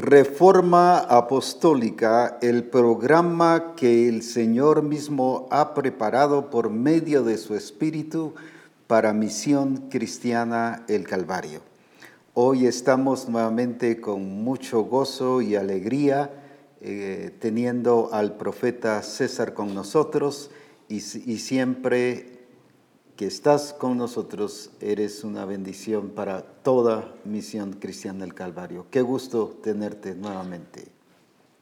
Reforma 0.00 0.98
Apostólica, 0.98 2.38
el 2.40 2.64
programa 2.64 3.74
que 3.76 4.08
el 4.08 4.22
Señor 4.22 4.82
mismo 4.82 5.46
ha 5.50 5.74
preparado 5.74 6.48
por 6.48 6.70
medio 6.70 7.22
de 7.22 7.36
su 7.36 7.54
Espíritu 7.54 8.32
para 8.86 9.12
Misión 9.12 9.90
Cristiana 9.90 10.86
el 10.88 11.06
Calvario. 11.06 11.60
Hoy 12.32 12.66
estamos 12.66 13.28
nuevamente 13.28 14.00
con 14.00 14.42
mucho 14.42 14.84
gozo 14.84 15.42
y 15.42 15.56
alegría 15.56 16.30
eh, 16.80 17.36
teniendo 17.38 18.08
al 18.10 18.38
profeta 18.38 19.02
César 19.02 19.52
con 19.52 19.74
nosotros 19.74 20.50
y, 20.88 20.94
y 20.96 21.38
siempre 21.40 22.39
que 23.20 23.26
estás 23.26 23.74
con 23.74 23.98
nosotros, 23.98 24.70
eres 24.80 25.24
una 25.24 25.44
bendición 25.44 26.08
para 26.08 26.40
toda 26.40 27.14
Misión 27.26 27.74
Cristiana 27.74 28.20
del 28.20 28.32
Calvario. 28.32 28.86
Qué 28.90 29.02
gusto 29.02 29.58
tenerte 29.62 30.14
nuevamente. 30.14 30.86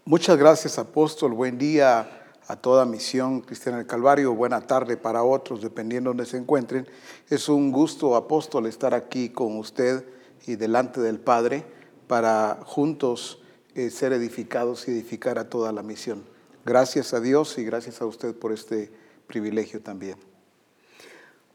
Muchas 0.05 0.39
gracias, 0.39 0.79
apóstol. 0.79 1.33
Buen 1.33 1.59
día 1.59 2.31
a 2.47 2.55
toda 2.55 2.84
Misión 2.84 3.41
Cristiana 3.41 3.79
del 3.79 3.89
Calvario. 3.89 4.37
Buena 4.37 4.69
tarde 4.69 4.97
para 4.97 5.25
otros, 5.25 5.61
dependiendo 5.61 6.11
de 6.11 6.17
donde 6.19 6.31
se 6.31 6.37
encuentren. 6.37 6.87
Es 7.29 7.48
un 7.48 7.73
gusto, 7.73 8.15
apóstol, 8.15 8.67
estar 8.67 8.95
aquí 8.95 9.31
con 9.31 9.59
usted 9.59 10.06
y 10.47 10.55
delante 10.55 11.01
del 11.01 11.19
Padre 11.19 11.65
para 12.06 12.61
juntos 12.67 13.43
eh, 13.75 13.91
ser 13.91 14.12
edificados 14.12 14.87
y 14.87 14.93
edificar 14.93 15.41
a 15.41 15.51
toda 15.51 15.73
la 15.73 15.83
misión. 15.83 16.23
Gracias 16.65 17.15
a 17.15 17.20
Dios 17.20 17.59
y 17.59 17.65
gracias 17.65 18.01
a 18.01 18.06
usted 18.06 18.33
por 18.33 18.53
este 18.53 18.93
privilegio 19.27 19.83
también. 19.83 20.28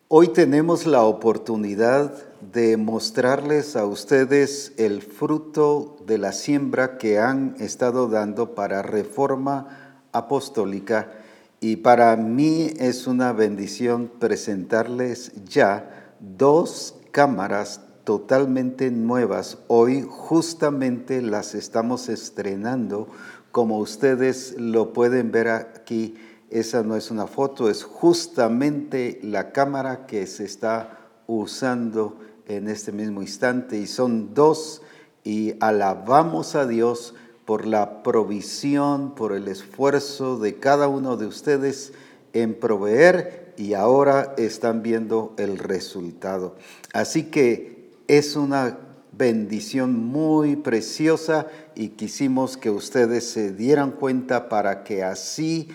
Hoy 0.09 0.27
tenemos 0.27 0.85
la 0.85 1.03
oportunidad 1.03 2.13
de 2.51 2.77
mostrarles 2.77 3.75
a 3.75 3.85
ustedes 3.85 4.73
el 4.77 5.01
fruto 5.01 5.97
de 6.05 6.17
la 6.17 6.33
siembra 6.33 6.97
que 6.97 7.19
han 7.19 7.55
estado 7.59 8.09
dando 8.09 8.53
para 8.53 8.81
reforma 8.81 10.03
apostólica 10.11 11.11
y 11.61 11.77
para 11.77 12.15
mí 12.17 12.73
es 12.77 13.07
una 13.07 13.31
bendición 13.31 14.11
presentarles 14.19 15.31
ya 15.45 16.13
dos 16.19 16.95
cámaras 17.11 17.81
totalmente 18.03 18.91
nuevas. 18.91 19.57
Hoy 19.67 20.05
justamente 20.07 21.21
las 21.21 21.55
estamos 21.55 22.09
estrenando 22.09 23.07
como 23.53 23.79
ustedes 23.79 24.55
lo 24.57 24.93
pueden 24.93 25.31
ver 25.31 25.47
aquí 25.47 26.15
esa 26.53 26.83
no 26.83 26.95
es 26.95 27.11
una 27.11 27.27
foto, 27.27 27.69
es 27.69 27.83
justamente 27.83 29.19
la 29.23 29.51
cámara 29.51 30.05
que 30.05 30.27
se 30.27 30.45
está 30.45 30.99
usando 31.27 32.19
en 32.47 32.67
este 32.69 32.91
mismo 32.91 33.21
instante 33.21 33.77
y 33.77 33.87
son 33.87 34.33
dos 34.33 34.81
y 35.23 35.55
alabamos 35.59 36.55
a 36.55 36.67
Dios 36.67 37.15
por 37.45 37.65
la 37.65 38.03
provisión, 38.03 39.15
por 39.15 39.33
el 39.33 39.47
esfuerzo 39.47 40.37
de 40.37 40.59
cada 40.59 40.87
uno 40.87 41.17
de 41.17 41.25
ustedes 41.25 41.93
en 42.33 42.53
proveer 42.53 43.53
y 43.57 43.73
ahora 43.73 44.33
están 44.37 44.81
viendo 44.81 45.33
el 45.37 45.57
resultado. 45.57 46.55
Así 46.93 47.23
que 47.23 47.91
es 48.07 48.35
una 48.35 48.77
bendición 49.11 49.95
muy 49.95 50.55
preciosa 50.55 51.47
y 51.75 51.89
quisimos 51.89 52.57
que 52.57 52.69
ustedes 52.69 53.29
se 53.29 53.51
dieran 53.51 53.91
cuenta 53.91 54.49
para 54.49 54.83
que 54.83 55.03
así 55.03 55.69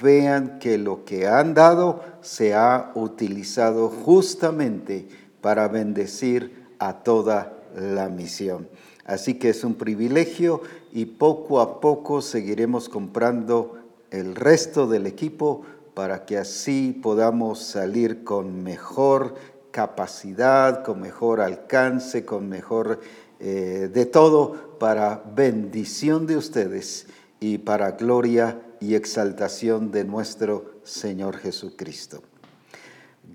vean 0.00 0.58
que 0.58 0.78
lo 0.78 1.04
que 1.04 1.26
han 1.26 1.54
dado 1.54 2.02
se 2.20 2.54
ha 2.54 2.92
utilizado 2.94 3.88
justamente 3.88 5.08
para 5.40 5.68
bendecir 5.68 6.64
a 6.78 7.02
toda 7.02 7.52
la 7.76 8.08
misión. 8.08 8.68
Así 9.04 9.34
que 9.34 9.50
es 9.50 9.64
un 9.64 9.74
privilegio 9.74 10.62
y 10.92 11.04
poco 11.04 11.60
a 11.60 11.80
poco 11.80 12.22
seguiremos 12.22 12.88
comprando 12.88 13.78
el 14.10 14.34
resto 14.34 14.86
del 14.86 15.06
equipo 15.06 15.62
para 15.92 16.24
que 16.24 16.38
así 16.38 16.98
podamos 17.02 17.60
salir 17.60 18.24
con 18.24 18.62
mejor 18.62 19.34
capacidad, 19.70 20.82
con 20.82 21.00
mejor 21.00 21.40
alcance, 21.40 22.24
con 22.24 22.48
mejor 22.48 23.00
eh, 23.40 23.90
de 23.92 24.06
todo 24.06 24.78
para 24.78 25.22
bendición 25.34 26.26
de 26.26 26.36
ustedes 26.36 27.06
y 27.40 27.58
para 27.58 27.92
gloria 27.92 28.58
y 28.80 28.94
exaltación 28.94 29.90
de 29.90 30.04
nuestro 30.04 30.74
Señor 30.84 31.38
Jesucristo. 31.38 32.22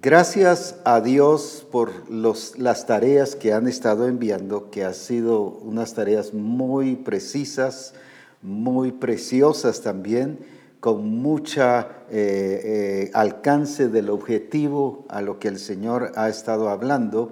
Gracias 0.02 0.78
a 0.86 1.02
Dios 1.02 1.68
por 1.70 1.92
las 2.10 2.86
tareas 2.86 3.36
que 3.36 3.52
han 3.52 3.68
estado 3.68 4.08
enviando, 4.08 4.70
que 4.72 4.86
han 4.86 4.94
sido 4.94 5.42
unas 5.42 5.94
tareas 5.94 6.34
muy 6.34 6.96
precisas, 6.96 7.94
muy 8.42 8.94
preciosas 8.94 9.82
también, 9.82 10.40
con 10.80 11.06
mucha 11.06 11.90
eh, 12.10 12.62
eh, 12.64 13.12
alcance 13.14 13.90
del 13.90 14.10
objetivo 14.10 15.06
a 15.10 15.22
lo 15.22 15.38
que 15.38 15.50
el 15.50 15.60
Señor 15.60 16.14
ha 16.16 16.30
estado 16.30 16.70
hablando. 16.70 17.32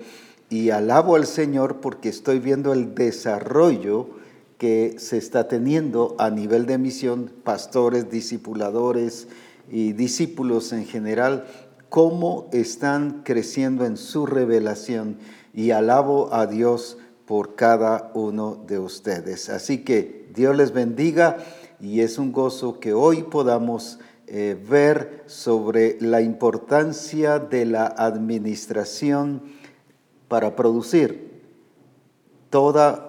Y 0.50 0.72
alabo 0.72 1.16
al 1.16 1.26
Señor 1.26 1.80
porque 1.80 2.10
estoy 2.10 2.40
viendo 2.40 2.74
el 2.74 2.96
desarrollo 2.96 4.17
que 4.58 4.96
se 4.98 5.18
está 5.18 5.48
teniendo 5.48 6.16
a 6.18 6.30
nivel 6.30 6.66
de 6.66 6.78
misión, 6.78 7.32
pastores, 7.44 8.10
discipuladores 8.10 9.28
y 9.70 9.94
discípulos 9.94 10.74
en 10.74 10.86
general, 10.86 11.46
cómo 11.90 12.48
están 12.52 13.22
creciendo 13.24 13.86
en 13.86 13.98
su 13.98 14.26
revelación 14.26 15.18
y 15.54 15.72
alabo 15.72 16.34
a 16.34 16.48
Dios 16.48 16.98
por 17.26 17.56
cada 17.56 18.12
uno 18.14 18.64
de 18.68 18.80
ustedes. 18.80 19.50
Así 19.50 19.84
que 19.84 20.28
Dios 20.34 20.56
les 20.56 20.72
bendiga 20.72 21.38
y 21.80 22.02
es 22.02 22.18
un 22.18 22.32
gozo 22.32 22.80
que 22.80 22.94
hoy 22.94 23.24
podamos 23.24 24.00
eh, 24.28 24.58
ver 24.68 25.24
sobre 25.28 25.98
la 26.02 26.22
importancia 26.22 27.40
de 27.40 27.66
la 27.66 27.86
administración 27.86 29.42
para 30.28 30.56
producir 30.56 31.42
toda 32.50 33.07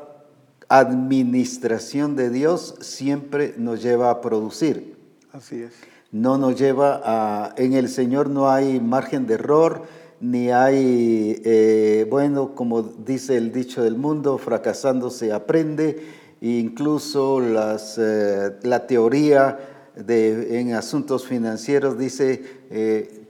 administración 0.69 2.17
de 2.17 2.31
Dios 2.31 2.75
siempre 2.81 3.55
nos 3.57 3.83
lleva 3.83 4.11
a 4.11 4.21
producir. 4.21 4.97
Así 5.33 5.63
es. 5.63 5.73
No 6.11 6.39
nos 6.39 6.59
lleva 6.59 7.01
a, 7.05 7.55
en 7.57 7.75
el 7.75 7.89
Señor 7.89 8.31
no 8.31 8.51
hay 8.51 8.81
margen 8.81 9.27
de 9.27 9.35
error, 9.35 9.83
ni 10.21 10.51
hay, 10.51 11.41
eh, 11.45 12.07
bueno, 12.11 12.55
como 12.55 12.83
dice 12.83 13.37
el 13.37 13.53
dicho 13.53 13.83
del 13.83 13.97
mundo, 13.97 14.39
fracasando 14.39 15.11
se 15.11 15.33
aprende, 15.33 16.03
incluso 16.41 17.41
las, 17.41 17.99
eh, 17.99 18.57
la 18.63 18.87
teoría 18.87 19.59
de, 19.95 20.61
en 20.61 20.75
asuntos 20.75 21.27
financieros 21.27 21.99
dice, 21.99 22.43
eh, 22.71 23.27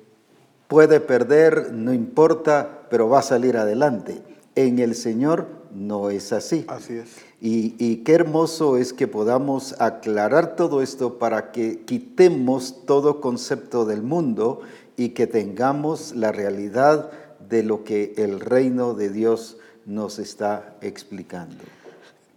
puede 0.66 1.00
perder, 1.00 1.72
no 1.72 1.93
importa, 1.93 2.87
pero 2.91 3.09
va 3.09 3.21
a 3.21 3.22
salir 3.22 3.56
adelante. 3.56 4.22
En 4.54 4.78
el 4.78 4.94
Señor 4.94 5.47
no 5.75 6.10
es 6.10 6.32
así. 6.32 6.65
Así 6.69 6.94
es. 6.94 7.28
Y, 7.41 7.99
qué 7.99 8.15
hermoso 8.15 8.76
es 8.76 8.93
que 8.93 9.06
podamos 9.06 9.81
aclarar 9.81 10.56
todo 10.56 10.82
esto 10.82 11.19
para 11.19 11.53
que 11.53 11.82
quitemos 11.84 12.84
todo 12.84 13.21
concepto 13.21 13.84
del 13.84 14.03
mundo 14.03 14.60
y 14.97 15.10
que 15.10 15.28
tengamos 15.28 16.16
la 16.16 16.32
realidad 16.32 17.12
de 17.48 17.62
lo 17.62 17.84
que 17.84 18.15
el 18.16 18.41
reino 18.41 18.94
de 18.94 19.10
Dios 19.10 19.56
nos 19.87 20.19
está 20.19 20.77
explicando. 20.81 21.62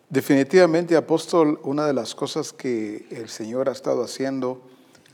Definitivamente, 0.09 0.95
apóstol, 0.95 1.59
una 1.63 1.87
de 1.87 1.93
las 1.93 2.13
cosas 2.13 2.53
que 2.53 3.07
el 3.09 3.27
Señor 3.29 3.69
ha 3.69 3.71
estado 3.71 4.03
haciendo, 4.03 4.61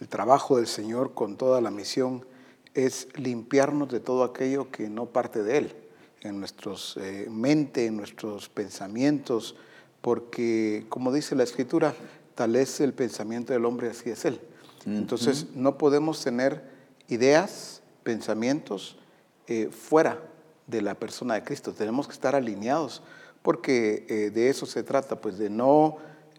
el 0.02 0.10
trabajo 0.10 0.58
del 0.58 0.68
Señor 0.68 1.14
con 1.14 1.38
toda 1.38 1.62
la 1.62 1.72
misión, 1.72 2.26
es 2.74 3.08
limpiarnos 3.16 3.90
de 3.90 4.02
todo 4.02 4.24
aquello 4.24 4.70
que 4.70 4.90
no 4.90 5.06
parte 5.06 5.44
de 5.44 5.58
Él, 5.60 5.76
en 6.22 6.40
nuestra 6.40 6.74
eh, 6.98 7.28
mente, 7.32 7.86
en 7.86 7.96
nuestros 7.96 8.50
pensamientos, 8.50 9.56
porque 10.08 10.86
como 10.88 11.12
dice 11.12 11.36
la 11.36 11.44
escritura, 11.44 11.94
tal 12.34 12.56
es 12.56 12.80
el 12.80 12.94
pensamiento 12.94 13.52
del 13.52 13.66
hombre, 13.66 13.90
así 13.90 14.10
es 14.10 14.24
él. 14.24 14.40
Entonces 14.86 15.48
no 15.54 15.78
podemos 15.78 16.24
tener 16.24 16.64
ideas, 17.10 17.82
pensamientos 18.04 18.98
eh, 19.48 19.68
fuera 19.70 20.18
de 20.66 20.82
la 20.82 20.96
persona 20.96 21.34
de 21.34 21.44
Cristo. 21.44 21.74
Tenemos 21.74 22.08
que 22.08 22.14
estar 22.14 22.36
alineados 22.36 23.04
porque 23.42 24.06
eh, 24.08 24.30
de 24.30 24.48
eso 24.50 24.66
se 24.66 24.82
trata, 24.82 25.20
pues 25.20 25.38
de 25.38 25.50
no 25.50 25.98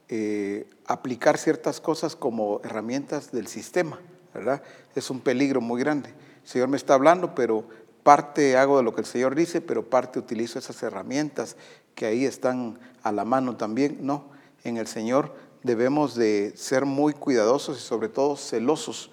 eh, 0.09 0.67
aplicar 0.87 1.37
ciertas 1.37 1.79
cosas 1.79 2.17
como 2.17 2.62
herramientas 2.64 3.32
del 3.32 3.49
sistema, 3.49 4.00
¿verdad? 4.32 4.62
Es 4.94 5.11
un 5.11 5.21
peligro 5.21 5.61
muy 5.61 5.79
grande. 5.79 6.09
El 6.43 6.49
Señor 6.49 6.69
me 6.69 6.79
está 6.79 6.94
hablando, 6.94 7.35
pero 7.35 7.67
parte 8.03 8.56
hago 8.56 8.79
de 8.79 8.82
lo 8.82 8.94
que 8.94 9.03
el 9.03 9.06
Señor 9.06 9.35
dice, 9.35 9.61
pero 9.61 9.91
parte 9.91 10.19
utilizo 10.19 10.59
esas 10.59 10.82
herramientas 10.82 11.56
que 11.99 12.06
ahí 12.06 12.25
están 12.25 12.79
a 13.03 13.11
la 13.11 13.25
mano 13.25 13.56
también. 13.56 13.99
No, 14.03 14.27
en 14.62 14.77
el 14.77 14.87
Señor 14.87 15.35
debemos 15.65 16.15
de 16.15 16.53
ser 16.55 16.85
muy 16.85 17.12
cuidadosos 17.12 17.77
y 17.77 17.81
sobre 17.81 18.09
todo 18.09 18.37
celosos. 18.37 19.11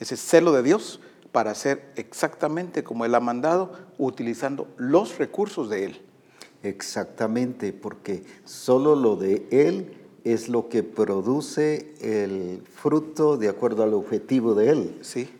Ese 0.00 0.18
celo 0.18 0.52
de 0.52 0.62
Dios 0.62 1.00
para 1.32 1.52
hacer 1.52 1.90
exactamente 1.96 2.84
como 2.84 3.06
Él 3.06 3.14
ha 3.14 3.20
mandado, 3.20 3.72
utilizando 3.96 4.68
los 4.76 5.16
recursos 5.16 5.70
de 5.70 5.86
Él. 5.86 6.02
Exactamente, 6.62 7.72
porque 7.72 8.22
solo 8.44 8.96
lo 8.96 9.16
de 9.16 9.46
Él 9.50 9.96
es 10.24 10.50
lo 10.50 10.68
que 10.68 10.82
produce 10.82 11.94
el 12.02 12.62
fruto 12.66 13.38
de 13.38 13.48
acuerdo 13.48 13.82
al 13.82 13.94
objetivo 13.94 14.54
de 14.54 14.70
Él. 14.70 14.98
Sí. 15.00 15.30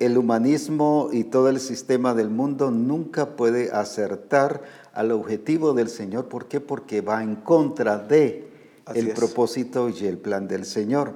El 0.00 0.18
humanismo 0.18 1.08
y 1.12 1.22
todo 1.22 1.48
el 1.50 1.60
sistema 1.60 2.14
del 2.14 2.30
mundo 2.30 2.72
nunca 2.72 3.36
puede 3.36 3.70
acertar 3.70 4.62
al 4.96 5.12
objetivo 5.12 5.74
del 5.74 5.88
Señor. 5.88 6.26
¿Por 6.26 6.46
qué? 6.46 6.60
Porque 6.60 7.02
va 7.02 7.22
en 7.22 7.36
contra 7.36 7.98
de 7.98 8.48
el 8.94 9.10
propósito 9.10 9.88
y 9.90 10.06
el 10.06 10.18
plan 10.18 10.48
del 10.48 10.64
Señor. 10.64 11.12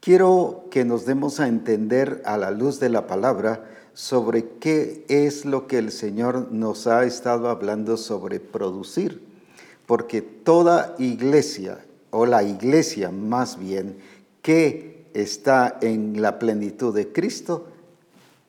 Quiero 0.00 0.66
que 0.70 0.84
nos 0.84 1.04
demos 1.04 1.40
a 1.40 1.48
entender 1.48 2.22
a 2.24 2.38
la 2.38 2.52
luz 2.52 2.78
de 2.78 2.88
la 2.88 3.06
palabra 3.06 3.64
sobre 3.92 4.48
qué 4.60 5.04
es 5.08 5.44
lo 5.44 5.66
que 5.66 5.78
el 5.78 5.90
Señor 5.90 6.52
nos 6.52 6.86
ha 6.86 7.04
estado 7.04 7.48
hablando 7.48 7.96
sobre 7.96 8.38
producir. 8.38 9.20
Porque 9.86 10.22
toda 10.22 10.94
iglesia, 10.98 11.84
o 12.10 12.24
la 12.24 12.44
iglesia 12.44 13.10
más 13.10 13.58
bien, 13.58 13.98
que 14.42 15.06
está 15.14 15.78
en 15.80 16.22
la 16.22 16.38
plenitud 16.38 16.94
de 16.94 17.10
Cristo, 17.10 17.66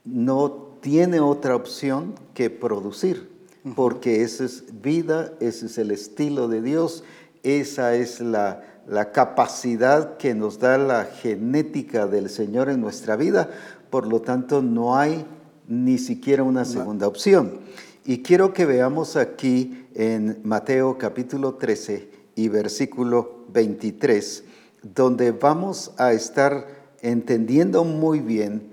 no 0.05 0.69
tiene 0.81 1.19
otra 1.19 1.55
opción 1.55 2.13
que 2.33 2.49
producir, 2.49 3.28
porque 3.75 4.23
esa 4.23 4.45
es 4.45 4.63
vida, 4.81 5.33
ese 5.39 5.67
es 5.67 5.77
el 5.77 5.91
estilo 5.91 6.47
de 6.47 6.61
Dios, 6.61 7.03
esa 7.43 7.95
es 7.95 8.19
la, 8.19 8.63
la 8.87 9.11
capacidad 9.11 10.17
que 10.17 10.33
nos 10.33 10.59
da 10.59 10.77
la 10.77 11.05
genética 11.05 12.07
del 12.07 12.29
Señor 12.29 12.69
en 12.69 12.81
nuestra 12.81 13.15
vida, 13.15 13.49
por 13.89 14.07
lo 14.07 14.21
tanto 14.21 14.61
no 14.61 14.97
hay 14.97 15.25
ni 15.67 15.97
siquiera 15.97 16.43
una 16.43 16.65
segunda 16.65 17.07
opción. 17.07 17.59
Y 18.05 18.23
quiero 18.23 18.53
que 18.53 18.65
veamos 18.65 19.15
aquí 19.15 19.85
en 19.93 20.39
Mateo 20.43 20.97
capítulo 20.97 21.55
13 21.55 22.09
y 22.35 22.47
versículo 22.47 23.45
23, 23.53 24.43
donde 24.81 25.31
vamos 25.31 25.91
a 25.97 26.13
estar 26.13 26.67
entendiendo 27.01 27.83
muy 27.83 28.19
bien 28.19 28.71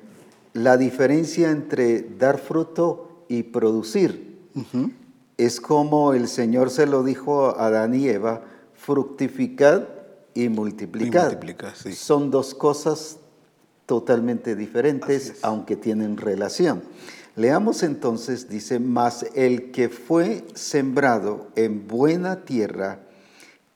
la 0.55 0.77
diferencia 0.77 1.51
entre 1.51 2.01
dar 2.01 2.39
fruto 2.39 3.25
y 3.29 3.43
producir. 3.43 4.26
Es 5.37 5.61
como 5.61 6.13
el 6.15 6.29
Señor 6.29 6.71
se 6.71 6.87
lo 6.87 7.03
dijo 7.03 7.47
a 7.47 7.67
Adán 7.67 7.95
y 7.95 8.09
Eva, 8.09 8.43
fructificad 8.75 9.85
y 10.35 10.49
multiplicad. 10.49 11.39
Son 11.95 12.31
dos 12.31 12.55
cosas 12.55 13.19
totalmente 13.87 14.57
diferentes, 14.57 15.39
aunque 15.43 15.77
tienen 15.77 16.17
relación. 16.17 16.83
Leamos 17.37 17.83
entonces, 17.83 18.49
dice, 18.49 18.81
mas 18.81 19.27
el 19.35 19.71
que 19.71 19.89
fue 19.89 20.45
sembrado 20.55 21.49
en 21.55 21.87
buena 21.87 22.45
tierra, 22.45 23.01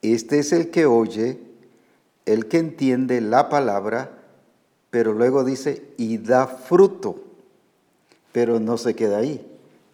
este 0.02 0.38
es 0.38 0.52
el 0.52 0.70
que 0.70 0.86
oye, 0.86 1.38
el 2.24 2.46
que 2.46 2.58
entiende 2.58 3.20
la 3.20 3.50
palabra, 3.50 4.18
pero 4.90 5.12
luego 5.12 5.44
dice, 5.44 5.92
y 5.98 6.18
da 6.18 6.46
fruto, 6.46 7.22
pero 8.32 8.60
no 8.60 8.78
se 8.78 8.94
queda 8.94 9.18
ahí, 9.18 9.46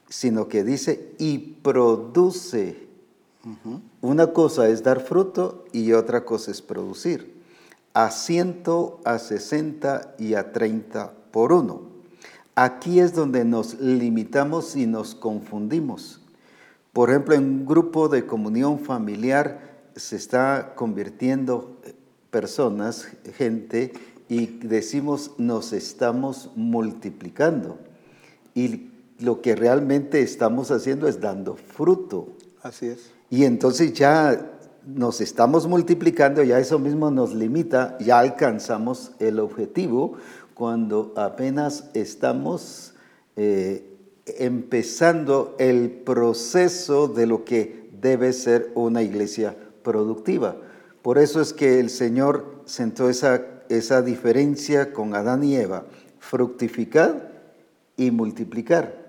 sino 0.08 0.48
que 0.48 0.64
dice, 0.64 1.14
y 1.18 1.38
produce. 1.38 2.86
Una 4.00 4.32
cosa 4.32 4.68
es 4.68 4.82
dar 4.82 5.00
fruto 5.00 5.64
y 5.72 5.92
otra 5.92 6.24
cosa 6.24 6.50
es 6.50 6.60
producir 6.62 7.36
a 7.96 8.10
ciento, 8.10 9.00
a 9.06 9.18
sesenta 9.18 10.14
y 10.18 10.34
a 10.34 10.52
treinta 10.52 11.14
por 11.30 11.50
uno. 11.50 11.80
Aquí 12.54 13.00
es 13.00 13.14
donde 13.14 13.42
nos 13.46 13.80
limitamos 13.80 14.76
y 14.76 14.86
nos 14.86 15.14
confundimos. 15.14 16.20
Por 16.92 17.08
ejemplo, 17.08 17.34
en 17.34 17.44
un 17.44 17.66
grupo 17.66 18.10
de 18.10 18.26
comunión 18.26 18.80
familiar 18.80 19.78
se 19.96 20.16
está 20.16 20.74
convirtiendo 20.76 21.78
eh, 21.84 21.94
personas, 22.30 23.08
gente, 23.34 23.94
y 24.28 24.44
decimos 24.46 25.30
nos 25.38 25.72
estamos 25.72 26.50
multiplicando. 26.54 27.78
Y 28.54 28.85
lo 29.18 29.40
que 29.40 29.56
realmente 29.56 30.20
estamos 30.20 30.70
haciendo 30.70 31.08
es 31.08 31.20
dando 31.20 31.56
fruto. 31.56 32.28
Así 32.62 32.86
es. 32.86 33.10
Y 33.30 33.44
entonces 33.44 33.92
ya 33.92 34.52
nos 34.86 35.20
estamos 35.20 35.66
multiplicando, 35.66 36.42
ya 36.42 36.58
eso 36.58 36.78
mismo 36.78 37.10
nos 37.10 37.34
limita, 37.34 37.98
ya 37.98 38.20
alcanzamos 38.20 39.12
el 39.18 39.40
objetivo 39.40 40.14
cuando 40.54 41.12
apenas 41.16 41.90
estamos 41.92 42.94
eh, 43.34 43.84
empezando 44.26 45.56
el 45.58 45.90
proceso 45.90 47.08
de 47.08 47.26
lo 47.26 47.44
que 47.44 47.90
debe 48.00 48.32
ser 48.32 48.70
una 48.74 49.02
iglesia 49.02 49.56
productiva. 49.82 50.56
Por 51.02 51.18
eso 51.18 51.40
es 51.40 51.52
que 51.52 51.80
el 51.80 51.90
Señor 51.90 52.62
sentó 52.64 53.08
esa, 53.08 53.42
esa 53.68 54.02
diferencia 54.02 54.92
con 54.92 55.14
Adán 55.14 55.44
y 55.44 55.56
Eva, 55.56 55.84
fructificar 56.18 57.32
y 57.96 58.10
multiplicar. 58.10 59.05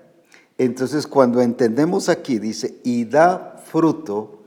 Entonces 0.57 1.07
cuando 1.07 1.41
entendemos 1.41 2.09
aquí, 2.09 2.39
dice, 2.39 2.79
y 2.83 3.05
da 3.05 3.61
fruto, 3.65 4.39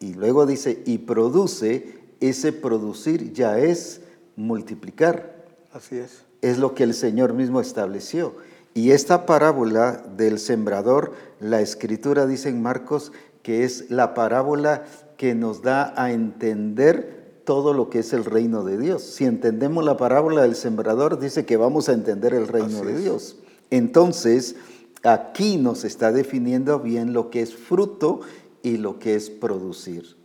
y 0.00 0.14
luego 0.14 0.46
dice, 0.46 0.82
y 0.86 0.98
produce, 0.98 1.98
ese 2.20 2.52
producir 2.52 3.32
ya 3.32 3.58
es 3.58 4.00
multiplicar. 4.36 5.44
Así 5.72 5.96
es. 5.96 6.22
Es 6.42 6.58
lo 6.58 6.74
que 6.74 6.84
el 6.84 6.94
Señor 6.94 7.32
mismo 7.32 7.60
estableció. 7.60 8.34
Y 8.74 8.90
esta 8.90 9.24
parábola 9.24 10.04
del 10.16 10.38
sembrador, 10.38 11.12
la 11.40 11.60
escritura 11.60 12.26
dice 12.26 12.48
en 12.48 12.60
Marcos 12.60 13.12
que 13.42 13.64
es 13.64 13.90
la 13.90 14.14
parábola 14.14 14.84
que 15.16 15.34
nos 15.34 15.62
da 15.62 15.94
a 15.96 16.12
entender 16.12 17.42
todo 17.44 17.72
lo 17.72 17.90
que 17.90 18.00
es 18.00 18.12
el 18.12 18.24
reino 18.24 18.64
de 18.64 18.78
Dios. 18.78 19.02
Si 19.02 19.24
entendemos 19.24 19.84
la 19.84 19.96
parábola 19.96 20.42
del 20.42 20.56
sembrador, 20.56 21.18
dice 21.18 21.44
que 21.44 21.56
vamos 21.56 21.88
a 21.88 21.92
entender 21.92 22.34
el 22.34 22.48
reino 22.48 22.82
de 22.82 22.98
Dios. 22.98 23.36
Entonces, 23.70 24.56
aquí 25.04 25.56
nos 25.56 25.84
está 25.84 26.12
definiendo 26.12 26.80
bien 26.80 27.12
lo 27.12 27.30
que 27.30 27.42
es 27.42 27.54
fruto 27.54 28.20
y 28.62 28.78
lo 28.78 28.98
que 28.98 29.14
es 29.14 29.30
producir. 29.30 30.16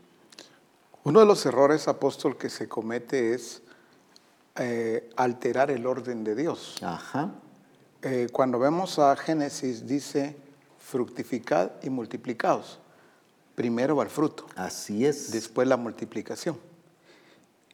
Uno 1.03 1.19
de 1.19 1.25
los 1.25 1.45
errores, 1.45 1.87
apóstol, 1.87 2.37
que 2.37 2.49
se 2.49 2.67
comete 2.67 3.33
es 3.33 3.61
eh, 4.55 5.09
alterar 5.15 5.71
el 5.71 5.85
orden 5.85 6.23
de 6.23 6.35
Dios. 6.35 6.77
Ajá. 6.81 7.31
Eh, 8.01 8.27
cuando 8.31 8.59
vemos 8.59 8.99
a 8.99 9.15
Génesis, 9.15 9.85
dice 9.85 10.35
fructificad 10.77 11.71
y 11.83 11.89
multiplicados. 11.89 12.79
Primero 13.55 13.95
va 13.95 14.03
el 14.03 14.09
fruto. 14.09 14.45
Así 14.55 15.05
es. 15.05 15.31
Después 15.31 15.67
la 15.67 15.77
multiplicación. 15.77 16.57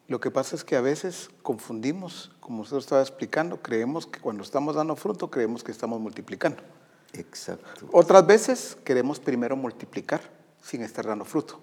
Lo 0.08 0.20
que 0.20 0.30
pasa 0.30 0.54
es 0.54 0.64
que 0.64 0.76
a 0.76 0.80
veces 0.80 1.30
confundimos, 1.42 2.30
como 2.40 2.62
usted 2.62 2.76
estaba 2.76 3.02
explicando, 3.02 3.60
creemos 3.60 4.06
que 4.06 4.20
cuando 4.20 4.42
estamos 4.42 4.76
dando 4.76 4.94
fruto, 4.94 5.30
creemos 5.30 5.64
que 5.64 5.72
estamos 5.72 6.00
multiplicando. 6.00 6.62
Exacto. 7.12 7.88
Otras 7.92 8.26
veces 8.26 8.76
queremos 8.84 9.20
primero 9.20 9.56
multiplicar 9.56 10.20
sin 10.62 10.82
estar 10.82 11.06
dando 11.06 11.24
fruto. 11.24 11.60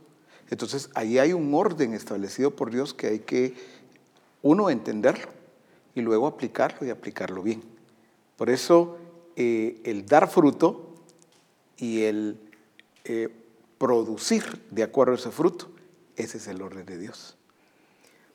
Entonces, 0.49 0.89
ahí 0.93 1.19
hay 1.19 1.33
un 1.33 1.53
orden 1.53 1.93
establecido 1.93 2.51
por 2.51 2.71
Dios 2.71 2.93
que 2.93 3.07
hay 3.07 3.19
que, 3.19 3.55
uno, 4.41 4.69
entenderlo 4.69 5.27
y 5.95 6.01
luego 6.01 6.27
aplicarlo 6.27 6.85
y 6.85 6.89
aplicarlo 6.89 7.41
bien. 7.41 7.63
Por 8.37 8.49
eso, 8.49 8.97
eh, 9.35 9.81
el 9.83 10.05
dar 10.05 10.29
fruto 10.29 10.95
y 11.77 12.03
el 12.03 12.39
eh, 13.05 13.29
producir 13.77 14.61
de 14.71 14.83
acuerdo 14.83 15.13
a 15.13 15.17
ese 15.17 15.31
fruto, 15.31 15.69
ese 16.15 16.37
es 16.37 16.47
el 16.47 16.61
orden 16.61 16.85
de 16.85 16.97
Dios. 16.97 17.35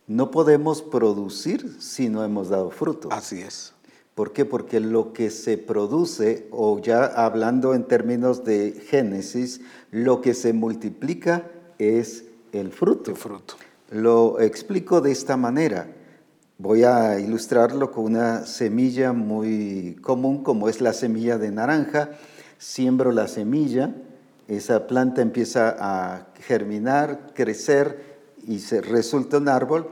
No 0.07 0.31
podemos 0.31 0.83
producir 0.83 1.81
si 1.81 2.09
no 2.09 2.25
hemos 2.25 2.49
dado 2.49 2.71
fruto. 2.71 3.09
Así 3.13 3.41
es. 3.41 3.75
¿Por 4.19 4.33
qué? 4.33 4.45
Porque 4.45 4.81
lo 4.81 5.13
que 5.13 5.31
se 5.31 5.59
produce, 5.59 6.49
o 6.51 6.81
ya 6.81 7.05
hablando 7.05 7.73
en 7.73 7.85
términos 7.85 8.43
de 8.43 8.73
Génesis, 8.89 9.61
lo 9.93 10.23
que 10.23 10.35
se 10.35 10.53
multiplica 10.53 11.45
es 11.79 12.25
el 12.51 12.73
fruto. 12.73 13.13
El 13.13 13.17
fruto. 13.17 13.55
Lo 13.93 14.41
explico 14.41 15.01
de 15.01 15.13
esta 15.13 15.37
manera. 15.37 15.87
Voy 16.59 16.83
a 16.83 17.21
ilustrarlo 17.21 17.93
con 17.93 18.07
una 18.07 18.45
semilla 18.45 19.13
muy 19.13 19.97
común, 20.03 20.43
como 20.43 20.69
es 20.69 20.81
la 20.81 20.95
semilla 20.95 21.39
de 21.39 21.53
naranja. 21.53 22.11
Siembro 22.59 23.13
la 23.13 23.29
semilla, 23.29 23.95
esa 24.49 24.89
planta 24.89 25.23
empieza 25.23 25.77
a 25.79 26.27
germinar, 26.41 27.35
crecer 27.35 28.19
y 28.45 28.59
se 28.59 28.81
resulta 28.81 29.39
un 29.39 29.49
árbol, 29.49 29.89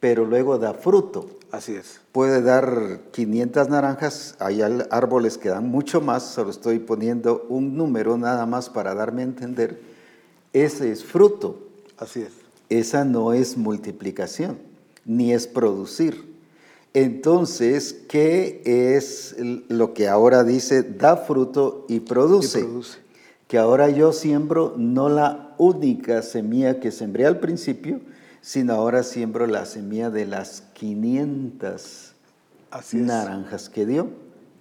pero 0.00 0.26
luego 0.26 0.58
da 0.58 0.74
fruto. 0.74 1.37
Así 1.50 1.74
es. 1.74 2.00
Puede 2.12 2.42
dar 2.42 3.00
500 3.12 3.68
naranjas, 3.68 4.36
hay 4.38 4.60
árboles 4.90 5.38
que 5.38 5.48
dan 5.48 5.68
mucho 5.68 6.00
más, 6.00 6.22
solo 6.24 6.50
estoy 6.50 6.78
poniendo 6.78 7.46
un 7.48 7.76
número 7.76 8.18
nada 8.18 8.44
más 8.44 8.68
para 8.68 8.94
darme 8.94 9.22
a 9.22 9.26
entender. 9.26 9.80
Ese 10.52 10.92
es 10.92 11.04
fruto. 11.04 11.58
Así 11.96 12.20
es. 12.20 12.32
Esa 12.68 13.04
no 13.04 13.32
es 13.32 13.56
multiplicación, 13.56 14.58
ni 15.06 15.32
es 15.32 15.46
producir. 15.46 16.36
Entonces, 16.92 17.96
¿qué 18.08 18.62
es 18.64 19.36
lo 19.68 19.94
que 19.94 20.08
ahora 20.08 20.44
dice 20.44 20.82
da 20.82 21.16
fruto 21.16 21.86
y 21.88 22.00
produce? 22.00 22.60
Y 22.60 22.62
produce. 22.64 22.98
que 23.46 23.58
ahora 23.58 23.88
yo 23.88 24.12
siembro 24.12 24.74
no 24.76 25.08
la 25.08 25.54
única 25.56 26.20
semilla 26.22 26.80
que 26.80 26.90
sembré 26.90 27.24
al 27.24 27.40
principio, 27.40 28.00
sino 28.48 28.72
ahora 28.72 29.02
siembro 29.02 29.46
la 29.46 29.66
semilla 29.66 30.08
de 30.08 30.24
las 30.24 30.62
500 30.72 32.14
naranjas 32.94 33.68
que 33.68 33.84
dio. 33.84 34.08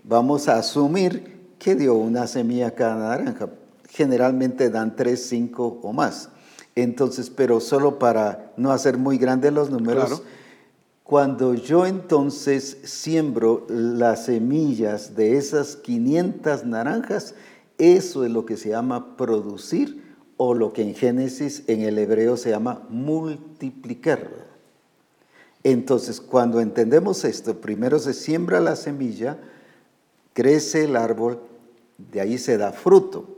Vamos 0.03 0.49
a 0.49 0.57
asumir 0.57 1.37
que 1.57 1.73
dio 1.73 1.93
una 1.93 2.27
semilla 2.27 2.71
cada 2.71 2.97
naranja. 2.97 3.47
Generalmente 3.87 4.69
dan 4.69 4.97
tres, 4.97 5.29
cinco 5.29 5.79
o 5.81 5.93
más. 5.93 6.27
Entonces, 6.75 7.29
pero 7.29 7.61
solo 7.61 7.97
para 7.97 8.51
no 8.57 8.73
hacer 8.73 8.97
muy 8.97 9.17
grandes 9.17 9.53
los 9.53 9.69
números, 9.69 10.21
cuando 11.05 11.53
yo 11.53 11.85
entonces 11.85 12.79
siembro 12.83 13.65
las 13.69 14.25
semillas 14.25 15.15
de 15.15 15.37
esas 15.37 15.77
500 15.77 16.65
naranjas, 16.65 17.35
eso 17.77 18.25
es 18.25 18.31
lo 18.31 18.45
que 18.45 18.57
se 18.57 18.67
llama 18.67 19.15
producir 19.15 20.06
o 20.37 20.53
lo 20.53 20.71
que 20.71 20.83
en 20.83 20.93
Génesis 20.93 21.63
en 21.67 21.81
el 21.81 21.97
hebreo 21.97 22.37
se 22.37 22.51
llama 22.51 22.85
multiplicar. 22.89 24.29
Entonces, 25.63 26.21
cuando 26.21 26.61
entendemos 26.61 27.25
esto, 27.25 27.59
primero 27.59 27.99
se 27.99 28.13
siembra 28.13 28.61
la 28.61 28.75
semilla, 28.75 29.37
crece 30.33 30.85
el 30.85 30.95
árbol, 30.95 31.39
de 31.97 32.21
ahí 32.21 32.37
se 32.37 32.57
da 32.57 32.71
fruto. 32.71 33.35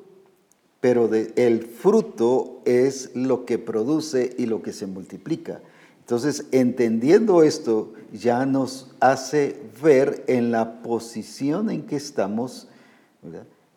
Pero 0.82 1.10
el 1.14 1.64
fruto 1.64 2.62
es 2.66 3.16
lo 3.16 3.46
que 3.46 3.58
produce 3.58 4.36
y 4.38 4.46
lo 4.46 4.62
que 4.62 4.74
se 4.74 4.86
multiplica. 4.86 5.62
Entonces, 6.02 6.46
entendiendo 6.52 7.44
esto, 7.44 7.94
ya 8.14 8.46
nos 8.46 8.92
hace 9.00 9.60
ver 9.82 10.24
en 10.28 10.52
la 10.52 10.82
posición 10.82 11.70
en 11.70 11.84
que 11.84 11.96
estamos, 11.96 12.68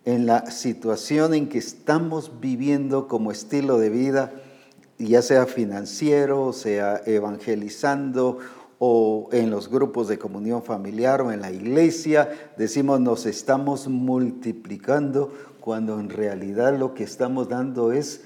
en 0.04 0.26
la 0.26 0.50
situación 0.50 1.34
en 1.34 1.48
que 1.48 1.58
estamos 1.58 2.40
viviendo 2.40 3.08
como 3.08 3.30
estilo 3.30 3.78
de 3.78 3.90
vida, 3.90 4.32
ya 4.98 5.22
sea 5.22 5.46
financiero, 5.46 6.52
sea 6.52 7.02
evangelizando 7.06 8.38
o 8.78 9.28
en 9.32 9.50
los 9.50 9.68
grupos 9.68 10.08
de 10.08 10.18
comunión 10.18 10.62
familiar 10.62 11.22
o 11.22 11.30
en 11.30 11.40
la 11.40 11.52
iglesia, 11.52 12.52
decimos 12.56 13.00
nos 13.00 13.26
estamos 13.26 13.86
multiplicando 13.88 15.32
cuando 15.60 16.00
en 16.00 16.10
realidad 16.10 16.76
lo 16.78 16.94
que 16.94 17.04
estamos 17.04 17.48
dando 17.48 17.92
es 17.92 18.22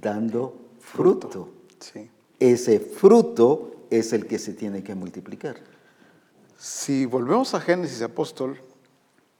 dando 0.00 0.56
fruto. 0.80 1.50
Sí 1.78 2.10
ese 2.38 2.80
fruto 2.80 3.86
es 3.90 4.12
el 4.12 4.26
que 4.26 4.38
se 4.38 4.52
tiene 4.52 4.82
que 4.82 4.94
multiplicar. 4.94 5.56
Si 6.58 7.06
volvemos 7.06 7.54
a 7.54 7.60
Génesis 7.60 8.02
apóstol, 8.02 8.58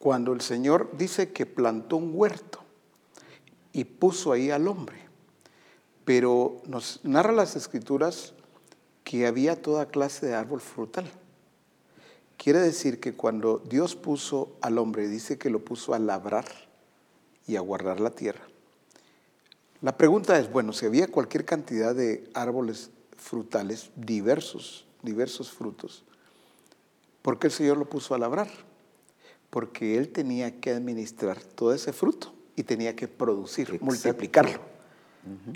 cuando 0.06 0.32
el 0.32 0.40
Señor 0.40 0.96
dice 0.96 1.32
que 1.32 1.46
plantó 1.46 1.96
un 1.96 2.12
huerto 2.14 2.60
y 3.72 3.82
puso 3.82 4.30
ahí 4.30 4.52
al 4.52 4.68
hombre, 4.68 4.98
pero 6.04 6.62
nos 6.64 7.00
narra 7.02 7.32
las 7.32 7.56
escrituras 7.56 8.32
que 9.02 9.26
había 9.26 9.60
toda 9.60 9.88
clase 9.88 10.26
de 10.26 10.36
árbol 10.36 10.60
frutal. 10.60 11.10
Quiere 12.36 12.60
decir 12.60 13.00
que 13.00 13.14
cuando 13.14 13.58
Dios 13.68 13.96
puso 13.96 14.56
al 14.60 14.78
hombre, 14.78 15.08
dice 15.08 15.38
que 15.38 15.50
lo 15.50 15.64
puso 15.64 15.92
a 15.92 15.98
labrar 15.98 16.46
y 17.48 17.56
a 17.56 17.60
guardar 17.60 17.98
la 17.98 18.10
tierra. 18.10 18.46
La 19.80 19.96
pregunta 19.96 20.38
es, 20.38 20.52
bueno, 20.52 20.72
si 20.72 20.86
había 20.86 21.08
cualquier 21.08 21.44
cantidad 21.44 21.96
de 21.96 22.30
árboles 22.32 22.90
frutales, 23.16 23.90
diversos, 23.96 24.86
diversos 25.02 25.50
frutos, 25.50 26.04
¿por 27.22 27.40
qué 27.40 27.48
el 27.48 27.52
Señor 27.52 27.76
lo 27.76 27.90
puso 27.90 28.14
a 28.14 28.18
labrar? 28.18 28.75
Porque 29.56 29.96
Él 29.96 30.10
tenía 30.10 30.60
que 30.60 30.70
administrar 30.70 31.40
todo 31.40 31.72
ese 31.72 31.94
fruto 31.94 32.34
y 32.56 32.62
tenía 32.62 32.94
que 32.94 33.08
producir, 33.08 33.80
multiplicarlo. 33.80 34.60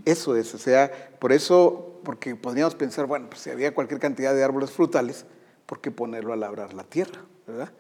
Eso 0.06 0.36
es, 0.36 0.54
o 0.54 0.56
sea, 0.56 0.90
por 1.18 1.32
eso, 1.32 2.00
porque 2.02 2.34
podríamos 2.34 2.74
pensar, 2.74 3.04
bueno, 3.04 3.28
pues 3.28 3.42
si 3.42 3.50
había 3.50 3.74
cualquier 3.74 4.00
cantidad 4.00 4.34
de 4.34 4.42
árboles 4.42 4.70
frutales, 4.70 5.26
¿por 5.66 5.82
qué 5.82 5.90
ponerlo 5.90 6.32
a 6.32 6.36
labrar 6.36 6.72
la 6.72 6.84
tierra? 6.84 7.26
¿verdad? 7.46 7.74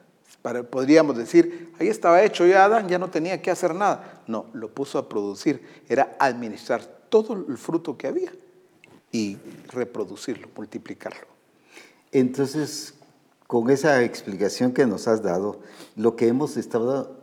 podríamos 0.68 1.16
decir, 1.16 1.72
ahí 1.80 1.88
estaba 1.88 2.22
hecho 2.22 2.46
ya 2.46 2.66
Adán, 2.66 2.86
ya 2.86 2.98
no 2.98 3.08
tenía 3.08 3.40
que 3.40 3.50
hacer 3.50 3.74
nada. 3.74 4.20
No, 4.26 4.44
lo 4.52 4.74
puso 4.74 4.98
a 4.98 5.08
producir, 5.08 5.66
era 5.88 6.18
administrar 6.20 6.84
todo 7.08 7.32
el 7.48 7.56
fruto 7.56 7.96
que 7.96 8.08
había 8.08 8.30
y 9.10 9.38
reproducirlo, 9.68 10.48
multiplicarlo. 10.54 11.28
Entonces, 12.12 12.92
con 13.50 13.68
esa 13.68 14.04
explicación 14.04 14.70
que 14.70 14.86
nos 14.86 15.08
has 15.08 15.24
dado, 15.24 15.58
lo 15.96 16.14
que 16.14 16.28
hemos 16.28 16.56
estado, 16.56 17.16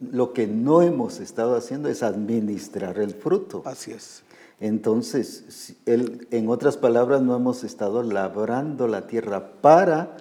lo 0.00 0.32
que 0.32 0.46
no 0.46 0.80
hemos 0.80 1.20
estado 1.20 1.54
haciendo 1.54 1.90
es 1.90 2.02
administrar 2.02 2.98
el 2.98 3.12
fruto. 3.12 3.60
Así 3.66 3.90
es. 3.90 4.22
Entonces, 4.58 5.74
en 5.84 6.48
otras 6.48 6.78
palabras, 6.78 7.20
no 7.20 7.36
hemos 7.36 7.62
estado 7.62 8.02
labrando 8.02 8.88
la 8.88 9.06
tierra 9.06 9.60
para 9.60 10.16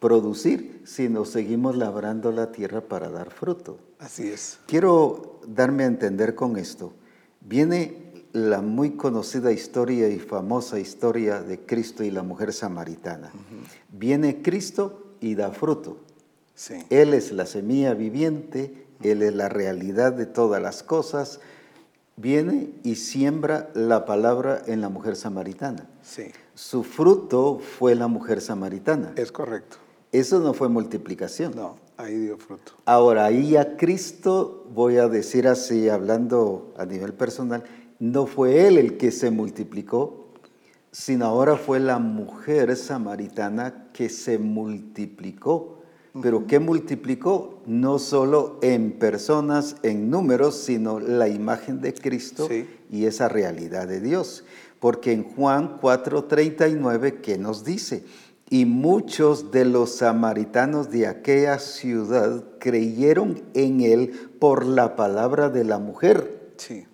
producir, 0.00 0.82
sino 0.84 1.24
seguimos 1.24 1.78
labrando 1.78 2.30
la 2.30 2.52
tierra 2.52 2.82
para 2.82 3.08
dar 3.08 3.30
fruto. 3.30 3.78
Así 4.00 4.28
es. 4.28 4.58
Quiero 4.66 5.40
darme 5.46 5.84
a 5.84 5.86
entender 5.86 6.34
con 6.34 6.58
esto. 6.58 6.92
Viene 7.40 8.09
la 8.32 8.60
muy 8.60 8.92
conocida 8.92 9.52
historia 9.52 10.08
y 10.08 10.18
famosa 10.18 10.78
historia 10.78 11.42
de 11.42 11.58
Cristo 11.60 12.04
y 12.04 12.10
la 12.10 12.22
mujer 12.22 12.52
samaritana. 12.52 13.32
Viene 13.90 14.42
Cristo 14.42 15.14
y 15.20 15.34
da 15.34 15.50
fruto. 15.50 15.98
Sí. 16.54 16.74
Él 16.90 17.14
es 17.14 17.32
la 17.32 17.46
semilla 17.46 17.94
viviente, 17.94 18.86
Él 19.02 19.22
es 19.22 19.34
la 19.34 19.48
realidad 19.48 20.12
de 20.12 20.26
todas 20.26 20.62
las 20.62 20.82
cosas. 20.82 21.40
Viene 22.16 22.70
y 22.82 22.96
siembra 22.96 23.70
la 23.74 24.04
palabra 24.04 24.62
en 24.66 24.80
la 24.80 24.90
mujer 24.90 25.16
samaritana. 25.16 25.88
Sí. 26.02 26.24
Su 26.54 26.84
fruto 26.84 27.58
fue 27.58 27.94
la 27.94 28.08
mujer 28.08 28.40
samaritana. 28.40 29.12
Es 29.16 29.32
correcto. 29.32 29.78
Eso 30.12 30.40
no 30.40 30.52
fue 30.52 30.68
multiplicación. 30.68 31.54
No, 31.54 31.76
ahí 31.96 32.16
dio 32.16 32.36
fruto. 32.36 32.72
Ahora, 32.84 33.24
ahí 33.24 33.56
a 33.56 33.76
Cristo, 33.76 34.66
voy 34.74 34.96
a 34.96 35.08
decir 35.08 35.46
así, 35.48 35.88
hablando 35.88 36.74
a 36.76 36.84
nivel 36.84 37.14
personal, 37.14 37.64
no 38.00 38.26
fue 38.26 38.66
Él 38.66 38.78
el 38.78 38.96
que 38.96 39.12
se 39.12 39.30
multiplicó, 39.30 40.26
sino 40.90 41.26
ahora 41.26 41.56
fue 41.56 41.78
la 41.78 41.98
mujer 41.98 42.74
samaritana 42.76 43.90
que 43.92 44.08
se 44.08 44.38
multiplicó. 44.38 45.76
Pero 46.20 46.46
¿qué 46.48 46.58
multiplicó? 46.58 47.60
No 47.66 48.00
solo 48.00 48.58
en 48.62 48.98
personas, 48.98 49.76
en 49.84 50.10
números, 50.10 50.56
sino 50.56 50.98
la 50.98 51.28
imagen 51.28 51.80
de 51.80 51.94
Cristo 51.94 52.48
y 52.90 53.04
esa 53.04 53.28
realidad 53.28 53.86
de 53.86 54.00
Dios. 54.00 54.44
Porque 54.80 55.12
en 55.12 55.22
Juan 55.22 55.78
4:39, 55.80 57.20
¿qué 57.20 57.38
nos 57.38 57.64
dice? 57.64 58.02
Y 58.48 58.64
muchos 58.64 59.52
de 59.52 59.64
los 59.64 59.96
samaritanos 59.96 60.90
de 60.90 61.06
aquella 61.06 61.60
ciudad 61.60 62.42
creyeron 62.58 63.42
en 63.54 63.80
él 63.80 64.10
por 64.40 64.66
la 64.66 64.96
palabra 64.96 65.48
de 65.48 65.62
la 65.62 65.78
mujer. 65.78 66.54
Sí. 66.56 66.86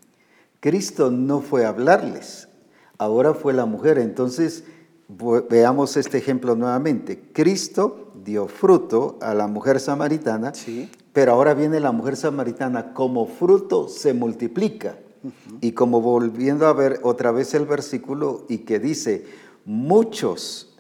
Cristo 0.61 1.11
no 1.11 1.41
fue 1.41 1.65
a 1.65 1.69
hablarles, 1.69 2.49
ahora 2.99 3.35
fue 3.35 3.53
la 3.53 3.67
mujer. 3.67 3.99
Entonces, 3.99 4.65
veamos 5.49 5.97
este 5.97 6.19
ejemplo 6.19 6.57
nuevamente. 6.57 7.31
Cristo 7.33 8.13
dio 8.25 8.49
fruto 8.49 9.19
a 9.21 9.35
la 9.35 9.47
mujer 9.47 9.81
samaritana, 9.81 10.55
sí. 10.55 10.91
pero 11.13 11.33
ahora 11.33 11.55
viene 11.55 11.81
la 11.81 11.93
mujer 11.93 12.17
samaritana, 12.17 12.93
como 12.95 13.27
fruto 13.27 13.89
se 13.89 14.15
multiplica. 14.15 14.99
Y 15.61 15.73
como 15.73 16.01
volviendo 16.01 16.69
a 16.69 16.73
ver 16.73 17.01
otra 17.03 17.33
vez 17.33 17.53
el 17.55 17.67
versículo 17.67 18.45
y 18.49 18.59
que 18.59 18.79
dice, 18.79 19.27
muchos 19.65 20.77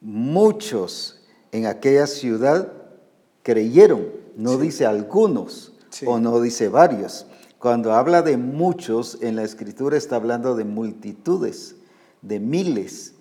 muchos 0.00 1.20
en 1.52 1.66
aquella 1.66 2.06
ciudad 2.06 2.72
creyeron, 3.42 4.06
no 4.36 4.56
dice 4.56 4.86
algunos 4.86 5.72
o 6.06 6.18
no 6.18 6.40
dice 6.40 6.68
varios. 6.68 7.26
Cuando 7.60 7.92
habla 7.92 8.22
de 8.22 8.38
muchos 8.38 9.18
en 9.20 9.36
la 9.36 9.42
escritura 9.42 9.98
está 9.98 10.16
hablando 10.16 10.54
de 10.54 10.64
multitudes, 10.64 11.76
de 12.22 12.40
miles. 12.40 13.12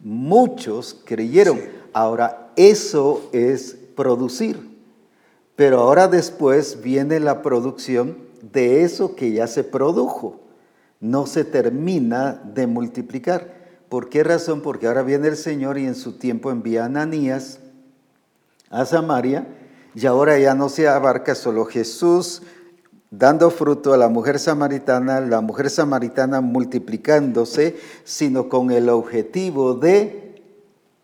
Muchos 0.00 1.00
creyeron. 1.06 1.58
Ahora, 1.94 2.52
eso 2.56 3.26
es 3.32 3.74
producir. 3.96 4.68
Pero 5.56 5.80
ahora 5.80 6.08
después 6.08 6.82
viene 6.82 7.20
la 7.20 7.40
producción 7.40 8.18
de 8.42 8.82
eso 8.82 9.16
que 9.16 9.32
ya 9.32 9.46
se 9.46 9.64
produjo. 9.64 10.40
No 11.00 11.26
se 11.26 11.44
termina 11.44 12.34
de 12.34 12.66
multiplicar. 12.66 13.54
¿Por 13.88 14.10
qué 14.10 14.22
razón? 14.22 14.60
Porque 14.60 14.88
ahora 14.88 15.04
viene 15.04 15.28
el 15.28 15.38
Señor 15.38 15.78
y 15.78 15.86
en 15.86 15.94
su 15.94 16.18
tiempo 16.18 16.50
envía 16.50 16.82
a 16.82 16.86
Ananías 16.86 17.60
a 18.68 18.84
Samaria 18.84 19.46
y 19.94 20.04
ahora 20.04 20.38
ya 20.38 20.54
no 20.54 20.68
se 20.68 20.86
abarca 20.86 21.34
solo 21.34 21.64
Jesús 21.64 22.42
dando 23.18 23.50
fruto 23.50 23.94
a 23.94 23.96
la 23.96 24.08
mujer 24.08 24.38
samaritana, 24.38 25.20
la 25.20 25.40
mujer 25.40 25.70
samaritana 25.70 26.40
multiplicándose, 26.40 27.76
sino 28.04 28.48
con 28.48 28.70
el 28.70 28.88
objetivo 28.88 29.74
de 29.74 30.42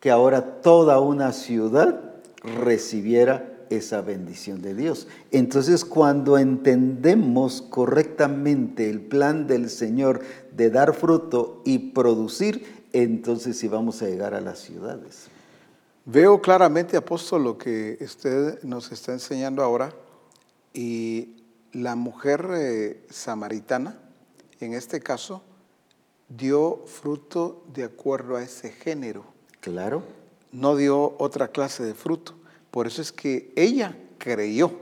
que 0.01 0.11
ahora 0.11 0.61
toda 0.61 1.01
una 1.01 1.33
ciudad 1.33 2.01
recibiera 2.43 3.49
esa 3.71 4.03
bendición 4.03 4.61
de 4.61 4.75
Dios. 4.75 5.07
Entonces, 5.31 5.85
cuando 5.85 6.37
entendemos 6.37 7.63
correctamente 7.63 8.91
el 8.91 9.01
plan 9.01 9.47
del 9.47 9.71
Señor 9.71 10.21
de 10.55 10.71
dar 10.71 10.93
fruto 10.95 11.63
y 11.65 11.79
producir, 11.93 12.85
entonces 12.93 13.57
sí 13.57 13.69
vamos 13.69 14.03
a 14.03 14.07
llegar 14.07 14.35
a 14.35 14.41
las 14.41 14.59
ciudades. 14.59 15.29
Veo 16.05 16.43
claramente, 16.43 16.97
apóstol, 16.97 17.45
lo 17.45 17.57
que 17.57 17.97
usted 18.01 18.63
nos 18.65 18.91
está 18.93 19.13
enseñando 19.13 19.63
ahora 19.63 19.95
y 20.75 21.42
la 21.73 21.97
mujer 21.97 22.49
eh, 22.55 23.07
samaritana, 23.11 23.99
en 24.61 24.75
este 24.75 25.01
caso, 25.01 25.43
dio 26.29 26.85
fruto 26.87 27.65
de 27.73 27.85
acuerdo 27.85 28.37
a 28.37 28.43
ese 28.43 28.71
género. 28.71 29.25
Claro. 29.61 30.03
No 30.51 30.77
dio 30.77 31.17
otra 31.19 31.49
clase 31.49 31.83
de 31.83 31.95
fruto. 31.95 32.35
Por 32.71 32.87
eso 32.87 33.03
es 33.03 33.13
que 33.13 33.53
ella 33.57 33.97
creyó, 34.19 34.73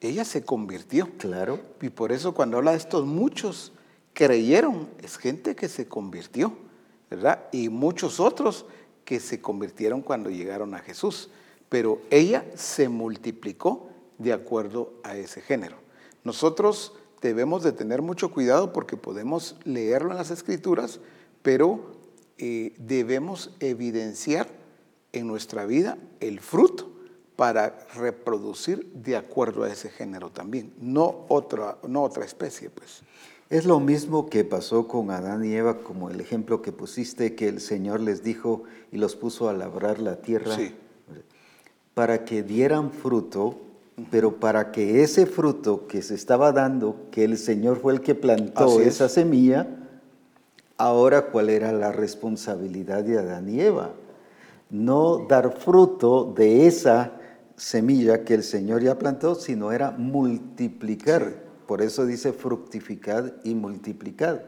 ella 0.00 0.24
se 0.24 0.44
convirtió. 0.44 1.08
Claro. 1.18 1.60
Y 1.80 1.88
por 1.90 2.12
eso 2.12 2.34
cuando 2.34 2.58
habla 2.58 2.72
de 2.72 2.78
estos 2.78 3.06
muchos 3.06 3.72
creyeron, 4.12 4.88
es 5.02 5.16
gente 5.16 5.54
que 5.54 5.68
se 5.68 5.88
convirtió, 5.88 6.54
¿verdad? 7.10 7.46
Y 7.52 7.68
muchos 7.68 8.20
otros 8.20 8.66
que 9.04 9.20
se 9.20 9.40
convirtieron 9.40 10.02
cuando 10.02 10.30
llegaron 10.30 10.74
a 10.74 10.80
Jesús. 10.80 11.30
Pero 11.68 12.02
ella 12.10 12.44
se 12.54 12.88
multiplicó 12.88 13.88
de 14.18 14.32
acuerdo 14.32 14.92
a 15.02 15.16
ese 15.16 15.40
género. 15.40 15.79
Nosotros 16.24 16.94
debemos 17.20 17.62
de 17.62 17.72
tener 17.72 18.02
mucho 18.02 18.30
cuidado 18.30 18.72
porque 18.72 18.96
podemos 18.96 19.56
leerlo 19.64 20.10
en 20.10 20.18
las 20.18 20.30
escrituras, 20.30 21.00
pero 21.42 21.92
eh, 22.38 22.74
debemos 22.78 23.54
evidenciar 23.60 24.48
en 25.12 25.26
nuestra 25.26 25.66
vida 25.66 25.98
el 26.20 26.40
fruto 26.40 26.90
para 27.36 27.86
reproducir 27.94 28.92
de 28.92 29.16
acuerdo 29.16 29.64
a 29.64 29.72
ese 29.72 29.88
género 29.88 30.30
también, 30.30 30.74
no 30.78 31.24
otra, 31.28 31.78
no 31.88 32.02
otra 32.02 32.24
especie, 32.24 32.70
pues. 32.70 33.02
Es 33.48 33.64
lo 33.64 33.80
mismo 33.80 34.28
que 34.30 34.44
pasó 34.44 34.86
con 34.86 35.10
Adán 35.10 35.44
y 35.44 35.54
Eva, 35.54 35.78
como 35.78 36.08
el 36.08 36.20
ejemplo 36.20 36.62
que 36.62 36.70
pusiste, 36.70 37.34
que 37.34 37.48
el 37.48 37.60
Señor 37.60 38.00
les 38.00 38.22
dijo 38.22 38.62
y 38.92 38.98
los 38.98 39.16
puso 39.16 39.48
a 39.48 39.52
labrar 39.52 39.98
la 39.98 40.20
tierra 40.20 40.56
para 41.94 42.24
que 42.24 42.42
dieran 42.44 42.92
fruto, 42.92 43.58
pero 44.10 44.38
para 44.38 44.72
que 44.72 45.02
ese 45.02 45.26
fruto 45.26 45.86
que 45.86 46.02
se 46.02 46.14
estaba 46.14 46.52
dando, 46.52 47.08
que 47.10 47.24
el 47.24 47.36
Señor 47.38 47.80
fue 47.80 47.92
el 47.92 48.00
que 48.00 48.14
plantó 48.14 48.80
esa 48.80 49.08
semilla, 49.08 49.66
ahora 50.76 51.30
cuál 51.30 51.50
era 51.50 51.72
la 51.72 51.92
responsabilidad 51.92 53.04
de 53.04 53.18
Adán 53.18 53.48
y 53.48 53.60
Eva. 53.60 53.92
No 54.70 55.26
dar 55.28 55.58
fruto 55.58 56.32
de 56.36 56.66
esa 56.66 57.12
semilla 57.56 58.24
que 58.24 58.34
el 58.34 58.42
Señor 58.42 58.82
ya 58.82 58.98
plantó, 58.98 59.34
sino 59.34 59.72
era 59.72 59.90
multiplicar. 59.90 61.34
Por 61.66 61.82
eso 61.82 62.06
dice 62.06 62.32
fructificad 62.32 63.32
y 63.44 63.54
multiplicad. 63.54 64.40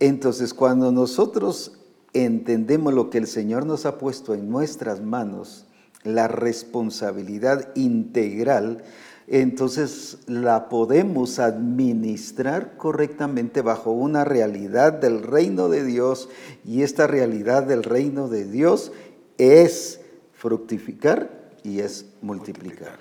Entonces, 0.00 0.52
cuando 0.52 0.90
nosotros 0.90 1.78
entendemos 2.12 2.92
lo 2.92 3.10
que 3.10 3.18
el 3.18 3.26
Señor 3.26 3.64
nos 3.64 3.86
ha 3.86 3.98
puesto 3.98 4.34
en 4.34 4.50
nuestras 4.50 5.00
manos, 5.00 5.66
la 6.04 6.28
responsabilidad 6.28 7.74
integral, 7.74 8.82
entonces 9.28 10.18
la 10.26 10.68
podemos 10.68 11.38
administrar 11.38 12.76
correctamente 12.76 13.62
bajo 13.62 13.92
una 13.92 14.24
realidad 14.24 14.92
del 14.92 15.22
reino 15.22 15.68
de 15.68 15.84
Dios 15.84 16.28
y 16.64 16.82
esta 16.82 17.06
realidad 17.06 17.62
del 17.62 17.84
reino 17.84 18.28
de 18.28 18.44
Dios 18.44 18.92
es 19.38 20.00
fructificar 20.32 21.30
y 21.62 21.80
es 21.80 22.06
multiplicar. 22.20 22.98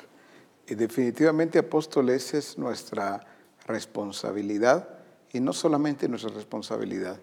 Y 0.67 0.75
definitivamente, 0.75 1.60
apóstoles, 1.60 2.34
es 2.34 2.58
nuestra 2.58 3.25
responsabilidad 3.67 4.88
y 5.34 5.39
no 5.39 5.53
solamente 5.53 6.08
nuestra 6.08 6.31
responsabilidad. 6.31 7.17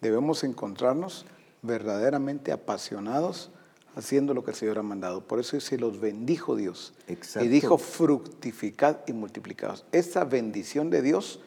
Debemos 0.00 0.44
encontrarnos 0.44 1.26
verdaderamente 1.62 2.52
apasionados 2.52 3.50
haciendo 3.96 4.34
lo 4.34 4.44
que 4.44 4.50
el 4.50 4.56
Señor 4.56 4.78
ha 4.78 4.82
mandado. 4.82 5.26
Por 5.26 5.40
eso 5.40 5.58
se 5.60 5.78
los 5.78 6.00
bendijo 6.00 6.56
Dios. 6.56 6.94
Y 7.40 7.48
dijo 7.48 7.78
fructificad 7.78 8.98
y 9.06 9.12
multiplicad. 9.12 9.80
Esa 9.92 10.24
bendición 10.24 10.90
de 10.90 11.02
Dios, 11.02 11.40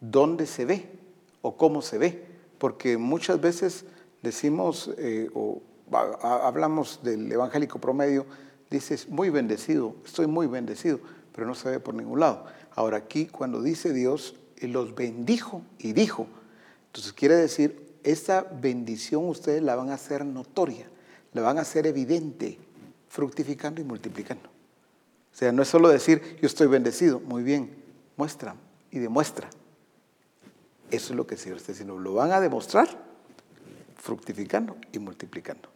¿dónde 0.00 0.46
se 0.46 0.64
ve? 0.64 0.88
¿O 1.42 1.56
cómo 1.56 1.82
se 1.82 1.98
ve? 1.98 2.24
Porque 2.58 2.96
muchas 2.98 3.40
veces 3.40 3.84
decimos 4.22 4.90
eh, 4.98 5.28
o 5.34 5.62
hablamos 6.22 7.00
del 7.02 7.30
evangélico 7.30 7.78
promedio, 7.78 8.26
dices, 8.70 9.08
muy 9.08 9.30
bendecido, 9.30 9.94
estoy 10.04 10.26
muy 10.26 10.46
bendecido, 10.46 10.98
pero 11.34 11.46
no 11.46 11.54
se 11.54 11.70
ve 11.70 11.80
por 11.80 11.94
ningún 11.94 12.20
lado. 12.20 12.46
Ahora 12.74 12.96
aquí 12.96 13.26
cuando 13.26 13.62
dice 13.62 13.92
Dios, 13.92 14.34
los 14.60 14.94
bendijo 14.94 15.62
y 15.78 15.92
dijo, 15.92 16.26
entonces 16.86 17.12
quiere 17.12 17.36
decir, 17.36 17.84
esa 18.02 18.42
bendición 18.42 19.28
ustedes 19.28 19.62
la 19.62 19.76
van 19.76 19.90
a 19.90 19.94
hacer 19.94 20.24
notoria, 20.24 20.88
la 21.34 21.42
van 21.42 21.58
a 21.58 21.62
hacer 21.62 21.86
evidente, 21.86 22.58
fructificando 23.08 23.80
y 23.80 23.84
multiplicando. 23.84 24.48
O 24.48 25.36
sea, 25.36 25.52
no 25.52 25.62
es 25.62 25.68
solo 25.68 25.88
decir, 25.88 26.38
yo 26.40 26.46
estoy 26.46 26.68
bendecido, 26.68 27.20
muy 27.20 27.42
bien, 27.42 27.74
muestra 28.16 28.54
y 28.90 29.00
demuestra. 29.00 29.50
Eso 30.90 31.12
es 31.12 31.16
lo 31.16 31.26
que 31.26 31.34
el 31.34 31.40
Señor 31.40 31.58
está 31.58 31.72
diciendo, 31.72 31.98
lo 31.98 32.14
van 32.14 32.32
a 32.32 32.40
demostrar 32.40 32.88
fructificando 33.96 34.76
y 34.92 34.98
multiplicando. 34.98 35.68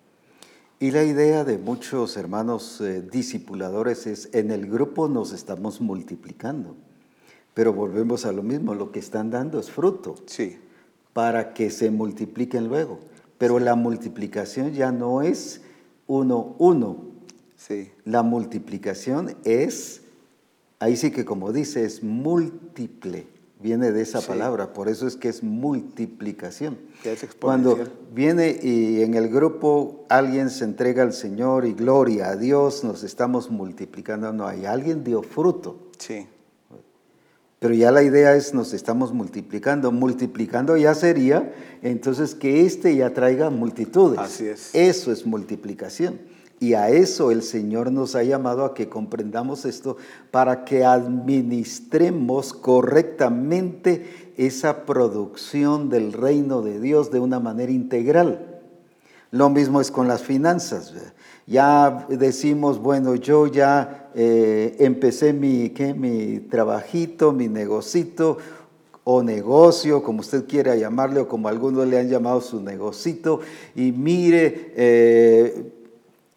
Y 0.81 0.93
la 0.93 1.03
idea 1.03 1.43
de 1.43 1.59
muchos 1.59 2.17
hermanos 2.17 2.81
eh, 2.81 3.03
discipuladores 3.03 4.07
es, 4.07 4.29
en 4.33 4.53
el 4.53 4.71
grupo 4.71 5.09
nos 5.09 5.33
estamos 5.33 5.81
multiplicando, 5.81 6.77
pero 7.53 7.73
volvemos 7.73 8.25
a 8.27 8.33
lo 8.33 8.45
mismo, 8.45 8.75
lo 8.75 8.93
que 8.93 9.01
están 9.01 9.31
dando 9.31 9.59
es 9.59 9.73
fruto. 9.73 10.15
Sí. 10.27 10.57
Para 11.13 11.53
que 11.53 11.71
se 11.71 11.91
multipliquen 11.91 12.69
luego. 12.69 13.01
Pero 13.39 13.59
la 13.59 13.75
multiplicación 13.75 14.73
ya 14.73 14.93
no 14.93 15.23
es 15.23 15.63
uno, 16.07 16.55
uno. 16.59 17.05
Sí. 17.57 17.91
La 18.05 18.23
multiplicación 18.23 19.37
es, 19.45 20.03
ahí 20.81 20.97
sí 20.97 21.11
que 21.11 21.25
como 21.25 21.53
dice, 21.53 21.85
es 21.85 22.03
múltiple 22.03 23.27
viene 23.61 23.91
de 23.91 24.03
esa 24.03 24.21
palabra, 24.21 24.73
por 24.73 24.89
eso 24.89 25.07
es 25.07 25.17
que 25.17 25.29
es 25.29 25.43
multiplicación. 25.43 26.79
Cuando 27.41 27.79
viene 28.15 28.59
y 28.63 29.03
en 29.03 29.15
el 29.15 29.29
grupo 29.29 30.05
alguien 30.09 30.51
se 30.51 30.65
entrega 30.65 31.03
al 31.03 31.13
Señor 31.13 31.67
y 31.67 31.73
gloria 31.73 32.29
a 32.29 32.37
Dios, 32.37 32.85
nos 32.85 33.03
estamos 33.03 33.51
multiplicando, 33.51 34.33
no, 34.33 34.47
hay 34.47 34.65
alguien 34.65 35.03
dio 35.03 35.23
fruto. 35.23 35.91
Sí. 35.99 36.27
Pero 37.59 37.75
ya 37.75 37.91
la 37.91 38.03
idea 38.03 38.37
es 38.37 38.55
nos 38.55 38.73
estamos 38.73 39.13
multiplicando. 39.13 39.91
Multiplicando 39.91 40.77
ya 40.77 40.95
sería 40.95 41.53
entonces 41.83 42.35
que 42.35 42.65
éste 42.65 42.95
ya 42.95 43.13
traiga 43.13 43.51
multitudes. 43.51 44.19
Así 44.19 44.47
es. 44.47 44.75
Eso 44.75 45.11
es 45.11 45.27
multiplicación. 45.27 46.21
Y 46.61 46.75
a 46.75 46.89
eso 46.89 47.31
el 47.31 47.43
Señor 47.43 47.93
nos 47.93 48.17
ha 48.17 48.23
llamado 48.23 48.65
a 48.65 48.75
que 48.75 48.89
comprendamos 48.89 49.65
esto 49.65 49.97
para 50.31 50.65
que 50.65 50.85
administremos 50.85 52.53
correctamente 52.53 54.33
esa 54.37 54.85
producción 54.85 55.89
del 55.89 56.13
reino 56.13 56.63
de 56.63 56.81
Dios 56.81 57.11
de 57.11 57.21
una 57.21 57.39
manera 57.39 57.71
integral. 57.71 58.61
Lo 59.31 59.51
mismo 59.51 59.81
es 59.81 59.91
con 59.91 60.09
las 60.09 60.23
finanzas. 60.23 60.95
Ya 61.47 62.07
decimos, 62.09 62.79
bueno, 62.79 63.15
yo 63.15 63.47
ya 63.47 64.08
eh, 64.21 64.75
empecé 64.81 65.33
mi, 65.33 65.71
¿qué? 65.71 65.95
mi 65.95 66.41
trabajito, 66.41 67.33
mi 67.33 67.47
negocito 67.47 68.37
o 69.05 69.23
negocio, 69.23 70.03
como 70.03 70.23
usted 70.23 70.45
quiera 70.49 70.75
llamarle, 70.75 71.21
o 71.21 71.29
como 71.29 71.47
algunos 71.47 71.87
le 71.87 72.01
han 72.01 72.09
llamado 72.09 72.41
su 72.41 72.61
negocito, 72.61 73.39
y 73.77 73.93
mire, 73.93 74.73
eh, 74.75 75.71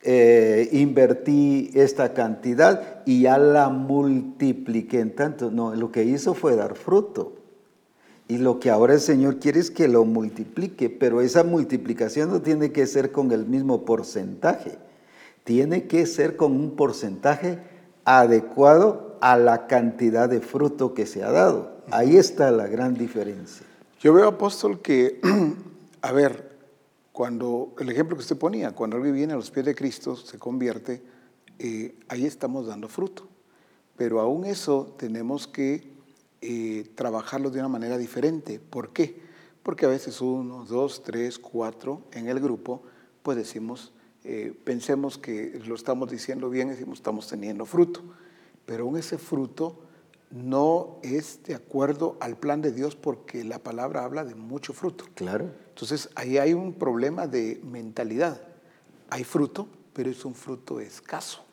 eh, 0.03 0.69
invertí 0.73 1.71
esta 1.73 2.13
cantidad 2.13 3.01
y 3.07 3.23
ya 3.23 3.39
la 3.39 3.69
multipliqué 3.69 4.99
en 4.99 5.15
tanto. 5.15 5.49
No, 5.49 5.73
lo 5.73 5.91
que 5.91 6.03
hizo 6.03 6.35
fue 6.35 6.55
dar 6.55 6.75
fruto. 6.75 7.33
Y 8.27 8.37
lo 8.37 8.59
que 8.59 8.69
ahora 8.69 8.93
el 8.93 9.01
Señor 9.01 9.39
quiere 9.39 9.59
es 9.59 9.71
que 9.71 9.87
lo 9.87 10.05
multiplique, 10.05 10.91
pero 10.91 11.19
esa 11.21 11.43
multiplicación 11.43 12.29
no 12.29 12.43
tiene 12.43 12.71
que 12.71 12.85
ser 12.85 13.11
con 13.11 13.31
el 13.31 13.47
mismo 13.47 13.85
porcentaje, 13.85 14.77
tiene 15.43 15.87
que 15.87 16.05
ser 16.05 16.35
con 16.35 16.51
un 16.51 16.75
porcentaje 16.75 17.70
adecuado 18.05 19.17
a 19.21 19.37
la 19.37 19.67
cantidad 19.67 20.27
de 20.29 20.41
fruto 20.41 20.93
que 20.93 21.05
se 21.05 21.23
ha 21.23 21.31
dado. 21.31 21.71
Ahí 21.91 22.17
está 22.17 22.51
la 22.51 22.67
gran 22.67 22.95
diferencia. 22.95 23.65
Yo 23.99 24.13
veo, 24.13 24.27
apóstol, 24.27 24.81
que, 24.81 25.21
a 26.01 26.11
ver, 26.11 26.57
cuando, 27.11 27.73
el 27.79 27.89
ejemplo 27.89 28.15
que 28.15 28.21
usted 28.21 28.37
ponía, 28.37 28.71
cuando 28.71 28.97
alguien 28.97 29.13
viene 29.13 29.33
a 29.33 29.35
los 29.35 29.51
pies 29.51 29.65
de 29.65 29.75
Cristo, 29.75 30.15
se 30.15 30.39
convierte, 30.39 31.03
eh, 31.59 31.95
ahí 32.07 32.25
estamos 32.25 32.65
dando 32.65 32.87
fruto. 32.87 33.27
Pero 33.95 34.19
aún 34.19 34.45
eso 34.45 34.95
tenemos 34.97 35.47
que 35.47 35.91
eh, 36.41 36.89
trabajarlo 36.95 37.51
de 37.51 37.59
una 37.59 37.67
manera 37.67 37.97
diferente. 37.99 38.59
¿Por 38.59 38.93
qué? 38.93 39.21
Porque 39.61 39.85
a 39.85 39.89
veces 39.89 40.21
uno, 40.21 40.65
dos, 40.65 41.03
tres, 41.03 41.37
cuatro 41.37 42.01
en 42.13 42.27
el 42.27 42.39
grupo, 42.39 42.81
pues 43.21 43.37
decimos, 43.37 43.91
eh, 44.23 44.53
pensemos 44.63 45.17
que 45.17 45.59
lo 45.65 45.75
estamos 45.75 46.11
diciendo 46.11 46.49
bien, 46.49 46.69
decimos 46.69 46.99
estamos 46.99 47.27
teniendo 47.27 47.65
fruto, 47.65 48.01
pero 48.65 48.83
aún 48.83 48.97
ese 48.97 49.17
fruto 49.17 49.79
no 50.29 50.97
es 51.01 51.43
de 51.43 51.55
acuerdo 51.55 52.17
al 52.19 52.37
plan 52.37 52.61
de 52.61 52.71
Dios 52.71 52.95
porque 52.95 53.43
la 53.43 53.59
palabra 53.59 54.03
habla 54.03 54.23
de 54.23 54.35
mucho 54.35 54.73
fruto. 54.73 55.05
Claro. 55.15 55.51
Entonces 55.69 56.09
ahí 56.15 56.37
hay 56.37 56.53
un 56.53 56.73
problema 56.73 57.27
de 57.27 57.59
mentalidad. 57.63 58.41
Hay 59.09 59.23
fruto, 59.23 59.67
pero 59.93 60.09
es 60.09 60.23
un 60.23 60.35
fruto 60.35 60.79
escaso. 60.79 61.43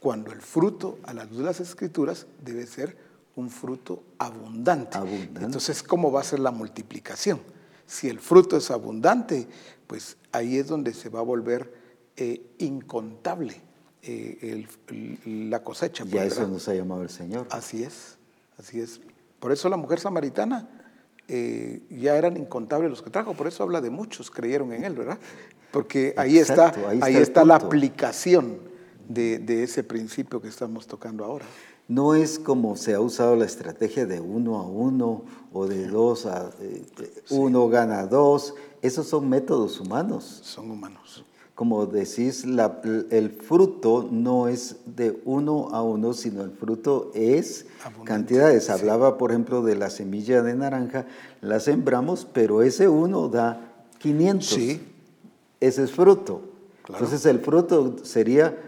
Cuando 0.00 0.32
el 0.32 0.42
fruto, 0.42 0.98
a 1.04 1.14
la 1.14 1.24
luz 1.24 1.38
de 1.38 1.44
las 1.44 1.60
escrituras, 1.60 2.26
debe 2.44 2.66
ser 2.66 2.96
un 3.36 3.48
fruto 3.48 4.02
abundante. 4.18 4.98
Abundante. 4.98 5.44
Entonces, 5.44 5.82
¿cómo 5.82 6.10
va 6.10 6.20
a 6.20 6.24
ser 6.24 6.40
la 6.40 6.50
multiplicación? 6.50 7.40
Si 7.86 8.08
el 8.08 8.18
fruto 8.18 8.56
es 8.56 8.70
abundante, 8.70 9.46
pues 9.86 10.16
ahí 10.32 10.58
es 10.58 10.66
donde 10.66 10.92
se 10.92 11.08
va 11.08 11.20
a 11.20 11.22
volver 11.22 11.81
eh, 12.16 12.42
incontable 12.58 13.60
eh, 14.02 14.38
el- 14.42 15.18
el- 15.24 15.50
la 15.50 15.62
cosecha. 15.62 16.04
Ya 16.04 16.10
pues, 16.10 16.26
eso 16.32 16.40
¿verdad? 16.40 16.52
nos 16.52 16.68
ha 16.68 16.74
llamado 16.74 17.02
el 17.02 17.08
Señor. 17.10 17.46
Así 17.50 17.82
es, 17.84 18.18
así 18.58 18.80
es. 18.80 19.00
Por 19.38 19.52
eso 19.52 19.68
la 19.68 19.76
mujer 19.76 20.00
samaritana 20.00 20.68
eh, 21.28 21.82
ya 21.90 22.16
eran 22.16 22.36
incontables 22.36 22.90
los 22.90 23.00
que 23.02 23.10
trajo, 23.10 23.34
por 23.34 23.46
eso 23.46 23.62
habla 23.62 23.80
de 23.80 23.90
muchos 23.90 24.30
creyeron 24.30 24.72
en 24.72 24.84
él, 24.84 24.94
¿verdad? 24.94 25.18
Porque 25.70 26.14
ahí 26.16 26.38
Exacto, 26.38 26.80
está, 26.90 27.06
ahí 27.06 27.16
está 27.16 27.44
la 27.44 27.54
aplicación 27.56 28.58
de, 29.08 29.38
de 29.38 29.62
ese 29.62 29.82
principio 29.84 30.40
que 30.42 30.48
estamos 30.48 30.86
tocando 30.86 31.24
ahora. 31.24 31.46
No 31.88 32.14
es 32.14 32.38
como 32.38 32.76
se 32.76 32.94
ha 32.94 33.00
usado 33.00 33.36
la 33.36 33.44
estrategia 33.44 34.04
de 34.06 34.20
uno 34.20 34.58
a 34.58 34.66
uno 34.66 35.24
o 35.52 35.66
de 35.66 35.86
dos 35.86 36.26
a 36.26 36.50
eh, 36.60 36.84
uno 37.30 37.68
gana 37.68 38.06
dos. 38.06 38.54
Esos 38.82 39.08
son 39.08 39.28
métodos 39.28 39.80
humanos. 39.80 40.40
Son 40.44 40.70
humanos. 40.70 41.24
Como 41.62 41.86
decís, 41.86 42.44
la- 42.44 42.80
el 43.10 43.30
fruto 43.30 44.08
no 44.10 44.48
es 44.48 44.78
de 44.84 45.22
uno 45.24 45.68
a 45.70 45.80
uno, 45.80 46.12
sino 46.12 46.42
el 46.42 46.50
fruto 46.50 47.12
es 47.14 47.66
Abundante, 47.84 48.04
cantidades. 48.08 48.64
sí. 48.64 48.72
Hablaba, 48.72 49.16
por 49.16 49.30
ejemplo, 49.30 49.62
de 49.62 49.76
la 49.76 49.88
semilla 49.88 50.42
de 50.42 50.56
naranja, 50.56 51.06
la 51.40 51.60
sembramos, 51.60 52.26
pero 52.32 52.62
ese 52.62 52.88
uno 52.88 53.28
da 53.28 53.74
500. 54.00 54.48
Sí. 54.48 54.82
Ese 55.60 55.84
es 55.84 55.92
fruto. 55.92 56.40
Claro. 56.82 57.04
Entonces 57.04 57.24
el 57.26 57.38
fruto 57.38 57.94
sería, 58.02 58.58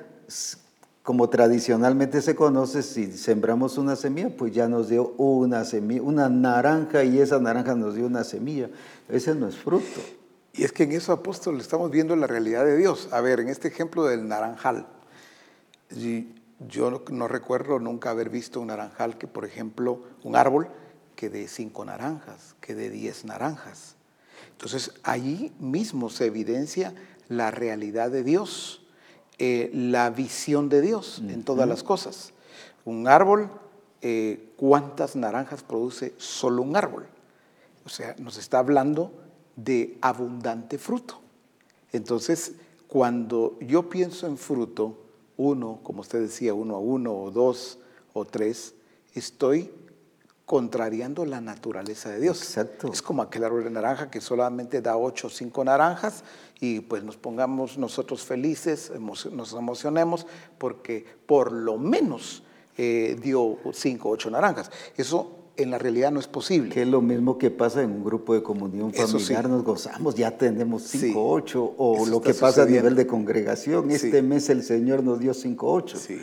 como 1.02 1.28
tradicionalmente 1.28 2.22
se 2.22 2.37
conoce, 2.37 2.85
si 2.85 3.11
sembramos 3.11 3.76
una 3.76 3.96
semilla, 3.96 4.28
pues 4.37 4.52
ya 4.54 4.68
nos 4.68 4.88
dio 4.88 5.14
una 5.18 5.64
semilla, 5.64 6.02
una 6.02 6.28
naranja 6.28 7.02
y 7.02 7.18
esa 7.18 7.40
naranja 7.40 7.74
nos 7.74 7.96
dio 7.96 8.07
una 8.07 8.22
semilla. 8.22 8.70
Ese 9.09 9.35
no 9.35 9.48
es 9.48 9.57
fruto. 9.57 10.00
Y 10.57 10.62
es 10.62 10.73
que 10.73 10.85
en 10.85 10.93
eso, 10.93 11.12
apóstol, 11.12 11.61
estamos 11.61 11.90
viendo 11.90 12.14
la 12.14 12.29
realidad 12.29 12.64
de 12.64 12.77
Dios. 12.77 13.09
A 13.11 13.21
ver, 13.21 13.40
en 13.40 13.49
este 13.49 13.67
ejemplo 13.67 14.05
del 14.05 14.29
naranjal, 14.29 14.87
yo 16.69 16.90
no, 16.90 17.03
no 17.11 17.27
recuerdo 17.27 17.81
nunca 17.81 18.11
haber 18.11 18.31
visto 18.31 18.61
un 18.61 18.69
naranjal 18.69 19.19
que, 19.19 19.27
por 19.27 19.45
ejemplo, 19.45 20.05
un 20.23 20.37
árbol 20.37 20.69
que 21.17 21.29
dé 21.29 21.49
cinco 21.49 21.85
naranjas, 21.85 22.55
que 22.61 22.77
dé 22.77 22.88
diez 22.88 23.25
naranjas. 23.25 23.97
Entonces, 24.53 24.93
ahí 25.03 25.53
mismo 25.59 26.09
se 26.09 26.27
evidencia 26.27 26.95
la 27.29 27.51
realidad 27.51 28.12
de 28.12 28.23
Dios, 28.23 28.87
eh, 29.38 29.71
la 29.75 30.11
visión 30.11 30.69
de 30.69 30.83
Dios 30.83 31.21
en 31.27 31.43
todas 31.43 31.69
las 31.69 31.83
cosas. 31.83 32.33
Un 32.85 33.09
árbol, 33.09 33.51
eh, 34.03 34.53
¿cuántas 34.57 35.17
naranjas 35.17 35.64
produce 35.64 36.14
solo 36.17 36.62
un 36.62 36.77
árbol? 36.77 37.07
O 37.85 37.88
sea, 37.88 38.14
nos 38.19 38.38
está 38.38 38.61
hablando 38.61 39.23
de 39.57 39.99
abundante 40.01 40.79
fruto. 40.79 41.21
Entonces, 41.93 42.55
cuando 42.88 43.59
yo 43.61 43.88
pienso 43.88 44.27
en 44.27 44.37
fruto, 44.37 44.99
uno, 45.37 45.81
como 45.83 46.03
usted 46.03 46.21
decía, 46.21 46.55
uno 46.55 46.77
a 46.77 46.79
uno 46.79 47.14
o 47.14 47.31
dos 47.31 47.79
o 48.12 48.25
tres, 48.25 48.75
estoy 49.14 49.71
contrariando 50.47 51.25
la 51.25 51.40
naturaleza 51.40 52.11
de 52.11 52.21
Dios. 52.21 52.43
Exacto. 52.43 52.93
Es 52.93 53.01
como 53.01 53.23
aquel 53.23 53.45
árbol 53.45 53.64
de 53.64 53.71
naranja 53.71 54.11
que 54.11 54.21
solamente 54.21 54.83
da 54.83 54.97
ocho 54.97 55.29
o 55.29 55.31
cinco 55.31 55.64
naranjas 55.64 56.23
y 56.61 56.81
pues 56.81 57.03
nos 57.03 57.17
pongamos 57.17 57.79
nosotros 57.79 58.23
felices, 58.23 58.93
nos 58.99 59.53
emocionemos 59.55 60.27
porque 60.59 61.05
por 61.27 61.51
lo 61.51 61.79
menos 61.79 62.43
eh, 62.77 63.17
dio 63.23 63.59
cinco 63.73 64.11
o 64.11 64.12
ocho 64.12 64.31
naranjas. 64.31 64.71
Eso 64.97 65.43
en 65.57 65.71
la 65.71 65.79
realidad 65.79 66.11
no 66.11 66.21
es 66.21 66.27
posible. 66.27 66.69
Que 66.71 66.83
es 66.83 66.88
lo 66.88 67.01
mismo 67.01 67.38
que 67.38 67.51
pasa 67.51 67.83
en 67.83 67.90
un 67.93 68.05
grupo 68.05 68.35
de 68.35 68.43
comunión 68.43 68.90
Eso 68.95 69.07
sí. 69.19 69.25
familiar, 69.35 69.49
nos 69.49 69.62
gozamos, 69.64 70.14
ya 70.14 70.37
tenemos 70.37 70.83
Sí. 70.83 70.99
5, 70.99 71.31
8, 71.31 71.75
o 71.79 71.97
Eso 72.03 72.07
lo 72.11 72.21
que 72.21 72.31
pasa 72.35 72.47
a 72.47 72.51
sucediendo. 72.64 72.81
nivel 72.90 72.97
de 72.97 73.07
congregación. 73.07 73.88
Sí. 73.90 73.95
Este 74.07 74.23
mes 74.23 74.49
el 74.51 74.62
Señor 74.62 75.03
nos 75.05 75.19
dio 75.21 75.33
5, 75.35 75.73
8. 75.73 75.97
Sí. 75.99 76.21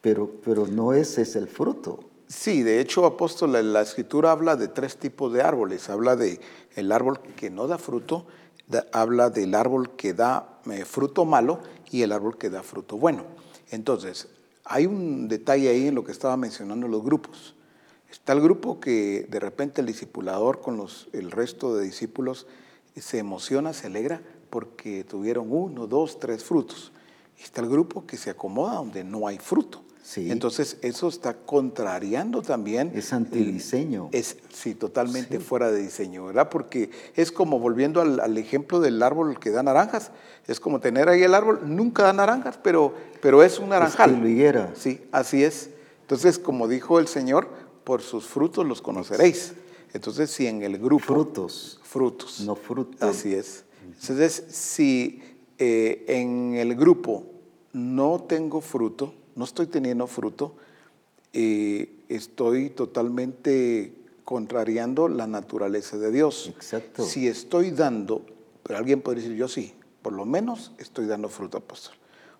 Pero, 0.00 0.30
pero 0.44 0.66
no 0.66 0.92
ese 0.92 1.22
es 1.22 1.36
el 1.36 1.48
fruto. 1.48 2.00
Sí, 2.26 2.62
de 2.62 2.80
hecho, 2.80 3.04
apóstol, 3.06 3.52
la, 3.52 3.62
la 3.62 3.82
escritura 3.82 4.32
habla 4.32 4.56
de 4.56 4.68
tres 4.68 4.96
tipos 4.96 5.32
de 5.32 5.42
árboles. 5.42 5.88
Habla 5.88 6.16
de 6.16 6.40
el 6.74 6.90
árbol 6.92 7.20
que 7.36 7.50
no 7.50 7.66
da 7.66 7.78
fruto, 7.78 8.26
da- 8.66 8.86
habla 8.92 9.30
del 9.30 9.54
árbol 9.54 9.90
que 9.96 10.14
da 10.14 10.58
eh, 10.70 10.84
fruto 10.84 11.24
malo 11.24 11.60
y 11.90 12.02
el 12.02 12.12
árbol 12.12 12.36
que 12.38 12.50
da 12.50 12.62
fruto 12.62 12.96
bueno. 12.96 13.24
Entonces, 13.70 14.28
hay 14.64 14.86
un 14.86 15.28
detalle 15.28 15.68
ahí 15.68 15.86
en 15.88 15.94
lo 15.94 16.02
que 16.04 16.12
estaba 16.12 16.36
mencionando 16.36 16.88
los 16.88 17.04
grupos. 17.04 17.53
Está 18.14 18.32
el 18.32 18.40
grupo 18.40 18.78
que 18.78 19.26
de 19.28 19.40
repente 19.40 19.80
el 19.80 19.88
discipulador 19.88 20.60
con 20.60 20.76
los, 20.76 21.08
el 21.12 21.32
resto 21.32 21.74
de 21.74 21.84
discípulos 21.84 22.46
se 22.96 23.18
emociona, 23.18 23.72
se 23.72 23.88
alegra 23.88 24.22
porque 24.50 25.02
tuvieron 25.02 25.48
uno, 25.50 25.88
dos, 25.88 26.20
tres 26.20 26.44
frutos. 26.44 26.92
Está 27.42 27.60
el 27.60 27.68
grupo 27.68 28.06
que 28.06 28.16
se 28.16 28.30
acomoda 28.30 28.76
donde 28.76 29.02
no 29.02 29.26
hay 29.26 29.38
fruto. 29.38 29.82
Sí. 30.04 30.30
Entonces, 30.30 30.76
eso 30.82 31.08
está 31.08 31.34
contrariando 31.34 32.40
también. 32.40 32.92
Es 32.94 33.12
antidiseño. 33.12 34.10
Es, 34.12 34.36
sí, 34.52 34.76
totalmente 34.76 35.40
fuera 35.40 35.72
de 35.72 35.82
diseño, 35.82 36.26
¿verdad? 36.26 36.50
Porque 36.50 36.90
es 37.16 37.32
como, 37.32 37.58
volviendo 37.58 38.00
al, 38.00 38.20
al 38.20 38.38
ejemplo 38.38 38.78
del 38.78 39.02
árbol 39.02 39.40
que 39.40 39.50
da 39.50 39.64
naranjas, 39.64 40.12
es 40.46 40.60
como 40.60 40.78
tener 40.78 41.08
ahí 41.08 41.24
el 41.24 41.34
árbol, 41.34 41.62
nunca 41.64 42.04
da 42.04 42.12
naranjas, 42.12 42.60
pero, 42.62 42.94
pero 43.20 43.42
es 43.42 43.58
un 43.58 43.70
naranjal. 43.70 44.10
Estilo 44.10 44.28
higuera. 44.28 44.72
Sí, 44.76 45.00
así 45.10 45.42
es. 45.42 45.70
Entonces, 46.02 46.38
como 46.38 46.68
dijo 46.68 47.00
el 47.00 47.08
Señor, 47.08 47.48
por 47.84 48.02
sus 48.02 48.24
frutos 48.26 48.66
los 48.66 48.82
conoceréis. 48.82 49.54
Entonces, 49.92 50.30
si 50.30 50.46
en 50.46 50.62
el 50.62 50.78
grupo... 50.78 51.04
Frutos, 51.04 51.80
Frutos. 51.82 52.40
no 52.40 52.56
frutos. 52.56 53.00
Así 53.02 53.32
es. 53.32 53.64
Entonces, 54.00 54.44
si 54.48 55.22
eh, 55.58 56.04
en 56.08 56.54
el 56.54 56.74
grupo 56.74 57.26
no 57.72 58.24
tengo 58.26 58.60
fruto, 58.60 59.14
no 59.36 59.44
estoy 59.44 59.66
teniendo 59.66 60.06
fruto, 60.06 60.56
eh, 61.32 62.04
estoy 62.08 62.70
totalmente 62.70 63.92
contrariando 64.24 65.08
la 65.08 65.26
naturaleza 65.26 65.98
de 65.98 66.10
Dios. 66.10 66.48
Exacto. 66.48 67.04
Si 67.04 67.28
estoy 67.28 67.70
dando, 67.70 68.24
pero 68.62 68.78
alguien 68.78 69.00
puede 69.00 69.20
decir, 69.20 69.36
yo 69.36 69.48
sí, 69.48 69.74
por 70.02 70.12
lo 70.12 70.24
menos 70.24 70.72
estoy 70.78 71.06
dando 71.06 71.28
fruto, 71.28 71.58
apóstol. 71.58 71.94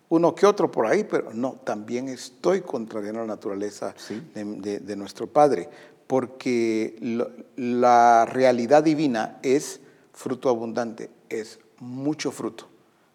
Uno 0.09 0.35
que 0.35 0.45
otro 0.45 0.69
por 0.69 0.85
ahí, 0.85 1.03
pero 1.03 1.33
no, 1.33 1.53
también 1.63 2.07
estoy 2.09 2.61
contrariando 2.61 3.21
la 3.21 3.27
naturaleza 3.27 3.93
Sí. 3.97 4.21
de, 4.33 4.43
de- 4.43 4.79
de 4.79 4.95
nuestro 4.95 5.27
Padre, 5.27 5.69
porque 6.07 6.95
lo- 7.01 7.31
la 7.55 8.25
realidad 8.25 8.83
divina 8.83 9.39
es 9.41 9.79
fruto 10.13 10.49
abundante, 10.49 11.09
es 11.29 11.59
mucho 11.79 12.31
fruto. 12.31 12.65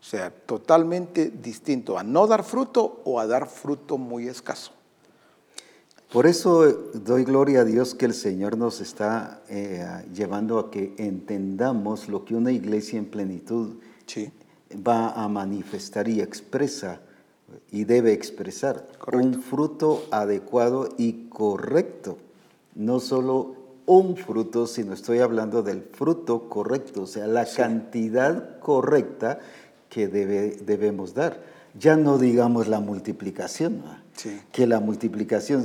O 0.01 0.03
sea, 0.03 0.31
totalmente 0.31 1.31
distinto 1.31 1.99
a 1.99 2.03
no 2.03 2.27
dar 2.27 2.43
fruto 2.43 3.03
o 3.05 3.21
a 3.21 3.27
dar 3.27 3.47
fruto 3.49 3.97
muy 3.99 4.27
escaso. 4.29 4.73
Por 6.13 6.27
eso 6.27 6.67
eh, 6.69 6.75
doy 6.95 7.23
gloria 7.25 7.61
a 7.61 7.65
Dios 7.65 7.95
que 7.95 8.07
el 8.07 8.15
Señor 8.15 8.57
nos 8.59 8.81
está 8.81 9.43
eh, 9.49 9.87
llevando 10.13 10.59
a 10.59 10.71
que 10.71 10.95
entendamos 10.99 12.09
lo 12.09 12.25
que 12.25 12.35
una 12.35 12.51
iglesia 12.51 12.99
en 12.99 13.05
plenitud 13.07 13.77
Sí. 14.07 14.33
Va 14.75 15.11
a 15.13 15.29
manifestar 15.29 16.09
y 16.09 16.21
expresa 16.21 17.01
y 17.73 17.85
debe 17.85 18.13
expresar 18.13 18.87
Correcto. 18.99 19.27
un 19.27 19.43
fruto 19.43 20.05
adecuado 20.11 20.89
y 20.99 21.25
correcto. 21.29 22.19
No 22.75 23.01
solo 23.01 23.57
un 23.87 24.17
fruto, 24.17 24.67
sino 24.69 24.93
estoy 24.93 25.19
hablando 25.19 25.63
del 25.63 25.83
fruto 25.83 26.49
correcto, 26.49 27.03
o 27.03 27.07
sea, 27.09 27.27
la 27.27 27.45
cantidad 27.45 28.59
correcta 28.61 29.41
que 29.89 30.07
debe- 30.09 30.57
debemos 30.65 31.15
dar. 31.15 31.43
Ya 31.79 31.97
no 31.97 32.19
digamos 32.19 32.69
la 32.69 32.79
multiplicación, 32.81 33.83
que 34.53 34.67
la 34.67 34.79
multiplicación, 34.81 35.65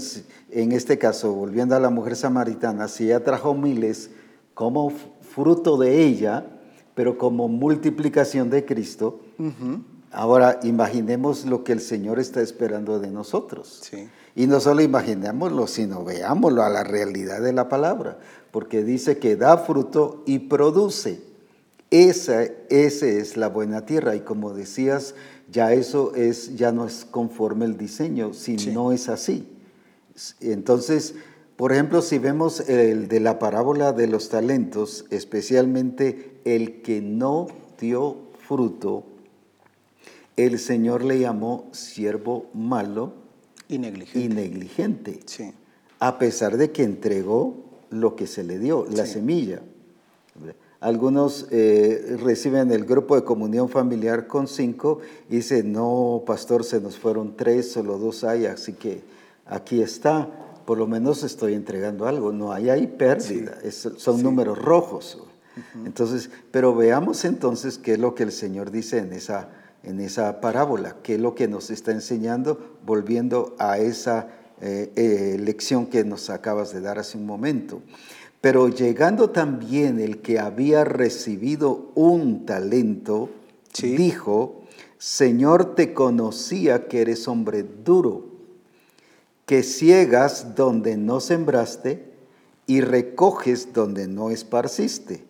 en 0.50 0.72
este 0.72 0.98
caso, 0.98 1.34
volviendo 1.34 1.76
a 1.76 1.80
la 1.80 1.90
mujer 1.90 2.16
samaritana, 2.16 2.88
si 2.88 3.06
ella 3.06 3.24
trajo 3.24 3.54
miles 3.54 4.10
como 4.56 4.92
fruto 5.22 5.78
de 5.78 6.04
ella, 6.04 6.46
pero 6.96 7.18
como 7.18 7.48
multiplicación 7.50 8.50
de 8.50 8.66
Cristo, 8.66 9.20
ahora 10.12 10.60
imaginemos 10.64 11.46
lo 11.46 11.64
que 11.64 11.74
el 11.74 11.82
Señor 11.82 12.20
está 12.20 12.42
esperando 12.42 13.00
de 13.00 13.12
nosotros. 13.12 13.82
Sí. 13.84 14.08
Y 14.36 14.48
no 14.48 14.60
solo 14.60 14.82
imaginémoslo, 14.82 15.68
sino 15.68 16.04
veámoslo 16.04 16.64
a 16.64 16.70
la 16.70 16.84
realidad 16.84 17.42
de 17.42 17.54
la 17.54 17.70
palabra, 17.70 18.18
porque 18.52 18.84
dice 18.84 19.18
que 19.18 19.36
da 19.36 19.58
fruto 19.58 20.24
y 20.26 20.40
produce. 20.40 21.22
Esa, 21.92 22.44
ese 22.70 23.20
es 23.20 23.38
la 23.38 23.48
buena 23.48 23.86
tierra 23.86 24.16
y 24.16 24.22
como 24.22 24.54
decías, 24.54 25.16
ya 25.52 25.74
eso 25.74 26.16
es, 26.16 26.56
ya 26.56 26.72
no 26.72 26.86
es 26.86 27.06
conforme 27.06 27.66
el 27.66 27.78
diseño, 27.78 28.34
si 28.34 28.56
no 28.74 28.92
es 28.92 29.08
así. 29.10 29.48
Entonces, 30.42 31.16
por 31.56 31.72
ejemplo, 31.72 32.02
si 32.02 32.18
vemos 32.18 32.62
el 32.70 33.08
de 33.08 33.20
la 33.20 33.40
parábola 33.40 33.94
de 33.94 34.08
los 34.08 34.30
talentos, 34.30 35.06
especialmente 35.10 36.35
el 36.46 36.82
que 36.82 37.02
no 37.02 37.48
dio 37.80 38.18
fruto, 38.48 39.04
el 40.38 40.60
Señor 40.60 41.04
le 41.04 41.20
llamó 41.20 41.68
siervo 41.72 42.46
malo 42.54 43.14
y 43.68 43.80
negligente. 43.80 44.20
Y 44.20 44.30
negligente 44.30 45.20
A 46.00 46.20
pesar 46.20 46.58
de 46.58 46.72
que 46.72 46.84
entregó 46.84 47.56
lo 47.90 48.16
que 48.16 48.28
se 48.28 48.44
le 48.44 48.60
dio, 48.60 48.86
la 48.90 49.06
semilla. 49.06 49.62
Algunos 50.82 51.48
eh, 51.50 52.18
reciben 52.22 52.72
el 52.72 52.86
grupo 52.86 53.16
de 53.16 53.24
comunión 53.24 53.70
familiar 53.70 54.28
con 54.28 54.48
cinco 54.48 55.00
y 55.30 55.38
dicen, 55.38 55.72
no, 55.72 56.24
pastor, 56.28 56.64
se 56.64 56.80
nos 56.80 56.98
fueron 56.98 57.36
tres, 57.36 57.72
solo 57.72 57.98
dos 57.98 58.24
hay, 58.24 58.46
así 58.46 58.74
que 58.74 59.02
aquí 59.46 59.82
está, 59.82 60.30
por 60.66 60.78
lo 60.78 60.86
menos 60.86 61.24
estoy 61.24 61.54
entregando 61.54 62.06
algo. 62.06 62.32
No 62.32 62.52
hay 62.52 62.70
ahí 62.70 62.86
pérdida, 62.86 63.58
son 63.72 64.22
números 64.22 64.60
rojos. 64.60 65.18
Entonces, 65.86 66.30
pero 66.52 66.76
veamos 66.76 67.26
entonces 67.26 67.78
qué 67.78 67.94
es 67.94 68.00
lo 68.00 68.16
que 68.16 68.24
el 68.24 68.32
Señor 68.32 68.72
dice 68.72 69.00
en 69.00 69.14
esa, 69.14 69.50
en 69.84 70.00
esa 70.00 70.42
parábola, 70.42 70.98
qué 71.04 71.16
es 71.16 71.22
lo 71.22 71.36
que 71.36 71.48
nos 71.48 71.70
está 71.70 71.92
enseñando, 71.92 72.78
volviendo 72.86 73.56
a 73.60 73.78
esa 73.78 74.28
eh, 74.62 74.92
eh, 74.96 75.38
lección 75.40 75.88
que 75.88 76.04
nos 76.04 76.30
acabas 76.30 76.74
de 76.74 76.82
dar 76.82 77.00
hace 77.00 77.18
un 77.18 77.26
momento. 77.26 77.82
Pero 78.42 78.70
llegando 78.70 79.32
también 79.32 80.00
el 80.00 80.22
que 80.22 80.40
había 80.40 80.84
recibido 80.84 81.92
un 81.96 82.46
talento, 82.46 83.30
dijo, 83.82 84.64
Señor, 84.98 85.76
te 85.76 85.94
conocía 85.94 86.88
que 86.88 87.02
eres 87.02 87.28
hombre 87.28 87.64
duro, 87.64 88.26
que 89.46 89.64
ciegas 89.64 90.56
donde 90.56 90.98
no 90.98 91.20
sembraste 91.20 92.12
y 92.66 92.82
recoges 92.82 93.74
donde 93.74 94.08
no 94.08 94.32
esparciste, 94.32 95.24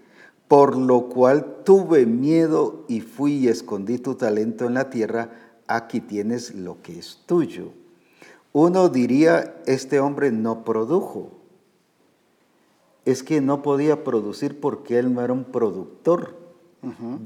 por 0.47 0.75
lo 0.75 1.07
cual 1.09 1.63
tuve 1.63 2.05
miedo 2.05 2.85
y 2.87 3.01
fui 3.01 3.33
y 3.33 3.47
escondí 3.47 3.97
tu 3.97 4.15
talento 4.15 4.65
en 4.65 4.75
la 4.75 4.89
tierra, 4.89 5.31
aquí 5.67 5.99
tienes 5.99 6.53
lo 6.53 6.81
que 6.81 6.99
es 6.99 7.21
tuyo. 7.25 7.71
Uno 8.53 8.89
diría, 8.89 9.61
este 9.65 9.99
hombre 9.99 10.31
no 10.31 10.63
produjo 10.63 11.31
es 13.05 13.21
que 13.21 13.39
no 13.39 13.61
podía 13.61 14.03
producir 14.03 14.59
porque 14.59 14.97
él 14.97 15.13
no 15.13 15.21
era 15.21 15.31
un 15.31 15.45
productor. 15.45 16.43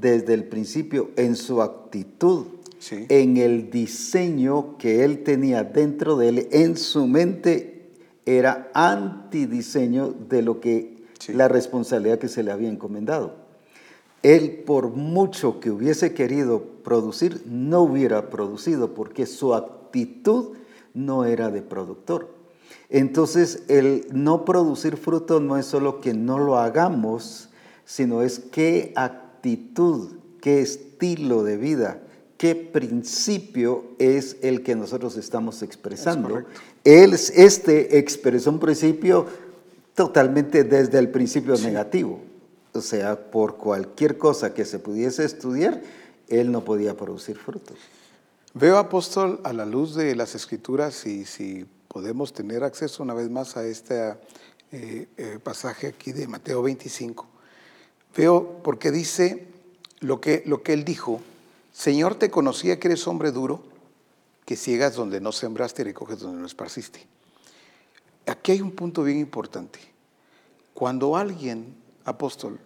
Desde 0.00 0.32
el 0.32 0.44
principio, 0.44 1.10
en 1.16 1.36
su 1.36 1.60
actitud, 1.60 2.46
en 2.90 3.36
el 3.36 3.70
diseño 3.70 4.78
que 4.78 5.04
él 5.04 5.22
tenía 5.22 5.64
dentro 5.64 6.16
de 6.16 6.28
él, 6.30 6.48
en 6.50 6.78
su 6.78 7.06
mente 7.06 7.90
era 8.24 8.70
antidiseño 8.72 10.14
de 10.30 10.40
lo 10.40 10.60
que 10.60 10.89
la 11.28 11.48
responsabilidad 11.48 12.18
que 12.18 12.28
se 12.28 12.42
le 12.42 12.52
había 12.52 12.68
encomendado. 12.68 13.34
Él, 14.22 14.62
por 14.66 14.90
mucho 14.90 15.60
que 15.60 15.70
hubiese 15.70 16.12
querido 16.12 16.62
producir, 16.84 17.42
no 17.46 17.80
hubiera 17.82 18.28
producido 18.28 18.94
porque 18.94 19.26
su 19.26 19.54
actitud 19.54 20.56
no 20.92 21.24
era 21.24 21.50
de 21.50 21.62
productor. 21.62 22.28
Entonces, 22.90 23.62
el 23.68 24.06
no 24.12 24.44
producir 24.44 24.96
fruto 24.96 25.40
no 25.40 25.56
es 25.56 25.66
solo 25.66 26.00
que 26.00 26.12
no 26.12 26.38
lo 26.38 26.58
hagamos, 26.58 27.48
sino 27.84 28.22
es 28.22 28.38
qué 28.38 28.92
actitud, 28.96 30.16
qué 30.40 30.60
estilo 30.60 31.42
de 31.42 31.56
vida, 31.56 32.02
qué 32.36 32.54
principio 32.54 33.84
es 33.98 34.36
el 34.42 34.62
que 34.62 34.74
nosotros 34.74 35.16
estamos 35.16 35.62
expresando. 35.62 36.42
Él, 36.84 37.14
este 37.14 37.98
expresó 37.98 38.50
un 38.50 38.58
principio 38.58 39.26
totalmente 39.94 40.64
desde 40.64 40.98
el 40.98 41.10
principio 41.10 41.54
negativo. 41.56 42.20
O 42.72 42.80
sea, 42.80 43.30
por 43.30 43.56
cualquier 43.56 44.16
cosa 44.16 44.54
que 44.54 44.64
se 44.64 44.78
pudiese 44.78 45.24
estudiar, 45.24 45.82
él 46.28 46.52
no 46.52 46.64
podía 46.64 46.96
producir 46.96 47.36
fruto. 47.36 47.74
Veo, 48.54 48.78
apóstol, 48.78 49.40
a 49.44 49.52
la 49.52 49.66
luz 49.66 49.94
de 49.94 50.14
las 50.14 50.34
escrituras, 50.34 51.06
y 51.06 51.24
si 51.24 51.66
podemos 51.88 52.32
tener 52.32 52.64
acceso 52.64 53.02
una 53.02 53.14
vez 53.14 53.28
más 53.28 53.56
a 53.56 53.64
este 53.64 54.14
eh, 54.72 55.08
eh, 55.16 55.38
pasaje 55.42 55.88
aquí 55.88 56.12
de 56.12 56.28
Mateo 56.28 56.62
25. 56.62 57.26
Veo 58.16 58.60
porque 58.62 58.90
dice 58.92 59.48
lo 59.98 60.20
que, 60.20 60.42
lo 60.46 60.62
que 60.62 60.72
él 60.72 60.84
dijo, 60.84 61.20
Señor, 61.72 62.14
te 62.14 62.30
conocía 62.30 62.78
que 62.78 62.88
eres 62.88 63.06
hombre 63.06 63.32
duro, 63.32 63.62
que 64.44 64.56
ciegas 64.56 64.94
donde 64.94 65.20
no 65.20 65.32
sembraste 65.32 65.82
y 65.82 65.86
recoges 65.86 66.20
donde 66.20 66.40
no 66.40 66.46
esparciste. 66.46 67.06
Aquí 68.30 68.52
hay 68.52 68.60
un 68.60 68.70
punto 68.70 69.02
bien 69.02 69.18
importante. 69.18 69.80
Cuando 70.72 71.16
alguien, 71.16 71.74
apóstol, 72.04 72.60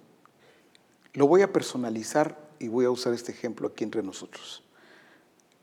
lo 1.15 1.27
voy 1.27 1.41
a 1.41 1.55
personalizar 1.55 2.39
y 2.59 2.69
voy 2.69 2.85
a 2.85 2.91
usar 2.91 3.15
este 3.15 3.33
ejemplo 3.33 3.69
aquí 3.69 3.83
entre 3.83 4.03
nosotros. 4.03 4.63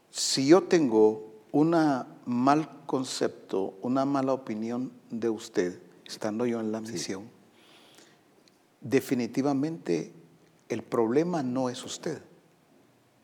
Si 0.10 0.48
yo 0.48 0.64
tengo 0.64 1.32
una 1.52 2.08
mal 2.26 2.68
concepto, 2.88 3.76
una 3.84 4.06
mala 4.06 4.34
opinión 4.34 4.92
de 5.12 5.30
usted, 5.30 5.80
estando 6.04 6.48
yo 6.48 6.60
en 6.60 6.72
la 6.72 6.82
misión, 6.82 7.30
definitivamente 8.82 10.14
el 10.68 10.82
problema 10.82 11.44
no 11.44 11.70
es 11.70 11.86
usted. 11.86 12.24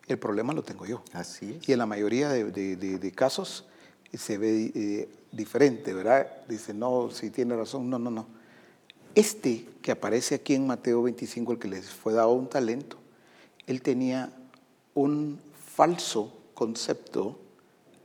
El 0.06 0.20
problema 0.20 0.54
lo 0.54 0.62
tengo 0.62 0.86
yo. 0.86 1.02
Así 1.12 1.60
Y 1.66 1.72
en 1.72 1.80
la 1.80 1.88
mayoría 1.88 2.30
de, 2.30 3.14
casos 3.16 3.66
se 4.14 4.38
ve 4.38 4.72
eh, 4.74 5.10
diferente, 5.32 5.94
¿verdad? 5.94 6.28
Dice, 6.48 6.74
no, 6.74 7.10
si 7.12 7.30
tiene 7.30 7.56
razón, 7.56 7.90
no, 7.90 8.00
no, 8.00 8.10
no. 8.10 8.28
Este 9.16 9.66
que 9.82 9.92
aparece 9.92 10.36
aquí 10.36 10.54
en 10.54 10.68
Mateo 10.68 11.04
25, 11.04 11.54
el 11.54 11.60
que 11.60 11.68
les 11.68 11.90
fue 11.90 12.14
dado 12.14 12.32
un 12.34 12.48
talento, 12.48 12.98
él 13.66 13.82
tenía 13.82 14.32
un 14.94 15.40
falso 15.76 16.34
concepto 16.54 17.40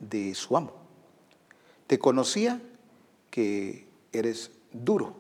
de 0.01 0.35
su 0.35 0.57
amo. 0.57 0.73
Te 1.87 1.99
conocía 1.99 2.61
que 3.31 3.87
eres 4.13 4.51
duro. 4.73 5.15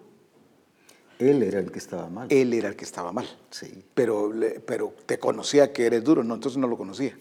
Él 1.19 1.43
era 1.43 1.61
el 1.61 1.71
que 1.71 1.79
estaba 1.79 2.09
mal. 2.09 2.29
Él 2.31 2.53
era 2.53 2.69
el 2.69 2.77
que 2.77 2.85
estaba 2.85 3.13
mal. 3.13 3.27
Sí. 3.51 3.85
Pero, 3.95 4.33
pero 4.67 4.95
te 5.07 5.19
conocía 5.19 5.73
que 5.73 5.87
eres 5.87 6.03
duro, 6.03 6.25
no, 6.25 6.35
entonces 6.35 6.59
no 6.59 6.67
lo 6.67 6.77
conocía. 6.77 7.17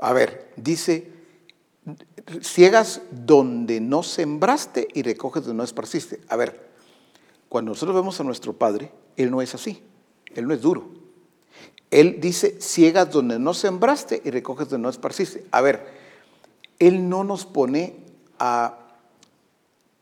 A 0.00 0.12
ver, 0.12 0.52
dice, 0.56 1.10
ciegas 2.40 3.02
donde 3.10 3.80
no 3.80 4.02
sembraste 4.02 4.88
y 4.94 5.02
recoges 5.02 5.44
donde 5.44 5.58
no 5.58 5.64
esparciste. 5.64 6.20
A 6.28 6.36
ver, 6.36 6.70
cuando 7.48 7.70
nosotros 7.70 7.94
vemos 7.94 8.20
a 8.20 8.24
nuestro 8.24 8.52
Padre, 8.52 8.92
Él 9.16 9.30
no 9.30 9.42
es 9.42 9.54
así, 9.54 9.82
Él 10.34 10.46
no 10.46 10.54
es 10.54 10.60
duro. 10.60 10.96
Él 11.90 12.18
dice, 12.20 12.60
ciegas 12.60 13.10
donde 13.10 13.38
no 13.38 13.54
sembraste 13.54 14.20
y 14.24 14.30
recoges 14.30 14.68
donde 14.68 14.82
no 14.82 14.90
esparciste. 14.90 15.46
A 15.50 15.60
ver, 15.60 15.86
él 16.78 17.08
no 17.08 17.24
nos 17.24 17.46
pone 17.46 17.96
a 18.38 18.85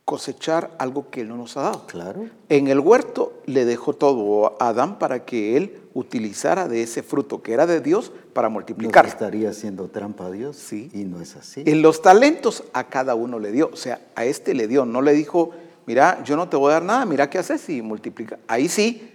cosechar 0.05 0.71
algo 0.79 1.11
que 1.11 1.23
Él 1.23 1.29
no 1.29 1.37
nos 1.37 1.57
ha 1.57 1.63
dado. 1.63 1.87
Claro. 1.87 2.29
En 2.49 2.69
el 2.69 2.81
huerto 2.81 3.41
le 3.47 3.65
dejó 3.65 3.95
todo 3.95 4.57
a 4.61 4.69
Adán 4.69 4.99
para 4.99 5.25
que 5.25 5.57
Él 5.57 5.81
utilizara 5.95 6.69
de 6.69 6.83
ese 6.83 7.03
fruto 7.03 7.43
que 7.43 7.53
era 7.53 7.67
de 7.67 7.81
Dios 7.81 8.13
para 8.33 8.49
multiplicar. 8.49 9.07
estaría 9.07 9.51
haciendo 9.51 9.89
trampa 9.89 10.27
a 10.27 10.31
Dios. 10.31 10.57
Sí. 10.57 10.91
Y 10.93 11.05
no 11.05 11.21
es 11.21 11.37
así. 11.37 11.63
En 11.65 11.81
los 11.81 12.03
talentos 12.03 12.65
a 12.73 12.89
cada 12.89 13.15
uno 13.15 13.39
le 13.39 13.53
dio. 13.53 13.71
O 13.73 13.77
sea, 13.77 14.01
a 14.15 14.25
este 14.25 14.55
le 14.55 14.69
dio. 14.69 14.85
No 14.85 15.01
le 15.01 15.13
dijo, 15.13 15.53
mira, 15.87 16.23
yo 16.25 16.37
no 16.37 16.49
te 16.49 16.57
voy 16.57 16.71
a 16.71 16.75
dar 16.75 16.83
nada, 16.83 17.07
mira 17.07 17.31
qué 17.31 17.39
haces 17.39 17.69
y 17.71 17.81
multiplica. 17.81 18.39
Ahí 18.47 18.69
sí, 18.69 19.11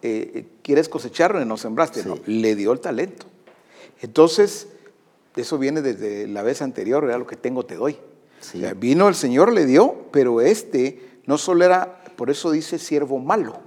eh, 0.00 0.46
quieres 0.62 0.88
cosecharlo 0.88 1.40
y 1.40 1.44
no 1.44 1.56
sembraste. 1.56 2.04
No, 2.04 2.18
le 2.26 2.56
dio 2.56 2.72
el 2.72 2.80
talento. 2.80 3.26
Entonces, 4.00 4.66
eso 5.36 5.58
viene 5.58 5.82
desde 5.82 6.26
la 6.26 6.42
vez 6.42 6.62
anterior, 6.62 7.04
era 7.04 7.18
lo 7.18 7.26
que 7.26 7.36
tengo 7.36 7.64
te 7.64 7.76
doy. 7.76 7.96
Vino 8.76 9.08
el 9.08 9.14
Señor, 9.14 9.52
le 9.52 9.66
dio, 9.66 10.06
pero 10.10 10.40
este 10.40 11.20
no 11.26 11.38
solo 11.38 11.64
era, 11.64 12.02
por 12.16 12.30
eso 12.30 12.50
dice 12.50 12.78
siervo 12.78 13.18
malo. 13.18 13.60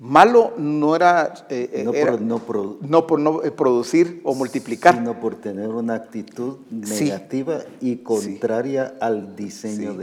Malo 0.00 0.54
no 0.56 0.96
era, 0.96 1.46
eh, 1.50 1.70
eh, 1.74 1.84
no, 1.84 1.92
por, 1.92 2.80
no, 2.82 3.06
por, 3.06 3.20
no 3.20 3.42
eh, 3.42 3.50
producir 3.50 4.22
o 4.24 4.34
multiplicar. 4.34 4.94
Sino 4.94 5.20
por 5.20 5.34
tener 5.34 5.68
una 5.68 5.94
actitud 5.94 6.56
negativa 6.70 7.58
y 7.82 7.96
contraria 7.96 8.94
al 8.98 9.36
diseño 9.36 9.94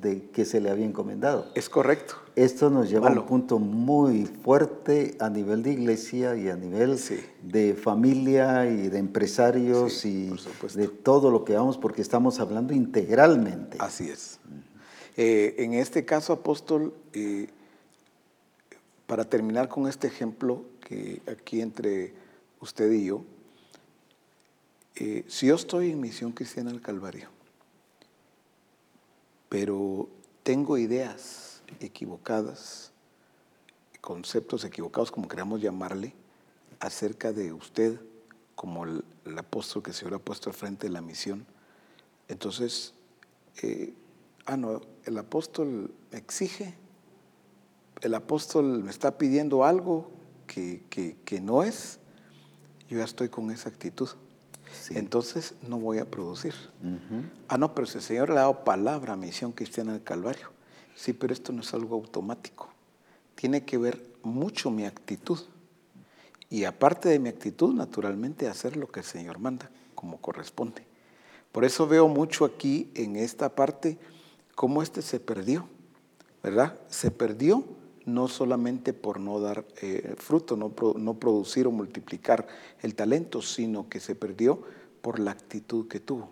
de 0.00 0.30
que 0.32 0.46
se 0.46 0.58
le 0.60 0.70
había 0.70 0.86
encomendado. 0.86 1.48
Es 1.54 1.68
correcto. 1.68 2.21
Esto 2.34 2.70
nos 2.70 2.88
lleva 2.88 3.08
a 3.08 3.12
un 3.12 3.26
punto 3.26 3.58
muy 3.58 4.24
fuerte 4.24 5.16
a 5.20 5.28
nivel 5.28 5.62
de 5.62 5.72
iglesia 5.72 6.34
y 6.34 6.48
a 6.48 6.56
nivel 6.56 6.98
de 7.42 7.74
familia 7.74 8.66
y 8.70 8.88
de 8.88 8.98
empresarios 8.98 10.06
y 10.06 10.30
de 10.74 10.88
todo 10.88 11.30
lo 11.30 11.44
que 11.44 11.52
vamos, 11.54 11.76
porque 11.76 12.00
estamos 12.00 12.40
hablando 12.40 12.72
integralmente. 12.72 13.76
Así 13.80 14.08
es. 14.08 14.38
en 15.16 15.74
este 15.74 16.06
caso, 16.06 16.32
apóstol, 16.32 16.94
para 19.06 19.24
terminar 19.24 19.68
con 19.68 19.86
este 19.86 20.06
ejemplo 20.06 20.62
que 20.80 21.20
aquí 21.30 21.60
entre 21.60 22.14
usted 22.60 22.90
y 22.92 23.06
yo, 23.06 23.24
eh, 24.94 25.24
si 25.28 25.48
yo 25.48 25.54
estoy 25.54 25.90
en 25.90 26.00
Misión 26.00 26.32
Cristiana 26.32 26.70
del 26.70 26.80
Calvario, 26.80 27.28
pero 29.48 30.08
tengo 30.42 30.78
ideas 30.78 31.41
equivocadas, 31.80 32.92
conceptos 34.00 34.64
equivocados, 34.64 35.10
como 35.10 35.28
queramos 35.28 35.60
llamarle, 35.60 36.14
acerca 36.80 37.32
de 37.32 37.52
usted 37.52 38.00
como 38.54 38.84
el, 38.84 39.04
apóstol 39.38 39.82
que 39.82 39.92
se 39.92 40.04
hubiera 40.04 40.18
puesto 40.18 40.50
al 40.50 40.54
frente 40.54 40.86
de 40.86 40.92
la 40.92 41.00
misión, 41.00 41.46
entonces, 42.28 42.94
eh, 43.62 43.94
ah, 44.46 44.56
no, 44.56 44.80
el 45.04 45.18
apóstol 45.18 45.92
me 46.10 46.18
exige, 46.18 46.74
el 48.00 48.14
apóstol 48.14 48.82
me 48.82 48.90
está 48.90 49.18
pidiendo 49.18 49.64
algo 49.64 50.10
que, 50.46 50.82
que 51.24 51.40
no 51.40 51.62
es, 51.62 51.98
yo 52.88 52.98
ya 52.98 53.04
estoy 53.04 53.28
con 53.28 53.50
esa 53.50 53.68
actitud. 53.68 54.08
Entonces 54.90 55.54
no 55.66 55.78
voy 55.78 55.98
a 55.98 56.10
producir. 56.10 56.54
Ah, 57.48 57.58
no, 57.58 57.74
pero 57.74 57.86
si 57.86 57.98
el 57.98 58.04
Señor 58.04 58.28
le 58.28 58.36
ha 58.36 58.42
dado 58.42 58.64
palabra 58.64 59.14
a 59.14 59.16
Misión 59.16 59.52
Cristiana 59.52 59.92
del 59.92 60.02
Calvario. 60.02 60.51
Sí, 61.02 61.12
pero 61.12 61.32
esto 61.32 61.52
no 61.52 61.62
es 61.62 61.74
algo 61.74 61.96
automático. 61.96 62.68
Tiene 63.34 63.64
que 63.64 63.76
ver 63.76 64.00
mucho 64.22 64.70
mi 64.70 64.84
actitud. 64.84 65.36
Y 66.48 66.62
aparte 66.62 67.08
de 67.08 67.18
mi 67.18 67.28
actitud, 67.28 67.74
naturalmente, 67.74 68.46
hacer 68.46 68.76
lo 68.76 68.86
que 68.86 69.00
el 69.00 69.06
Señor 69.06 69.40
manda, 69.40 69.68
como 69.96 70.20
corresponde. 70.20 70.86
Por 71.50 71.64
eso 71.64 71.88
veo 71.88 72.06
mucho 72.06 72.44
aquí 72.44 72.88
en 72.94 73.16
esta 73.16 73.48
parte 73.48 73.98
cómo 74.54 74.80
este 74.80 75.02
se 75.02 75.18
perdió, 75.18 75.66
¿verdad? 76.40 76.78
Se 76.86 77.10
perdió 77.10 77.64
no 78.04 78.28
solamente 78.28 78.92
por 78.92 79.18
no 79.18 79.40
dar 79.40 79.66
eh, 79.80 80.14
fruto, 80.18 80.56
no, 80.56 80.72
no, 80.96 81.14
producir 81.14 81.66
o 81.66 81.72
multiplicar 81.72 82.46
el 82.80 82.94
talento, 82.94 83.42
sino 83.42 83.88
que 83.88 83.98
se 83.98 84.14
perdió 84.14 84.62
por 85.00 85.18
la 85.18 85.32
actitud 85.32 85.88
que 85.88 85.98
tuvo. 85.98 86.30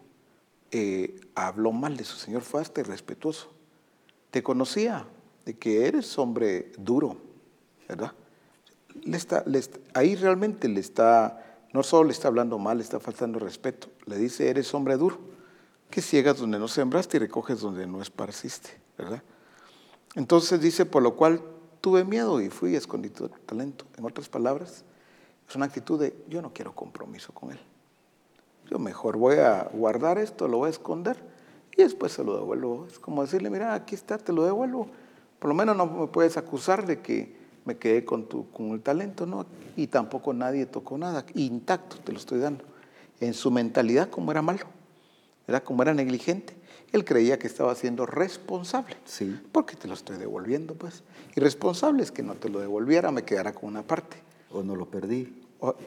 Eh, 0.71 1.21
habló 1.35 1.73
mal 1.73 1.97
de 1.97 2.05
su 2.05 2.15
Señor, 2.15 2.43
fue 2.43 2.61
hasta 2.61 2.83
irrespetuoso. 2.83 3.59
Te 4.31 4.43
conocía 4.43 5.07
de 5.45 5.59
que 5.59 5.87
eres 5.87 6.19
hombre 6.19 6.73
duro, 6.79 7.17
¿verdad? 7.89 8.13
Ahí 9.95 10.15
realmente 10.17 10.69
le 10.69 10.81
está, 10.81 11.59
no 11.73 11.83
solo 11.83 12.05
le 12.05 12.13
está 12.13 12.29
hablando 12.29 12.59
mal, 12.59 12.79
le 12.79 12.85
está 12.85 13.01
faltando 13.01 13.39
respeto. 13.39 13.89
Le 14.07 14.17
dice, 14.17 14.49
eres 14.49 14.73
hombre 14.75 14.97
duro, 14.97 15.19
que 15.91 16.01
ciegas 16.01 16.39
donde 16.39 16.59
no 16.59 16.69
sembraste 16.69 17.17
y 17.17 17.21
recoges 17.21 17.61
donde 17.61 17.87
no 17.87 18.01
esparciste, 18.01 18.71
¿verdad? 18.97 19.23
Entonces 20.15 20.61
dice, 20.61 20.87
por 20.87 21.03
lo 21.03 21.17
cual 21.17 21.41
tuve 21.81 22.05
miedo 22.05 22.41
y 22.41 22.51
fui 22.51 22.75
escondí 22.77 23.11
tu 23.11 23.29
talento. 23.29 23.87
En 23.97 24.05
otras 24.05 24.29
palabras, 24.29 24.85
es 25.49 25.57
una 25.57 25.67
actitud 25.67 26.01
de 26.01 26.15
yo 26.29 26.43
no 26.43 26.53
quiero 26.53 26.75
compromiso 26.75 27.33
con 27.33 27.53
él. 27.53 27.61
Yo 28.71 28.79
mejor 28.79 29.17
voy 29.17 29.39
a 29.39 29.69
guardar 29.73 30.19
esto, 30.19 30.47
lo 30.47 30.59
voy 30.59 30.69
a 30.69 30.71
esconder 30.71 31.17
y 31.77 31.83
después 31.83 32.13
se 32.13 32.25
lo 32.25 32.37
devuelvo. 32.37 32.87
Es 32.87 32.99
como 32.99 33.23
decirle, 33.23 33.51
mira, 33.51 33.75
aquí 33.75 33.95
está, 33.95 34.19
te 34.19 34.33
lo 34.33 34.45
devuelvo. 34.45 34.89
Por 35.39 35.49
lo 35.49 35.55
menos 35.55 35.77
no 35.77 35.87
me 35.87 36.07
puedes 36.09 36.37
acusar 36.37 36.87
de 36.87 37.01
que 37.01 37.35
me 37.65 37.77
quedé 37.77 38.05
con, 38.05 38.29
tu, 38.29 38.51
con 38.51 38.71
el 38.71 38.83
talento, 38.83 39.27
¿no? 39.27 39.47
Y 39.77 39.87
tampoco 39.87 40.33
nadie 40.33 40.67
tocó 40.67 40.99
nada, 40.99 41.25
intacto 41.35 41.97
te 41.99 42.13
lo 42.13 42.19
estoy 42.19 42.41
dando. 42.41 42.65
En 43.21 43.35
su 43.35 43.51
mentalidad, 43.51 44.11
como 44.11 44.31
era 44.31 44.43
malo, 44.43 44.67
era 45.47 45.63
como 45.63 45.83
era 45.83 45.95
negligente, 45.95 46.55
él 46.93 47.05
creía 47.05 47.39
que 47.39 47.47
estaba 47.47 47.75
siendo 47.75 48.07
responsable. 48.07 48.97
Sí. 49.05 49.39
Porque 49.53 49.77
te 49.77 49.87
lo 49.87 49.95
estoy 49.95 50.17
devolviendo, 50.17 50.75
pues. 50.75 51.03
Y 51.37 51.41
responsable 51.41 52.03
es 52.03 52.11
que 52.11 52.23
no 52.23 52.35
te 52.35 52.49
lo 52.49 52.61
devolviera, 52.61 53.13
me 53.13 53.25
quedara 53.25 53.53
con 53.53 53.69
una 53.69 53.83
parte. 53.83 54.17
O 54.51 54.63
no 54.63 54.75
lo 54.75 54.87
perdí. 54.87 55.43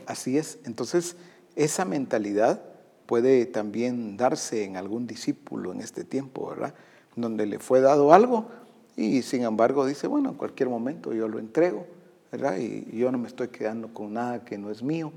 así 0.05 0.37
es. 0.37 0.59
Entonces, 0.63 1.17
esa 1.55 1.83
mentalidad 1.85 2.61
puede 3.05 3.45
también 3.45 4.17
darse 4.17 4.63
en 4.63 4.77
algún 4.77 5.07
discípulo 5.07 5.71
en 5.71 5.81
este 5.81 6.03
tiempo, 6.03 6.49
¿verdad? 6.49 6.73
Donde 7.15 7.45
le 7.45 7.59
fue 7.59 7.81
dado 7.81 8.13
algo 8.13 8.47
y 8.95 9.21
sin 9.21 9.43
embargo 9.43 9.85
dice, 9.85 10.07
bueno, 10.07 10.29
en 10.29 10.35
cualquier 10.35 10.69
momento 10.69 11.13
yo 11.13 11.27
lo 11.27 11.39
entrego, 11.39 11.85
¿verdad? 12.31 12.57
Y 12.57 12.97
yo 12.97 13.11
no 13.11 13.17
me 13.17 13.27
estoy 13.27 13.49
quedando 13.49 13.93
con 13.93 14.13
nada 14.13 14.45
que 14.45 14.57
no 14.57 14.69
es 14.69 14.83
mío. 14.83 15.11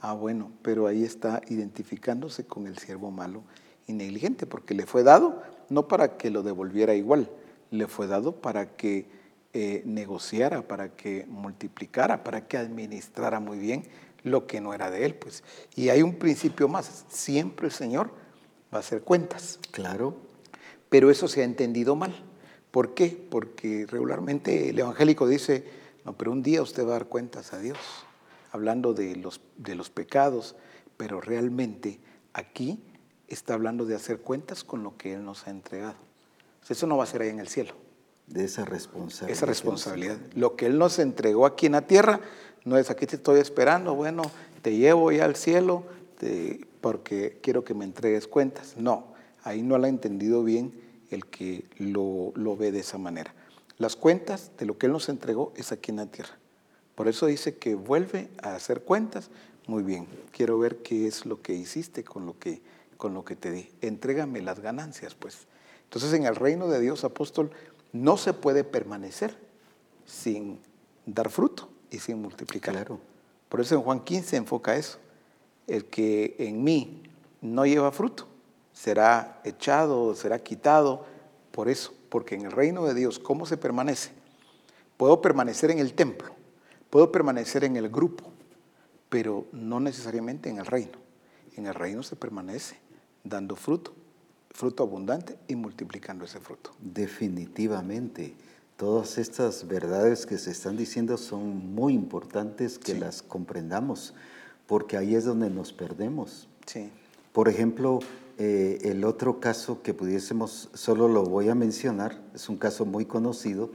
Ah, 0.00 0.12
bueno, 0.12 0.50
pero 0.62 0.86
ahí 0.86 1.02
está 1.04 1.40
identificándose 1.48 2.44
con 2.44 2.66
el 2.66 2.78
siervo 2.78 3.10
malo 3.10 3.42
y 3.86 3.92
negligente, 3.92 4.46
porque 4.46 4.74
le 4.74 4.86
fue 4.86 5.02
dado 5.02 5.42
no 5.68 5.88
para 5.88 6.16
que 6.16 6.30
lo 6.30 6.42
devolviera 6.42 6.94
igual, 6.94 7.28
le 7.70 7.86
fue 7.86 8.06
dado 8.06 8.32
para 8.32 8.76
que 8.76 9.06
eh, 9.52 9.82
negociara, 9.84 10.62
para 10.62 10.90
que 10.90 11.26
multiplicara, 11.28 12.22
para 12.24 12.46
que 12.46 12.56
administrara 12.56 13.40
muy 13.40 13.58
bien 13.58 13.84
lo 14.22 14.46
que 14.46 14.60
no 14.60 14.74
era 14.74 14.90
de 14.90 15.04
él. 15.04 15.14
Pues. 15.14 15.44
Y 15.74 15.88
hay 15.88 16.02
un 16.02 16.16
principio 16.16 16.68
más, 16.68 17.04
siempre 17.08 17.66
el 17.66 17.72
Señor 17.72 18.10
va 18.72 18.78
a 18.78 18.80
hacer 18.80 19.02
cuentas. 19.02 19.58
Claro. 19.70 20.16
Pero 20.88 21.10
eso 21.10 21.28
se 21.28 21.42
ha 21.42 21.44
entendido 21.44 21.96
mal. 21.96 22.14
¿Por 22.70 22.94
qué? 22.94 23.26
Porque 23.30 23.86
regularmente 23.88 24.70
el 24.70 24.78
evangélico 24.78 25.26
dice, 25.26 25.64
no, 26.04 26.16
pero 26.16 26.32
un 26.32 26.42
día 26.42 26.62
usted 26.62 26.84
va 26.84 26.90
a 26.90 26.92
dar 26.92 27.06
cuentas 27.06 27.52
a 27.52 27.58
Dios, 27.58 27.78
hablando 28.52 28.94
de 28.94 29.16
los, 29.16 29.40
de 29.56 29.74
los 29.74 29.90
pecados, 29.90 30.54
pero 30.96 31.20
realmente 31.20 32.00
aquí 32.32 32.82
está 33.26 33.54
hablando 33.54 33.84
de 33.84 33.94
hacer 33.94 34.20
cuentas 34.20 34.64
con 34.64 34.82
lo 34.82 34.96
que 34.96 35.14
Él 35.14 35.24
nos 35.24 35.46
ha 35.46 35.50
entregado. 35.50 35.96
Eso 36.68 36.86
no 36.86 36.98
va 36.98 37.04
a 37.04 37.06
ser 37.06 37.22
ahí 37.22 37.30
en 37.30 37.40
el 37.40 37.48
cielo. 37.48 37.74
De 38.26 38.44
esa 38.44 38.66
responsabilidad. 38.66 39.30
Esa 39.30 39.46
responsabilidad. 39.46 40.18
Lo 40.34 40.54
que 40.54 40.66
Él 40.66 40.76
nos 40.76 40.98
entregó 40.98 41.46
aquí 41.46 41.66
en 41.66 41.72
la 41.72 41.86
tierra 41.86 42.20
no 42.64 42.76
es 42.76 42.90
aquí 42.90 43.06
te 43.06 43.16
estoy 43.16 43.40
esperando, 43.40 43.94
bueno, 43.94 44.22
te 44.62 44.76
llevo 44.76 45.10
ya 45.12 45.24
al 45.24 45.36
cielo 45.36 45.84
porque 46.80 47.38
quiero 47.42 47.64
que 47.64 47.74
me 47.74 47.84
entregues 47.84 48.26
cuentas. 48.26 48.74
No, 48.76 49.06
ahí 49.44 49.62
no 49.62 49.78
lo 49.78 49.86
ha 49.86 49.88
entendido 49.88 50.42
bien 50.42 50.72
el 51.10 51.26
que 51.26 51.64
lo, 51.78 52.32
lo 52.34 52.56
ve 52.56 52.72
de 52.72 52.80
esa 52.80 52.98
manera. 52.98 53.34
Las 53.78 53.96
cuentas 53.96 54.50
de 54.58 54.66
lo 54.66 54.76
que 54.76 54.86
Él 54.86 54.92
nos 54.92 55.08
entregó 55.08 55.52
es 55.56 55.72
aquí 55.72 55.90
en 55.90 55.98
la 55.98 56.06
tierra. 56.06 56.36
Por 56.94 57.06
eso 57.08 57.26
dice 57.26 57.56
que 57.56 57.74
vuelve 57.74 58.28
a 58.42 58.54
hacer 58.54 58.82
cuentas. 58.82 59.30
Muy 59.66 59.82
bien, 59.82 60.06
quiero 60.32 60.58
ver 60.58 60.78
qué 60.78 61.06
es 61.06 61.24
lo 61.26 61.40
que 61.40 61.54
hiciste 61.54 62.02
con 62.02 62.26
lo 62.26 62.38
que 62.38 62.60
con 62.96 63.14
lo 63.14 63.24
que 63.24 63.36
te 63.36 63.52
di. 63.52 63.70
Entrégame 63.80 64.42
las 64.42 64.60
ganancias, 64.60 65.14
pues. 65.14 65.46
Entonces, 65.84 66.12
en 66.12 66.26
el 66.26 66.34
reino 66.34 66.68
de 66.68 66.80
Dios, 66.80 67.04
apóstol, 67.04 67.52
no 67.92 68.18
se 68.18 68.34
puede 68.34 68.64
permanecer 68.64 69.38
sin 70.04 70.58
dar 71.06 71.30
fruto 71.30 71.68
y 71.90 71.98
sin 71.98 72.20
multiplicar. 72.20 72.74
Claro. 72.74 73.00
Por 73.48 73.60
eso 73.60 73.74
en 73.74 73.82
Juan 73.82 74.00
15 74.00 74.36
enfoca 74.36 74.76
eso. 74.76 74.98
El 75.66 75.86
que 75.86 76.36
en 76.38 76.62
mí 76.64 77.02
no 77.40 77.66
lleva 77.66 77.92
fruto 77.92 78.26
será 78.72 79.40
echado, 79.44 80.14
será 80.14 80.38
quitado. 80.38 81.04
Por 81.50 81.68
eso, 81.68 81.92
porque 82.08 82.36
en 82.36 82.46
el 82.46 82.52
reino 82.52 82.84
de 82.84 82.94
Dios, 82.94 83.18
¿cómo 83.18 83.44
se 83.46 83.56
permanece? 83.56 84.10
Puedo 84.96 85.20
permanecer 85.20 85.70
en 85.70 85.78
el 85.78 85.94
templo, 85.94 86.32
puedo 86.90 87.10
permanecer 87.10 87.64
en 87.64 87.76
el 87.76 87.88
grupo, 87.88 88.24
pero 89.08 89.46
no 89.52 89.80
necesariamente 89.80 90.48
en 90.48 90.58
el 90.58 90.66
reino. 90.66 90.98
En 91.56 91.66
el 91.66 91.74
reino 91.74 92.02
se 92.02 92.14
permanece 92.14 92.78
dando 93.24 93.56
fruto, 93.56 93.92
fruto 94.50 94.84
abundante 94.84 95.36
y 95.48 95.56
multiplicando 95.56 96.24
ese 96.24 96.38
fruto. 96.40 96.72
Definitivamente. 96.78 98.34
Todas 98.78 99.18
estas 99.18 99.66
verdades 99.66 100.24
que 100.24 100.38
se 100.38 100.52
están 100.52 100.76
diciendo 100.76 101.16
son 101.16 101.74
muy 101.74 101.94
importantes 101.94 102.78
que 102.78 102.94
las 102.94 103.22
comprendamos, 103.22 104.14
porque 104.68 104.96
ahí 104.96 105.16
es 105.16 105.24
donde 105.24 105.50
nos 105.50 105.72
perdemos. 105.72 106.46
Sí. 106.64 106.88
Por 107.32 107.48
ejemplo, 107.48 107.98
eh, 108.38 108.78
el 108.82 109.02
otro 109.02 109.40
caso 109.40 109.82
que 109.82 109.94
pudiésemos, 109.94 110.68
solo 110.74 111.08
lo 111.08 111.24
voy 111.24 111.48
a 111.48 111.56
mencionar, 111.56 112.22
es 112.36 112.48
un 112.48 112.56
caso 112.56 112.86
muy 112.86 113.04
conocido, 113.04 113.72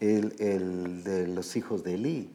el, 0.00 1.04
de 1.04 1.28
los 1.28 1.54
hijos 1.56 1.84
de 1.84 1.96
Elí. 1.96 2.30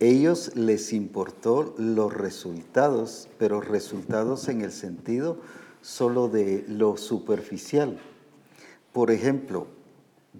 Ellos 0.00 0.56
les 0.56 0.94
importó 0.94 1.74
los 1.76 2.14
resultados, 2.14 3.28
pero 3.38 3.60
resultados 3.60 4.48
en 4.48 4.62
el 4.62 4.72
sentido 4.72 5.42
solo 5.82 6.28
de 6.28 6.64
lo 6.68 6.96
superficial. 6.96 7.98
Por 8.94 9.10
ejemplo, 9.10 9.75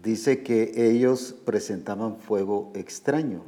dice 0.02 0.42
que 0.42 0.72
ellos 0.76 1.34
presentaban 1.44 2.18
fuego 2.18 2.72
extraño. 2.74 3.42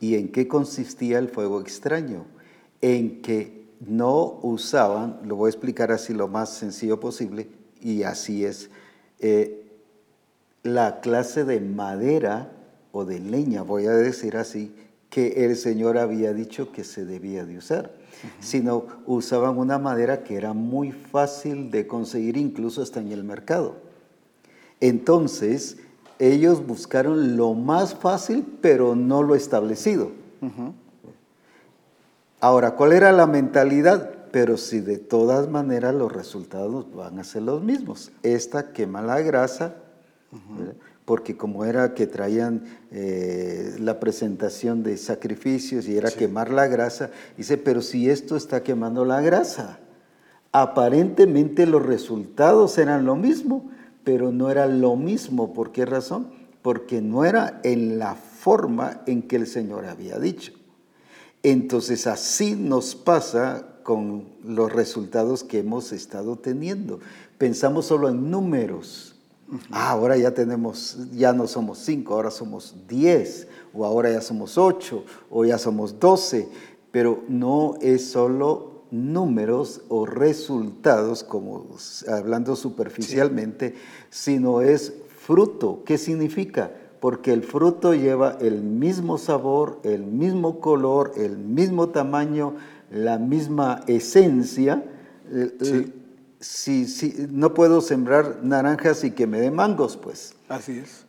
¿Y 0.00 0.16
en 0.16 0.32
qué 0.32 0.48
consistía 0.48 1.18
el 1.18 1.28
fuego 1.28 1.60
extraño? 1.60 2.26
En 2.80 3.22
que 3.22 3.66
no 3.86 4.40
usaban, 4.42 5.20
lo 5.24 5.36
voy 5.36 5.48
a 5.48 5.50
explicar 5.50 5.92
así 5.92 6.12
lo 6.12 6.26
más 6.26 6.50
sencillo 6.50 6.98
posible, 6.98 7.48
y 7.80 8.02
así 8.02 8.44
es, 8.44 8.70
eh, 9.20 9.64
la 10.62 11.00
clase 11.00 11.44
de 11.44 11.60
madera 11.60 12.50
o 12.90 13.04
de 13.04 13.20
leña, 13.20 13.62
voy 13.62 13.86
a 13.86 13.92
decir 13.92 14.36
así, 14.36 14.74
que 15.10 15.44
el 15.44 15.56
Señor 15.56 15.98
había 15.98 16.32
dicho 16.32 16.72
que 16.72 16.82
se 16.82 17.04
debía 17.04 17.44
de 17.44 17.58
usar, 17.58 17.94
sino 18.40 18.86
usaban 19.06 19.58
una 19.58 19.78
madera 19.78 20.24
que 20.24 20.34
era 20.34 20.52
muy 20.52 20.90
fácil 20.90 21.70
de 21.70 21.86
conseguir 21.86 22.36
incluso 22.36 22.82
hasta 22.82 23.00
en 23.00 23.12
el 23.12 23.22
mercado. 23.22 23.76
Entonces, 24.84 25.78
ellos 26.18 26.66
buscaron 26.66 27.38
lo 27.38 27.54
más 27.54 27.94
fácil, 27.94 28.44
pero 28.60 28.94
no 28.94 29.22
lo 29.22 29.34
establecido. 29.34 30.10
Ahora, 32.38 32.72
¿cuál 32.72 32.92
era 32.92 33.10
la 33.10 33.26
mentalidad? 33.26 34.10
Pero 34.30 34.58
si 34.58 34.80
de 34.80 34.98
todas 34.98 35.48
maneras 35.48 35.94
los 35.94 36.12
resultados 36.12 36.94
van 36.94 37.18
a 37.18 37.24
ser 37.24 37.44
los 37.44 37.62
mismos. 37.62 38.12
Esta 38.22 38.74
quema 38.74 39.00
la 39.00 39.22
grasa, 39.22 39.76
porque 41.06 41.34
como 41.34 41.64
era 41.64 41.94
que 41.94 42.06
traían 42.06 42.64
eh, 42.90 43.76
la 43.78 43.98
presentación 44.00 44.82
de 44.82 44.98
sacrificios 44.98 45.88
y 45.88 45.96
era 45.96 46.10
quemar 46.10 46.50
la 46.50 46.66
grasa, 46.66 47.10
dice, 47.38 47.56
pero 47.56 47.80
si 47.80 48.10
esto 48.10 48.36
está 48.36 48.62
quemando 48.62 49.06
la 49.06 49.22
grasa, 49.22 49.78
aparentemente 50.52 51.64
los 51.64 51.82
resultados 51.86 52.76
eran 52.76 53.06
lo 53.06 53.16
mismo, 53.16 53.70
pero 54.04 54.30
no 54.30 54.50
era 54.50 54.66
lo 54.66 54.96
mismo. 54.96 55.52
¿Por 55.52 55.72
qué 55.72 55.86
razón? 55.86 56.28
Porque 56.62 57.00
no 57.00 57.24
era 57.24 57.60
en 57.64 57.98
la 57.98 58.14
forma 58.14 59.02
en 59.06 59.22
que 59.22 59.36
el 59.36 59.46
Señor 59.46 59.86
había 59.86 60.18
dicho. 60.18 60.52
Entonces 61.42 62.06
así 62.06 62.54
nos 62.54 62.94
pasa 62.94 63.66
con 63.82 64.24
los 64.42 64.72
resultados 64.72 65.44
que 65.44 65.58
hemos 65.58 65.92
estado 65.92 66.36
teniendo. 66.36 67.00
Pensamos 67.38 67.86
solo 67.86 68.08
en 68.08 68.30
números. 68.30 69.16
Ah, 69.70 69.90
ahora 69.90 70.16
ya 70.16 70.32
tenemos, 70.32 70.96
ya 71.12 71.34
no 71.34 71.46
somos 71.46 71.78
cinco, 71.78 72.14
ahora 72.14 72.30
somos 72.30 72.74
diez, 72.88 73.46
o 73.74 73.84
ahora 73.84 74.10
ya 74.10 74.22
somos 74.22 74.56
ocho, 74.56 75.04
o 75.30 75.44
ya 75.44 75.58
somos 75.58 76.00
doce, 76.00 76.48
pero 76.90 77.22
no 77.28 77.74
es 77.82 78.10
solo 78.10 78.73
números 78.90 79.82
o 79.88 80.06
resultados, 80.06 81.24
como 81.24 81.66
hablando 82.08 82.56
superficialmente, 82.56 83.74
sino 84.10 84.60
es 84.60 84.92
fruto. 85.16 85.82
¿Qué 85.84 85.98
significa? 85.98 86.70
porque 87.04 87.34
el 87.34 87.42
fruto 87.42 87.92
lleva 87.92 88.38
el 88.40 88.62
mismo 88.62 89.18
sabor, 89.18 89.78
el 89.82 90.06
mismo 90.06 90.58
color, 90.58 91.12
el 91.18 91.36
mismo 91.36 91.90
tamaño, 91.90 92.54
la 92.90 93.18
misma 93.18 93.82
esencia. 93.86 94.82
Si, 96.40 96.86
si, 96.86 97.26
no 97.30 97.52
puedo 97.52 97.82
sembrar 97.82 98.38
naranjas 98.42 99.04
y 99.04 99.10
que 99.10 99.26
me 99.26 99.38
dé 99.38 99.50
mangos, 99.50 99.98
pues. 99.98 100.34
Así 100.48 100.78
es. 100.78 101.04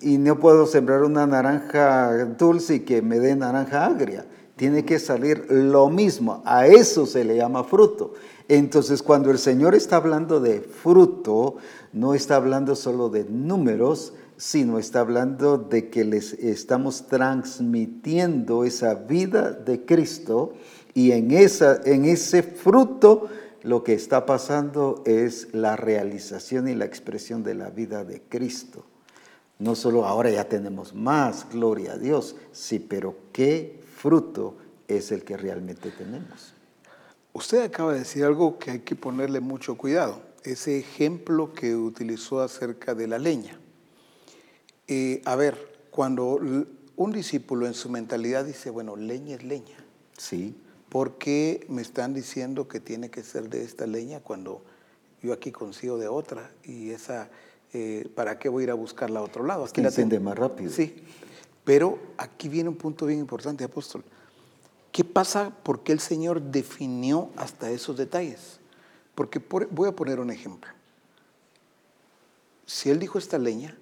Y 0.00 0.18
no 0.18 0.40
puedo 0.40 0.66
sembrar 0.66 1.04
una 1.04 1.28
naranja 1.28 2.24
dulce 2.36 2.74
y 2.74 2.80
que 2.80 3.00
me 3.00 3.20
dé 3.20 3.36
naranja 3.36 3.86
agria. 3.86 4.26
Tiene 4.60 4.84
que 4.84 4.98
salir 4.98 5.46
lo 5.48 5.88
mismo. 5.88 6.42
A 6.44 6.66
eso 6.66 7.06
se 7.06 7.24
le 7.24 7.34
llama 7.34 7.64
fruto. 7.64 8.12
Entonces, 8.46 9.02
cuando 9.02 9.30
el 9.30 9.38
Señor 9.38 9.74
está 9.74 9.96
hablando 9.96 10.38
de 10.38 10.60
fruto, 10.60 11.56
no 11.94 12.12
está 12.12 12.36
hablando 12.36 12.76
solo 12.76 13.08
de 13.08 13.24
números, 13.24 14.12
sino 14.36 14.78
está 14.78 15.00
hablando 15.00 15.56
de 15.56 15.88
que 15.88 16.04
les 16.04 16.34
estamos 16.34 17.06
transmitiendo 17.06 18.64
esa 18.64 18.92
vida 18.92 19.50
de 19.50 19.86
Cristo 19.86 20.52
y 20.92 21.12
en, 21.12 21.30
esa, 21.30 21.80
en 21.86 22.04
ese 22.04 22.42
fruto 22.42 23.28
lo 23.62 23.82
que 23.82 23.94
está 23.94 24.26
pasando 24.26 25.02
es 25.06 25.54
la 25.54 25.76
realización 25.76 26.68
y 26.68 26.74
la 26.74 26.84
expresión 26.84 27.42
de 27.42 27.54
la 27.54 27.70
vida 27.70 28.04
de 28.04 28.20
Cristo. 28.20 28.84
No 29.58 29.74
solo 29.74 30.04
ahora 30.04 30.28
ya 30.28 30.50
tenemos 30.50 30.94
más, 30.94 31.46
gloria 31.50 31.94
a 31.94 31.98
Dios, 31.98 32.36
sí, 32.52 32.78
pero 32.78 33.16
¿qué 33.32 33.79
fruto 34.00 34.56
es 34.88 35.12
el 35.12 35.24
que 35.24 35.36
realmente 35.36 35.90
tenemos? 35.90 36.54
Usted 37.32 37.62
acaba 37.62 37.92
de 37.92 38.00
decir 38.00 38.24
algo 38.24 38.58
que 38.58 38.72
hay 38.72 38.78
que 38.80 38.96
ponerle 38.96 39.40
mucho 39.40 39.76
cuidado, 39.76 40.22
ese 40.42 40.78
ejemplo 40.78 41.52
que 41.52 41.76
utilizó 41.76 42.40
acerca 42.40 42.94
de 42.94 43.06
la 43.06 43.18
leña. 43.18 43.60
Eh, 44.88 45.22
a 45.24 45.36
ver, 45.36 45.56
cuando 45.90 46.40
un 46.96 47.12
discípulo 47.12 47.66
en 47.66 47.74
su 47.74 47.88
mentalidad 47.90 48.44
dice, 48.44 48.70
bueno, 48.70 48.96
leña 48.96 49.36
es 49.36 49.44
leña. 49.44 49.76
Sí. 50.16 50.56
¿Por 50.88 51.18
qué 51.18 51.64
me 51.68 51.82
están 51.82 52.14
diciendo 52.14 52.66
que 52.66 52.80
tiene 52.80 53.10
que 53.10 53.22
ser 53.22 53.48
de 53.48 53.62
esta 53.62 53.86
leña 53.86 54.20
cuando 54.20 54.64
yo 55.22 55.32
aquí 55.32 55.52
consigo 55.52 55.98
de 55.98 56.08
otra? 56.08 56.50
Y 56.64 56.90
esa, 56.90 57.30
eh, 57.72 58.08
¿para 58.16 58.38
qué 58.38 58.48
voy 58.48 58.62
a 58.62 58.64
ir 58.64 58.70
a 58.70 58.74
buscarla 58.74 59.20
a 59.20 59.22
otro 59.22 59.44
lado? 59.44 59.64
Aquí 59.64 59.80
la 59.80 59.88
enciende 59.88 60.18
más 60.18 60.36
rápido. 60.36 60.72
Sí. 60.72 61.04
Pero 61.70 62.00
aquí 62.16 62.48
viene 62.48 62.68
un 62.68 62.74
punto 62.74 63.06
bien 63.06 63.20
importante, 63.20 63.62
apóstol. 63.62 64.02
¿Qué 64.90 65.04
pasa? 65.04 65.50
¿Por 65.62 65.84
qué 65.84 65.92
el 65.92 66.00
Señor 66.00 66.42
definió 66.42 67.30
hasta 67.36 67.70
esos 67.70 67.96
detalles? 67.96 68.58
Porque 69.14 69.40
voy 69.70 69.88
a 69.88 69.94
poner 69.94 70.18
un 70.18 70.32
ejemplo. 70.32 70.68
Si 72.66 72.90
Él 72.90 72.98
dijo 72.98 73.18
esta 73.18 73.38
leña, 73.38 73.78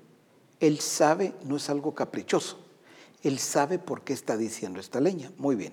él 0.61 0.80
sabe, 0.80 1.32
no 1.45 1.57
es 1.57 1.70
algo 1.70 1.95
caprichoso. 1.95 2.59
Él 3.22 3.39
sabe 3.39 3.78
por 3.78 4.03
qué 4.03 4.12
está 4.12 4.36
diciendo 4.36 4.80
esta 4.80 5.01
leña. 5.01 5.32
Muy 5.39 5.57
bien. 5.57 5.72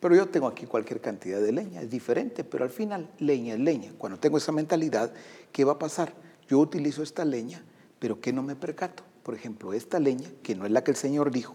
Pero 0.00 0.14
yo 0.14 0.30
tengo 0.30 0.46
aquí 0.46 0.64
cualquier 0.64 1.02
cantidad 1.02 1.42
de 1.42 1.52
leña, 1.52 1.82
es 1.82 1.90
diferente, 1.90 2.42
pero 2.42 2.64
al 2.64 2.70
final 2.70 3.10
leña 3.18 3.52
es 3.52 3.60
leña. 3.60 3.92
Cuando 3.98 4.18
tengo 4.18 4.38
esa 4.38 4.50
mentalidad, 4.50 5.12
¿qué 5.52 5.66
va 5.66 5.72
a 5.72 5.78
pasar? 5.78 6.14
Yo 6.48 6.58
utilizo 6.58 7.02
esta 7.02 7.26
leña, 7.26 7.62
pero 7.98 8.18
¿qué 8.18 8.32
no 8.32 8.42
me 8.42 8.56
percato? 8.56 9.09
Por 9.22 9.34
ejemplo, 9.34 9.72
esta 9.72 9.98
leña, 9.98 10.28
que 10.42 10.54
no 10.54 10.66
es 10.66 10.72
la 10.72 10.82
que 10.82 10.90
el 10.90 10.96
Señor 10.96 11.30
dijo, 11.30 11.54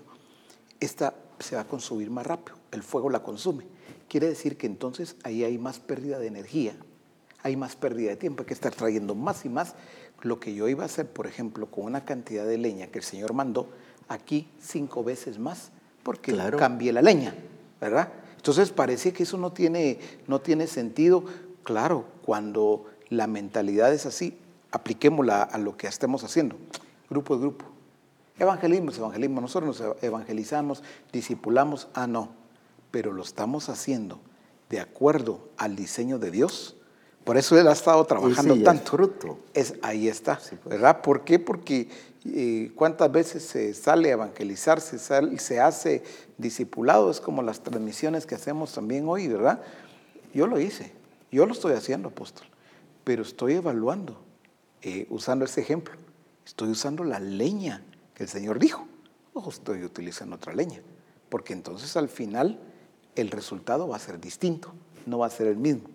esta 0.80 1.16
se 1.39 1.55
va 1.55 1.63
a 1.63 1.68
consumir 1.68 2.09
más 2.09 2.26
rápido, 2.26 2.57
el 2.72 2.84
fuego 2.84 3.09
la 3.09 3.24
consume. 3.24 3.66
Quiere 4.07 4.28
decir 4.28 4.57
que 4.57 4.68
entonces 4.68 5.16
ahí 5.24 5.43
hay 5.43 5.57
más 5.57 5.80
pérdida 5.80 6.20
de 6.20 6.28
energía, 6.28 6.76
hay 7.43 7.55
más 7.55 7.76
pérdida 7.76 8.11
de 8.11 8.16
tiempo, 8.16 8.43
hay 8.43 8.47
que 8.47 8.53
estar 8.53 8.74
trayendo 8.74 9.16
más 9.16 9.45
y 9.45 9.49
más 9.49 9.76
lo 10.22 10.39
que 10.39 10.53
yo 10.53 10.68
iba 10.68 10.84
a 10.84 10.86
hacer, 10.86 11.07
por 11.07 11.28
ejemplo, 11.28 11.70
con 11.70 11.86
una 11.86 12.05
cantidad 12.05 12.45
de 12.45 12.57
leña 12.57 12.88
que 12.88 12.99
el 12.99 13.05
Señor 13.05 13.34
mandó, 13.34 13.70
aquí 14.07 14.47
cinco 14.59 15.03
veces 15.03 15.39
más, 15.39 15.72
porque 16.03 16.34
claro. 16.34 16.57
cambié 16.57 16.93
la 16.93 17.01
leña, 17.01 17.36
¿verdad? 17.82 18.09
Entonces 18.38 18.72
parece 18.72 19.11
que 19.11 19.24
eso 19.24 19.38
no 19.38 19.53
tiene, 19.53 19.99
no 20.28 20.39
tiene 20.39 20.68
sentido. 20.68 21.26
Claro, 21.63 22.05
cuando 22.24 22.86
la 23.09 23.28
mentalidad 23.28 23.91
es 23.93 24.05
así, 24.05 24.38
apliquémosla 24.72 25.41
a 25.41 25.57
lo 25.57 25.78
que 25.78 25.88
estemos 25.88 26.24
haciendo. 26.24 26.55
Grupo 27.10 27.36
de 27.36 27.41
grupo. 27.41 27.66
Evangelismo 28.38 28.91
es 28.91 28.97
evangelismo. 28.97 29.41
Nosotros 29.41 29.80
nos 29.80 30.03
evangelizamos, 30.03 30.84
discipulamos. 31.12 31.88
Ah, 31.93 32.08
no. 32.08 32.30
Pero 32.91 33.14
lo 33.14 33.24
estamos 33.24 33.70
haciendo 33.70 34.20
de 34.70 34.80
acuerdo 34.80 35.49
al 35.58 35.76
diseño 35.76 36.20
de 36.20 36.32
Dios 36.32 36.76
por 37.26 37.38
eso 37.38 37.60
él 37.60 37.68
ha 37.68 37.72
estado 37.72 38.06
trabajando 38.06 38.56
tanto. 38.62 38.91
fruto. 38.91 39.39
Es, 39.56 39.74
ahí 39.82 40.08
está, 40.08 40.38
pues. 40.38 40.64
¿verdad? 40.64 41.01
¿Por 41.01 41.24
qué? 41.24 41.39
Porque 41.39 41.89
eh, 42.24 42.72
cuántas 42.76 43.12
veces 43.12 43.43
se 43.43 43.74
sale 43.74 44.10
a 44.10 44.14
evangelizar, 44.14 44.80
se, 44.80 44.99
se 44.99 45.60
hace 45.60 46.03
discipulado, 46.38 47.10
es 47.10 47.20
como 47.20 47.41
las 47.41 47.62
transmisiones 47.62 48.28
que 48.28 48.36
hacemos 48.36 48.74
también 48.74 49.06
hoy, 49.08 49.28
¿verdad? 49.28 49.60
Yo 50.36 50.45
lo 50.45 50.60
hice, 50.60 50.91
yo 51.32 51.47
lo 51.47 51.53
estoy 51.53 51.74
haciendo, 51.74 52.10
apóstol, 52.10 52.45
pero 53.03 53.24
estoy 53.24 53.53
evaluando, 53.53 54.22
eh, 54.84 55.08
usando 55.10 55.45
ese 55.45 55.62
ejemplo, 55.62 55.95
estoy 56.45 56.69
usando 56.69 57.03
la 57.03 57.19
leña 57.19 57.83
que 58.13 58.23
el 58.23 58.29
Señor 58.29 58.59
dijo, 58.59 58.87
o 59.33 59.49
estoy 59.49 59.83
utilizando 59.83 60.35
otra 60.35 60.53
leña, 60.53 60.81
porque 61.29 61.53
entonces 61.53 61.97
al 61.97 62.07
final 62.07 62.59
el 63.15 63.31
resultado 63.31 63.87
va 63.87 63.97
a 63.97 63.99
ser 63.99 64.19
distinto, 64.19 64.73
no 65.05 65.19
va 65.19 65.27
a 65.27 65.29
ser 65.29 65.47
el 65.47 65.57
mismo. 65.57 65.89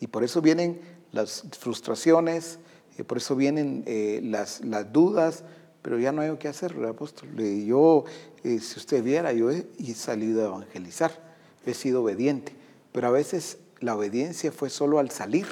Y 0.00 0.06
por 0.06 0.24
eso 0.24 0.40
vienen 0.40 0.80
las 1.12 1.44
frustraciones, 1.58 2.58
y 2.98 3.02
por 3.02 3.18
eso 3.18 3.36
vienen 3.36 3.82
eh, 3.86 4.20
las, 4.22 4.62
las, 4.62 4.92
dudas, 4.92 5.44
pero 5.82 5.98
ya 5.98 6.12
no 6.12 6.20
hay 6.22 6.36
qué 6.36 6.48
hacer, 6.48 6.76
apóstol. 6.84 7.30
Yo, 7.64 8.04
eh, 8.44 8.58
si 8.60 8.78
usted 8.78 9.02
viera, 9.02 9.32
yo 9.32 9.50
he, 9.50 9.64
salido 9.94 10.42
a 10.42 10.46
evangelizar, 10.46 11.12
he 11.64 11.74
sido 11.74 12.02
obediente, 12.02 12.52
pero 12.92 13.08
a 13.08 13.10
veces 13.10 13.58
la 13.80 13.96
obediencia 13.96 14.52
fue 14.52 14.68
solo 14.68 14.98
al 14.98 15.10
salir, 15.10 15.46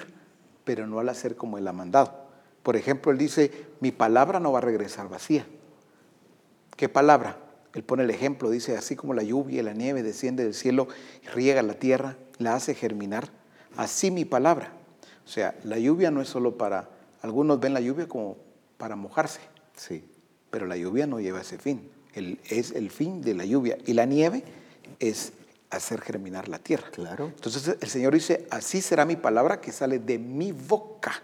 pero 0.65 0.87
no 0.87 0.99
al 0.99 1.09
hacer 1.09 1.37
como 1.37 1.57
él 1.57 1.67
ha 1.67 1.73
mandado. 1.73 2.28
Por 2.63 2.77
ejemplo, 2.77 3.13
él 3.13 3.19
dice, 3.19 3.51
mi 3.81 3.93
palabra 3.93 4.41
no 4.41 4.53
va 4.53 4.59
a 4.59 4.63
regresar 4.63 5.09
vacía. 5.09 5.47
¿Qué 6.77 6.89
palabra? 6.89 7.39
Él 7.75 7.83
pone 7.83 8.05
el 8.05 8.11
ejemplo, 8.11 8.51
dice, 8.51 8.77
así 8.77 8.97
como 8.97 9.15
la 9.15 9.23
lluvia 9.23 9.61
y 9.61 9.63
la 9.63 9.73
nieve 9.73 10.03
desciende 10.03 10.45
del 10.45 10.55
cielo, 10.55 10.89
riega 11.35 11.63
la 11.63 11.75
tierra, 11.75 12.17
la 12.39 12.55
hace 12.55 12.75
germinar, 12.75 13.29
así 13.77 14.11
mi 14.11 14.25
palabra. 14.25 14.73
O 15.25 15.29
sea, 15.29 15.55
la 15.65 15.79
lluvia 15.79 16.11
no 16.11 16.23
es 16.23 16.29
solo 16.29 16.57
para, 16.57 16.89
algunos 17.23 17.61
ven 17.61 17.75
la 17.75 17.81
lluvia 17.81 18.09
como 18.09 18.37
para 18.79 18.97
mojarse, 18.97 19.41
sí. 19.77 20.05
pero 20.51 20.67
la 20.67 20.77
lluvia 20.77 21.07
no 21.07 21.21
lleva 21.21 21.41
ese 21.41 21.59
fin. 21.59 21.91
es 22.15 22.73
el 22.73 22.91
fin 22.91 23.21
de 23.21 23.35
la 23.35 23.45
lluvia. 23.45 23.77
Y 23.87 23.93
la 23.93 24.07
nieve 24.07 24.43
es 24.99 25.33
hacer 25.71 26.01
germinar 26.01 26.49
la 26.49 26.59
tierra. 26.59 26.91
Claro. 26.91 27.27
Entonces 27.27 27.77
el 27.81 27.89
Señor 27.89 28.15
dice, 28.15 28.47
así 28.51 28.81
será 28.81 29.05
mi 29.05 29.17
palabra 29.17 29.61
que 29.61 29.73
sale 29.73 29.99
de 29.99 30.19
mi 30.19 30.53
boca. 30.53 31.23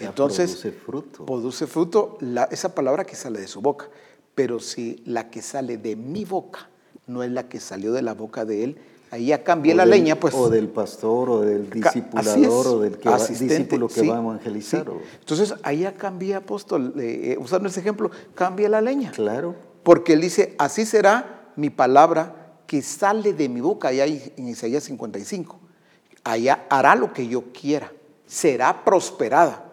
Entonces, 0.00 0.56
produce 0.56 0.72
fruto. 0.72 1.26
Produce 1.26 1.66
fruto 1.66 2.18
esa 2.50 2.74
palabra 2.74 3.04
que 3.04 3.16
sale 3.16 3.40
de 3.40 3.48
su 3.48 3.60
boca. 3.60 3.88
Pero 4.34 4.60
si 4.60 5.02
la 5.06 5.30
que 5.30 5.42
sale 5.42 5.78
de 5.78 5.96
mi 5.96 6.24
boca 6.24 6.68
no 7.06 7.22
es 7.22 7.30
la 7.30 7.48
que 7.48 7.60
salió 7.60 7.92
de 7.92 8.02
la 8.02 8.14
boca 8.14 8.44
de 8.44 8.64
Él, 8.64 8.78
Ahí 9.10 9.26
ya 9.26 9.44
cambié 9.44 9.74
la 9.74 9.86
leña, 9.86 10.16
pues. 10.16 10.34
O 10.34 10.50
del 10.50 10.68
pastor, 10.68 11.30
o 11.30 11.40
del 11.40 11.70
discipulador, 11.70 12.66
o 12.66 12.80
del 12.80 12.98
que 12.98 13.08
discípulo 13.08 13.86
que 13.86 14.08
va 14.08 14.16
a 14.16 14.20
evangelizar. 14.20 14.84
Entonces, 15.20 15.54
ahí 15.62 15.80
ya 15.80 15.94
cambié, 15.94 16.34
apóstol, 16.34 16.92
eh, 16.98 17.36
usando 17.38 17.68
ese 17.68 17.80
ejemplo, 17.80 18.10
cambia 18.34 18.68
la 18.68 18.80
leña. 18.80 19.12
Claro. 19.12 19.54
Porque 19.84 20.14
él 20.14 20.20
dice, 20.20 20.56
así 20.58 20.84
será 20.84 21.52
mi 21.54 21.70
palabra 21.70 22.56
que 22.66 22.82
sale 22.82 23.32
de 23.32 23.48
mi 23.48 23.60
boca, 23.60 23.88
allá 23.88 24.06
en 24.06 24.48
Isaías 24.48 24.82
55, 24.84 25.60
allá 26.24 26.66
hará 26.68 26.96
lo 26.96 27.12
que 27.12 27.28
yo 27.28 27.44
quiera, 27.52 27.92
será 28.26 28.84
prosperada. 28.84 29.65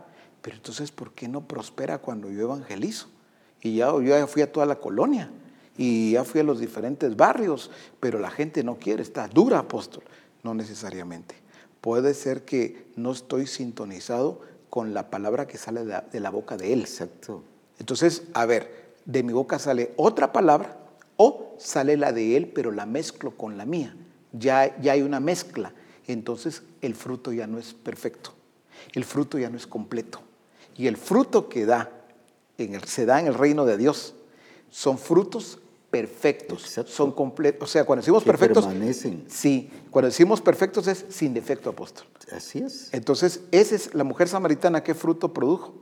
Pero 0.44 0.58
entonces, 0.58 0.92
¿por 0.92 1.14
qué 1.14 1.30
no 1.30 1.48
prospera 1.48 2.00
cuando 2.00 2.30
yo 2.30 2.42
evangelizo? 2.42 3.08
Y 3.62 3.78
ya, 3.78 3.88
yo 3.88 4.02
ya 4.02 4.28
fui 4.28 4.42
a 4.42 4.52
toda 4.52 4.66
la 4.66 4.76
colonia 4.76 5.32
y 5.78 6.12
ya 6.12 6.26
fui 6.26 6.42
a 6.42 6.44
los 6.44 6.60
diferentes 6.60 7.16
barrios, 7.16 7.72
pero 8.02 8.20
la 8.20 8.30
gente 8.30 8.62
no 8.62 8.76
quiere, 8.76 9.02
está 9.02 9.28
dura, 9.30 9.60
apóstol. 9.60 10.04
No 10.44 10.54
necesariamente. 10.54 11.36
Puede 11.80 12.14
ser 12.14 12.44
que 12.44 12.88
no 12.98 13.14
estoy 13.14 13.48
sintonizado 13.48 14.42
con 14.70 14.94
la 14.94 15.10
palabra 15.10 15.48
que 15.48 15.58
sale 15.58 15.86
de 15.86 16.20
la, 16.20 16.30
boca 16.30 16.58
de 16.58 16.74
él. 16.74 16.82
Exacto. 16.82 17.42
Entonces, 17.80 18.24
a 18.34 18.46
ver, 18.46 18.96
de 19.06 19.24
mi 19.24 19.32
boca 19.32 19.60
sale 19.60 19.94
otra 19.96 20.34
palabra 20.34 20.78
o 21.16 21.56
sale 21.58 21.96
la 21.96 22.12
de 22.12 22.36
él, 22.36 22.52
pero 22.54 22.72
la 22.72 22.86
mezclo 22.86 23.32
con 23.38 23.58
la 23.58 23.66
mía. 23.66 23.96
Ya, 24.34 24.78
ya 24.82 24.92
hay 24.92 25.04
una 25.04 25.22
mezcla. 25.22 25.72
Entonces, 26.06 26.64
el 26.82 26.96
fruto 26.96 27.32
ya 27.32 27.48
no 27.48 27.60
es 27.60 27.74
perfecto. 27.74 28.34
El 28.92 29.06
fruto 29.06 29.40
ya 29.40 29.50
no 29.50 29.56
es 29.56 29.66
completo. 29.66 30.20
Y 30.76 30.88
el 30.88 30.98
fruto 30.98 31.50
que 31.50 31.66
da, 31.66 31.92
en 32.58 32.76
el, 32.76 32.84
se 32.86 33.06
da 33.06 33.20
en 33.20 33.28
el 33.28 33.34
reino 33.34 33.66
de 33.66 33.78
Dios, 33.78 34.16
son 34.70 34.98
frutos 34.98 35.60
perfectos, 35.92 36.64
son 36.88 37.12
completos. 37.12 37.70
O 37.70 37.72
sea, 37.72 37.86
cuando 37.86 38.02
decimos 38.02 38.24
perfectos, 38.24 38.66
permanecen. 38.66 39.26
sí, 39.30 39.70
cuando 39.92 40.08
decimos 40.08 40.42
perfectos 40.42 40.88
es 40.88 41.06
sin 41.10 41.36
defecto, 41.36 41.70
apóstol. 41.70 42.08
Así 42.32 42.60
es. 42.60 42.90
Entonces, 42.92 43.42
esa 43.52 43.76
es 43.76 43.94
la 43.94 44.04
mujer 44.04 44.28
samaritana, 44.28 44.84
¿qué 44.84 44.96
fruto 44.96 45.34
produjo? 45.34 45.76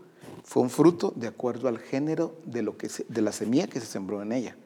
Fue 0.44 0.62
un 0.62 0.70
fruto 0.70 1.14
de 1.16 1.28
acuerdo 1.28 1.70
al 1.70 1.80
género 1.80 2.36
de, 2.44 2.62
lo 2.62 2.78
que 2.78 2.90
de 3.08 3.22
la 3.22 3.32
semilla 3.32 3.68
que 3.68 3.80
se 3.80 3.86
sembró 3.86 4.22
en 4.22 4.34
ella. 4.34 4.58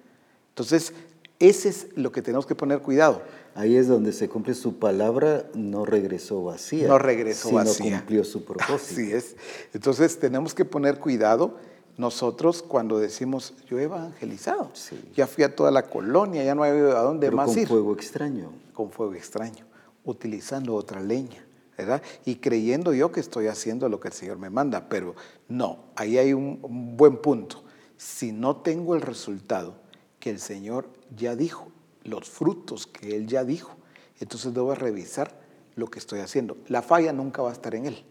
Entonces, 0.49 0.93
ese 1.37 1.69
es 1.69 1.87
lo 1.95 2.11
que 2.11 2.23
tenemos 2.23 2.47
que 2.47 2.55
poner 2.55 2.79
cuidado. 2.81 3.21
Ahí 3.55 3.77
es 3.77 3.87
donde 3.87 4.11
se 4.11 4.27
cumple 4.29 4.53
su 4.53 4.77
palabra, 4.79 5.45
no 5.53 5.85
regresó 5.85 6.43
vacía. 6.43 6.87
No 6.89 6.99
regresó 6.99 7.47
sino 7.49 7.59
vacía. 7.63 7.97
cumplió 7.99 8.23
su 8.25 8.43
propósito. 8.45 8.75
Así 8.75 9.11
es. 9.13 9.35
Entonces 9.73 10.19
tenemos 10.19 10.53
que 10.53 10.65
poner 10.65 10.99
cuidado 10.99 11.57
nosotros 11.97 12.61
cuando 12.61 12.99
decimos, 12.99 13.53
yo 13.69 13.79
he 13.79 13.83
evangelizado, 13.83 14.69
Sí. 14.73 14.99
ya 15.15 15.25
fui 15.27 15.45
a 15.45 15.55
toda 15.55 15.71
la 15.71 15.83
colonia, 15.89 16.43
ya 16.43 16.53
no 16.53 16.63
hay 16.63 16.71
a 16.71 16.99
dónde 17.01 17.27
Pero 17.27 17.37
más 17.37 17.47
con 17.47 17.57
ir. 17.59 17.67
fuego 17.69 17.93
extraño. 17.93 18.51
Con 18.73 18.91
fuego 18.91 19.13
extraño, 19.13 19.65
utilizando 20.03 20.75
otra 20.75 20.99
leña, 20.99 21.45
¿verdad? 21.77 22.01
Y 22.25 22.35
creyendo 22.35 22.93
yo 22.93 23.13
que 23.13 23.21
estoy 23.21 23.47
haciendo 23.47 23.87
lo 23.87 24.01
que 24.01 24.09
el 24.09 24.13
Señor 24.13 24.37
me 24.37 24.49
manda, 24.49 24.89
pero 24.89 25.15
no, 25.47 25.85
ahí 25.95 26.17
hay 26.17 26.33
un, 26.33 26.59
un 26.61 26.97
buen 26.97 27.15
punto. 27.21 27.63
Si 27.95 28.33
no 28.33 28.57
tengo 28.57 28.95
el 28.95 29.01
resultado 29.01 29.75
que 30.19 30.29
el 30.29 30.41
Señor 30.41 30.89
ya 31.15 31.37
dijo, 31.37 31.71
los 32.05 32.29
frutos 32.29 32.87
que 32.87 33.15
Él 33.15 33.27
ya 33.27 33.43
dijo, 33.43 33.75
entonces 34.19 34.53
debo 34.53 34.73
revisar 34.73 35.37
lo 35.75 35.87
que 35.87 35.99
estoy 35.99 36.21
haciendo. 36.21 36.55
La 36.67 36.81
falla 36.81 37.11
nunca 37.11 37.41
va 37.41 37.49
a 37.49 37.53
estar 37.53 37.75
en 37.75 37.87
Él, 37.87 38.03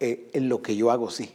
Eh, 0.00 0.30
en 0.32 0.48
lo 0.48 0.62
que 0.62 0.74
yo 0.74 0.90
hago 0.90 1.10
sí. 1.10 1.32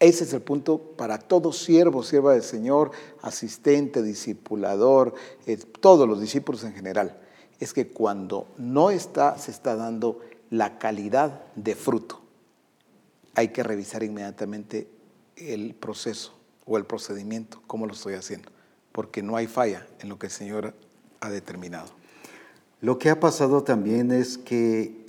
Ese 0.00 0.24
es 0.24 0.32
el 0.32 0.42
punto 0.42 0.78
para 0.78 1.18
todo 1.18 1.52
siervo, 1.52 2.02
sierva 2.02 2.32
del 2.32 2.42
Señor, 2.42 2.90
asistente, 3.22 4.02
discipulador, 4.02 5.14
eh, 5.46 5.56
todos 5.56 6.08
los 6.08 6.20
discípulos 6.20 6.64
en 6.64 6.74
general. 6.74 7.20
Es 7.60 7.72
que 7.72 7.86
cuando 7.86 8.48
no 8.58 8.90
está, 8.90 9.38
se 9.38 9.52
está 9.52 9.76
dando 9.76 10.20
la 10.50 10.78
calidad 10.78 11.44
de 11.54 11.76
fruto, 11.76 12.20
hay 13.36 13.48
que 13.48 13.62
revisar 13.62 14.02
inmediatamente 14.02 14.88
el 15.36 15.74
proceso 15.74 16.32
o 16.64 16.76
el 16.78 16.84
procedimiento, 16.84 17.62
cómo 17.68 17.86
lo 17.86 17.92
estoy 17.92 18.14
haciendo, 18.14 18.50
porque 18.96 19.22
no 19.22 19.36
hay 19.36 19.46
falla 19.46 19.86
en 20.00 20.08
lo 20.08 20.18
que 20.18 20.28
el 20.28 20.32
Señor 20.32 20.72
ha 21.20 21.28
determinado. 21.28 21.90
Lo 22.80 22.98
que 22.98 23.10
ha 23.10 23.20
pasado 23.20 23.62
también 23.62 24.10
es 24.10 24.38
que 24.38 25.04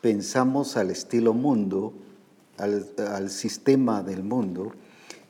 pensamos 0.00 0.78
al 0.78 0.90
estilo 0.90 1.34
mundo, 1.34 1.92
al, 2.56 2.86
al 2.96 3.28
sistema 3.28 4.02
del 4.02 4.22
mundo, 4.22 4.72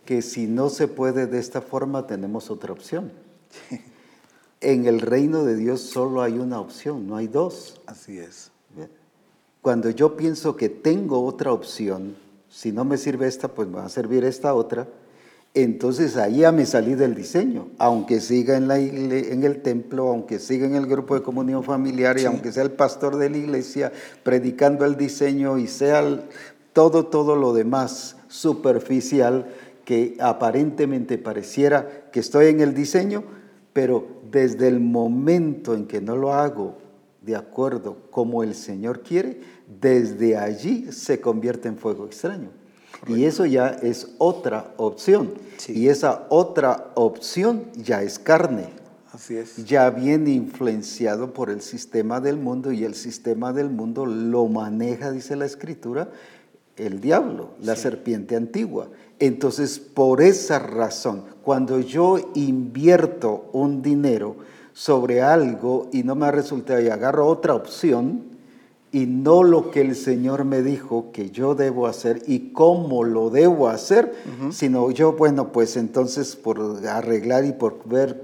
que 0.05 0.23
si 0.23 0.47
no 0.47 0.71
se 0.71 0.87
puede 0.87 1.27
de 1.27 1.41
esta 1.41 1.61
forma 1.61 2.07
tenemos 2.07 2.53
otra 2.53 2.73
opción. 2.73 3.11
En 4.61 4.87
el 4.87 5.01
reino 5.01 5.43
de 5.43 5.57
Dios 5.57 5.81
solo 5.81 6.23
hay 6.23 6.39
una 6.39 6.61
opción, 6.61 7.09
no 7.09 7.17
hay 7.17 7.27
dos. 7.27 7.81
Así 7.87 8.17
es. 8.17 8.53
Cuando 9.61 9.91
yo 9.91 10.17
pienso 10.17 10.55
que 10.55 10.69
tengo 10.69 11.25
otra 11.25 11.53
opción, 11.53 12.15
si 12.49 12.71
no 12.71 12.85
me 12.85 12.97
sirve 12.97 13.27
esta, 13.27 13.49
pues 13.49 13.67
me 13.67 13.79
va 13.79 13.87
a 13.87 13.89
servir 13.89 14.23
esta 14.23 14.55
otra, 14.55 14.87
entonces 15.55 16.17
ahí 16.17 16.39
ya 16.39 16.53
me 16.53 16.65
salí 16.65 16.95
del 16.95 17.15
diseño, 17.15 17.69
aunque 17.79 18.21
siga 18.21 18.57
en, 18.57 18.69
la 18.69 18.79
igle- 18.79 19.33
en 19.33 19.45
el 19.45 19.61
templo, 19.61 20.09
aunque 20.09 20.39
siga 20.39 20.67
en 20.67 20.75
el 20.75 20.87
grupo 20.87 21.15
de 21.15 21.23
comunión 21.23 21.63
familiar 21.63 22.19
y 22.19 22.25
aunque 22.25 22.53
sea 22.53 22.63
el 22.63 22.71
pastor 22.71 23.17
de 23.17 23.29
la 23.29 23.37
iglesia 23.37 23.93
predicando 24.23 24.85
el 24.87 24.97
diseño 24.97 25.59
y 25.59 25.67
sea 25.67 26.01
el- 26.01 26.23
todo, 26.73 27.05
todo 27.07 27.37
lo 27.37 27.53
demás 27.53 28.17
superficial 28.29 29.47
que 29.85 30.17
aparentemente 30.21 31.19
pareciera 31.19 32.09
que 32.13 32.21
estoy 32.21 32.47
en 32.47 32.61
el 32.63 32.73
diseño, 32.73 33.25
pero 33.75 34.07
desde 34.31 34.69
el 34.69 34.81
momento 34.81 35.75
en 35.75 35.87
que 35.87 36.01
no 36.01 36.17
lo 36.17 36.33
hago 36.33 36.79
de 37.21 37.37
acuerdo 37.37 37.99
como 38.11 38.43
el 38.43 38.55
Señor 38.55 39.03
quiere, 39.03 39.41
desde 39.81 40.37
allí 40.39 40.91
se 40.93 41.21
convierte 41.21 41.69
en 41.69 41.77
fuego 41.77 42.07
extraño. 42.07 42.49
Y 43.07 43.25
eso 43.25 43.47
ya 43.47 43.69
es 43.69 44.09
otra 44.19 44.73
opción. 44.77 45.35
Sí. 45.57 45.73
Y 45.73 45.89
esa 45.89 46.27
otra 46.29 46.93
opción 46.95 47.65
ya 47.75 48.03
es 48.03 48.19
carne. 48.19 48.69
Así 49.13 49.37
es. 49.37 49.65
Ya 49.65 49.91
viene 49.91 50.31
influenciado 50.31 51.35
por 51.35 51.51
el 51.51 51.61
sistema 51.61 52.21
del 52.21 52.39
mundo 52.39 52.73
y 52.73 52.85
el 52.85 52.95
sistema 52.95 53.53
del 53.53 53.69
mundo 53.69 54.07
lo 54.07 54.47
maneja, 54.47 55.11
dice 55.11 55.37
la 55.37 55.45
escritura, 55.45 56.09
el 56.77 57.01
diablo, 57.01 57.51
la 57.61 57.77
serpiente 57.77 58.37
antigua. 58.37 58.89
Entonces, 59.19 59.79
por 59.79 60.23
esa 60.23 60.59
razón, 60.59 61.25
cuando 61.43 61.81
yo 61.81 62.33
invierto 62.35 63.51
un 63.53 63.83
dinero 63.83 64.37
sobre 64.73 65.21
algo 65.21 65.91
y 65.93 66.03
no 66.03 66.15
me 66.15 66.31
resulta 66.31 66.81
y 66.81 66.89
agarro 66.89 67.27
otra 67.27 67.55
opción 67.55 68.32
y 68.93 69.07
no 69.07 69.43
lo 69.43 69.71
que 69.71 69.81
el 69.81 69.97
Señor 69.97 70.45
me 70.45 70.61
dijo 70.63 71.13
que 71.13 71.31
yo 71.31 71.55
debo 71.55 71.87
hacer 71.87 72.23
y 72.27 72.51
cómo 72.53 73.05
lo 73.05 73.31
debo 73.31 73.69
hacer, 73.69 74.15
sino 74.51 74.91
yo, 74.91 75.15
bueno, 75.15 75.51
pues 75.51 75.79
entonces 75.79 76.37
por 76.37 76.61
arreglar 76.87 77.47
y 77.47 77.53
por 77.53 77.89
ver 77.89 78.23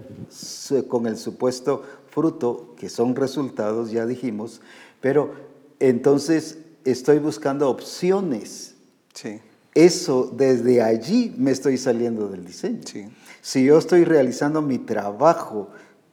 con 0.89 1.07
el 1.07 1.17
supuesto 1.17 1.83
fruto, 2.11 2.75
que 2.77 2.91
son 2.91 3.17
resultados, 3.17 3.91
ya 3.91 4.05
dijimos, 4.05 4.61
pero 5.01 5.33
entonces 5.81 6.59
estoy 6.85 7.19
buscando 7.19 7.71
opciones. 7.71 8.75
Sí. 9.15 9.41
Eso, 9.75 10.31
desde 10.37 10.83
allí 10.83 11.35
me 11.39 11.51
estoy 11.51 11.79
saliendo 11.79 12.29
del 12.29 12.45
diseño. 12.45 12.81
Sí. 12.85 13.07
Si 13.41 13.65
yo 13.65 13.79
estoy 13.79 14.05
realizando 14.05 14.61
mi 14.61 14.79
trabajo 14.79 15.69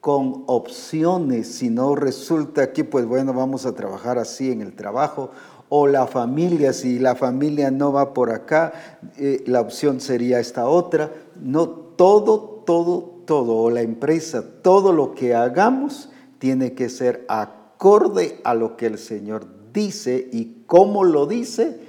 con 0.06 0.44
opciones, 0.46 1.48
si 1.48 1.72
no 1.72 1.96
resulta 1.96 2.62
aquí, 2.62 2.84
pues 2.84 3.08
bueno, 3.08 3.34
vamos 3.34 3.66
a 3.66 3.74
trabajar 3.74 4.20
así 4.20 4.52
en 4.52 4.62
el 4.62 4.76
trabajo, 4.76 5.32
o 5.68 5.88
la 5.88 6.06
familia, 6.06 6.74
si 6.74 7.00
la 7.00 7.16
familia 7.16 7.72
no 7.72 7.92
va 7.92 8.14
por 8.14 8.30
acá, 8.30 9.00
eh, 9.18 9.44
la 9.48 9.62
opción 9.62 10.00
sería 10.00 10.40
esta 10.40 10.68
otra. 10.68 11.12
No, 11.42 11.68
todo, 11.70 12.62
todo, 12.68 13.24
todo, 13.26 13.58
o 13.58 13.72
la 13.72 13.82
empresa, 13.82 14.46
todo 14.62 14.94
lo 14.94 15.16
que 15.16 15.34
hagamos 15.34 16.12
tiene 16.38 16.74
que 16.74 16.90
ser 16.90 17.26
acorde 17.28 18.40
a 18.44 18.54
lo 18.54 18.78
que 18.78 18.86
el 18.86 19.00
Señor 19.00 19.48
dice 19.74 20.30
y 20.32 20.66
cómo 20.68 21.04
lo 21.04 21.26
dice 21.26 21.80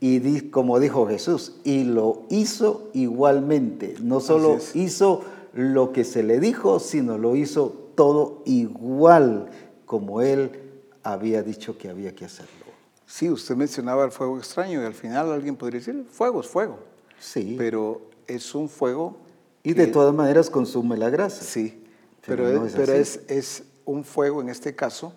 y 0.00 0.40
como 0.50 0.78
dijo 0.78 1.06
Jesús, 1.06 1.56
y 1.64 1.84
lo 1.84 2.22
hizo 2.30 2.88
igualmente. 2.94 3.96
No 4.00 4.20
solo 4.20 4.58
hizo 4.74 5.22
lo 5.56 5.92
que 5.92 6.04
se 6.04 6.22
le 6.22 6.38
dijo, 6.40 6.78
sino 6.80 7.18
lo 7.18 7.34
hizo 7.36 7.70
todo 7.94 8.42
igual 8.44 9.48
como 9.86 10.20
él 10.20 10.82
había 11.02 11.42
dicho 11.42 11.78
que 11.78 11.88
había 11.88 12.14
que 12.14 12.24
hacerlo. 12.26 12.66
Sí, 13.06 13.30
usted 13.30 13.54
mencionaba 13.56 14.04
el 14.04 14.10
fuego 14.10 14.36
extraño 14.38 14.82
y 14.82 14.84
al 14.84 14.94
final 14.94 15.30
alguien 15.32 15.56
podría 15.56 15.78
decir, 15.80 16.04
fuego 16.10 16.40
es 16.40 16.46
fuego. 16.48 16.78
Sí. 17.18 17.54
Pero 17.56 18.02
es 18.26 18.54
un 18.54 18.68
fuego... 18.68 19.16
y 19.62 19.74
que- 19.74 19.86
de 19.86 19.86
todas 19.86 20.14
maneras 20.14 20.50
consume 20.50 20.96
la 20.96 21.08
grasa. 21.08 21.42
Sí, 21.44 21.84
Pero 22.26 22.44
pero, 22.44 22.58
no 22.60 22.66
es, 22.66 22.72
es 22.72 22.76
pero 22.78 22.92
así. 22.92 23.00
es, 23.00 23.20
es 23.28 23.62
un 23.84 24.04
fuego 24.04 24.40
en 24.42 24.48
este 24.48 24.74
caso 24.74 25.14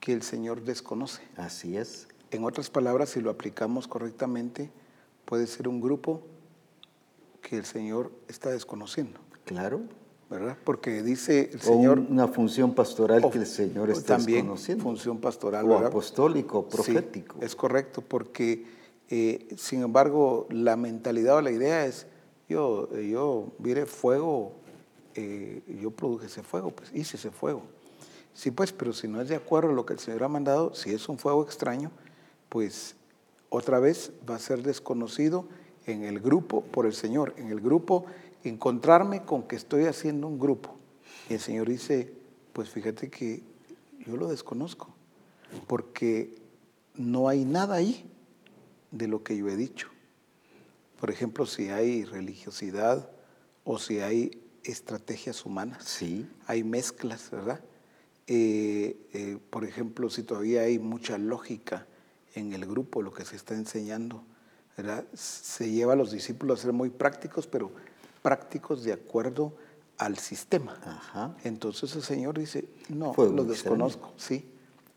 que 0.00 0.12
el 0.12 0.22
Señor 0.22 0.62
desconoce. 0.62 1.20
Así 1.36 1.76
es. 1.76 2.06
En 2.30 2.44
otras 2.44 2.70
palabras, 2.70 3.10
si 3.10 3.20
lo 3.20 3.30
aplicamos 3.30 3.88
correctamente, 3.88 4.70
puede 5.24 5.46
ser 5.48 5.66
un 5.68 5.80
grupo 5.80 6.22
que 7.42 7.56
el 7.56 7.64
Señor 7.64 8.12
está 8.28 8.50
desconociendo, 8.50 9.18
Claro. 9.48 9.80
¿verdad? 10.30 10.58
Porque 10.62 11.02
dice 11.02 11.48
el 11.52 11.58
O 11.58 11.62
Señor... 11.62 11.98
una 12.00 12.28
función 12.28 12.74
pastoral 12.74 13.24
o- 13.24 13.30
que 13.30 13.38
el 13.38 13.46
Señor 13.46 13.88
está 13.90 14.16
también 14.18 14.40
desconociendo. 14.40 14.84
función 14.84 15.18
pastoral, 15.18 15.64
o 15.64 15.68
¿verdad? 15.68 15.86
apostólico, 15.86 16.66
Sí, 16.68 16.76
profético. 16.76 17.38
es 17.40 17.56
correcto, 17.56 18.02
porque 18.06 18.66
eh, 19.08 19.48
sin 19.56 19.80
embargo 19.82 20.46
la 20.50 20.76
mentalidad 20.76 21.36
o 21.38 21.40
la 21.40 21.50
idea 21.50 21.86
es, 21.86 22.06
yo, 22.46 22.94
yo, 23.00 23.52
mire, 23.58 23.86
fuego 23.86 24.52
eh, 25.14 25.62
yo 25.80 25.90
produje 25.92 26.26
ese 26.26 26.42
fuego, 26.42 26.72
pues 26.72 26.90
hice 26.92 27.16
ese 27.16 27.30
fuego. 27.30 27.62
Sí, 28.34 28.50
pues, 28.50 28.70
pero 28.72 28.92
si 28.92 29.08
no 29.08 29.22
es 29.22 29.28
de 29.30 29.34
acuerdo 29.36 29.70
a 29.70 29.72
lo 29.72 29.86
que 29.86 29.94
el 29.94 29.98
Señor 29.98 30.24
ha 30.24 30.28
mandado, 30.28 30.74
si 30.74 30.90
es 30.92 31.08
un 31.08 31.18
fuego 31.18 31.42
extraño, 31.42 31.90
pues 32.50 32.96
otra 33.48 33.78
vez 33.80 34.12
va 34.28 34.34
a 34.34 34.38
ser 34.38 34.62
desconocido 34.62 35.46
en 35.86 36.04
el 36.04 36.20
grupo 36.20 36.60
por 36.62 36.84
el 36.84 36.92
Señor. 36.92 37.32
En 37.38 37.48
el 37.48 37.60
grupo, 37.62 38.04
encontrarme 38.48 39.22
con 39.22 39.42
que 39.44 39.56
estoy 39.56 39.84
haciendo 39.84 40.26
un 40.26 40.38
grupo. 40.38 40.76
Y 41.28 41.34
el 41.34 41.40
Señor 41.40 41.68
dice, 41.68 42.12
pues 42.52 42.70
fíjate 42.70 43.10
que 43.10 43.42
yo 44.06 44.16
lo 44.16 44.28
desconozco, 44.28 44.88
porque 45.66 46.34
no 46.94 47.28
hay 47.28 47.44
nada 47.44 47.76
ahí 47.76 48.10
de 48.90 49.08
lo 49.08 49.22
que 49.22 49.36
yo 49.36 49.48
he 49.48 49.56
dicho. 49.56 49.88
Por 50.98 51.10
ejemplo, 51.10 51.46
si 51.46 51.68
hay 51.68 52.04
religiosidad 52.04 53.10
o 53.64 53.78
si 53.78 54.00
hay 54.00 54.42
estrategias 54.64 55.44
humanas. 55.46 55.84
Sí. 55.84 56.28
Hay 56.46 56.64
mezclas, 56.64 57.30
¿verdad? 57.30 57.60
Eh, 58.26 58.96
eh, 59.12 59.38
por 59.50 59.64
ejemplo, 59.64 60.10
si 60.10 60.22
todavía 60.22 60.62
hay 60.62 60.78
mucha 60.78 61.16
lógica 61.18 61.86
en 62.34 62.52
el 62.52 62.66
grupo, 62.66 63.02
lo 63.02 63.12
que 63.12 63.24
se 63.24 63.36
está 63.36 63.54
enseñando, 63.54 64.22
¿verdad? 64.76 65.04
Se 65.14 65.70
lleva 65.70 65.94
a 65.94 65.96
los 65.96 66.10
discípulos 66.10 66.60
a 66.60 66.62
ser 66.64 66.72
muy 66.72 66.90
prácticos, 66.90 67.46
pero 67.46 67.70
prácticos 68.22 68.84
de 68.84 68.92
acuerdo 68.92 69.52
al 69.96 70.18
sistema. 70.18 70.78
Ajá. 70.84 71.36
Entonces 71.44 71.94
el 71.96 72.02
Señor 72.02 72.38
dice, 72.38 72.68
no, 72.88 73.14
Fuego 73.14 73.32
lo 73.34 73.44
desconozco, 73.44 74.12
sí, 74.16 74.48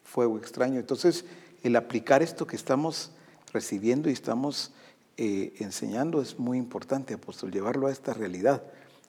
fuego 0.04 0.38
extraño. 0.38 0.80
Entonces, 0.80 1.26
el 1.64 1.76
aplicar 1.76 2.22
esto 2.22 2.46
que 2.46 2.56
estamos 2.56 3.12
recibiendo 3.54 4.10
y 4.10 4.14
estamos 4.14 4.72
eh, 5.18 5.54
enseñando 5.60 6.22
es 6.22 6.40
muy 6.40 6.58
importante, 6.58 7.14
apóstol, 7.14 7.52
llevarlo 7.52 7.88
a 7.88 7.92
esta 7.92 8.14
realidad. 8.14 8.64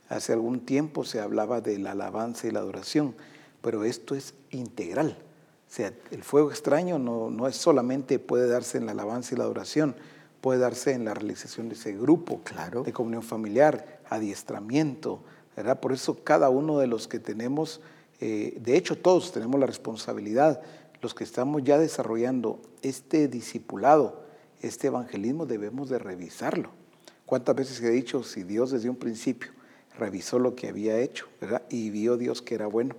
Hace 0.08 0.32
algún 0.32 0.60
tiempo 0.60 1.04
se 1.04 1.20
hablaba 1.20 1.60
de 1.60 1.78
la 1.78 1.92
alabanza 1.92 2.46
y 2.46 2.50
la 2.50 2.60
adoración, 2.60 3.14
pero 3.60 3.84
esto 3.84 4.14
es 4.14 4.34
integral. 4.50 5.16
O 5.70 5.74
sea, 5.74 5.92
el 6.10 6.22
fuego 6.22 6.50
extraño 6.50 6.98
no, 6.98 7.30
no 7.30 7.48
es 7.48 7.56
solamente 7.56 8.18
puede 8.18 8.46
darse 8.46 8.76
en 8.78 8.86
la 8.86 8.92
alabanza 8.92 9.34
y 9.34 9.38
la 9.38 9.44
adoración, 9.44 9.94
puede 10.42 10.58
darse 10.58 10.92
en 10.92 11.04
la 11.06 11.14
realización 11.14 11.68
de 11.68 11.76
ese 11.76 11.92
grupo 11.96 12.42
Claro. 12.44 12.82
de 12.82 12.92
comunión 12.92 13.22
familiar, 13.22 14.01
adiestramiento, 14.14 15.22
¿verdad? 15.56 15.80
Por 15.80 15.92
eso 15.92 16.22
cada 16.22 16.48
uno 16.50 16.78
de 16.78 16.86
los 16.86 17.08
que 17.08 17.18
tenemos, 17.18 17.80
eh, 18.20 18.58
de 18.60 18.76
hecho 18.76 18.96
todos 18.96 19.32
tenemos 19.32 19.58
la 19.60 19.66
responsabilidad, 19.66 20.62
los 21.00 21.14
que 21.14 21.24
estamos 21.24 21.62
ya 21.64 21.78
desarrollando 21.78 22.60
este 22.82 23.28
discipulado, 23.28 24.22
este 24.60 24.86
evangelismo, 24.86 25.46
debemos 25.46 25.88
de 25.88 25.98
revisarlo. 25.98 26.70
¿Cuántas 27.26 27.56
veces 27.56 27.80
he 27.80 27.90
dicho, 27.90 28.22
si 28.22 28.44
Dios 28.44 28.70
desde 28.70 28.88
un 28.88 28.96
principio 28.96 29.50
revisó 29.98 30.38
lo 30.38 30.54
que 30.54 30.68
había 30.68 30.98
hecho, 30.98 31.26
¿verdad? 31.40 31.62
Y 31.68 31.90
vio 31.90 32.16
Dios 32.16 32.42
que 32.42 32.54
era 32.54 32.66
bueno, 32.66 32.94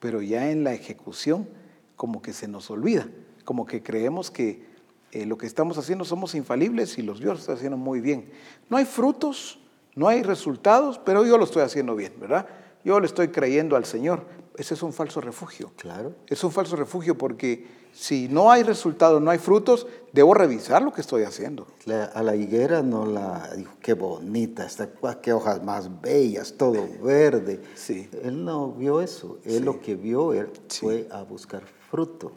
pero 0.00 0.22
ya 0.22 0.50
en 0.50 0.64
la 0.64 0.74
ejecución 0.74 1.48
como 1.96 2.22
que 2.22 2.32
se 2.32 2.46
nos 2.46 2.70
olvida, 2.70 3.08
como 3.44 3.66
que 3.66 3.82
creemos 3.82 4.30
que 4.30 4.66
eh, 5.12 5.24
lo 5.24 5.38
que 5.38 5.46
estamos 5.46 5.78
haciendo 5.78 6.04
somos 6.04 6.34
infalibles 6.34 6.98
y 6.98 7.02
los 7.02 7.20
Dios 7.20 7.34
lo 7.34 7.40
están 7.40 7.56
haciendo 7.56 7.76
muy 7.76 8.00
bien. 8.00 8.30
No 8.68 8.76
hay 8.76 8.84
frutos, 8.84 9.58
no 9.96 10.06
hay 10.08 10.22
resultados, 10.22 11.00
pero 11.04 11.26
yo 11.26 11.36
lo 11.38 11.44
estoy 11.44 11.62
haciendo 11.62 11.96
bien, 11.96 12.12
¿verdad? 12.20 12.46
Yo 12.84 13.00
le 13.00 13.06
estoy 13.06 13.28
creyendo 13.28 13.74
al 13.74 13.84
Señor. 13.84 14.22
Ese 14.56 14.74
es 14.74 14.82
un 14.82 14.92
falso 14.92 15.20
refugio. 15.20 15.72
Claro. 15.76 16.14
Es 16.28 16.42
un 16.44 16.52
falso 16.52 16.76
refugio 16.76 17.18
porque 17.18 17.66
si 17.92 18.28
no 18.28 18.50
hay 18.50 18.62
resultados, 18.62 19.20
no 19.20 19.30
hay 19.30 19.38
frutos, 19.38 19.86
debo 20.12 20.32
revisar 20.34 20.80
lo 20.82 20.92
que 20.92 21.00
estoy 21.02 21.24
haciendo. 21.24 21.66
La- 21.84 22.04
a 22.04 22.22
la 22.22 22.36
higuera 22.36 22.82
no 22.82 23.04
la 23.04 23.50
dijo, 23.56 23.72
qué 23.82 23.92
bonita, 23.94 24.64
está, 24.64 24.88
guau, 25.00 25.20
qué 25.20 25.32
hojas 25.32 25.62
más 25.62 26.00
bellas, 26.00 26.54
todo 26.56 26.86
verde. 27.02 27.60
Sí. 27.74 28.08
Él 28.22 28.44
no 28.44 28.72
vio 28.72 29.00
eso. 29.02 29.38
Él 29.44 29.58
Sí. 29.58 29.60
lo 29.60 29.80
que 29.80 29.94
vio 29.96 30.32
él 30.32 30.48
Sí. 30.68 30.80
fue 30.80 31.08
a 31.10 31.22
buscar 31.22 31.62
fruto. 31.90 32.32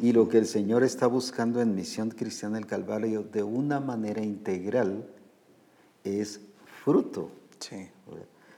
Y 0.00 0.12
lo 0.12 0.28
que 0.28 0.38
el 0.38 0.46
Señor 0.46 0.82
está 0.82 1.06
buscando 1.06 1.60
en 1.60 1.74
Misión 1.74 2.10
Cristiana 2.10 2.56
del 2.56 2.66
Calvario 2.66 3.22
de 3.22 3.42
una 3.42 3.78
manera 3.80 4.22
integral 4.22 5.04
es 6.04 6.40
fruto. 6.84 7.30
Sí. 7.58 7.88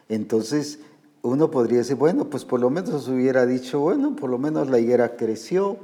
Entonces, 0.09 0.79
uno 1.23 1.51
podría 1.51 1.79
decir, 1.79 1.97
bueno, 1.97 2.29
pues 2.29 2.45
por 2.45 2.61
lo 2.61 2.69
menos 2.71 3.09
hubiera 3.09 3.47
dicho, 3.47 3.81
bueno, 3.81 4.15
por 4.17 4.29
lo 4.31 4.39
menos 4.39 4.69
la 4.69 4.79
higuera 4.79 5.17
creció, 5.17 5.77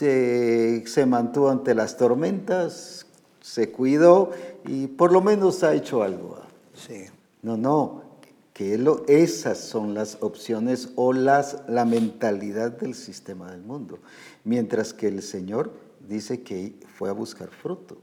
eh, 0.00 0.84
se 0.86 1.06
mantuvo 1.06 1.50
ante 1.50 1.74
las 1.74 1.96
tormentas, 1.96 3.06
se 3.40 3.70
cuidó 3.70 4.30
y 4.66 4.86
por 4.86 5.12
lo 5.12 5.20
menos 5.20 5.62
ha 5.64 5.74
hecho 5.74 6.02
algo. 6.02 6.36
Sí. 6.74 7.06
No, 7.42 7.56
no, 7.56 8.02
que 8.52 8.78
lo- 8.78 9.04
esas 9.08 9.58
son 9.58 9.94
las 9.94 10.18
opciones 10.20 10.90
o 10.96 11.12
las, 11.12 11.62
la 11.68 11.84
mentalidad 11.84 12.72
del 12.72 12.94
sistema 12.94 13.50
del 13.50 13.62
mundo. 13.62 13.98
Mientras 14.44 14.92
que 14.92 15.08
el 15.08 15.22
Señor 15.22 15.72
dice 16.08 16.42
que 16.42 16.74
fue 16.96 17.08
a 17.08 17.12
buscar 17.12 17.48
fruto. 17.50 17.96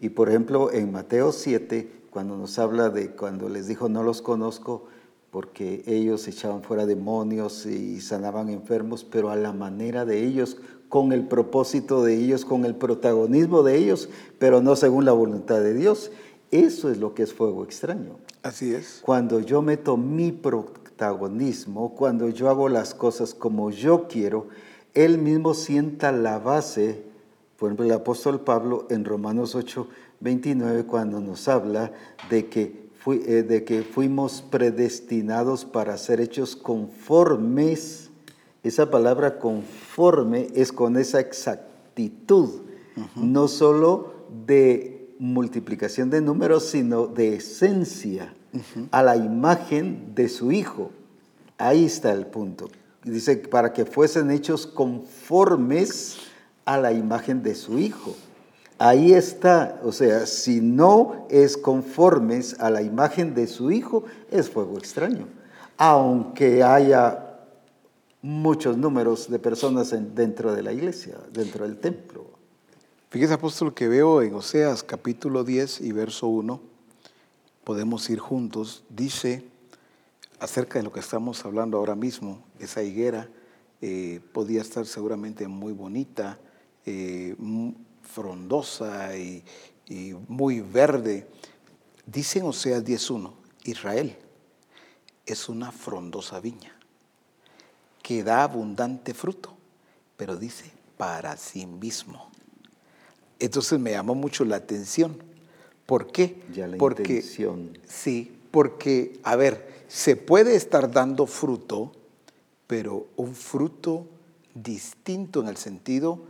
Y 0.00 0.10
por 0.10 0.28
ejemplo, 0.28 0.72
en 0.72 0.92
Mateo 0.92 1.32
7, 1.32 1.88
cuando 2.14 2.36
nos 2.36 2.60
habla 2.60 2.90
de 2.90 3.10
cuando 3.10 3.48
les 3.48 3.66
dijo, 3.66 3.88
no 3.88 4.04
los 4.04 4.22
conozco, 4.22 4.84
porque 5.32 5.82
ellos 5.84 6.28
echaban 6.28 6.62
fuera 6.62 6.86
demonios 6.86 7.66
y 7.66 8.00
sanaban 8.00 8.50
enfermos, 8.50 9.02
pero 9.02 9.30
a 9.30 9.36
la 9.36 9.52
manera 9.52 10.04
de 10.04 10.24
ellos, 10.24 10.58
con 10.88 11.10
el 11.12 11.26
propósito 11.26 12.04
de 12.04 12.14
ellos, 12.14 12.44
con 12.44 12.64
el 12.64 12.76
protagonismo 12.76 13.64
de 13.64 13.78
ellos, 13.78 14.08
pero 14.38 14.62
no 14.62 14.76
según 14.76 15.04
la 15.04 15.10
voluntad 15.10 15.58
de 15.60 15.74
Dios. 15.74 16.12
Eso 16.52 16.88
es 16.88 16.98
lo 16.98 17.14
que 17.14 17.24
es 17.24 17.34
fuego 17.34 17.64
extraño. 17.64 18.16
Así 18.44 18.72
es. 18.72 19.00
Cuando 19.02 19.40
yo 19.40 19.60
meto 19.60 19.96
mi 19.96 20.30
protagonismo, 20.30 21.96
cuando 21.96 22.28
yo 22.28 22.48
hago 22.48 22.68
las 22.68 22.94
cosas 22.94 23.34
como 23.34 23.72
yo 23.72 24.06
quiero, 24.06 24.46
Él 24.94 25.18
mismo 25.18 25.54
sienta 25.54 26.12
la 26.12 26.38
base, 26.38 27.02
por 27.56 27.70
ejemplo, 27.70 27.86
el 27.86 27.92
apóstol 27.92 28.38
Pablo 28.38 28.86
en 28.88 29.04
Romanos 29.04 29.56
8, 29.56 29.88
29, 30.24 30.84
cuando 30.84 31.20
nos 31.20 31.46
habla 31.48 31.92
de 32.30 32.46
que, 32.48 32.88
fui- 32.98 33.22
eh, 33.26 33.42
de 33.42 33.62
que 33.64 33.82
fuimos 33.82 34.42
predestinados 34.50 35.64
para 35.66 35.96
ser 35.98 36.20
hechos 36.20 36.56
conformes, 36.56 38.10
esa 38.62 38.90
palabra 38.90 39.38
conforme 39.38 40.48
es 40.54 40.72
con 40.72 40.96
esa 40.96 41.20
exactitud, 41.20 42.62
no 43.16 43.48
solo 43.48 44.14
de 44.46 45.14
multiplicación 45.18 46.08
de 46.10 46.20
números, 46.22 46.64
sino 46.64 47.06
de 47.06 47.36
esencia, 47.36 48.32
a 48.92 49.02
la 49.02 49.16
imagen 49.16 50.14
de 50.14 50.28
su 50.28 50.50
Hijo. 50.52 50.90
Ahí 51.58 51.84
está 51.84 52.12
el 52.12 52.26
punto. 52.26 52.70
Dice, 53.04 53.36
para 53.36 53.72
que 53.72 53.84
fuesen 53.84 54.30
hechos 54.30 54.66
conformes 54.66 56.16
a 56.64 56.78
la 56.78 56.92
imagen 56.92 57.42
de 57.42 57.54
su 57.54 57.78
Hijo. 57.78 58.14
Ahí 58.78 59.12
está, 59.12 59.80
o 59.84 59.92
sea, 59.92 60.26
si 60.26 60.60
no 60.60 61.26
es 61.30 61.56
conformes 61.56 62.58
a 62.60 62.70
la 62.70 62.82
imagen 62.82 63.34
de 63.34 63.46
su 63.46 63.70
Hijo, 63.70 64.04
es 64.30 64.50
fuego 64.50 64.78
extraño. 64.78 65.26
Aunque 65.76 66.62
haya 66.62 67.20
muchos 68.20 68.76
números 68.76 69.30
de 69.30 69.38
personas 69.38 69.92
en- 69.92 70.14
dentro 70.14 70.52
de 70.54 70.62
la 70.62 70.72
iglesia, 70.72 71.16
dentro 71.32 71.64
del 71.66 71.78
templo. 71.78 72.24
Fíjese, 73.10 73.34
apóstol, 73.34 73.74
que 73.74 73.86
veo 73.86 74.22
en 74.22 74.34
Oseas 74.34 74.82
capítulo 74.82 75.44
10 75.44 75.80
y 75.80 75.92
verso 75.92 76.26
1, 76.26 76.60
podemos 77.62 78.08
ir 78.10 78.18
juntos, 78.18 78.82
dice 78.88 79.44
acerca 80.40 80.78
de 80.78 80.82
lo 80.84 80.92
que 80.92 81.00
estamos 81.00 81.44
hablando 81.44 81.78
ahora 81.78 81.94
mismo, 81.94 82.42
esa 82.58 82.82
higuera 82.82 83.28
eh, 83.80 84.20
podía 84.32 84.60
estar 84.62 84.84
seguramente 84.84 85.46
muy 85.46 85.72
bonita, 85.72 86.38
eh, 86.86 87.36
frondosa 88.04 89.16
y, 89.16 89.42
y 89.86 90.14
muy 90.28 90.60
verde. 90.60 91.26
Dice 92.06 92.38
en 92.38 92.46
Oseas 92.46 92.84
10.1, 92.84 93.32
Israel 93.64 94.16
es 95.26 95.48
una 95.48 95.72
frondosa 95.72 96.40
viña 96.40 96.74
que 98.02 98.22
da 98.22 98.42
abundante 98.42 99.14
fruto, 99.14 99.56
pero 100.16 100.36
dice 100.36 100.70
para 100.98 101.36
sí 101.36 101.66
mismo. 101.66 102.30
Entonces 103.38 103.78
me 103.78 103.92
llamó 103.92 104.14
mucho 104.14 104.44
la 104.44 104.56
atención. 104.56 105.22
¿Por 105.86 106.12
qué? 106.12 106.42
Ya 106.54 106.66
la 106.66 106.76
porque, 106.76 107.02
intención. 107.02 107.78
Sí, 107.88 108.30
porque, 108.50 109.18
a 109.22 109.36
ver, 109.36 109.84
se 109.88 110.16
puede 110.16 110.54
estar 110.54 110.90
dando 110.90 111.26
fruto, 111.26 111.92
pero 112.66 113.06
un 113.16 113.34
fruto 113.34 114.06
distinto 114.54 115.40
en 115.40 115.48
el 115.48 115.56
sentido 115.56 116.22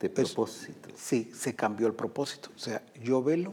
De 0.00 0.08
propósito. 0.08 0.88
sí, 0.96 1.30
se 1.34 1.54
cambió 1.54 1.86
el 1.86 1.92
propósito. 1.94 2.50
O 2.56 2.58
sea, 2.58 2.82
yo 3.02 3.22
velo 3.22 3.52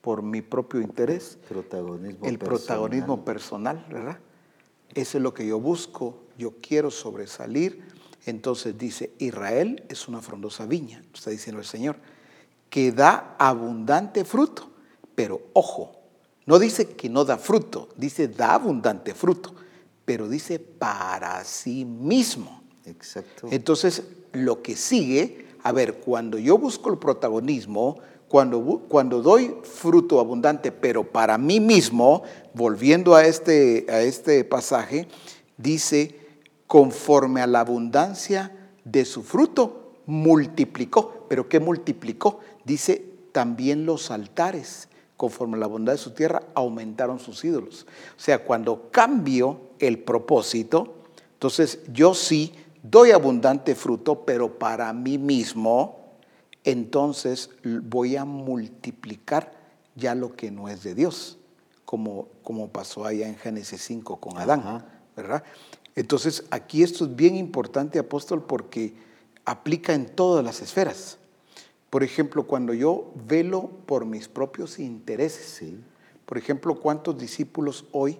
por 0.00 0.22
mi 0.22 0.42
propio 0.42 0.80
interés, 0.80 1.38
Protagonismo 1.48 2.26
el 2.26 2.38
personal. 2.38 2.58
protagonismo 2.58 3.24
personal, 3.24 3.86
¿verdad? 3.90 4.18
Eso 4.94 5.18
es 5.18 5.22
lo 5.22 5.34
que 5.34 5.46
yo 5.46 5.60
busco, 5.60 6.18
yo 6.38 6.54
quiero 6.60 6.90
sobresalir. 6.90 7.82
Entonces 8.26 8.76
dice, 8.78 9.12
Israel 9.18 9.84
es 9.88 10.08
una 10.08 10.22
frondosa 10.22 10.66
viña, 10.66 11.04
está 11.12 11.30
diciendo 11.30 11.60
el 11.60 11.66
Señor, 11.66 11.96
que 12.70 12.90
da 12.92 13.36
abundante 13.38 14.24
fruto, 14.24 14.70
pero 15.14 15.42
ojo, 15.52 16.00
No 16.46 16.58
dice 16.58 16.88
que 16.88 17.08
no 17.08 17.24
da 17.24 17.38
fruto, 17.38 17.88
dice 17.96 18.28
da 18.28 18.54
abundante 18.54 19.14
fruto, 19.14 19.54
pero 20.04 20.28
dice 20.28 20.58
para 20.58 21.42
sí 21.44 21.86
mismo. 21.86 22.62
Exacto. 22.84 23.48
Entonces, 23.50 24.02
lo 24.32 24.60
que 24.60 24.76
sigue, 24.76 25.46
a 25.64 25.72
ver, 25.72 25.94
cuando 25.94 26.38
yo 26.38 26.58
busco 26.58 26.90
el 26.90 26.98
protagonismo, 26.98 27.98
cuando, 28.28 28.82
cuando 28.86 29.22
doy 29.22 29.56
fruto 29.62 30.20
abundante, 30.20 30.70
pero 30.70 31.10
para 31.10 31.38
mí 31.38 31.58
mismo, 31.58 32.22
volviendo 32.52 33.14
a 33.14 33.24
este, 33.24 33.86
a 33.88 34.02
este 34.02 34.44
pasaje, 34.44 35.08
dice, 35.56 36.20
conforme 36.66 37.40
a 37.40 37.46
la 37.46 37.60
abundancia 37.60 38.54
de 38.84 39.06
su 39.06 39.22
fruto, 39.22 39.94
multiplicó. 40.04 41.24
¿Pero 41.30 41.48
qué 41.48 41.60
multiplicó? 41.60 42.40
Dice, 42.66 43.02
también 43.32 43.86
los 43.86 44.10
altares, 44.10 44.88
conforme 45.16 45.56
a 45.56 45.60
la 45.60 45.66
bondad 45.66 45.94
de 45.94 45.98
su 45.98 46.10
tierra, 46.10 46.42
aumentaron 46.54 47.18
sus 47.18 47.42
ídolos. 47.42 47.86
O 48.18 48.20
sea, 48.20 48.44
cuando 48.44 48.90
cambio 48.90 49.60
el 49.78 49.98
propósito, 49.98 50.96
entonces 51.32 51.80
yo 51.90 52.12
sí 52.12 52.52
doy 52.84 53.12
abundante 53.12 53.74
fruto, 53.74 54.24
pero 54.26 54.58
para 54.58 54.92
mí 54.92 55.16
mismo, 55.16 56.12
entonces 56.62 57.50
voy 57.64 58.16
a 58.16 58.24
multiplicar 58.24 59.52
ya 59.96 60.14
lo 60.14 60.36
que 60.36 60.50
no 60.50 60.68
es 60.68 60.82
de 60.82 60.94
Dios, 60.94 61.38
como, 61.86 62.28
como 62.42 62.68
pasó 62.68 63.06
allá 63.06 63.26
en 63.26 63.36
Génesis 63.36 63.82
5 63.82 64.20
con 64.20 64.38
Adán, 64.38 64.84
¿verdad? 65.16 65.42
Entonces 65.96 66.44
aquí 66.50 66.82
esto 66.82 67.04
es 67.04 67.16
bien 67.16 67.36
importante, 67.36 67.98
apóstol, 67.98 68.44
porque 68.44 68.94
aplica 69.46 69.94
en 69.94 70.06
todas 70.06 70.44
las 70.44 70.60
esferas. 70.60 71.18
Por 71.88 72.02
ejemplo, 72.02 72.46
cuando 72.46 72.74
yo 72.74 73.12
velo 73.26 73.70
por 73.86 74.04
mis 74.04 74.28
propios 74.28 74.78
intereses, 74.78 75.62
por 76.26 76.36
ejemplo, 76.36 76.80
¿cuántos 76.80 77.16
discípulos 77.18 77.86
hoy, 77.92 78.18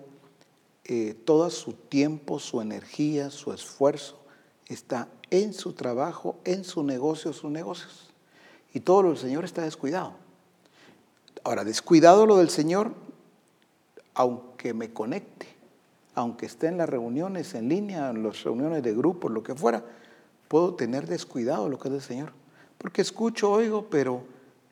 eh, 0.84 1.14
todo 1.24 1.50
su 1.50 1.72
tiempo, 1.72 2.38
su 2.38 2.62
energía, 2.62 3.30
su 3.30 3.52
esfuerzo 3.52 4.23
está 4.66 5.08
en 5.30 5.52
su 5.52 5.72
trabajo, 5.72 6.36
en 6.44 6.64
su 6.64 6.82
negocio, 6.82 7.32
sus 7.32 7.50
negocios? 7.50 8.10
Y 8.72 8.80
todo 8.80 9.02
lo 9.02 9.08
del 9.10 9.18
Señor 9.18 9.44
está 9.44 9.62
descuidado. 9.62 10.14
Ahora, 11.44 11.64
descuidado 11.64 12.26
lo 12.26 12.38
del 12.38 12.50
Señor, 12.50 12.92
aunque 14.14 14.74
me 14.74 14.92
conecte, 14.92 15.46
aunque 16.14 16.46
esté 16.46 16.68
en 16.68 16.78
las 16.78 16.88
reuniones 16.88 17.54
en 17.54 17.68
línea, 17.68 18.10
en 18.10 18.22
las 18.22 18.42
reuniones 18.44 18.82
de 18.82 18.94
grupos, 18.94 19.30
lo 19.30 19.42
que 19.42 19.54
fuera, 19.54 19.84
puedo 20.48 20.74
tener 20.74 21.06
descuidado 21.06 21.68
lo 21.68 21.78
que 21.78 21.88
es 21.88 21.92
del 21.92 22.02
Señor. 22.02 22.32
Porque 22.78 23.02
escucho, 23.02 23.50
oigo, 23.50 23.86
pero 23.90 24.22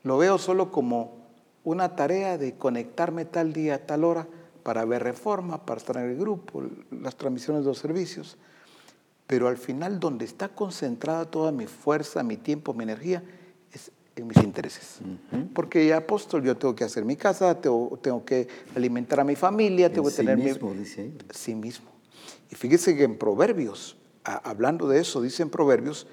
lo 0.02 0.18
veo 0.18 0.38
solo 0.38 0.70
como 0.70 1.22
una 1.64 1.94
tarea 1.96 2.38
de 2.38 2.54
conectarme 2.54 3.24
tal 3.24 3.52
día, 3.52 3.86
tal 3.86 4.04
hora, 4.04 4.26
para 4.62 4.84
ver 4.84 5.02
reforma, 5.02 5.64
para 5.64 5.78
estar 5.78 5.96
en 5.96 6.10
el 6.10 6.16
grupo, 6.16 6.62
las 6.90 7.16
transmisiones 7.16 7.64
de 7.64 7.68
los 7.68 7.78
servicios. 7.78 8.36
Pero 9.32 9.48
al 9.48 9.56
final, 9.56 9.98
donde 9.98 10.26
está 10.26 10.50
concentrada 10.50 11.24
toda 11.24 11.52
mi 11.52 11.66
fuerza, 11.66 12.22
mi 12.22 12.36
tiempo, 12.36 12.74
mi 12.74 12.82
energía, 12.82 13.24
es 13.72 13.90
en 14.14 14.26
mis 14.26 14.36
intereses. 14.36 14.98
Porque 15.54 15.86
ya 15.86 15.96
apóstol, 15.96 16.42
yo 16.44 16.54
tengo 16.54 16.74
que 16.74 16.84
hacer 16.84 17.06
mi 17.06 17.16
casa, 17.16 17.58
tengo, 17.58 17.98
tengo 18.02 18.26
que 18.26 18.46
alimentar 18.76 19.20
a 19.20 19.24
mi 19.24 19.34
familia, 19.34 19.90
tengo 19.90 20.10
que 20.10 20.16
tener 20.16 20.36
mismo, 20.36 20.74
Dice 20.74 21.10
Sí 21.30 21.54
mismo. 21.54 21.90
Y 22.50 22.56
fíjese 22.56 22.94
que 22.94 23.04
en 23.04 23.16
Proverbios, 23.16 23.96
hablando 24.22 24.86
de 24.86 25.00
eso, 25.00 25.22
dice 25.22 25.42
en 25.42 25.48
Proverbios, 25.48 26.06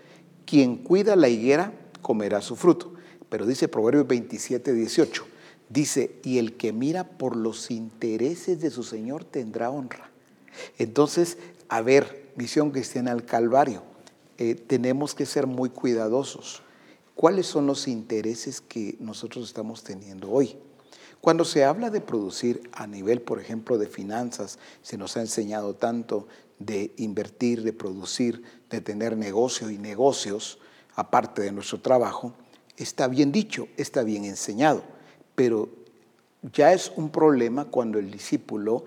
quien 0.45 0.77
cuida 0.77 1.17
la 1.17 1.27
higuera 1.27 1.73
comerá 2.01 2.39
su 2.39 2.55
fruto. 2.55 2.93
Pero 3.27 3.45
dice 3.45 3.67
Proverbios 3.67 4.07
27, 4.07 4.71
18, 4.71 5.25
dice, 5.67 6.21
y 6.23 6.37
el 6.37 6.55
que 6.55 6.71
mira 6.71 7.03
por 7.03 7.35
los 7.35 7.69
intereses 7.69 8.61
de 8.61 8.69
su 8.69 8.83
Señor 8.83 9.25
tendrá 9.25 9.71
honra. 9.71 10.09
Entonces, 10.77 11.37
a 11.67 11.81
ver, 11.81 12.28
misión 12.39 12.71
cristiana 12.71 13.11
al 13.11 13.25
Calvario, 13.25 13.83
eh, 14.37 14.55
tenemos 14.55 15.13
que 15.13 15.25
ser 15.25 15.45
muy 15.45 15.69
cuidadosos. 15.69 16.61
¿Cuáles 17.13 17.47
son 17.47 17.67
los 17.67 17.85
intereses 17.89 18.61
que 18.61 18.95
nosotros 19.01 19.45
estamos 19.45 19.83
teniendo 19.83 20.31
hoy? 20.31 20.55
Cuando 21.19 21.43
se 21.43 21.65
habla 21.65 21.89
de 21.89 21.99
producir 21.99 22.61
a 22.71 22.87
nivel, 22.87 23.21
por 23.21 23.41
ejemplo, 23.41 23.77
de 23.77 23.87
finanzas, 23.87 24.57
se 24.81 24.97
nos 24.97 25.17
ha 25.17 25.19
enseñado 25.19 25.75
tanto 25.75 26.29
de 26.59 26.93
invertir, 26.95 27.61
de 27.61 27.73
producir, 27.73 28.41
de 28.69 28.79
tener 28.79 29.17
negocio 29.17 29.69
y 29.69 29.77
negocios, 29.77 30.59
aparte 30.95 31.41
de 31.41 31.51
nuestro 31.51 31.81
trabajo, 31.81 32.33
está 32.77 33.09
bien 33.09 33.33
dicho, 33.33 33.67
está 33.75 34.03
bien 34.03 34.23
enseñado, 34.23 34.83
pero 35.35 35.67
ya 36.53 36.71
es 36.71 36.89
un 36.95 37.09
problema 37.09 37.65
cuando 37.65 37.99
el 37.99 38.09
discípulo 38.09 38.85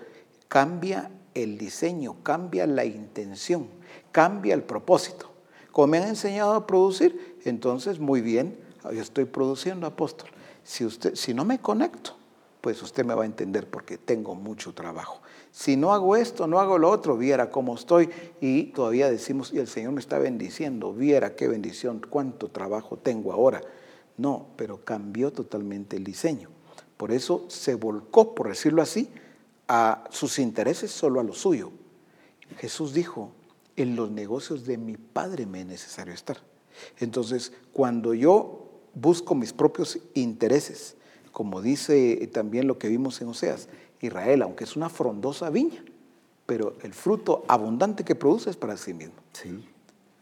cambia 0.48 1.11
el 1.35 1.59
diseño, 1.59 2.16
cambia 2.22 2.66
la 2.66 2.85
intención, 2.85 3.68
cambia 4.11 4.55
el 4.55 4.62
propósito. 4.62 5.30
Como 5.70 5.89
me 5.89 5.99
han 5.99 6.09
enseñado 6.09 6.55
a 6.55 6.66
producir, 6.66 7.39
entonces 7.45 7.99
muy 7.99 8.20
bien, 8.20 8.59
yo 8.85 9.01
estoy 9.01 9.24
produciendo 9.24 9.87
apóstol. 9.87 10.30
Si, 10.64 10.85
usted, 10.85 11.14
si 11.14 11.35
no 11.35 11.45
me 11.45 11.61
conecto, 11.61 12.16
pues 12.61 12.80
usted 12.83 13.05
me 13.05 13.14
va 13.14 13.24
a 13.24 13.26
entender 13.26 13.68
porque 13.68 13.99
tengo 13.99 14.35
mucho 14.35 14.72
trabajo. 14.72 15.20
Si 15.51 15.76
no 15.76 15.93
hago 15.93 16.16
esto, 16.16 16.47
no 16.47 16.61
hago 16.61 16.78
lo 16.78 16.91
otro, 16.91 17.16
viera 17.16 17.51
cómo 17.51 17.74
estoy 17.74 18.09
y 18.41 18.64
todavía 18.66 19.11
decimos, 19.11 19.53
y 19.53 19.59
el 19.59 19.66
Señor 19.66 19.93
me 19.93 20.01
está 20.01 20.18
bendiciendo, 20.18 20.93
viera 20.93 21.35
qué 21.35 21.49
bendición, 21.49 22.01
cuánto 22.09 22.49
trabajo 22.49 22.97
tengo 22.97 23.33
ahora. 23.33 23.61
No, 24.16 24.47
pero 24.57 24.85
cambió 24.85 25.33
totalmente 25.33 25.97
el 25.97 26.05
diseño. 26.05 26.51
Por 26.97 27.11
eso 27.11 27.47
se 27.49 27.74
volcó, 27.74 28.35
por 28.35 28.49
decirlo 28.49 28.80
así, 28.80 29.11
a 29.69 30.05
sus 30.11 30.39
intereses 30.39 30.91
solo 30.91 31.21
a 31.21 31.23
lo 31.23 31.33
suyo. 31.33 31.71
Jesús 32.59 32.93
dijo, 32.93 33.33
en 33.77 33.97
los 33.97 34.11
negocios 34.11 34.67
de 34.67 34.77
mi 34.79 34.97
Padre 34.97 35.47
me 35.47 35.61
es 35.61 35.67
necesario 35.67 36.13
estar. 36.13 36.39
Entonces, 36.99 37.53
cuando 37.73 38.15
yo 38.15 38.69
busco 38.95 39.35
mis 39.35 39.53
propios 39.53 39.99
intereses, 40.15 40.97
como 41.33 41.63
dice 41.63 42.29
también 42.33 42.67
lo 42.67 42.79
que 42.79 42.89
vimos 42.89 43.21
en 43.21 43.29
Oseas, 43.29 43.69
Israel, 44.01 44.43
aunque 44.43 44.65
es 44.65 44.77
una 44.77 44.89
frondosa 44.89 45.49
viña, 45.51 45.85
pero 46.45 46.75
el 46.83 46.93
fruto 46.93 47.45
abundante 47.49 48.05
que 48.05 48.15
produce 48.15 48.51
es 48.51 48.57
para 48.57 48.77
sí 48.77 48.93
mismo. 48.93 49.15
Sí. 49.33 49.65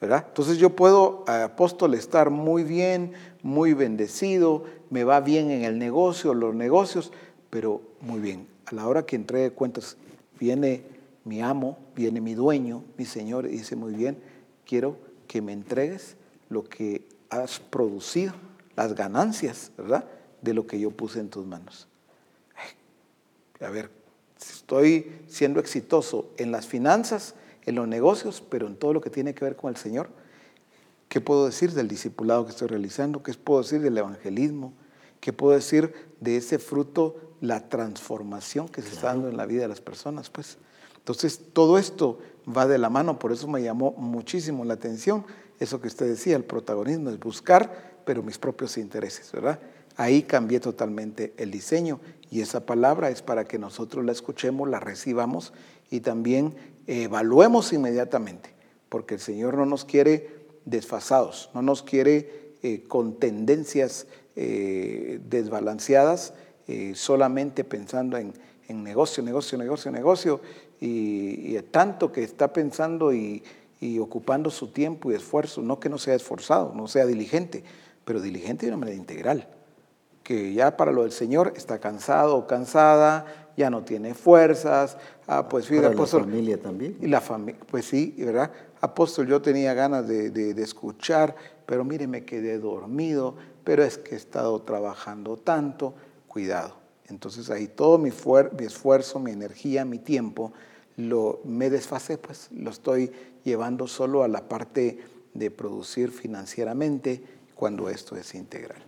¿verdad? 0.01 0.25
Entonces 0.29 0.57
yo 0.59 0.71
puedo, 0.71 1.25
apóstol, 1.29 1.95
estar 1.95 2.31
muy 2.31 2.65
bien, 2.65 3.13
muy 3.43 3.75
bendecido, 3.75 4.65
me 4.89 5.05
va 5.05 5.21
bien 5.21 5.51
en 5.51 5.63
el 5.63 5.79
negocio, 5.79 6.33
los 6.33 6.55
negocios, 6.55 7.13
pero 7.51 7.83
muy 8.01 8.21
bien. 8.21 8.47
A 8.71 8.75
la 8.75 8.87
hora 8.87 9.05
que 9.05 9.17
entregue 9.17 9.51
cuentas, 9.51 9.97
viene 10.39 10.85
mi 11.25 11.43
amo, 11.43 11.79
viene 11.95 12.21
mi 12.21 12.35
dueño, 12.35 12.85
mi 12.97 13.05
señor, 13.05 13.47
y 13.47 13.51
dice, 13.51 13.77
muy 13.77 13.95
bien, 13.95 14.19
quiero 14.65 14.97
que 15.27 15.43
me 15.43 15.53
entregues 15.53 16.17
lo 16.49 16.65
que 16.65 17.07
has 17.29 17.61
producido, 17.61 18.33
las 18.77 18.95
ganancias, 18.95 19.73
¿verdad? 19.77 20.05
De 20.43 20.55
lo 20.55 20.67
que 20.67 20.81
yo 20.81 20.91
puse 20.91 21.21
en 21.21 21.29
tus 21.29 21.47
manos 21.47 21.91
a 23.67 23.71
ver, 23.71 23.91
estoy 24.39 25.13
siendo 25.27 25.61
exitoso 25.61 26.31
en 26.39 26.51
las 26.51 26.67
finanzas, 26.67 27.35
en 27.67 27.75
los 27.75 27.87
negocios, 27.87 28.43
pero 28.49 28.67
en 28.67 28.77
todo 28.77 28.95
lo 28.95 29.01
que 29.01 29.11
tiene 29.11 29.35
que 29.35 29.45
ver 29.45 29.57
con 29.57 29.71
el 29.71 29.77
Señor, 29.77 30.09
¿qué 31.09 31.21
puedo 31.21 31.47
decir 31.47 31.73
del 31.73 31.89
discipulado 31.89 32.45
que 32.45 32.53
estoy 32.53 32.69
realizando? 32.69 33.23
¿Qué 33.23 33.35
puedo 33.35 33.63
decir 33.63 33.81
del 33.81 33.99
evangelismo? 33.99 34.73
¿Qué 35.21 35.33
puedo 35.33 35.55
decir 35.55 35.93
de 36.21 36.39
ese 36.39 36.59
fruto, 36.59 37.30
la 37.41 37.69
transformación 37.69 38.69
que 38.69 38.83
se 38.83 38.89
está 38.89 39.09
dando 39.09 39.29
en 39.29 39.37
la 39.37 39.47
vida 39.47 39.63
de 39.63 39.69
las 39.69 39.81
personas? 39.81 40.31
Pues, 40.31 40.59
entonces, 40.99 41.41
todo 41.53 41.79
esto 41.79 42.19
va 42.47 42.67
de 42.67 42.79
la 42.79 42.91
mano, 42.91 43.19
por 43.19 43.33
eso 43.33 43.49
me 43.49 43.63
llamó 43.63 43.93
muchísimo 43.93 44.65
la 44.65 44.75
atención 44.75 45.25
eso 45.61 45.79
que 45.79 45.89
usted 45.89 46.09
decía, 46.09 46.37
el 46.37 46.45
protagonismo 46.45 47.11
es 47.11 47.21
buscar, 47.21 48.01
pero 48.07 48.23
mis 48.23 48.39
propios 48.39 48.79
intereses, 48.79 49.31
¿verdad? 49.31 49.61
Ahí 49.97 50.23
cambié 50.23 50.59
totalmente 50.59 51.35
el 51.37 51.51
diseño 51.51 52.01
y 52.31 52.41
esa 52.41 52.65
palabra 52.65 53.11
es 53.11 53.21
para 53.21 53.45
que 53.45 53.59
nosotros 53.59 54.05
la 54.05 54.13
escuchemos, 54.13 54.69
la 54.71 54.81
recibamos 54.81 55.53
y 55.91 56.01
también 56.01 56.55
evaluemos 56.87 57.75
inmediatamente, 57.75 58.55
porque 58.89 59.15
el 59.15 59.21
Señor 59.21 59.59
no 59.59 59.67
nos 59.67 59.85
quiere 59.85 60.47
desfasados, 60.65 61.51
no 61.53 61.61
nos 61.61 61.83
quiere 61.83 62.55
eh, 62.63 62.85
con 62.89 63.19
tendencias 63.19 64.07
eh, 64.37 65.21
desbalanceadas, 65.29 66.33
eh, 66.71 66.95
solamente 66.95 67.65
pensando 67.65 68.17
en, 68.17 68.33
negocio, 68.69 69.21
negocio, 69.23 69.59
negocio, 69.59 69.91
negocio, 69.91 70.41
y, 70.81 71.59
tanto 71.73 72.13
que 72.13 72.23
está 72.23 72.53
pensando 72.53 73.13
y, 73.13 73.43
y 73.81 73.99
ocupando 73.99 74.51
su 74.51 74.69
tiempo 74.69 75.11
y 75.11 75.17
esfuerzo, 75.17 75.61
no 75.63 75.81
que 75.81 75.89
no 75.89 75.99
sea 75.99 76.15
esforzado, 76.15 76.73
no 76.75 76.87
sea 76.87 77.07
diligente, 77.07 77.65
pero 78.05 78.21
diligente 78.21 78.67
de 78.67 78.73
una 78.73 78.79
manera 78.79 78.97
integral 78.97 79.49
que 80.31 80.53
ya 80.53 80.77
para 80.77 80.93
lo 80.93 81.03
del 81.03 81.11
Señor 81.11 81.55
está 81.57 81.81
cansado 81.81 82.37
o 82.37 82.47
cansada, 82.47 83.51
ya 83.57 83.69
no 83.69 83.83
tiene 83.83 84.15
fuerzas. 84.15 84.97
Ah, 85.27 85.49
pues 85.49 85.67
fíjate, 85.67 85.89
apóstol. 85.89 86.21
la 86.21 86.27
familia 86.29 86.61
también. 86.61 86.97
Y 87.01 87.09
la 87.09 87.21
familia, 87.21 87.61
pues 87.69 87.87
sí, 87.87 88.15
¿verdad? 88.17 88.53
Apóstol, 88.81 89.27
yo 89.27 89.43
tenía 89.43 89.75
ganas 89.75 90.07
de, 90.07 90.31
de, 90.31 90.63
escuchar, 90.63 91.35
pero 91.67 91.85
mire, 91.85 92.07
me 92.07 92.25
quedé 92.25 92.61
dormido, 92.61 93.35
pero 93.65 93.83
es 93.83 93.99
que 93.99 94.15
he 94.15 94.19
estado 94.19 94.63
trabajando 94.63 95.37
tanto. 95.37 95.95
Cuidado, 96.31 96.77
Entonces 97.09 97.51
ahí 97.51 97.67
todo 97.67 97.99
mi, 97.99 98.11
mi 98.57 98.65
esfuerzo, 98.65 99.19
mi 99.19 99.33
energía, 99.33 99.85
mi 99.85 99.99
tiempo, 99.99 100.53
lo, 100.97 101.41
me 101.43 101.71
desfasé, 101.71 102.19
pues 102.19 102.51
lo 102.53 102.71
estoy 102.71 103.11
llevando 103.43 103.89
solo 103.89 104.23
a 104.23 104.29
la 104.29 104.49
parte 104.49 105.01
de 105.35 105.51
producir 105.51 106.13
financieramente 106.13 107.21
cuando 107.57 107.91
esto 107.91 108.15
es 108.15 108.37
integral. 108.37 108.79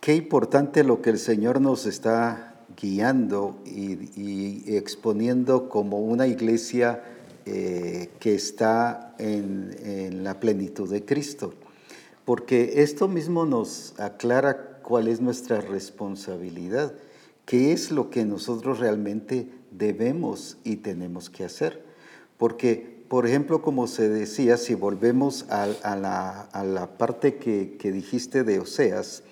Qué 0.00 0.14
importante 0.14 0.82
lo 0.82 1.02
que 1.02 1.10
el 1.10 1.18
Señor 1.18 1.60
nos 1.60 1.84
está 1.84 2.54
guiando 2.80 3.60
y, 3.66 4.08
y 4.18 4.76
exponiendo 4.78 5.68
como 5.68 6.00
una 6.00 6.26
iglesia 6.26 7.04
eh, 7.44 8.08
que 8.18 8.34
está 8.34 9.14
en, 9.18 9.76
en 9.82 10.24
la 10.24 10.40
plenitud 10.40 10.90
de 10.90 11.04
Cristo. 11.04 11.52
Porque 12.24 12.82
esto 12.82 13.08
mismo 13.08 13.44
nos 13.44 13.92
aclara 14.00 14.67
cuál 14.88 15.06
es 15.06 15.20
nuestra 15.20 15.60
responsabilidad, 15.60 16.94
qué 17.44 17.72
es 17.72 17.90
lo 17.90 18.08
que 18.08 18.24
nosotros 18.24 18.78
realmente 18.78 19.46
debemos 19.70 20.56
y 20.64 20.76
tenemos 20.76 21.28
que 21.28 21.44
hacer. 21.44 21.84
Porque, 22.38 23.04
por 23.06 23.26
ejemplo, 23.26 23.60
como 23.60 23.86
se 23.86 24.08
decía, 24.08 24.56
si 24.56 24.74
volvemos 24.74 25.44
a, 25.50 25.64
a 25.82 25.94
la, 25.94 26.40
a 26.40 26.64
la 26.64 26.96
parte 26.96 27.36
que, 27.36 27.76
que 27.78 27.92
dijiste 27.92 28.44
de 28.44 28.60
Oseas, 28.60 29.24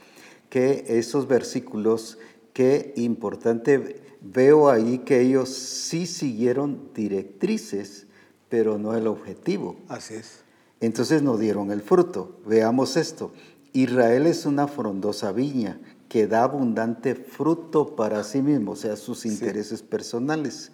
que 0.50 0.84
esos 0.88 1.26
versículos, 1.26 2.18
qué 2.52 2.92
importante, 2.96 4.02
veo 4.20 4.68
ahí 4.68 4.98
que 5.06 5.22
ellos 5.22 5.48
sí 5.48 6.06
siguieron 6.06 6.90
directrices, 6.94 8.08
pero 8.50 8.76
no 8.76 8.94
el 8.94 9.06
objetivo. 9.06 9.76
Así 9.88 10.16
es. 10.16 10.40
Entonces 10.80 11.22
no 11.22 11.38
dieron 11.38 11.72
el 11.72 11.80
fruto. 11.80 12.40
Veamos 12.44 12.98
esto. 12.98 13.32
Israel 13.76 14.26
es 14.26 14.46
una 14.46 14.68
frondosa 14.68 15.32
viña 15.32 15.78
que 16.08 16.26
da 16.26 16.44
abundante 16.44 17.14
fruto 17.14 17.94
para 17.94 18.24
sí 18.24 18.40
mismo, 18.40 18.72
o 18.72 18.76
sea, 18.76 18.96
sus 18.96 19.26
intereses 19.26 19.82
personales. 19.82 20.72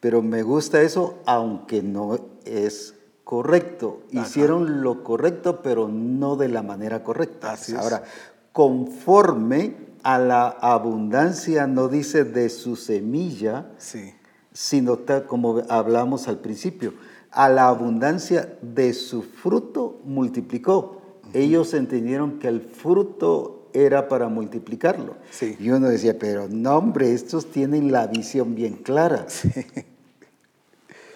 Pero 0.00 0.22
me 0.22 0.42
gusta 0.42 0.80
eso, 0.82 1.18
aunque 1.26 1.82
no 1.82 2.18
es 2.44 2.94
correcto. 3.24 4.02
Ajá. 4.12 4.26
Hicieron 4.26 4.82
lo 4.82 5.02
correcto, 5.02 5.60
pero 5.62 5.88
no 5.88 6.36
de 6.36 6.48
la 6.48 6.62
manera 6.62 7.02
correcta. 7.02 7.52
Así 7.52 7.72
es. 7.72 7.78
Ahora, 7.78 8.04
conforme 8.52 9.74
a 10.04 10.18
la 10.18 10.46
abundancia, 10.46 11.66
no 11.66 11.88
dice 11.88 12.22
de 12.22 12.48
su 12.48 12.76
semilla, 12.76 13.72
Sí. 13.78 14.14
sino 14.52 14.98
tal 14.98 15.26
como 15.26 15.62
hablamos 15.68 16.28
al 16.28 16.38
principio, 16.38 16.94
a 17.32 17.48
la 17.48 17.66
abundancia 17.66 18.56
de 18.62 18.92
su 18.92 19.22
fruto 19.22 20.00
multiplicó. 20.04 20.95
Ellos 21.34 21.74
entendieron 21.74 22.38
que 22.38 22.48
el 22.48 22.60
fruto 22.60 23.68
era 23.72 24.08
para 24.08 24.28
multiplicarlo. 24.28 25.16
Sí. 25.30 25.56
Y 25.60 25.70
uno 25.70 25.88
decía, 25.88 26.18
pero 26.18 26.48
no, 26.48 26.76
hombre, 26.78 27.12
estos 27.12 27.46
tienen 27.50 27.92
la 27.92 28.06
visión 28.06 28.54
bien 28.54 28.74
clara. 28.74 29.26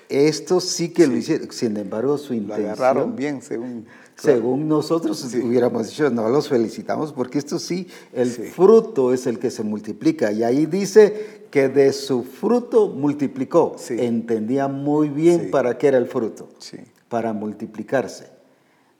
Estos 0.08 0.64
sí 0.64 0.88
que 0.90 1.06
lo 1.06 1.16
hicieron. 1.16 1.50
Sin 1.52 1.76
embargo, 1.76 2.18
su 2.18 2.32
Lo 2.32 2.40
intención... 2.40 2.70
agarraron 2.72 3.16
bien 3.16 3.42
según... 3.42 3.86
Según 4.16 4.68
nosotros 4.68 5.24
hubiéramos 5.42 5.88
dicho, 5.88 6.11
no 6.11 6.28
los 6.28 6.46
felicitamos 6.46 7.11
porque 7.11 7.38
esto 7.38 7.58
sí, 7.58 7.86
el 8.12 8.30
Sí. 8.30 8.42
fruto 8.42 9.14
es 9.14 9.26
el 9.26 9.38
que 9.38 9.50
se 9.50 9.62
multiplica. 9.62 10.30
Y 10.30 10.42
ahí 10.42 10.66
dice 10.66 11.46
que 11.50 11.70
de 11.70 11.90
su 11.94 12.22
fruto 12.22 12.88
multiplicó. 12.88 13.76
Sí. 13.78 13.96
Entendía 13.98 14.68
muy 14.68 15.08
bien 15.08 15.44
Sí. 15.44 15.46
para 15.46 15.78
qué 15.78 15.86
era 15.88 15.96
el 15.96 16.04
fruto. 16.06 16.50
Sí. 16.58 16.76
Para 17.08 17.32
multiplicarse. 17.32 18.26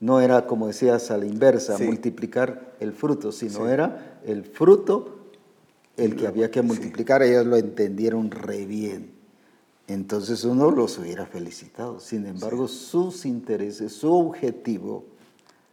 No 0.01 0.21
era, 0.21 0.47
como 0.47 0.67
decías, 0.67 1.11
a 1.11 1.19
la 1.19 1.27
inversa, 1.27 1.77
Sí. 1.77 1.85
multiplicar 1.85 2.75
el 2.81 2.93
fruto, 2.93 3.33
sino 3.33 3.67
Sí. 3.67 3.71
era 3.73 4.21
el 4.25 4.45
fruto 4.45 5.17
el 5.97 6.17
que 6.17 6.27
había 6.27 6.51
que 6.51 6.63
multiplicar. 6.63 7.23
Ellos 7.23 7.45
lo 7.47 7.57
entendieron 7.57 8.31
re 8.31 8.65
bien. 8.65 9.13
Entonces 9.87 10.45
uno 10.45 10.71
los 10.71 10.99
hubiera 10.99 11.27
felicitado. 11.27 12.01
Sin 12.01 12.25
embargo, 12.27 12.67
sus 12.69 13.27
intereses, 13.27 13.93
su 13.93 14.11
objetivo, 14.13 15.05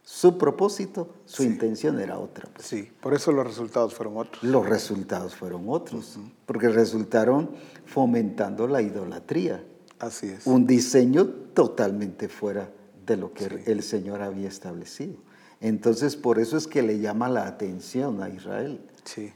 su 0.02 0.36
propósito, 0.36 1.08
su 1.24 1.42
Sí. 1.44 1.48
intención 1.48 1.98
era 2.00 2.18
otra. 2.18 2.48
pues. 2.52 2.66
Sí, 2.66 2.90
por 3.00 3.14
eso 3.14 3.30
los 3.32 3.46
resultados 3.46 3.94
fueron 3.94 4.16
otros. 4.16 4.42
Los 4.42 4.66
resultados 4.68 5.34
fueron 5.34 5.64
otros, 5.68 6.18
porque 6.46 6.68
resultaron 6.68 7.50
fomentando 7.86 8.66
la 8.66 8.82
idolatría. 8.82 9.64
Así 9.98 10.26
es. 10.28 10.46
Un 10.46 10.66
diseño 10.66 11.26
totalmente 11.54 12.28
fuera 12.28 12.70
de 13.08 13.16
lo 13.16 13.32
que 13.32 13.44
Sí. 13.48 13.56
el 13.66 13.82
Señor 13.82 14.22
había 14.22 14.46
establecido. 14.48 15.14
Entonces, 15.60 16.14
por 16.14 16.38
eso 16.38 16.56
es 16.56 16.68
que 16.68 16.82
le 16.82 17.00
llama 17.00 17.28
la 17.28 17.46
atención 17.48 18.22
a 18.22 18.28
Israel 18.28 18.78
Sí, 19.04 19.32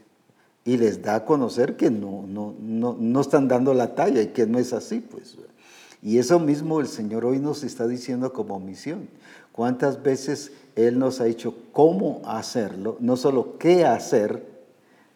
y 0.63 0.77
les 0.77 1.01
da 1.01 1.15
a 1.15 1.25
conocer 1.25 1.75
que 1.75 1.91
no, 1.91 2.23
no, 2.25 2.55
no, 2.61 2.95
no 2.97 3.19
están 3.21 3.49
dando 3.49 3.73
la 3.73 3.95
talla 3.95 4.21
y 4.21 4.27
que 4.27 4.45
no 4.47 4.57
es 4.59 4.71
así, 4.71 4.99
pues. 5.01 5.35
Y 6.01 6.19
eso 6.19 6.39
mismo 6.39 6.79
el 6.79 6.87
Señor 6.87 7.25
hoy 7.25 7.39
nos 7.39 7.63
está 7.63 7.87
diciendo 7.87 8.31
como 8.31 8.59
misión. 8.59 9.09
¿Cuántas 9.51 10.01
veces 10.03 10.51
Él 10.75 10.97
nos 10.99 11.19
ha 11.19 11.25
dicho 11.25 11.53
cómo 11.73 12.21
hacerlo? 12.25 12.97
No 13.01 13.17
solo 13.17 13.57
qué 13.57 13.85
hacer, 13.85 14.45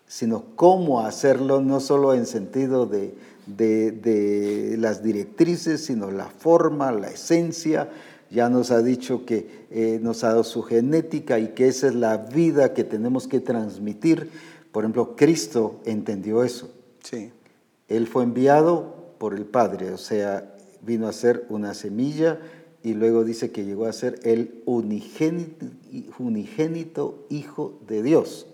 sino 0.07 0.43
cómo 0.55 1.01
hacerlo, 1.01 1.61
no 1.61 1.79
solo 1.79 2.13
en 2.13 2.25
sentido 2.25 2.85
de, 2.85 3.13
de- 3.45 3.91
de 3.91 4.75
las 4.77 5.03
directrices, 5.03 5.85
sino 5.85 6.11
la 6.11 6.25
forma, 6.27 6.91
la 6.91 7.07
esencia. 7.09 7.89
Ya 8.29 8.49
nos 8.49 8.71
ha 8.71 8.81
dicho 8.81 9.25
que 9.25 9.65
eh, 9.71 9.99
nos 10.01 10.23
ha 10.23 10.29
dado 10.29 10.43
su 10.43 10.63
genética 10.63 11.39
y 11.39 11.49
que 11.49 11.67
esa 11.67 11.87
es 11.87 11.95
la 11.95 12.17
vida 12.17 12.73
que 12.73 12.83
tenemos 12.83 13.27
que 13.27 13.39
transmitir. 13.39 14.29
Por 14.71 14.83
ejemplo, 14.83 15.15
Cristo 15.15 15.79
entendió 15.85 16.43
eso. 16.43 16.69
sí, 17.03 17.31
Él 17.87 18.07
fue 18.07 18.23
enviado 18.23 19.13
por 19.17 19.33
el 19.33 19.45
Padre, 19.45 19.91
o 19.91 19.97
sea, 19.97 20.53
vino 20.81 21.07
a 21.07 21.13
ser 21.13 21.45
una 21.49 21.73
semilla 21.73 22.39
y 22.83 22.93
luego 22.93 23.23
dice 23.23 23.51
que 23.51 23.65
llegó 23.65 23.85
a 23.85 23.93
ser 23.93 24.19
el 24.23 24.61
unigénito, 24.65 25.65
unigénito 26.19 27.25
Hijo 27.29 27.79
de 27.87 28.03
Dios. 28.03 28.47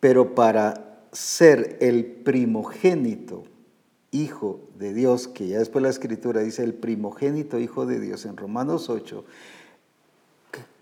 Pero 0.00 0.34
para 0.34 1.00
ser 1.12 1.78
el 1.80 2.04
primogénito 2.04 3.44
Hijo 4.14 4.60
de 4.78 4.94
Dios, 4.94 5.26
que 5.26 5.48
ya 5.48 5.58
después 5.58 5.82
la 5.82 5.88
Escritura 5.88 6.40
dice 6.40 6.62
el 6.62 6.72
primogénito 6.72 7.58
Hijo 7.58 7.84
de 7.84 7.98
Dios 7.98 8.24
en 8.26 8.36
Romanos 8.36 8.88
8, 8.88 9.24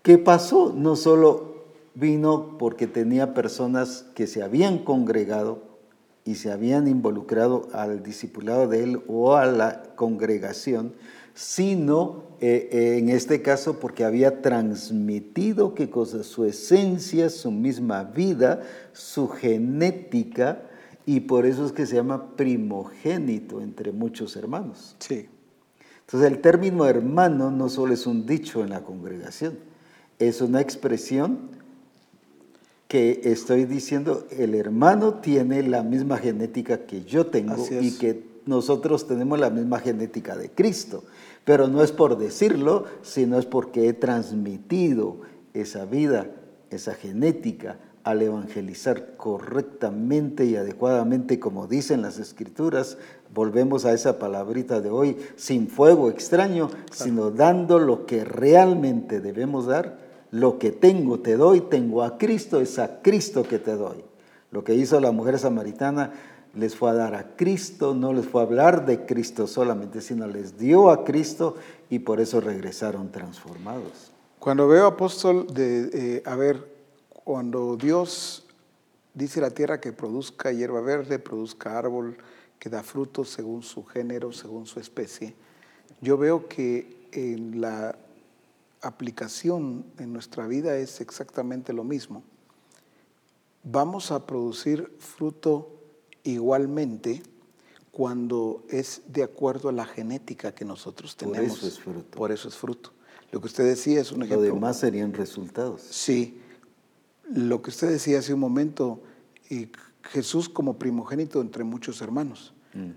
¿qué 0.03 0.19
pasó? 0.19 0.71
No 0.71 0.95
solo 0.95 1.63
vino 1.95 2.59
porque 2.59 2.85
tenía 2.85 3.33
personas 3.33 4.05
que 4.13 4.27
se 4.27 4.43
habían 4.43 4.77
congregado 4.77 5.63
y 6.25 6.35
se 6.35 6.51
habían 6.51 6.87
involucrado 6.87 7.69
al 7.73 8.03
discipulado 8.03 8.67
de 8.67 8.83
él 8.83 9.01
o 9.07 9.35
a 9.35 9.47
la 9.47 9.81
congregación, 9.95 10.93
sino 11.33 12.23
eh, 12.39 12.69
eh, 12.71 12.97
en 12.99 13.09
este 13.09 13.41
caso 13.41 13.79
porque 13.79 14.05
había 14.05 14.43
transmitido 14.43 15.73
qué 15.73 15.89
cosa, 15.89 16.23
su 16.23 16.45
esencia, 16.45 17.31
su 17.31 17.49
misma 17.49 18.03
vida, 18.03 18.61
su 18.93 19.27
genética, 19.27 20.69
y 21.05 21.21
por 21.21 21.45
eso 21.45 21.65
es 21.65 21.71
que 21.71 21.85
se 21.85 21.95
llama 21.95 22.35
primogénito 22.35 23.61
entre 23.61 23.91
muchos 23.91 24.35
hermanos. 24.35 24.95
sí, 24.99 25.27
Entonces 26.01 26.31
el 26.31 26.39
término 26.39 26.85
hermano 26.85 27.51
no 27.51 27.69
solo 27.69 27.93
es 27.93 28.07
un 28.07 28.25
dicho 28.25 28.63
en 28.63 28.69
la 28.69 28.83
congregación, 28.83 29.57
es 30.19 30.41
una 30.41 30.61
expresión 30.61 31.49
que 32.87 33.21
estoy 33.23 33.65
diciendo, 33.65 34.27
el 34.29 34.53
hermano 34.53 35.15
tiene 35.15 35.63
la 35.63 35.81
misma 35.81 36.17
genética 36.17 36.85
que 36.85 37.03
yo 37.03 37.25
tengo 37.25 37.55
y 37.81 37.97
que 37.97 38.23
nosotros 38.45 39.07
tenemos 39.07 39.39
la 39.39 39.49
misma 39.49 39.79
genética 39.79 40.35
de 40.35 40.51
Cristo. 40.51 41.03
Pero 41.43 41.67
no 41.67 41.83
es 41.83 41.91
por 41.91 42.17
decirlo, 42.17 42.85
sino 43.01 43.39
es 43.39 43.45
porque 43.45 43.87
he 43.87 43.93
transmitido 43.93 45.21
esa 45.53 45.85
vida, 45.85 46.27
esa 46.69 46.93
genética 46.93 47.79
al 48.03 48.21
evangelizar 48.21 49.15
correctamente 49.15 50.45
y 50.45 50.55
adecuadamente, 50.55 51.39
como 51.39 51.67
dicen 51.67 52.01
las 52.01 52.19
escrituras, 52.19 52.97
volvemos 53.33 53.85
a 53.85 53.93
esa 53.93 54.19
palabrita 54.19 54.81
de 54.81 54.89
hoy, 54.89 55.17
sin 55.35 55.67
fuego 55.67 56.09
extraño, 56.09 56.69
sino 56.91 57.31
dando 57.31 57.79
lo 57.79 58.05
que 58.05 58.25
realmente 58.25 59.21
debemos 59.21 59.65
dar. 59.65 59.97
Lo 60.31 60.59
que 60.59 60.71
tengo 60.71 61.19
te 61.19 61.37
doy, 61.37 61.61
tengo 61.61 62.03
a 62.03 62.17
Cristo, 62.17 62.59
es 62.59 62.79
a 62.79 63.01
Cristo 63.01 63.43
que 63.43 63.59
te 63.59 63.75
doy. 63.75 64.03
Lo 64.51 64.63
que 64.63 64.75
hizo 64.75 64.99
la 64.99 65.11
mujer 65.11 65.39
samaritana 65.39 66.11
les 66.55 66.75
fue 66.75 66.89
a 66.89 66.93
dar 66.93 67.15
a 67.15 67.35
Cristo, 67.35 67.95
no 67.95 68.13
les 68.13 68.25
fue 68.25 68.41
a 68.41 68.45
hablar 68.45 68.85
de 68.85 69.05
Cristo 69.05 69.47
solamente, 69.47 70.01
sino 70.01 70.27
les 70.27 70.57
dio 70.57 70.89
a 70.89 71.03
Cristo 71.03 71.55
y 71.89 71.99
por 71.99 72.19
eso 72.19 72.41
regresaron 72.41 73.11
transformados. 73.11 74.11
Cuando 74.39 74.67
veo 74.67 74.85
apóstol 74.85 75.47
de, 75.47 75.89
eh, 75.93 76.23
a 76.25 76.35
ver, 76.35 76.72
cuando 77.23 77.77
Dios 77.77 78.45
dice 79.13 79.39
a 79.39 79.43
la 79.43 79.51
tierra 79.51 79.79
que 79.79 79.91
produzca 79.93 80.51
hierba 80.51 80.81
verde, 80.81 81.19
produzca 81.19 81.77
árbol, 81.77 82.17
que 82.59 82.69
da 82.69 82.83
frutos 82.83 83.29
según 83.29 83.61
su 83.63 83.83
género, 83.83 84.31
según 84.31 84.65
su 84.65 84.79
especie, 84.79 85.35
yo 86.01 86.17
veo 86.17 86.47
que 86.47 87.07
en 87.11 87.61
la 87.61 87.95
aplicación 88.81 89.85
en 89.99 90.11
nuestra 90.13 90.47
vida 90.47 90.75
es 90.77 90.99
exactamente 91.01 91.73
lo 91.73 91.83
mismo. 91.83 92.23
vamos 93.65 94.11
a 94.11 94.25
producir 94.25 94.91
fruto 94.99 95.69
igualmente 96.23 97.21
cuando 97.91 98.63
es 98.69 99.01
de 99.07 99.23
acuerdo 99.23 99.69
a 99.69 99.71
la 99.71 99.85
genética 99.85 100.53
que 100.53 100.65
nosotros 100.65 101.15
Por 101.15 101.31
tenemos. 101.31 101.57
eso 101.59 101.67
es 101.67 101.79
fruto. 101.79 102.17
Por 102.17 102.31
eso 102.33 102.47
es 102.49 102.55
fruto. 102.55 102.91
Lo 103.31 103.39
que 103.39 103.47
usted 103.47 103.63
decía 103.65 104.01
es 104.01 104.11
un 104.11 104.19
Lo 104.19 104.25
ejemplo. 104.25 104.53
demás 104.53 104.79
serían 104.79 105.13
resultados. 105.13 105.81
Sí, 105.81 106.41
lo 107.29 107.61
que 107.61 107.69
usted 107.69 107.89
decía 107.89 108.19
hace 108.19 108.33
un 108.33 108.39
momento, 108.39 109.01
y 109.49 109.69
Jesús 110.03 110.49
como 110.49 110.77
primogénito 110.77 111.41
entre 111.41 111.63
muchos 111.63 112.01
hermanos, 112.01 112.53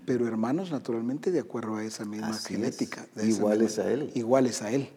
pero 0.07 0.27
hermanos 0.27 0.71
naturalmente 0.71 1.31
de 1.31 1.39
acuerdo 1.39 1.75
a 1.75 1.83
esa 1.83 2.03
misma 2.03 2.29
Mm. 2.29 2.31
Así 2.31 2.53
genética. 2.55 3.05
Iguales 3.21 3.77
a 3.77 3.91
Él. 3.91 4.11
Iguales 4.15 4.61
a 4.63 4.71
Él. 4.71 4.89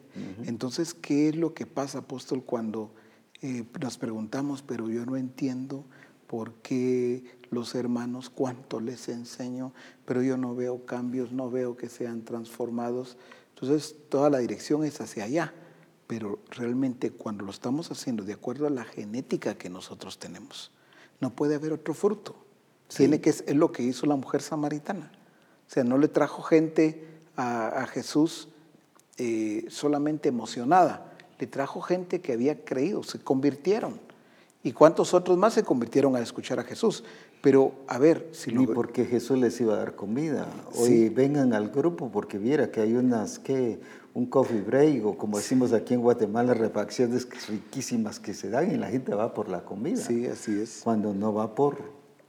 Entonces, 0.45 0.95
¿qué 0.95 1.28
es 1.28 1.37
lo 1.37 1.55
que 1.55 1.66
pasa, 1.66 1.99
apóstol, 1.99 2.43
cuando 2.45 2.93
eh, 3.43 3.64
nos 3.81 3.99
preguntamos, 3.99 4.62
pero 4.62 4.89
yo 4.89 5.05
no 5.07 5.16
entiendo 5.16 5.85
por 6.26 6.55
qué 6.55 7.24
los 7.51 7.74
hermanos, 7.74 8.31
cuánto 8.31 8.81
les 8.81 9.09
enseño, 9.09 9.72
pero 10.05 10.22
yo 10.22 10.37
no 10.37 10.55
veo 10.55 10.85
cambios, 10.87 11.31
no 11.33 11.51
veo 11.51 11.76
que 11.76 11.89
sean 11.89 12.24
transformados? 12.24 13.18
Entonces, 13.55 13.95
toda 14.09 14.31
la 14.31 14.39
dirección 14.39 14.85
es 14.85 15.01
hacia 15.01 15.24
allá 15.24 15.55
pero 16.11 16.41
realmente 16.51 17.13
cuando 17.13 17.45
lo 17.45 17.53
estamos 17.53 17.93
haciendo 17.93 18.25
de 18.25 18.33
acuerdo 18.33 18.67
a 18.67 18.71
la 18.71 18.83
genética 18.83 19.55
que 19.55 19.71
nosotros 19.71 20.19
tenemos, 20.19 20.73
no 21.21 21.31
puede 21.31 21.55
haber 21.55 21.73
otro 21.73 21.95
fruto. 21.95 22.35
Tiene 22.89 23.21
que 23.21 23.31
es 23.31 23.55
lo 23.55 23.71
que 23.71 23.85
hizo 23.85 24.07
la 24.07 24.17
mujer 24.17 24.43
samaritana. 24.43 25.13
O 25.69 25.73
sea, 25.73 25.85
no 25.85 25.99
le 25.99 26.09
trajo 26.09 26.43
gente 26.43 27.07
a, 27.37 27.83
a 27.83 27.87
Jesús 27.87 28.49
eh, 29.19 29.67
solamente 29.69 30.29
emocionada, 30.31 31.13
le 31.39 31.47
trajo 31.47 31.81
gente 31.81 32.21
que 32.21 32.33
había 32.33 32.65
creído, 32.65 33.05
se 33.05 33.21
convirtieron. 33.21 34.01
¿Y 34.65 34.73
cuántos 34.73 35.15
otros 35.15 35.39
más 35.39 35.55
se 35.55 35.63
convirtieron 35.63 36.17
a 36.17 36.21
escuchar 36.21 36.59
a 36.59 36.65
Jesús? 36.65 37.05
Pero 37.41 37.73
a 37.87 37.99
ver, 37.99 38.29
si 38.33 38.53
Ni 38.53 38.67
lo, 38.67 38.75
porque 38.75 39.07
Jesús 39.07 39.39
les 39.39 39.59
iba 39.61 39.75
a 39.75 39.77
dar 39.77 39.95
comida. 39.95 40.49
Hoy 40.75 40.89
Sí. 40.89 41.09
vengan 41.09 41.55
al 41.55 41.71
grupo 41.71 42.11
porque 42.11 42.37
viera 42.37 42.71
que 42.73 42.81
hay 42.81 42.95
unas, 42.95 43.39
que 43.39 43.81
un 44.15 44.27
coffee 44.27 44.61
break 44.61 45.05
o 45.07 45.17
como 45.17 45.37
decimos 45.39 45.73
aquí 45.73 45.95
en 45.95 46.01
Guatemala, 46.01 46.53
refacciones 46.55 47.29
riquísimas 47.49 48.19
que 48.19 48.35
se 48.35 48.51
dan 48.51 48.71
y 48.73 48.77
la 48.77 48.89
gente 48.89 49.15
va 49.15 49.33
por 49.35 49.49
la 49.49 49.65
comida. 49.65 49.97
Sí, 49.99 50.27
así 50.27 50.61
es. 50.61 50.81
Cuando 50.83 51.15
no 51.15 51.33
va 51.33 51.55
por, 51.55 51.79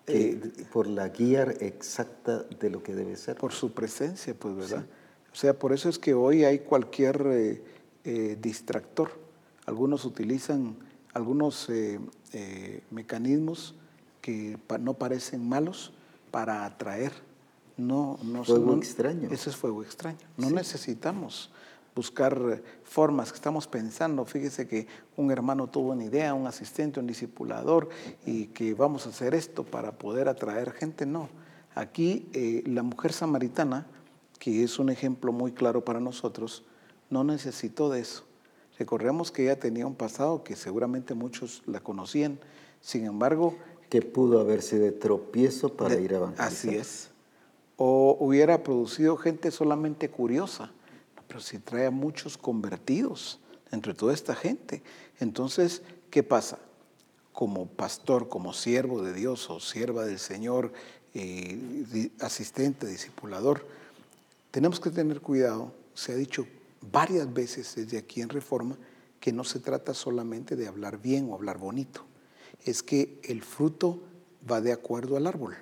Eh, 0.07 0.39
que- 0.55 0.63
por 0.65 0.87
la 0.87 1.09
guía 1.09 1.43
exacta 1.59 2.43
de 2.43 2.69
lo 2.69 2.83
que 2.83 2.93
debe 2.93 3.15
ser. 3.15 3.37
Por 3.37 3.51
su 3.53 3.71
presencia, 3.71 4.33
pues, 4.37 4.55
¿verdad? 4.55 4.85
O 5.31 5.35
sea, 5.35 5.57
por 5.57 5.73
eso 5.73 5.89
es 5.89 5.97
que 5.97 6.13
hoy 6.13 6.43
hay 6.43 6.59
cualquier 6.59 7.21
eh, 7.27 7.63
eh, 8.03 8.37
distractor. 8.41 9.11
Algunos 9.65 10.05
utilizan 10.05 10.75
algunos 11.13 11.69
eh, 11.69 11.99
eh, 12.33 12.81
mecanismos 12.91 13.75
que 14.21 14.57
pa- 14.67 14.77
no 14.77 14.93
parecen 14.95 15.47
malos 15.47 15.93
para 16.31 16.65
atraer. 16.65 17.11
No, 17.77 18.17
no 18.23 18.43
Fuego 18.43 18.73
no- 18.73 18.77
extraño. 18.77 19.29
Eso 19.31 19.49
es 19.49 19.55
fuego 19.55 19.81
extraño. 19.83 20.17
No 20.37 20.49
necesitamos 20.51 21.51
buscar 21.95 22.61
formas 22.83 23.31
que 23.31 23.35
estamos 23.35 23.67
pensando. 23.67 24.25
Fíjese 24.25 24.67
que 24.67 24.87
un 25.17 25.31
hermano 25.31 25.67
tuvo 25.67 25.91
una 25.91 26.05
idea, 26.05 26.33
un 26.33 26.47
asistente, 26.47 26.99
un 26.99 27.07
discipulador, 27.07 27.89
y 28.25 28.47
que 28.47 28.73
vamos 28.73 29.05
a 29.05 29.09
hacer 29.09 29.33
esto 29.35 29.63
para 29.63 29.91
poder 29.91 30.27
atraer 30.29 30.71
gente. 30.71 31.05
No. 31.05 31.29
Aquí 31.75 32.27
eh, 32.33 32.63
la 32.65 32.83
mujer 32.83 33.13
samaritana, 33.13 33.87
que 34.39 34.63
es 34.63 34.79
un 34.79 34.89
ejemplo 34.89 35.31
muy 35.31 35.51
claro 35.51 35.83
para 35.85 35.99
nosotros, 35.99 36.63
no 37.09 37.23
necesitó 37.23 37.89
de 37.89 37.99
eso. 38.01 38.23
Recordemos 38.79 39.31
que 39.31 39.43
ella 39.43 39.59
tenía 39.59 39.85
un 39.85 39.95
pasado 39.95 40.43
que 40.43 40.55
seguramente 40.55 41.13
muchos 41.13 41.61
la 41.67 41.79
conocían. 41.81 42.39
Sin 42.81 43.05
embargo, 43.05 43.55
Que 43.89 44.01
pudo 44.01 44.39
haberse 44.39 44.79
de 44.79 44.91
tropiezo 44.93 45.73
para 45.75 45.95
de- 45.95 46.01
ir 46.01 46.13
a 46.13 46.17
evangelizar. 46.17 46.47
Así 46.47 46.69
es. 46.75 47.09
O 47.77 48.15
hubiera 48.19 48.63
producido 48.63 49.17
gente 49.17 49.51
solamente 49.51 50.09
curiosa, 50.09 50.71
pero 51.31 51.39
si 51.39 51.59
trae 51.59 51.85
a 51.85 51.91
muchos 51.91 52.37
convertidos 52.37 53.39
entre 53.71 53.93
toda 53.93 54.13
esta 54.13 54.35
gente. 54.35 54.83
Entonces, 55.17 55.81
¿qué 56.09 56.23
pasa? 56.23 56.59
Como 57.31 57.67
pastor, 57.67 58.27
como 58.27 58.51
siervo 58.51 59.01
de 59.01 59.13
Dios 59.13 59.49
o 59.49 59.61
sierva 59.61 60.03
del 60.03 60.19
Señor, 60.19 60.73
eh, 61.13 62.09
asistente, 62.19 62.85
discipulador, 62.85 63.65
tenemos 64.51 64.81
que 64.81 64.89
tener 64.89 65.21
cuidado. 65.21 65.71
Se 65.93 66.11
ha 66.11 66.15
dicho 66.15 66.45
varias 66.91 67.33
veces 67.33 67.75
desde 67.77 67.97
aquí 67.97 68.19
en 68.19 68.27
Reforma 68.27 68.77
que 69.21 69.31
no 69.31 69.45
se 69.45 69.59
trata 69.59 69.93
solamente 69.93 70.57
de 70.57 70.67
hablar 70.67 71.01
bien 71.01 71.29
o 71.29 71.35
hablar 71.35 71.57
bonito, 71.57 72.03
es 72.65 72.83
que 72.83 73.21
el 73.23 73.41
fruto 73.41 74.01
va 74.51 74.59
de 74.59 74.73
acuerdo 74.73 75.15
al 75.15 75.27
árbol. 75.27 75.55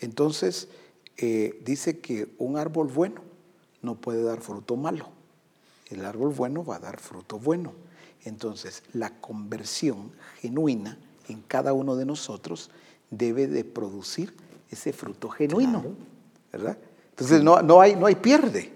Entonces, 0.00 0.68
eh, 1.16 1.62
dice 1.64 2.00
que 2.00 2.28
un 2.36 2.58
árbol 2.58 2.88
bueno 2.88 3.31
no 3.82 3.96
puede 3.96 4.22
dar 4.22 4.40
fruto 4.40 4.76
malo. 4.76 5.08
El 5.88 6.04
árbol 6.04 6.32
bueno 6.32 6.64
va 6.64 6.76
a 6.76 6.80
dar 6.80 7.00
fruto 7.00 7.38
bueno. 7.38 7.72
Entonces, 8.24 8.82
la 8.92 9.10
conversión 9.20 10.12
genuina 10.40 10.98
en 11.28 11.42
cada 11.42 11.72
uno 11.72 11.96
de 11.96 12.06
nosotros 12.06 12.70
debe 13.10 13.46
de 13.46 13.64
producir 13.64 14.34
ese 14.70 14.92
fruto 14.92 15.28
genuino, 15.28 15.84
¿verdad? 16.50 16.78
Entonces, 17.10 17.42
no, 17.42 17.60
no, 17.62 17.80
hay, 17.80 17.94
no 17.94 18.06
hay 18.06 18.14
pierde, 18.14 18.72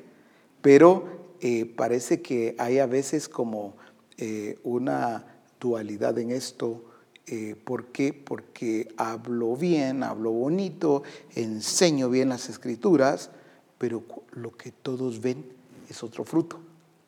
pero 0.60 1.16
eh, 1.40 1.64
parece 1.64 2.20
que 2.20 2.54
hay 2.58 2.78
a 2.78 2.86
veces 2.86 3.28
como 3.28 3.74
eh, 4.18 4.58
una 4.62 5.24
dualidad 5.60 6.18
en 6.18 6.32
esto. 6.32 6.84
Eh, 7.26 7.56
¿Por 7.64 7.86
qué? 7.86 8.12
Porque 8.12 8.88
hablo 8.96 9.56
bien, 9.56 10.02
hablo 10.02 10.30
bonito, 10.30 11.02
enseño 11.34 12.08
bien 12.08 12.28
las 12.28 12.48
escrituras, 12.48 13.30
pero 13.78 14.02
lo 14.32 14.56
que 14.56 14.72
todos 14.72 15.20
ven 15.20 15.44
es 15.88 16.02
otro 16.02 16.24
fruto. 16.24 16.58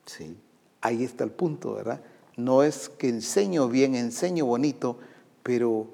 Sí. 0.06 0.36
Ahí 0.80 1.04
está 1.04 1.24
el 1.24 1.30
punto, 1.30 1.74
¿verdad? 1.74 2.00
No 2.36 2.62
es 2.62 2.88
que 2.88 3.08
enseño 3.08 3.68
bien, 3.68 3.94
enseño 3.94 4.46
bonito, 4.46 4.98
pero 5.42 5.88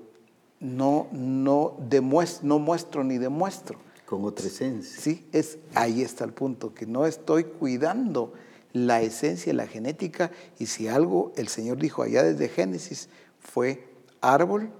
no, 0.60 1.06
no, 1.12 1.76
demues- 1.88 2.42
no 2.42 2.58
muestro 2.58 3.02
ni 3.04 3.18
demuestro. 3.18 3.78
Con 4.06 4.24
otra 4.24 4.46
esencia. 4.46 5.00
Sí, 5.00 5.26
es, 5.32 5.58
ahí 5.74 6.02
está 6.02 6.24
el 6.24 6.32
punto, 6.32 6.74
que 6.74 6.86
no 6.86 7.06
estoy 7.06 7.44
cuidando 7.44 8.34
la 8.72 9.00
esencia, 9.00 9.54
la 9.54 9.66
genética, 9.66 10.30
y 10.58 10.66
si 10.66 10.88
algo 10.88 11.32
el 11.36 11.48
Señor 11.48 11.78
dijo 11.78 12.02
allá 12.02 12.22
desde 12.22 12.48
Génesis 12.48 13.08
fue 13.38 13.88
árbol 14.20 14.70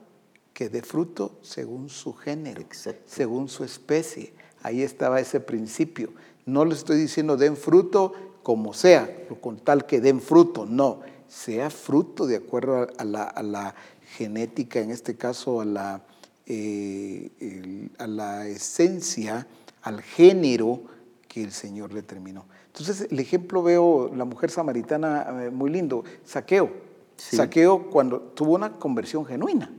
que 0.53 0.69
dé 0.69 0.83
fruto 0.83 1.39
según 1.43 1.89
su 1.89 2.13
género, 2.13 2.61
Exacto. 2.61 3.03
según 3.07 3.49
su 3.49 3.65
especie. 3.65 4.35
Ahí 4.65 4.83
estaba 4.83 5.21
ese 5.21 5.39
principio. 5.39 6.11
No 6.47 6.65
le 6.65 6.75
estoy 6.75 6.99
diciendo 6.99 7.37
den 7.37 7.57
fruto 7.57 8.13
como 8.43 8.75
sea, 8.75 9.09
con 9.41 9.59
tal 9.59 9.87
que 9.87 10.01
den 10.01 10.21
fruto, 10.21 10.67
no, 10.67 11.01
sea 11.29 11.71
fruto 11.71 12.27
de 12.27 12.37
acuerdo 12.37 12.89
a, 12.99 13.05
la, 13.05 13.23
a 13.25 13.43
la 13.43 13.75
genética, 14.17 14.81
en 14.81 14.91
este 14.91 15.17
caso 15.17 15.61
a 15.61 15.65
la, 15.65 16.03
eh, 16.47 17.31
el- 17.41 17.91
a 17.99 18.07
la 18.07 18.47
esencia, 18.49 19.47
al 19.83 20.03
género 20.03 20.83
que 21.29 21.43
el 21.45 21.53
Señor 21.53 21.93
determinó. 21.95 22.45
Entonces, 22.67 23.07
el 23.11 23.19
ejemplo 23.21 23.63
veo 23.63 24.11
la 24.15 24.25
mujer 24.25 24.51
samaritana 24.51 25.45
eh, 25.47 25.51
muy 25.51 25.71
lindo, 25.71 26.05
saqueo. 26.25 26.71
Sí. 27.17 27.37
Saqueo 27.37 27.91
cuando 27.91 28.19
tuvo 28.21 28.55
una 28.55 28.73
conversión 28.79 29.25
genuina. 29.25 29.71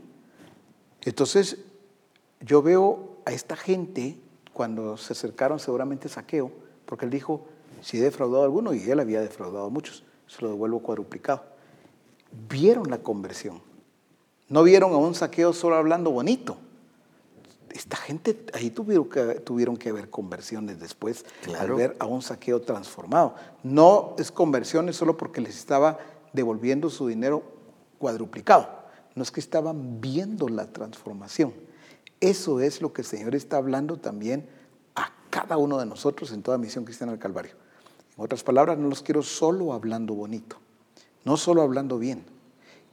Entonces, 1.04 1.58
yo 2.40 2.62
veo 2.62 3.18
a 3.26 3.32
esta 3.32 3.56
gente, 3.56 4.18
cuando 4.56 4.96
se 4.96 5.12
acercaron 5.12 5.60
seguramente 5.60 6.08
Saqueo, 6.08 6.50
porque 6.86 7.04
él 7.04 7.12
dijo, 7.12 7.46
si 7.82 7.98
he 7.98 8.02
defraudado 8.02 8.44
a 8.44 8.46
alguno, 8.46 8.74
y 8.74 8.90
él 8.90 9.02
había 9.02 9.20
defraudado 9.20 9.66
a 9.66 9.70
muchos, 9.70 10.06
se 10.28 10.42
lo 10.42 10.48
devuelvo 10.48 10.80
cuadruplicado. 10.80 11.44
Vieron 12.48 12.90
la 12.90 13.00
conversión. 13.00 13.62
No 14.48 14.64
vieron 14.64 14.94
a 14.94 14.96
un 14.96 15.14
saqueo 15.14 15.52
solo 15.52 15.76
hablando 15.76 16.10
bonito. 16.10 16.56
Esta 17.70 17.98
gente, 17.98 18.46
ahí 18.54 18.70
tuvieron 18.70 19.10
que, 19.10 19.22
tuvieron 19.42 19.76
que 19.76 19.90
haber 19.90 20.10
conversiones 20.10 20.80
después 20.80 21.26
al 21.60 21.74
ver 21.74 21.98
a 22.00 22.06
un 22.06 22.22
saqueo 22.22 22.62
transformado. 22.62 23.36
No 23.62 24.16
es 24.18 24.32
conversiones 24.32 24.96
solo 24.96 25.18
porque 25.18 25.42
les 25.42 25.58
estaba 25.58 26.00
devolviendo 26.32 26.90
su 26.90 27.08
dinero 27.08 27.44
cuadruplicado. 28.00 28.70
No 29.16 29.22
es 29.22 29.32
que 29.32 29.42
estaban 29.42 30.00
viendo 30.00 30.48
la 30.48 30.68
transformación. 30.72 31.54
Eso 32.20 32.60
es 32.60 32.82
lo 32.82 32.94
que 32.94 33.02
el 33.02 33.08
Señor 33.08 33.36
está 33.36 33.58
hablando 33.58 33.98
también 33.98 34.48
a 34.96 35.12
cada 35.30 35.58
uno 35.58 35.78
de 35.78 35.86
nosotros 35.86 36.32
en 36.32 36.42
toda 36.42 36.58
misión 36.58 36.86
cristiana 36.86 37.12
del 37.12 37.20
Calvario. 37.20 37.54
En 38.18 38.24
otras 38.24 38.44
palabras, 38.44 38.78
no 38.78 38.88
los 38.88 39.02
quiero 39.02 39.22
solo 39.22 39.74
hablando 39.74 40.14
bonito, 40.14 40.58
no 41.26 41.38
solo 41.38 41.62
hablando 41.62 42.00
bien. 42.00 42.24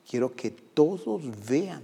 Quiero 0.09 0.35
que 0.35 0.51
todos 0.51 1.23
vean 1.49 1.83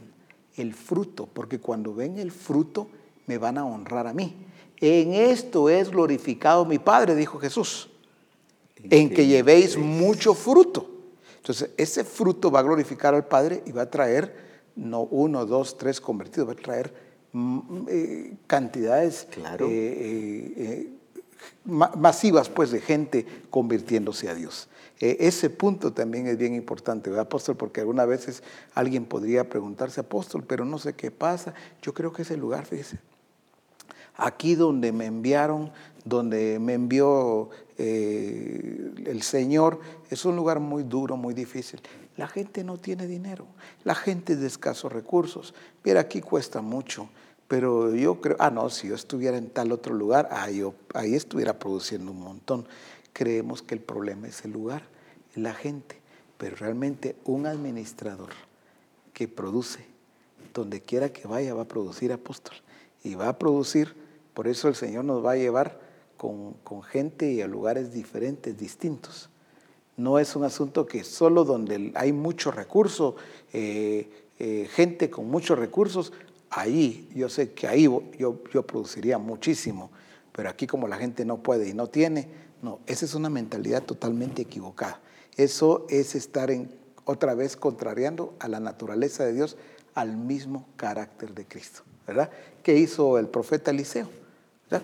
el 0.56 0.74
fruto, 0.74 1.26
porque 1.26 1.60
cuando 1.60 1.94
ven 1.94 2.18
el 2.18 2.32
fruto 2.32 2.88
me 3.26 3.38
van 3.38 3.58
a 3.58 3.64
honrar 3.64 4.06
a 4.06 4.12
mí. 4.12 4.34
En 4.80 5.12
esto 5.12 5.68
es 5.68 5.90
glorificado 5.90 6.64
mi 6.64 6.78
Padre, 6.78 7.14
dijo 7.14 7.38
Jesús, 7.38 7.90
en 8.76 9.10
que 9.10 9.26
llevéis 9.26 9.76
mucho 9.76 10.34
fruto. 10.34 10.88
Entonces, 11.36 11.70
ese 11.76 12.04
fruto 12.04 12.50
va 12.50 12.60
a 12.60 12.62
glorificar 12.64 13.14
al 13.14 13.26
Padre 13.26 13.62
y 13.66 13.72
va 13.72 13.82
a 13.82 13.90
traer 13.90 14.48
no 14.76 15.02
uno, 15.02 15.46
dos, 15.46 15.76
tres 15.76 16.00
convertidos, 16.00 16.48
va 16.48 16.52
a 16.52 16.56
traer 16.56 17.07
eh, 17.88 18.34
cantidades 18.46 19.26
Claro. 19.30 19.66
eh, 19.68 20.52
eh, 20.56 20.88
ma- 21.64 21.92
masivas 21.96 22.48
pues 22.48 22.70
de 22.70 22.80
gente 22.80 23.26
convirtiéndose 23.50 24.28
a 24.28 24.34
Dios. 24.34 24.68
Ese 25.00 25.48
punto 25.48 25.92
también 25.92 26.26
es 26.26 26.36
bien 26.38 26.54
importante, 26.56 27.08
¿verdad, 27.08 27.26
apóstol? 27.26 27.56
Porque 27.56 27.80
algunas 27.80 28.08
veces 28.08 28.42
alguien 28.74 29.04
podría 29.04 29.48
preguntarse, 29.48 30.00
apóstol, 30.00 30.42
pero 30.44 30.64
no 30.64 30.76
sé 30.78 30.94
qué 30.94 31.12
pasa. 31.12 31.54
Yo 31.82 31.94
creo 31.94 32.12
que 32.12 32.22
ese 32.22 32.36
lugar, 32.36 32.66
fíjese, 32.66 32.98
aquí 34.16 34.56
donde 34.56 34.90
me 34.90 35.06
enviaron, 35.06 35.70
donde 36.04 36.58
me 36.58 36.74
envió 36.74 37.50
eh, 37.78 38.92
el 39.06 39.22
Señor, 39.22 39.78
es 40.10 40.24
un 40.24 40.34
lugar 40.34 40.58
muy 40.58 40.82
duro, 40.82 41.16
muy 41.16 41.32
difícil. 41.34 41.80
La 42.16 42.26
gente 42.26 42.64
no 42.64 42.76
tiene 42.78 43.06
dinero, 43.06 43.46
la 43.84 43.94
gente 43.94 44.32
es 44.32 44.40
de 44.40 44.48
escasos 44.48 44.92
recursos. 44.92 45.54
Mira, 45.84 46.00
aquí 46.00 46.20
cuesta 46.20 46.60
mucho, 46.60 47.08
pero 47.48 47.94
yo 47.94 48.20
creo, 48.20 48.36
ah, 48.38 48.50
no, 48.50 48.68
si 48.68 48.88
yo 48.88 48.94
estuviera 48.94 49.38
en 49.38 49.48
tal 49.48 49.72
otro 49.72 49.94
lugar, 49.94 50.28
ah, 50.30 50.50
yo, 50.50 50.74
ahí 50.92 51.14
estuviera 51.14 51.58
produciendo 51.58 52.12
un 52.12 52.20
montón. 52.20 52.66
Creemos 53.14 53.62
que 53.62 53.74
el 53.74 53.80
problema 53.80 54.28
es 54.28 54.44
el 54.44 54.52
lugar, 54.52 54.82
la 55.34 55.54
gente, 55.54 55.98
pero 56.36 56.56
realmente 56.56 57.16
un 57.24 57.46
administrador 57.46 58.30
que 59.14 59.28
produce, 59.28 59.86
donde 60.52 60.82
quiera 60.82 61.10
que 61.10 61.26
vaya, 61.26 61.54
va 61.54 61.62
a 61.62 61.68
producir 61.68 62.12
apóstol. 62.12 62.54
Y 63.02 63.14
va 63.14 63.28
a 63.30 63.38
producir, 63.38 63.96
por 64.34 64.46
eso 64.46 64.68
el 64.68 64.74
Señor 64.74 65.06
nos 65.06 65.24
va 65.24 65.32
a 65.32 65.36
llevar 65.36 65.80
con, 66.18 66.52
con 66.64 66.82
gente 66.82 67.32
y 67.32 67.40
a 67.40 67.46
lugares 67.46 67.92
diferentes, 67.92 68.58
distintos. 68.58 69.30
No 69.96 70.18
es 70.18 70.36
un 70.36 70.44
asunto 70.44 70.86
que 70.86 71.02
solo 71.02 71.44
donde 71.44 71.92
hay 71.94 72.12
mucho 72.12 72.50
recurso, 72.50 73.16
eh, 73.52 74.28
eh, 74.38 74.68
gente 74.70 75.10
con 75.10 75.28
muchos 75.28 75.58
recursos, 75.58 76.12
ahí, 76.50 77.08
yo 77.14 77.28
sé 77.28 77.52
que 77.52 77.66
ahí 77.66 77.84
yo, 78.18 78.42
yo 78.52 78.66
produciría 78.66 79.18
muchísimo, 79.18 79.90
pero 80.32 80.48
aquí 80.48 80.66
como 80.66 80.88
la 80.88 80.96
gente 80.96 81.24
no 81.24 81.42
puede 81.42 81.68
y 81.68 81.74
no 81.74 81.88
tiene, 81.88 82.28
no, 82.62 82.80
esa 82.86 83.04
es 83.04 83.14
una 83.14 83.30
mentalidad 83.30 83.82
totalmente 83.82 84.42
equivocada. 84.42 85.00
Eso 85.36 85.86
es 85.88 86.14
estar 86.14 86.50
en, 86.50 86.70
otra 87.04 87.34
vez 87.34 87.56
contrariando 87.56 88.34
a 88.38 88.48
la 88.48 88.60
naturaleza 88.60 89.24
de 89.24 89.32
Dios, 89.32 89.56
al 89.94 90.16
mismo 90.16 90.68
carácter 90.76 91.34
de 91.34 91.46
Cristo, 91.46 91.82
¿verdad? 92.06 92.30
¿Qué 92.62 92.76
hizo 92.76 93.18
el 93.18 93.28
profeta 93.28 93.70
Eliseo? 93.70 94.08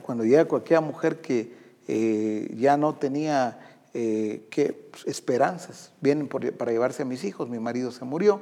Cuando 0.02 0.24
llega 0.24 0.46
cualquier 0.46 0.80
mujer 0.80 1.20
que 1.20 1.52
eh, 1.86 2.54
ya 2.56 2.76
no 2.76 2.94
tenía 2.94 3.78
eh, 3.92 4.46
que, 4.50 4.90
esperanzas, 5.04 5.92
vienen 6.00 6.26
para 6.28 6.72
llevarse 6.72 7.02
a 7.02 7.04
mis 7.04 7.22
hijos, 7.24 7.48
mi 7.48 7.58
marido 7.58 7.92
se 7.92 8.04
murió, 8.04 8.40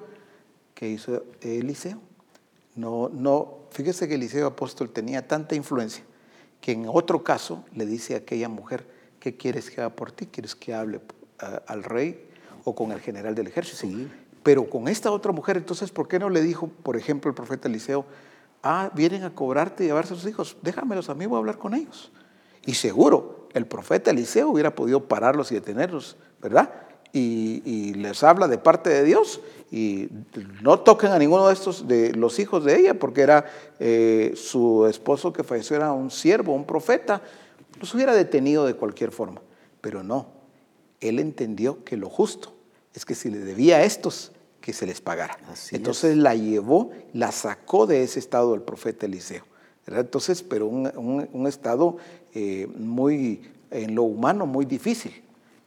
¿qué 0.75 0.89
hizo 0.89 1.25
Eliseo? 1.41 1.99
No, 2.75 3.11
no, 3.13 3.59
fíjese 3.71 4.09
que 4.09 4.15
Eliseo 4.15 4.47
apóstol 4.47 4.91
tenía 4.91 5.27
tanta 5.29 5.55
influencia 5.55 6.05
que 6.61 6.73
en 6.73 6.87
otro 6.89 7.23
caso 7.25 7.65
le 7.75 7.85
dice 7.87 8.15
a 8.15 8.19
aquella 8.19 8.49
mujer, 8.49 8.87
¿qué 9.19 9.37
quieres 9.37 9.69
que 9.71 9.81
haga 9.81 9.91
por 9.91 10.13
ti? 10.13 10.27
¿Quieres 10.27 10.55
que 10.55 10.73
hable 10.73 11.01
a- 11.41 11.61
al 11.67 11.83
rey 11.83 12.29
o 12.65 12.75
con 12.75 12.93
el 12.93 13.01
general 13.01 13.35
del 13.35 13.49
ejército? 13.49 13.79
Sí. 13.79 14.09
Pero 14.45 14.71
con 14.71 14.87
esta 14.89 15.11
otra 15.11 15.33
mujer, 15.33 15.57
entonces, 15.57 15.91
¿por 15.91 16.07
qué 16.09 16.19
no 16.19 16.31
le 16.31 16.41
dijo, 16.41 16.69
por 16.69 16.97
ejemplo, 16.97 17.29
el 17.29 17.35
profeta 17.35 17.69
Eliseo, 17.69 18.05
ah, 18.63 18.91
vienen 18.95 19.25
a 19.25 19.35
cobrarte 19.35 19.83
y 19.85 19.87
llevarse 19.89 20.15
a 20.15 20.17
sus 20.17 20.29
hijos, 20.31 20.57
déjamelos 20.63 21.11
a 21.11 21.15
mí, 21.15 21.27
voy 21.27 21.37
a 21.37 21.41
hablar 21.41 21.59
con 21.59 21.75
ellos? 21.75 22.13
Y 22.65 22.75
seguro, 22.75 23.49
el 23.55 23.67
profeta 23.67 24.13
Eliseo 24.13 24.49
hubiera 24.49 24.75
podido 24.75 25.09
pararlos 25.09 25.51
y 25.51 25.57
detenerlos, 25.57 26.17
¿verdad? 26.41 26.73
Y, 27.13 27.63
y 27.65 27.95
les 27.95 28.23
habla 28.23 28.49
de 28.49 28.57
parte 28.59 28.89
de 28.89 29.05
Dios 29.05 29.41
y 29.71 30.09
no 30.63 30.81
toquen 30.81 31.11
a 31.13 31.19
ninguno 31.19 31.47
de 31.49 31.53
estos, 31.55 31.87
de 31.87 32.13
los 32.15 32.39
hijos 32.39 32.65
de 32.65 32.79
ella, 32.79 32.95
porque 32.95 33.21
era 33.21 33.45
eh, 33.81 34.33
su 34.35 34.87
esposo 34.87 35.33
que 35.33 35.45
falleció, 35.45 35.77
era 35.77 35.93
un 35.93 36.11
siervo, 36.11 36.55
un 36.55 36.65
profeta, 36.67 37.21
los 37.79 37.95
hubiera 37.95 38.15
detenido 38.15 38.65
de 38.67 38.75
cualquier 38.75 39.11
forma. 39.13 39.43
Pero 39.83 40.03
no, 40.03 40.27
él 41.01 41.19
entendió 41.19 41.85
que 41.85 41.97
lo 41.99 42.09
justo 42.09 42.55
es 42.95 43.05
que 43.05 43.15
si 43.15 43.31
le 43.31 43.39
debía 43.41 43.77
a 43.79 43.83
estos, 43.85 44.33
que 44.63 44.73
se 44.73 44.87
les 44.87 45.01
pagara. 45.01 45.37
Así 45.51 45.75
Entonces 45.77 46.17
la 46.17 46.35
llevó, 46.35 46.93
la 47.13 47.33
sacó 47.33 47.87
de 47.87 48.05
ese 48.05 48.21
estado 48.21 48.53
del 48.53 48.63
profeta 48.63 49.07
Eliseo. 49.07 49.45
¿verdad? 49.87 50.03
Entonces, 50.05 50.43
pero 50.43 50.67
un, 50.67 50.87
un- 50.97 51.29
un 51.33 51.47
estado 51.47 51.97
eh, 52.33 52.69
muy, 52.77 53.43
en 53.71 53.95
lo 53.97 54.05
humano, 54.05 54.47
muy 54.47 54.65
difícil. 54.65 55.13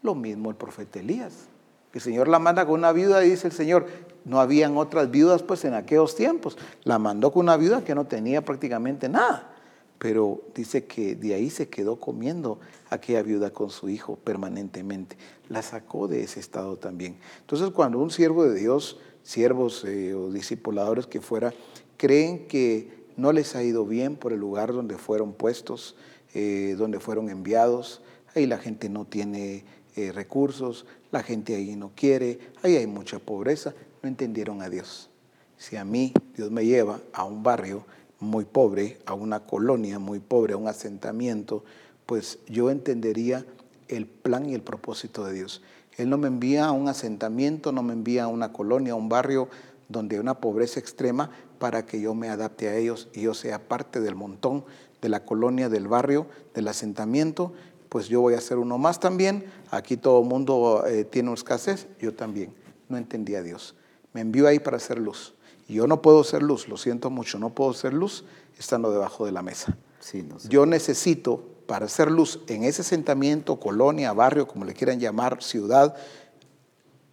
Lo 0.06 0.14
mismo 0.14 0.52
el 0.52 0.56
profeta 0.56 1.00
Elías. 1.00 1.48
El 1.92 2.00
Señor 2.00 2.28
la 2.28 2.38
manda 2.38 2.66
con 2.68 2.76
una 2.76 2.92
viuda 2.92 3.26
y 3.26 3.32
dice 3.32 3.48
el 3.48 3.54
Señor, 3.54 3.88
no 4.24 4.40
habían 4.40 4.78
otras 4.78 5.10
viudas 5.10 5.42
pues 5.42 5.66
en 5.66 5.74
aquellos 5.74 6.16
tiempos. 6.16 6.60
La 6.84 7.00
mandó 7.00 7.32
con 7.32 7.46
una 7.46 7.58
viuda 7.58 7.84
que 7.84 7.96
no 7.96 8.06
tenía 8.06 8.46
prácticamente 8.46 9.10
nada. 9.10 9.52
Pero 9.98 10.42
dice 10.54 10.86
que 10.86 11.16
de 11.16 11.34
ahí 11.34 11.50
se 11.50 11.70
quedó 11.70 12.00
comiendo 12.00 12.60
aquella 12.92 13.24
viuda 13.24 13.50
con 13.50 13.72
su 13.72 13.90
hijo 13.90 14.16
permanentemente. 14.18 15.18
La 15.50 15.64
sacó 15.64 16.08
de 16.08 16.22
ese 16.22 16.40
estado 16.40 16.78
también. 16.78 17.18
Entonces, 17.40 17.72
cuando 17.72 17.98
un 17.98 18.12
siervo 18.12 18.44
de 18.44 18.60
Dios, 18.60 19.00
siervos 19.24 19.86
eh, 19.86 20.14
o 20.14 20.30
discipuladores 20.30 21.08
que 21.08 21.20
fuera, 21.20 21.52
creen 21.98 22.48
que 22.48 23.08
no 23.18 23.32
les 23.32 23.56
ha 23.56 23.64
ido 23.64 23.88
bien 23.88 24.18
por 24.18 24.34
el 24.34 24.40
lugar 24.40 24.72
donde 24.72 25.00
fueron 25.00 25.34
puestos, 25.34 25.96
eh, 26.36 26.76
donde 26.78 27.00
fueron 27.00 27.30
enviados, 27.30 28.04
ahí 28.36 28.46
la 28.46 28.58
gente 28.58 28.90
no 28.90 29.06
tiene 29.06 29.64
eh, 29.96 30.12
recursos, 30.12 30.86
la 31.12 31.24
gente 31.24 31.56
ahí 31.56 31.76
no 31.76 31.92
quiere, 31.96 32.40
ahí 32.64 32.76
hay 32.76 32.88
mucha 32.88 33.20
pobreza, 33.20 33.74
no 34.02 34.10
entendieron 34.10 34.62
a 34.62 34.70
Dios. 34.70 35.10
Si 35.58 35.78
a 35.78 35.86
mí 35.86 36.14
Dios 36.36 36.52
me 36.52 36.66
lleva 36.66 37.00
a 37.14 37.24
un 37.24 37.44
barrio 37.44 37.86
muy 38.20 38.46
pobre, 38.46 39.00
a 39.06 39.14
una 39.14 39.42
colonia 39.42 40.00
muy 40.00 40.20
pobre, 40.20 40.54
a 40.54 40.58
un 40.58 40.68
asentamiento, 40.68 41.64
pues 42.06 42.40
yo 42.48 42.70
entendería 42.70 43.46
el 43.88 44.06
plan 44.06 44.50
y 44.50 44.54
el 44.54 44.62
propósito 44.62 45.26
de 45.26 45.34
Dios. 45.34 45.62
Él 45.98 46.10
no 46.10 46.18
me 46.18 46.28
envía 46.28 46.66
a 46.66 46.72
un 46.72 46.90
asentamiento, 46.90 47.72
no 47.72 47.84
me 47.84 47.94
envía 47.94 48.26
a 48.26 48.28
una 48.28 48.52
colonia, 48.52 48.94
a 48.94 48.96
un 48.98 49.10
barrio 49.10 49.48
donde 49.88 50.16
hay 50.16 50.20
una 50.20 50.40
pobreza 50.40 50.80
extrema 50.80 51.30
para 51.60 51.86
que 51.86 52.02
yo 52.02 52.14
me 52.14 52.30
adapte 52.30 52.68
a 52.68 52.76
ellos 52.76 53.08
y 53.14 53.22
yo 53.22 53.34
sea 53.34 53.68
parte 53.68 54.02
del 54.02 54.16
montón, 54.16 54.66
de 55.02 55.10
la 55.10 55.24
colonia, 55.24 55.70
del 55.70 55.88
barrio, 55.88 56.26
del 56.54 56.68
asentamiento, 56.68 57.54
pues 57.90 58.08
yo 58.08 58.22
voy 58.22 58.34
a 58.34 58.42
ser 58.42 58.58
uno 58.58 58.78
más 58.78 59.00
también. 59.00 59.46
Aquí 59.72 59.98
todo 59.98 60.22
el 60.22 60.28
mundo 60.28 60.84
eh, 60.88 61.06
tiene 61.06 61.34
escasez, 61.34 61.88
yo 62.00 62.14
también. 62.14 62.54
No 62.90 62.98
entendía 62.98 63.40
a 63.40 63.42
Dios. 63.42 63.76
Me 64.14 64.22
envió 64.22 64.48
ahí 64.48 64.60
para 64.60 64.78
hacer 64.78 65.00
luz. 65.00 65.34
Y 65.68 65.76
yo 65.76 65.88
no 65.88 66.02
puedo 66.02 66.24
ser 66.24 66.44
luz, 66.44 66.68
lo 66.68 66.78
siento 66.78 67.10
mucho, 67.10 67.40
no 67.40 67.50
puedo 67.56 67.74
ser 67.74 67.94
luz 67.94 68.24
estando 68.60 68.92
debajo 68.92 69.26
de 69.26 69.32
la 69.32 69.42
mesa. 69.42 69.78
Sí, 70.00 70.22
no 70.22 70.40
sé. 70.40 70.48
Yo 70.50 70.66
necesito, 70.66 71.44
para 71.66 71.86
hacer 71.86 72.12
luz 72.12 72.42
en 72.48 72.64
ese 72.64 72.82
asentamiento, 72.82 73.60
colonia, 73.60 74.14
barrio, 74.14 74.48
como 74.48 74.66
le 74.66 74.74
quieran 74.74 75.00
llamar, 75.00 75.42
ciudad, 75.42 75.96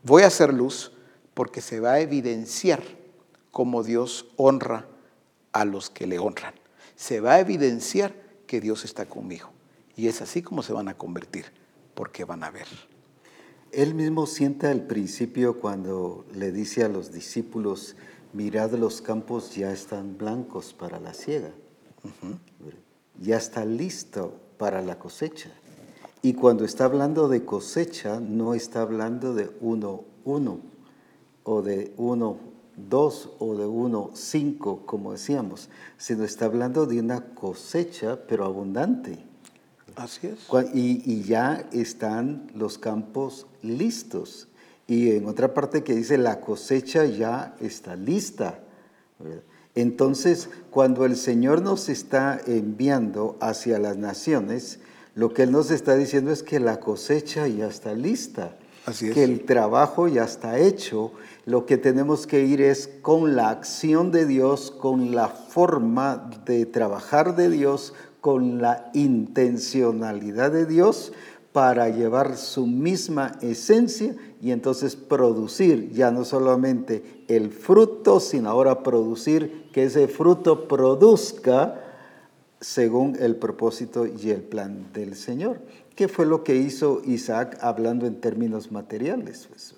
voy 0.02 0.24
a 0.24 0.26
hacer 0.26 0.52
luz 0.52 0.92
porque 1.32 1.60
se 1.62 1.80
va 1.80 1.92
a 1.92 2.00
evidenciar 2.00 2.82
cómo 3.50 3.82
Dios 3.82 4.26
honra 4.36 4.86
a 5.52 5.64
los 5.64 5.88
que 5.88 6.06
le 6.06 6.18
honran. 6.18 6.54
Se 6.96 7.20
va 7.20 7.34
a 7.34 7.40
evidenciar 7.40 8.14
que 8.46 8.60
Dios 8.60 8.84
está 8.84 9.06
conmigo. 9.06 9.51
Y 9.96 10.08
es 10.08 10.22
así 10.22 10.42
como 10.42 10.62
se 10.62 10.72
van 10.72 10.88
a 10.88 10.96
convertir, 10.96 11.46
porque 11.94 12.24
van 12.24 12.44
a 12.44 12.50
ver. 12.50 12.66
Él 13.72 13.94
mismo 13.94 14.26
sienta 14.26 14.70
al 14.70 14.86
principio 14.86 15.58
cuando 15.58 16.26
le 16.34 16.52
dice 16.52 16.84
a 16.84 16.88
los 16.88 17.10
discípulos, 17.10 17.96
mirad 18.34 18.72
los 18.72 19.00
campos 19.00 19.54
ya 19.54 19.72
están 19.72 20.18
blancos 20.18 20.74
para 20.74 21.00
la 21.00 21.14
siega, 21.14 21.52
ya 23.18 23.36
está 23.36 23.64
listo 23.64 24.38
para 24.58 24.82
la 24.82 24.98
cosecha. 24.98 25.50
Y 26.20 26.34
cuando 26.34 26.64
está 26.64 26.84
hablando 26.84 27.28
de 27.28 27.44
cosecha, 27.44 28.20
no 28.20 28.54
está 28.54 28.82
hablando 28.82 29.34
de 29.34 29.50
uno, 29.60 30.04
uno, 30.24 30.60
o 31.42 31.62
de 31.62 31.94
uno, 31.96 32.36
dos, 32.76 33.30
o 33.38 33.56
de 33.56 33.66
uno, 33.66 34.10
cinco, 34.14 34.84
como 34.86 35.12
decíamos, 35.12 35.68
sino 35.96 36.24
está 36.24 36.44
hablando 36.44 36.86
de 36.86 37.00
una 37.00 37.34
cosecha, 37.34 38.26
pero 38.28 38.44
abundante. 38.44 39.31
Así 39.96 40.28
es. 40.28 40.38
Y, 40.74 41.02
y 41.04 41.22
ya 41.22 41.68
están 41.72 42.50
los 42.54 42.78
campos 42.78 43.46
listos. 43.62 44.48
Y 44.86 45.10
en 45.12 45.26
otra 45.26 45.54
parte 45.54 45.84
que 45.84 45.94
dice, 45.94 46.18
la 46.18 46.40
cosecha 46.40 47.04
ya 47.04 47.54
está 47.60 47.96
lista. 47.96 48.58
Entonces, 49.74 50.50
cuando 50.70 51.04
el 51.04 51.16
Señor 51.16 51.62
nos 51.62 51.88
está 51.88 52.40
enviando 52.46 53.36
hacia 53.40 53.78
las 53.78 53.96
naciones, 53.96 54.80
lo 55.14 55.32
que 55.32 55.44
Él 55.44 55.52
nos 55.52 55.70
está 55.70 55.94
diciendo 55.94 56.30
es 56.30 56.42
que 56.42 56.60
la 56.60 56.80
cosecha 56.80 57.46
ya 57.48 57.66
está 57.68 57.94
lista. 57.94 58.56
Así 58.84 59.08
es. 59.08 59.14
Que 59.14 59.24
el 59.24 59.44
trabajo 59.44 60.08
ya 60.08 60.24
está 60.24 60.58
hecho. 60.58 61.12
Lo 61.46 61.66
que 61.66 61.78
tenemos 61.78 62.26
que 62.26 62.44
ir 62.44 62.60
es 62.60 62.88
con 63.00 63.36
la 63.36 63.50
acción 63.50 64.10
de 64.10 64.26
Dios, 64.26 64.70
con 64.70 65.14
la 65.14 65.28
forma 65.28 66.30
de 66.44 66.66
trabajar 66.66 67.36
de 67.36 67.48
Dios, 67.48 67.94
con 68.22 68.62
la 68.62 68.90
intencionalidad 68.94 70.52
de 70.52 70.64
Dios 70.64 71.12
para 71.52 71.90
llevar 71.90 72.38
su 72.38 72.66
misma 72.66 73.32
esencia 73.42 74.14
y 74.40 74.52
entonces 74.52 74.96
producir 74.96 75.90
ya 75.92 76.10
no 76.12 76.24
solamente 76.24 77.24
el 77.28 77.50
fruto, 77.50 78.20
sino 78.20 78.48
ahora 78.48 78.82
producir 78.82 79.68
que 79.72 79.84
ese 79.84 80.06
fruto 80.06 80.68
produzca 80.68 81.80
según 82.60 83.16
el 83.18 83.36
propósito 83.36 84.06
y 84.06 84.30
el 84.30 84.42
plan 84.42 84.86
del 84.94 85.16
Señor. 85.16 85.60
¿Qué 85.96 86.06
fue 86.06 86.24
lo 86.24 86.44
que 86.44 86.54
hizo 86.54 87.02
Isaac 87.04 87.58
hablando 87.60 88.06
en 88.06 88.20
términos 88.20 88.70
materiales? 88.70 89.48
Pues, 89.48 89.74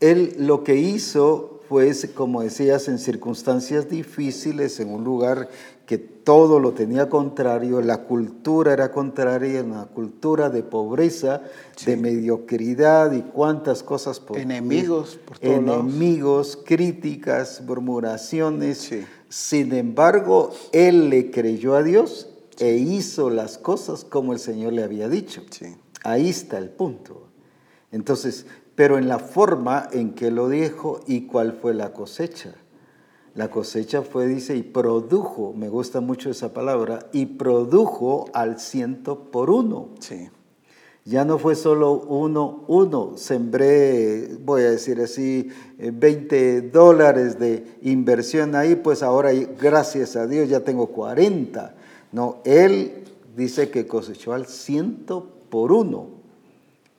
él 0.00 0.36
lo 0.38 0.62
que 0.62 0.76
hizo 0.76 1.54
fue, 1.68 1.90
como 2.14 2.42
decías, 2.42 2.88
en 2.88 2.98
circunstancias 2.98 3.88
difíciles, 3.88 4.78
en 4.78 4.90
un 4.90 5.02
lugar 5.02 5.48
que 5.86 5.98
todo 5.98 6.58
lo 6.58 6.72
tenía 6.72 7.10
contrario, 7.10 7.82
la 7.82 8.04
cultura 8.04 8.72
era 8.72 8.90
contraria, 8.90 9.62
una 9.62 9.86
cultura 9.86 10.48
de 10.48 10.62
pobreza, 10.62 11.42
de 11.84 11.96
mediocridad 11.96 13.12
y 13.12 13.20
cuántas 13.22 13.82
cosas 13.82 14.20
por 14.20 14.38
enemigos, 14.38 15.18
por 15.24 15.38
todos 15.38 15.54
enemigos, 15.54 16.58
críticas, 16.64 17.62
murmuraciones. 17.66 18.90
Sin 19.28 19.74
embargo, 19.74 20.50
él 20.72 21.10
le 21.10 21.30
creyó 21.30 21.74
a 21.74 21.82
Dios 21.82 22.30
e 22.58 22.76
hizo 22.76 23.28
las 23.28 23.58
cosas 23.58 24.04
como 24.04 24.32
el 24.32 24.38
Señor 24.38 24.72
le 24.72 24.82
había 24.82 25.08
dicho. 25.08 25.42
Ahí 26.02 26.30
está 26.30 26.56
el 26.56 26.70
punto. 26.70 27.28
Entonces, 27.92 28.46
pero 28.74 28.98
en 28.98 29.08
la 29.08 29.18
forma 29.18 29.88
en 29.92 30.14
que 30.14 30.30
lo 30.30 30.48
dijo 30.48 31.00
y 31.06 31.26
cuál 31.26 31.52
fue 31.52 31.74
la 31.74 31.92
cosecha. 31.92 32.54
La 33.34 33.50
cosecha 33.50 34.02
fue, 34.02 34.28
dice, 34.28 34.56
y 34.56 34.62
produjo, 34.62 35.52
me 35.56 35.68
gusta 35.68 36.00
mucho 36.00 36.30
esa 36.30 36.54
palabra, 36.54 37.08
y 37.12 37.26
produjo 37.26 38.26
al 38.32 38.60
ciento 38.60 39.30
por 39.30 39.50
uno. 39.50 39.88
Sí. 39.98 40.28
Ya 41.04 41.24
no 41.24 41.38
fue 41.38 41.54
solo 41.56 41.92
uno, 41.92 42.64
uno. 42.68 43.12
Sembré, 43.16 44.36
voy 44.40 44.62
a 44.62 44.70
decir 44.70 45.00
así, 45.00 45.48
20 45.78 46.56
eh, 46.56 46.60
dólares 46.62 47.38
de 47.38 47.78
inversión 47.82 48.54
ahí, 48.54 48.76
pues 48.76 49.02
ahora, 49.02 49.32
gracias 49.32 50.16
a 50.16 50.26
Dios, 50.26 50.48
ya 50.48 50.60
tengo 50.60 50.86
40. 50.86 51.74
No, 52.12 52.38
él 52.44 53.04
dice 53.36 53.68
que 53.68 53.86
cosechó 53.86 54.32
al 54.32 54.46
ciento 54.46 55.28
por 55.50 55.72
uno. 55.72 56.06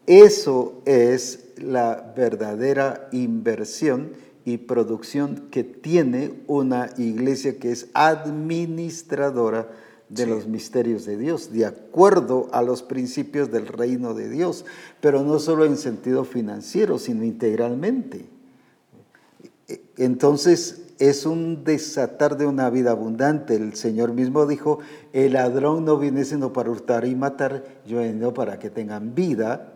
Eso 0.05 0.81
es 0.85 1.53
la 1.57 2.13
verdadera 2.15 3.07
inversión 3.11 4.11
y 4.45 4.57
producción 4.57 5.47
que 5.49 5.63
tiene 5.63 6.33
una 6.47 6.91
iglesia 6.97 7.57
que 7.57 7.71
es 7.71 7.87
administradora 7.93 9.67
de 10.07 10.27
los 10.27 10.47
misterios 10.47 11.05
de 11.05 11.17
Dios, 11.17 11.51
de 11.51 11.65
acuerdo 11.65 12.47
a 12.51 12.61
los 12.61 12.83
principios 12.83 13.51
del 13.51 13.67
reino 13.67 14.13
de 14.13 14.29
Dios, 14.29 14.63
pero 15.01 15.23
no 15.23 15.39
solo 15.39 15.65
en 15.65 15.77
sentido 15.77 16.25
financiero, 16.25 16.99
sino 16.99 17.23
integralmente. 17.23 18.25
Entonces 19.97 20.83
es 20.99 21.25
un 21.25 21.63
desatar 21.63 22.37
de 22.37 22.45
una 22.45 22.69
vida 22.69 22.91
abundante. 22.91 23.55
El 23.55 23.75
Señor 23.75 24.13
mismo 24.13 24.45
dijo, 24.45 24.79
el 25.11 25.33
ladrón 25.33 25.85
no 25.85 25.97
viene 25.97 26.23
sino 26.23 26.53
para 26.53 26.69
hurtar 26.69 27.05
y 27.05 27.15
matar, 27.15 27.63
yo 27.87 27.99
he 27.99 28.07
venido 28.07 28.33
para 28.33 28.59
que 28.59 28.69
tengan 28.69 29.15
vida 29.15 29.73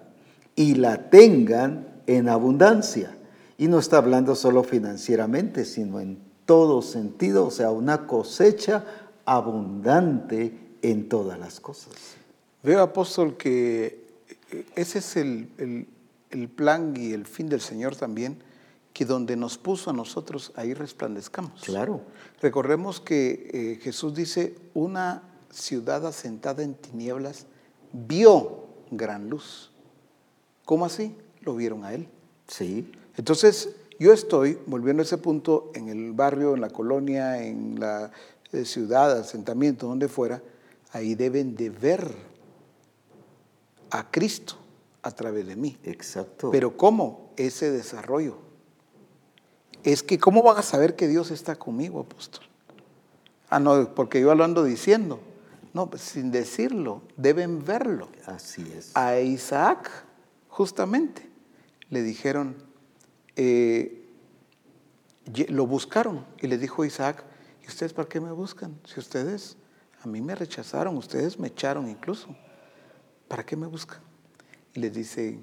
y 0.56 0.76
la 0.76 1.10
tengan 1.10 1.88
en 2.06 2.30
abundancia. 2.30 3.16
Y 3.60 3.68
no 3.68 3.78
está 3.78 3.98
hablando 3.98 4.36
solo 4.36 4.64
financieramente, 4.64 5.66
sino 5.66 6.00
en 6.00 6.18
todo 6.46 6.82
sentido, 6.82 7.46
o 7.46 7.52
sea, 7.52 7.72
una 7.72 8.08
cosecha 8.08 8.86
abundante 9.26 10.78
en 10.82 11.10
todas 11.10 11.38
las 11.38 11.60
cosas. 11.60 11.94
Veo, 12.64 12.82
apóstol, 12.82 13.36
que 13.36 14.08
ese 14.76 15.00
es 15.00 15.18
el, 15.18 15.88
plan 16.56 16.94
y 16.96 17.12
el 17.12 17.26
fin 17.26 17.50
del 17.50 17.60
Señor 17.60 17.98
también, 17.98 18.42
que 18.94 19.04
donde 19.04 19.36
nos 19.36 19.58
puso 19.58 19.90
a 19.90 19.94
nosotros, 19.94 20.54
ahí 20.56 20.74
resplandezcamos. 20.74 21.62
Claro. 21.62 22.00
Recordemos 22.42 23.02
que 23.02 23.50
eh, 23.52 23.80
Jesús 23.84 24.16
dice, 24.16 24.56
una 24.74 25.24
ciudad 25.52 26.08
asentada 26.08 26.64
en 26.64 26.76
tinieblas 26.76 27.46
vio 27.92 28.68
gran 28.90 29.30
luz. 29.30 29.72
¿Cómo 30.64 30.86
así? 30.86 31.14
Lo 31.42 31.58
vieron 31.58 31.84
a 31.84 31.94
Él. 31.94 32.08
Sí. 32.48 32.90
Entonces, 33.20 33.76
yo 34.00 34.14
estoy, 34.14 34.58
volviendo 34.66 35.02
a 35.02 35.04
ese 35.04 35.18
punto, 35.18 35.72
en 35.76 35.90
el 35.90 36.14
barrio, 36.14 36.56
en 36.56 36.62
la 36.62 36.70
colonia, 36.70 37.44
en 37.44 37.78
la 37.78 38.12
eh, 38.54 38.64
ciudad, 38.64 39.12
asentamiento, 39.12 39.88
donde 39.88 40.08
fuera, 40.08 40.42
ahí 40.94 41.16
deben 41.16 41.54
de 41.58 41.70
ver 41.70 42.16
a 43.90 44.10
Cristo 44.10 44.56
a 45.02 45.12
través 45.12 45.48
de 45.48 45.58
mí. 45.58 45.78
Exacto. 45.84 46.50
Pero 46.50 46.78
¿cómo? 46.78 47.34
Ese 47.36 47.70
desarrollo. 47.72 48.38
Es 49.84 50.02
que 50.02 50.18
¿cómo 50.18 50.42
van 50.42 50.58
a 50.58 50.62
saber 50.62 50.96
que 50.96 51.10
Dios 51.10 51.30
está 51.30 51.58
conmigo, 51.58 52.00
apóstol? 52.00 52.46
Ah, 53.50 53.60
no, 53.60 53.94
porque 53.96 54.22
yo 54.22 54.34
lo 54.34 54.46
ando 54.46 54.64
diciendo. 54.64 55.20
No, 55.74 55.90
pues 55.90 56.04
sin 56.04 56.32
decirlo, 56.32 57.02
deben 57.18 57.66
verlo. 57.66 58.08
Así 58.28 58.62
es. 58.78 58.96
A 58.96 59.20
Isaac, 59.20 59.92
justamente, 60.48 61.30
le 61.90 62.02
dijeron, 62.02 62.69
eh, 63.42 64.06
lo 65.48 65.66
buscaron 65.66 66.26
y 66.42 66.48
le 66.48 66.58
dijo 66.58 66.84
Isaac, 66.84 67.24
¿y 67.64 67.68
ustedes 67.68 67.94
para 67.94 68.10
qué 68.10 68.20
me 68.20 68.34
buscan? 68.34 68.78
Si 68.86 69.00
ustedes 69.00 69.56
a 70.04 70.08
mí 70.08 70.20
me 70.20 70.36
rechazaron, 70.36 70.98
ustedes 70.98 71.40
me 71.40 71.48
echaron 71.48 71.88
incluso, 71.88 72.36
¿para 73.30 73.46
qué 73.46 73.56
me 73.56 73.66
buscan? 73.66 74.02
Y 74.74 74.82
les 74.82 74.94
dice, 74.94 75.40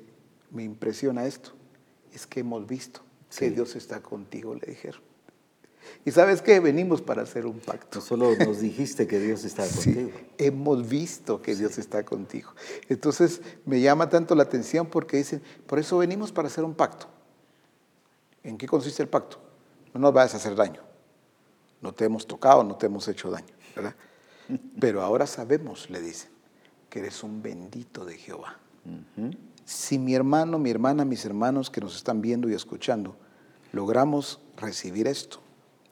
me 0.51 0.62
impresiona 0.62 1.24
esto, 1.24 1.52
es 2.12 2.27
que 2.27 2.40
hemos 2.40 2.66
visto 2.66 3.01
que 3.35 3.51
Dios 3.51 3.74
está 3.77 4.02
contigo, 4.02 4.55
le 4.55 4.66
dijeron. 4.66 5.01
Y 6.05 6.10
sabes 6.10 6.43
qué, 6.43 6.60
venimos 6.60 7.01
para 7.01 7.23
hacer 7.23 7.47
un 7.47 7.60
pacto. 7.60 8.01
No 8.01 8.05
solo 8.05 8.36
nos 8.36 8.60
dijiste 8.60 9.06
que 9.06 9.20
Dios 9.20 9.43
está 9.44 9.66
contigo. 9.74 10.10
hemos 10.36 10.86
visto 10.86 11.40
que 11.40 11.55
Dios 11.55 11.78
está 11.78 12.05
contigo. 12.05 12.52
Entonces 12.90 13.40
me 13.64 13.81
llama 13.81 14.10
tanto 14.10 14.35
la 14.35 14.43
atención 14.43 14.86
porque 14.86 15.16
dicen, 15.16 15.40
por 15.66 15.78
eso 15.78 15.97
venimos 15.97 16.31
para 16.31 16.48
hacer 16.48 16.62
un 16.62 16.74
pacto. 16.74 17.15
¿En 18.47 18.56
qué 18.56 18.68
consiste 18.68 19.02
el 19.02 19.09
pacto? 19.09 19.39
No 19.93 20.01
nos 20.01 20.12
vayas 20.12 20.35
a 20.35 20.36
hacer 20.36 20.55
daño. 20.55 20.81
No 21.82 21.93
te 21.93 22.05
hemos 22.05 22.28
tocado, 22.28 22.62
no 22.62 22.77
te 22.77 22.86
hemos 22.86 23.09
hecho 23.09 23.28
daño, 23.28 23.52
¿verdad? 23.74 23.97
Pero 24.81 25.02
ahora 25.02 25.27
sabemos, 25.27 25.90
le 25.90 26.01
dicen, 26.01 26.31
que 26.89 27.01
eres 27.01 27.24
un 27.24 27.43
bendito 27.43 28.05
de 28.05 28.16
Jehová. 28.16 28.56
Si 29.64 29.98
mi 29.98 30.14
hermano, 30.14 30.60
mi 30.60 30.70
hermana, 30.70 31.05
mis 31.05 31.24
hermanos 31.24 31.70
que 31.70 31.81
nos 31.81 31.97
están 31.97 32.23
viendo 32.23 32.48
y 32.48 32.55
escuchando, 32.55 33.16
logramos 33.73 34.39
recibir 34.56 35.09
esto 35.09 35.40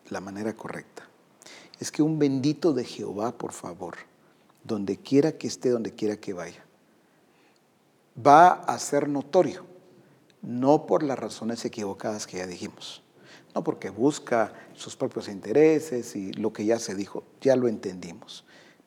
de 0.04 0.12
la 0.12 0.20
manera 0.20 0.54
correcta, 0.54 1.02
es 1.80 1.90
que 1.90 2.04
un 2.04 2.20
bendito 2.20 2.72
de 2.72 2.84
Jehová, 2.84 3.36
por 3.36 3.50
favor, 3.50 3.96
donde 4.62 4.96
quiera 4.96 5.32
que 5.32 5.48
esté, 5.48 5.70
donde 5.70 5.92
quiera 5.92 6.16
que 6.18 6.32
vaya, 6.32 6.64
va 8.16 8.52
a 8.52 8.78
ser 8.78 9.08
notorio 9.08 9.73
no 10.46 10.86
por 10.86 11.02
las 11.02 11.18
razones 11.18 11.64
equivocadas 11.64 12.26
que 12.26 12.38
ya 12.38 12.46
dijimos, 12.46 13.02
no 13.54 13.64
porque 13.64 13.90
busca 13.90 14.52
sus 14.74 14.96
propios 14.96 15.28
intereses 15.28 16.16
y 16.16 16.32
lo 16.32 16.52
que 16.52 16.64
ya 16.64 16.78
se 16.78 16.94
dijo, 16.94 17.24
ya 17.40 17.56
lo 17.56 17.68
entendimos, 17.68 18.44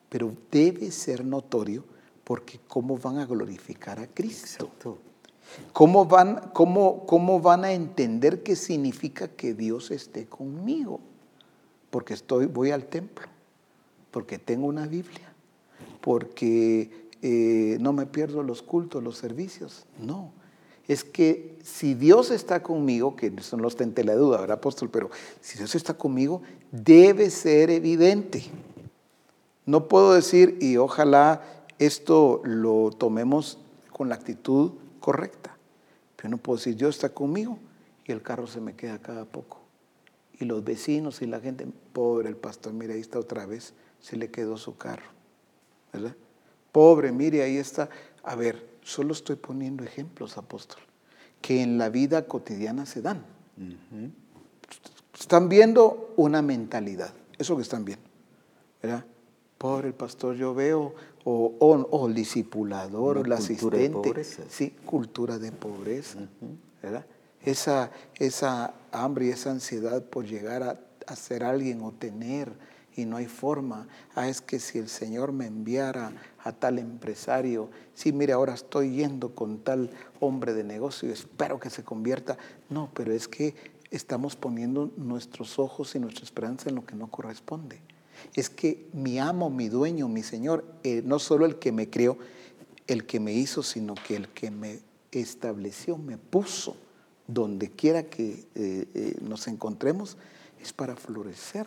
pero 0.08 0.32
debe 0.50 0.90
ser 0.90 1.24
notorio 1.24 1.84
porque 2.24 2.60
cómo 2.68 2.98
van 2.98 3.18
a 3.18 3.26
glorificar 3.26 3.98
a 3.98 4.06
Cristo. 4.06 4.70
¿Cómo 5.72 6.04
van, 6.04 6.50
cómo, 6.52 7.06
¿Cómo 7.06 7.40
van 7.40 7.64
a 7.64 7.72
entender 7.72 8.42
qué 8.42 8.54
significa 8.54 9.28
que 9.28 9.54
Dios 9.54 9.90
esté 9.90 10.26
conmigo? 10.26 11.00
Porque 11.88 12.12
estoy, 12.12 12.44
voy 12.44 12.70
al 12.70 12.84
templo, 12.84 13.26
porque 14.10 14.38
tengo 14.38 14.66
una 14.66 14.86
Biblia, 14.86 15.32
porque 16.02 17.08
eh, 17.22 17.78
no 17.80 17.94
me 17.94 18.04
pierdo 18.04 18.42
los 18.42 18.60
cultos, 18.60 19.02
los 19.02 19.16
servicios. 19.16 19.86
No, 19.98 20.32
es 20.88 21.04
que 21.04 21.58
si 21.62 21.94
Dios 21.94 22.30
está 22.30 22.62
conmigo, 22.62 23.14
que 23.14 23.30
eso 23.36 23.58
no 23.58 23.68
está 23.68 23.84
en 23.84 23.94
la 24.04 24.14
duda, 24.14 24.40
¿verdad, 24.40 24.56
apóstol? 24.56 24.88
Pero 24.90 25.10
si 25.42 25.58
Dios 25.58 25.74
está 25.74 25.94
conmigo, 25.94 26.42
debe 26.72 27.28
ser 27.30 27.70
evidente. 27.70 28.44
No 29.66 29.86
puedo 29.86 30.14
decir, 30.14 30.56
y 30.62 30.78
ojalá 30.78 31.42
esto 31.78 32.40
lo 32.44 32.90
tomemos 32.90 33.58
con 33.92 34.08
la 34.08 34.14
actitud 34.14 34.72
correcta, 34.98 35.56
pero 36.16 36.30
no 36.30 36.38
puedo 36.38 36.56
decir, 36.56 36.74
Dios 36.74 36.96
está 36.96 37.10
conmigo 37.10 37.58
y 38.06 38.12
el 38.12 38.22
carro 38.22 38.46
se 38.46 38.60
me 38.60 38.74
queda 38.74 38.98
cada 38.98 39.26
poco. 39.26 39.58
Y 40.40 40.46
los 40.46 40.64
vecinos 40.64 41.20
y 41.20 41.26
la 41.26 41.40
gente, 41.40 41.66
pobre 41.92 42.30
el 42.30 42.36
pastor, 42.36 42.72
mire, 42.72 42.94
ahí 42.94 43.00
está 43.00 43.18
otra 43.18 43.44
vez, 43.44 43.74
se 44.00 44.16
le 44.16 44.30
quedó 44.30 44.56
su 44.56 44.78
carro, 44.78 45.10
¿verdad? 45.92 46.16
Pobre, 46.72 47.12
mire, 47.12 47.42
ahí 47.42 47.58
está. 47.58 47.90
A 48.22 48.36
ver, 48.36 48.77
Solo 48.88 49.12
estoy 49.12 49.36
poniendo 49.36 49.84
ejemplos, 49.84 50.38
apóstol, 50.38 50.80
que 51.42 51.62
en 51.62 51.76
la 51.76 51.90
vida 51.90 52.24
cotidiana 52.26 52.86
se 52.86 53.02
dan. 53.02 53.22
Están 55.18 55.50
viendo 55.50 56.14
una 56.16 56.40
mentalidad, 56.40 57.12
eso 57.38 57.54
que 57.56 57.62
están 57.62 57.84
viendo. 57.84 58.08
¿verdad? 58.82 59.04
Pobre 59.58 59.88
el 59.88 59.94
pastor, 59.94 60.36
yo 60.36 60.54
veo 60.54 60.94
o, 61.24 61.54
o, 61.58 61.68
o 61.74 62.08
el 62.08 62.14
discipulador, 62.14 63.18
Una 63.18 63.24
el 63.24 63.28
de 63.28 63.34
asistente. 63.34 63.90
pobreza. 63.90 64.44
Sí, 64.48 64.70
cultura 64.86 65.38
de 65.38 65.52
pobreza. 65.52 66.20
¿verdad? 66.82 67.04
Esa, 67.44 67.90
esa 68.14 68.72
hambre 68.90 69.26
y 69.26 69.28
esa 69.30 69.50
ansiedad 69.50 70.02
por 70.02 70.24
llegar 70.24 70.62
a, 70.62 70.80
a 71.06 71.14
ser 71.14 71.44
alguien 71.44 71.82
o 71.82 71.92
tener 71.92 72.52
y 72.96 73.04
no 73.04 73.18
hay 73.18 73.26
forma. 73.26 73.86
Ah, 74.14 74.28
es 74.28 74.40
que 74.40 74.58
si 74.58 74.78
el 74.78 74.88
Señor 74.88 75.32
me 75.32 75.46
enviara 75.46 76.10
a 76.48 76.52
tal 76.52 76.78
empresario, 76.78 77.68
sí, 77.94 78.10
mire, 78.10 78.32
ahora 78.32 78.54
estoy 78.54 78.96
yendo 78.96 79.34
con 79.34 79.58
tal 79.58 79.90
hombre 80.18 80.54
de 80.54 80.64
negocio 80.64 81.12
espero 81.12 81.60
que 81.60 81.68
se 81.68 81.84
convierta. 81.84 82.38
No, 82.70 82.90
pero 82.94 83.12
es 83.12 83.28
que 83.28 83.54
estamos 83.90 84.34
poniendo 84.34 84.90
nuestros 84.96 85.58
ojos 85.58 85.94
y 85.94 86.00
nuestra 86.00 86.24
esperanza 86.24 86.70
en 86.70 86.76
lo 86.76 86.86
que 86.86 86.96
no 86.96 87.08
corresponde. 87.08 87.80
Es 88.34 88.48
que 88.48 88.88
mi 88.92 89.18
amo, 89.18 89.50
mi 89.50 89.68
dueño, 89.68 90.08
mi 90.08 90.22
Señor, 90.22 90.64
eh, 90.84 91.02
no 91.04 91.18
solo 91.18 91.44
el 91.44 91.58
que 91.58 91.70
me 91.70 91.90
crió, 91.90 92.18
el 92.86 93.04
que 93.04 93.20
me 93.20 93.34
hizo, 93.34 93.62
sino 93.62 93.94
que 93.94 94.16
el 94.16 94.28
que 94.28 94.50
me 94.50 94.80
estableció, 95.12 95.98
me 95.98 96.16
puso 96.16 96.76
donde 97.26 97.70
quiera 97.70 98.04
que 98.04 98.46
eh, 98.54 98.88
eh, 98.94 99.16
nos 99.20 99.48
encontremos, 99.48 100.16
es 100.60 100.72
para 100.72 100.96
florecer, 100.96 101.66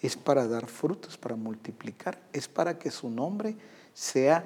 es 0.00 0.16
para 0.16 0.48
dar 0.48 0.66
frutos, 0.66 1.18
para 1.18 1.36
multiplicar, 1.36 2.18
es 2.32 2.48
para 2.48 2.78
que 2.78 2.90
su 2.90 3.10
nombre 3.10 3.56
sea 3.94 4.44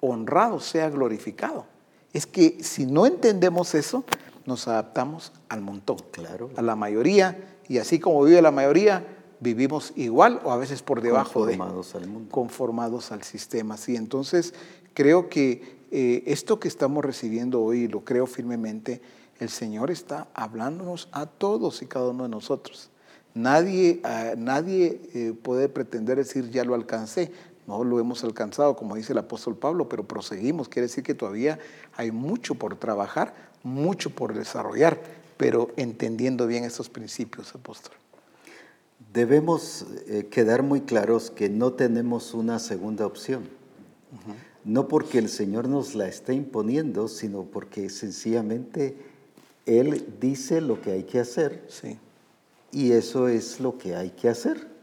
honrado, 0.00 0.60
sea 0.60 0.90
glorificado. 0.90 1.66
Es 2.12 2.26
que 2.26 2.62
si 2.62 2.86
no 2.86 3.06
entendemos 3.06 3.74
eso, 3.74 4.04
nos 4.46 4.68
adaptamos 4.68 5.32
al 5.48 5.60
montón, 5.62 5.96
Claro. 6.12 6.50
a 6.56 6.62
la 6.62 6.76
mayoría, 6.76 7.58
y 7.68 7.78
así 7.78 7.98
como 7.98 8.22
vive 8.22 8.42
la 8.42 8.50
mayoría, 8.50 9.04
vivimos 9.40 9.92
igual 9.96 10.40
o 10.44 10.52
a 10.52 10.56
veces 10.56 10.82
por 10.82 11.00
debajo 11.00 11.44
de 11.46 11.56
Conformados 11.56 11.94
al 11.94 12.06
mundo. 12.08 12.30
conformados 12.30 13.12
al 13.12 13.22
sistema. 13.22 13.76
Sí, 13.76 13.96
entonces 13.96 14.54
creo 14.92 15.28
que 15.28 15.78
eh, 15.90 16.22
esto 16.26 16.60
que 16.60 16.68
estamos 16.68 17.04
recibiendo 17.04 17.62
hoy, 17.62 17.88
lo 17.88 18.04
creo 18.04 18.26
firmemente, 18.26 19.00
el 19.40 19.48
Señor 19.48 19.90
está 19.90 20.28
hablándonos 20.34 21.08
a 21.12 21.26
todos 21.26 21.82
y 21.82 21.86
cada 21.86 22.08
uno 22.10 22.24
de 22.24 22.28
nosotros. 22.28 22.90
Nadie, 23.34 24.00
ah, 24.04 24.34
nadie 24.36 25.00
eh, 25.14 25.34
puede 25.42 25.68
pretender 25.68 26.18
decir 26.18 26.50
ya 26.50 26.64
lo 26.64 26.74
alcancé. 26.74 27.32
No 27.66 27.82
lo 27.82 27.98
hemos 27.98 28.24
alcanzado, 28.24 28.76
como 28.76 28.94
dice 28.96 29.12
el 29.12 29.18
apóstol 29.18 29.56
Pablo, 29.56 29.88
pero 29.88 30.04
proseguimos. 30.04 30.68
Quiere 30.68 30.86
decir 30.86 31.02
que 31.02 31.14
todavía 31.14 31.58
hay 31.96 32.10
mucho 32.10 32.54
por 32.54 32.76
trabajar, 32.76 33.34
mucho 33.62 34.10
por 34.10 34.34
desarrollar, 34.34 35.00
pero 35.36 35.70
entendiendo 35.76 36.46
bien 36.46 36.64
estos 36.64 36.90
principios, 36.90 37.54
apóstol. 37.54 37.94
Debemos 39.12 39.86
eh, 40.08 40.26
quedar 40.30 40.62
muy 40.62 40.82
claros 40.82 41.30
que 41.30 41.48
no 41.48 41.72
tenemos 41.72 42.34
una 42.34 42.58
segunda 42.58 43.06
opción. 43.06 43.48
No 44.64 44.86
porque 44.88 45.18
el 45.18 45.28
Señor 45.28 45.68
nos 45.68 45.94
la 45.94 46.06
esté 46.06 46.34
imponiendo, 46.34 47.08
sino 47.08 47.42
porque 47.42 47.90
sencillamente 47.90 48.96
Él 49.66 50.06
dice 50.20 50.60
lo 50.60 50.80
que 50.80 50.92
hay 50.92 51.02
que 51.02 51.18
hacer 51.20 51.64
Sí. 51.68 51.98
y 52.70 52.92
eso 52.92 53.28
es 53.28 53.60
lo 53.60 53.76
que 53.76 53.96
hay 53.96 54.10
que 54.10 54.28
hacer. 54.28 54.73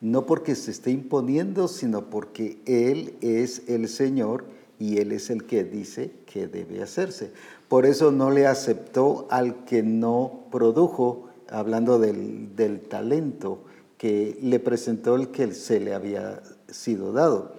No 0.00 0.26
porque 0.26 0.54
se 0.54 0.70
esté 0.70 0.90
imponiendo, 0.90 1.68
sino 1.68 2.10
porque 2.10 2.58
Él 2.66 3.14
es 3.20 3.62
el 3.68 3.88
Señor 3.88 4.44
y 4.78 4.98
Él 4.98 5.12
es 5.12 5.30
el 5.30 5.44
que 5.44 5.64
dice 5.64 6.12
que 6.26 6.46
debe 6.46 6.82
hacerse. 6.82 7.32
Por 7.68 7.84
eso 7.84 8.12
no 8.12 8.30
le 8.30 8.46
aceptó 8.46 9.26
al 9.30 9.64
que 9.64 9.82
no 9.82 10.44
produjo, 10.50 11.28
hablando 11.50 11.98
del, 11.98 12.54
del 12.54 12.80
talento 12.80 13.64
que 13.98 14.38
le 14.40 14.60
presentó 14.60 15.16
el 15.16 15.28
que 15.28 15.52
se 15.52 15.80
le 15.80 15.92
había 15.92 16.40
sido 16.68 17.12
dado. 17.12 17.56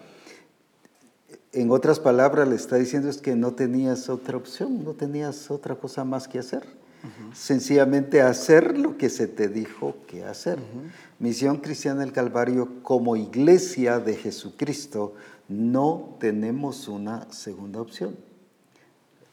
En 1.51 1.71
otras 1.71 1.99
palabras, 1.99 2.47
le 2.47 2.55
está 2.55 2.77
diciendo 2.77 3.09
es 3.09 3.17
que 3.17 3.35
no 3.35 3.53
tenías 3.53 4.09
otra 4.09 4.37
opción, 4.37 4.83
no 4.83 4.93
tenías 4.93 5.51
otra 5.51 5.75
cosa 5.75 6.03
más 6.05 6.27
que 6.27 6.39
hacer. 6.39 6.63
Sencillamente 7.33 8.21
hacer 8.21 8.77
lo 8.77 8.97
que 8.97 9.09
se 9.09 9.27
te 9.27 9.47
dijo 9.47 9.95
que 10.05 10.25
hacer. 10.25 10.59
Misión 11.19 11.57
Cristiana 11.57 11.99
del 11.99 12.13
Calvario, 12.13 12.81
como 12.81 13.17
iglesia 13.17 13.99
de 13.99 14.15
Jesucristo, 14.15 15.15
no 15.49 16.15
tenemos 16.17 16.87
una 16.87 17.29
segunda 17.29 17.81
opción. 17.81 18.15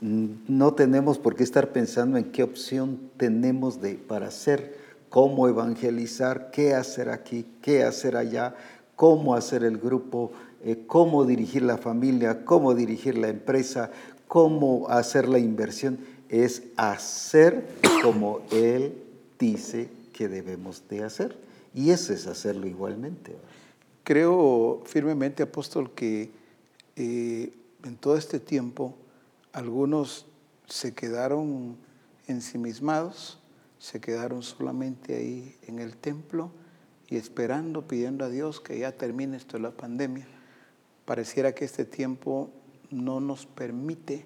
No 0.01 0.75
tenemos 0.75 1.19
por 1.19 1.37
qué 1.37 1.45
estar 1.45 1.71
pensando 1.71 2.19
en 2.19 2.33
qué 2.33 2.43
opción 2.43 3.11
tenemos 3.17 3.81
de, 3.81 3.95
para 3.95 4.27
hacer, 4.27 4.77
cómo 5.09 5.47
evangelizar, 5.47 6.51
qué 6.51 6.75
hacer 6.75 7.09
aquí, 7.09 7.47
qué 7.63 7.85
hacer 7.85 8.17
allá, 8.17 8.57
cómo 8.97 9.37
hacer 9.37 9.63
el 9.63 9.79
grupo, 9.79 10.33
eh, 10.65 10.83
cómo 10.89 11.25
dirigir 11.25 11.63
la 11.63 11.79
familia, 11.79 12.45
cómo 12.45 12.75
dirigir 12.75 13.17
la 13.17 13.29
empresa, 13.29 13.93
cómo 14.27 14.89
hacer 14.89 15.29
la 15.29 15.39
inversión. 15.39 15.99
Es 16.29 16.65
hacer 16.77 17.65
como 18.03 18.41
Él 18.51 19.05
dice 19.39 19.89
que 20.13 20.29
debemos 20.29 20.83
de 20.89 21.05
hacer. 21.05 21.47
Y 21.77 21.91
eso 21.91 22.15
es 22.15 22.27
hacerlo 22.27 22.67
igualmente. 22.67 23.37
Creo 24.03 24.83
firmemente, 24.87 25.43
apóstol, 25.43 25.93
que 25.93 26.31
eh, 26.97 27.53
en 27.85 27.97
todo 27.97 28.17
este 28.17 28.41
tiempo 28.41 28.97
algunos 29.53 30.25
se 30.67 30.95
quedaron 30.95 31.77
ensimismados, 32.29 33.39
se 33.79 34.01
quedaron 34.01 34.43
solamente 34.43 35.17
ahí 35.17 35.55
en 35.67 35.79
el 35.79 35.99
templo 35.99 36.51
y 37.09 37.17
esperando, 37.17 37.87
pidiendo 37.87 38.25
a 38.25 38.31
Dios 38.31 38.59
que 38.63 38.79
ya 38.79 38.93
termine 38.93 39.37
esto 39.37 39.59
de 39.59 39.65
la 39.65 39.71
pandemia. 39.71 40.27
Pareciera 41.05 41.55
que 41.55 41.67
este 41.67 41.85
tiempo 41.85 42.51
no 42.91 43.21
nos 43.21 43.45
permite 43.45 44.25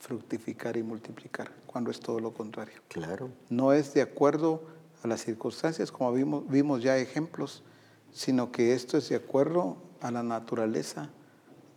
fructificar 0.00 0.76
y 0.76 0.82
multiplicar, 0.82 1.50
cuando 1.66 1.90
es 1.90 1.98
todo 1.98 2.20
lo 2.20 2.34
contrario. 2.34 2.82
Claro. 2.88 3.30
No 3.48 3.72
es 3.72 3.94
de 3.94 4.02
acuerdo 4.02 4.73
a 5.04 5.08
las 5.08 5.22
circunstancias, 5.22 5.92
como 5.92 6.12
vimos, 6.12 6.48
vimos 6.48 6.82
ya 6.82 6.96
ejemplos, 6.96 7.62
sino 8.10 8.50
que 8.50 8.72
esto 8.72 8.96
es 8.96 9.10
de 9.10 9.16
acuerdo 9.16 9.76
a 10.00 10.10
la 10.10 10.22
naturaleza 10.22 11.10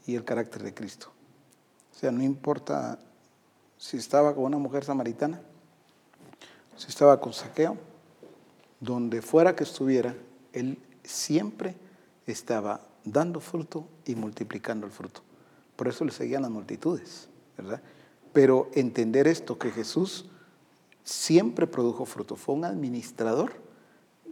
y 0.06 0.16
el 0.16 0.24
carácter 0.24 0.64
de 0.64 0.74
Cristo. 0.74 1.12
O 1.94 2.00
sea, 2.00 2.12
no 2.12 2.24
importa 2.24 3.00
si 3.78 3.98
estaba 3.98 4.34
con 4.34 4.46
una 4.46 4.58
mujer 4.58 4.86
samaritana, 4.86 5.42
si 6.78 6.88
estaba 6.88 7.20
con 7.20 7.34
saqueo, 7.34 7.78
donde 8.80 9.22
fuera 9.22 9.56
que 9.56 9.66
estuviera, 9.66 10.16
él 10.54 10.80
siempre 11.04 11.76
estaba 12.28 12.82
dando 13.04 13.42
fruto 13.42 13.88
y 14.06 14.16
multiplicando 14.16 14.86
el 14.86 14.94
fruto. 14.94 15.22
Por 15.76 15.90
eso 15.90 16.06
le 16.06 16.12
seguían 16.12 16.44
las 16.44 16.52
multitudes, 16.52 17.28
¿verdad? 17.58 17.82
Pero 18.32 18.70
entender 18.74 19.28
esto, 19.28 19.58
que 19.58 19.72
Jesús 19.72 20.30
siempre 21.08 21.68
produjo 21.68 22.06
fruto, 22.06 22.36
fue 22.36 22.56
un 22.56 22.66
administrador, 22.66 23.54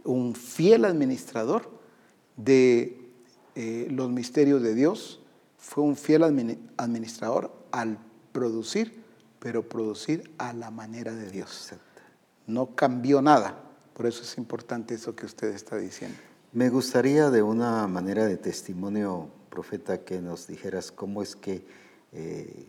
un 0.04 0.34
fiel 0.34 0.84
administrador 0.84 1.70
de 2.36 3.00
eh, 3.54 3.88
los 3.90 4.10
misterios 4.10 4.62
de 4.62 4.74
Dios, 4.74 5.22
fue 5.56 5.82
un 5.82 5.96
fiel 5.96 6.22
admini- 6.22 6.58
administrador 6.76 7.50
al 7.72 7.98
producir, 8.32 9.02
pero 9.40 9.66
producir 9.66 10.30
a 10.36 10.52
la 10.52 10.70
manera 10.70 11.14
de 11.14 11.30
Dios. 11.30 11.72
No 12.46 12.74
cambió 12.74 13.22
nada. 13.22 13.62
Por 13.94 14.04
eso 14.04 14.22
es 14.22 14.36
importante 14.36 14.94
eso 14.94 15.16
que 15.16 15.24
usted 15.24 15.48
está 15.54 15.78
diciendo. 15.78 16.18
Me 16.52 16.68
gustaría 16.68 17.30
de 17.30 17.42
una 17.42 17.86
manera 17.88 18.26
de 18.26 18.36
testimonio, 18.36 19.30
profeta, 19.48 20.04
que 20.04 20.20
nos 20.20 20.46
dijeras 20.46 20.92
cómo 20.92 21.22
es 21.22 21.34
que 21.36 21.64
eh, 22.12 22.68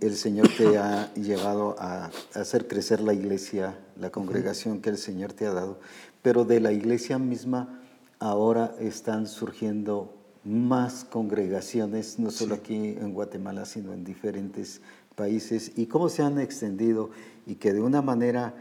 el 0.00 0.16
Señor 0.16 0.48
te 0.56 0.78
ha 0.78 1.12
llevado 1.14 1.76
a 1.78 2.10
hacer 2.34 2.68
crecer 2.68 3.00
la 3.00 3.14
iglesia, 3.14 3.78
la 3.98 4.10
congregación 4.10 4.80
que 4.80 4.90
el 4.90 4.98
Señor 4.98 5.32
te 5.32 5.46
ha 5.46 5.52
dado, 5.52 5.78
pero 6.22 6.44
de 6.44 6.60
la 6.60 6.72
iglesia 6.72 7.18
misma 7.18 7.80
ahora 8.18 8.74
están 8.80 9.26
surgiendo 9.26 10.14
más 10.44 11.04
congregaciones, 11.04 12.18
no 12.18 12.30
solo 12.30 12.54
aquí 12.54 12.74
en 12.74 13.14
Guatemala, 13.14 13.64
sino 13.64 13.92
en 13.92 14.04
diferentes 14.04 14.80
países, 15.14 15.72
y 15.76 15.86
cómo 15.86 16.08
se 16.08 16.22
han 16.22 16.38
extendido 16.38 17.10
y 17.46 17.56
que 17.56 17.72
de 17.72 17.80
una 17.80 18.02
manera 18.02 18.54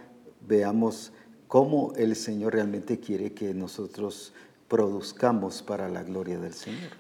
veamos 0.48 1.12
cómo 1.48 1.94
el 1.96 2.16
Señor 2.16 2.54
realmente 2.54 3.00
quiere 3.00 3.34
que 3.34 3.54
nosotros 3.54 4.34
produzcamos 4.68 5.62
para 5.62 5.90
la 5.90 6.04
gloria 6.04 6.40
del 6.40 6.54
Señor. 6.54 6.92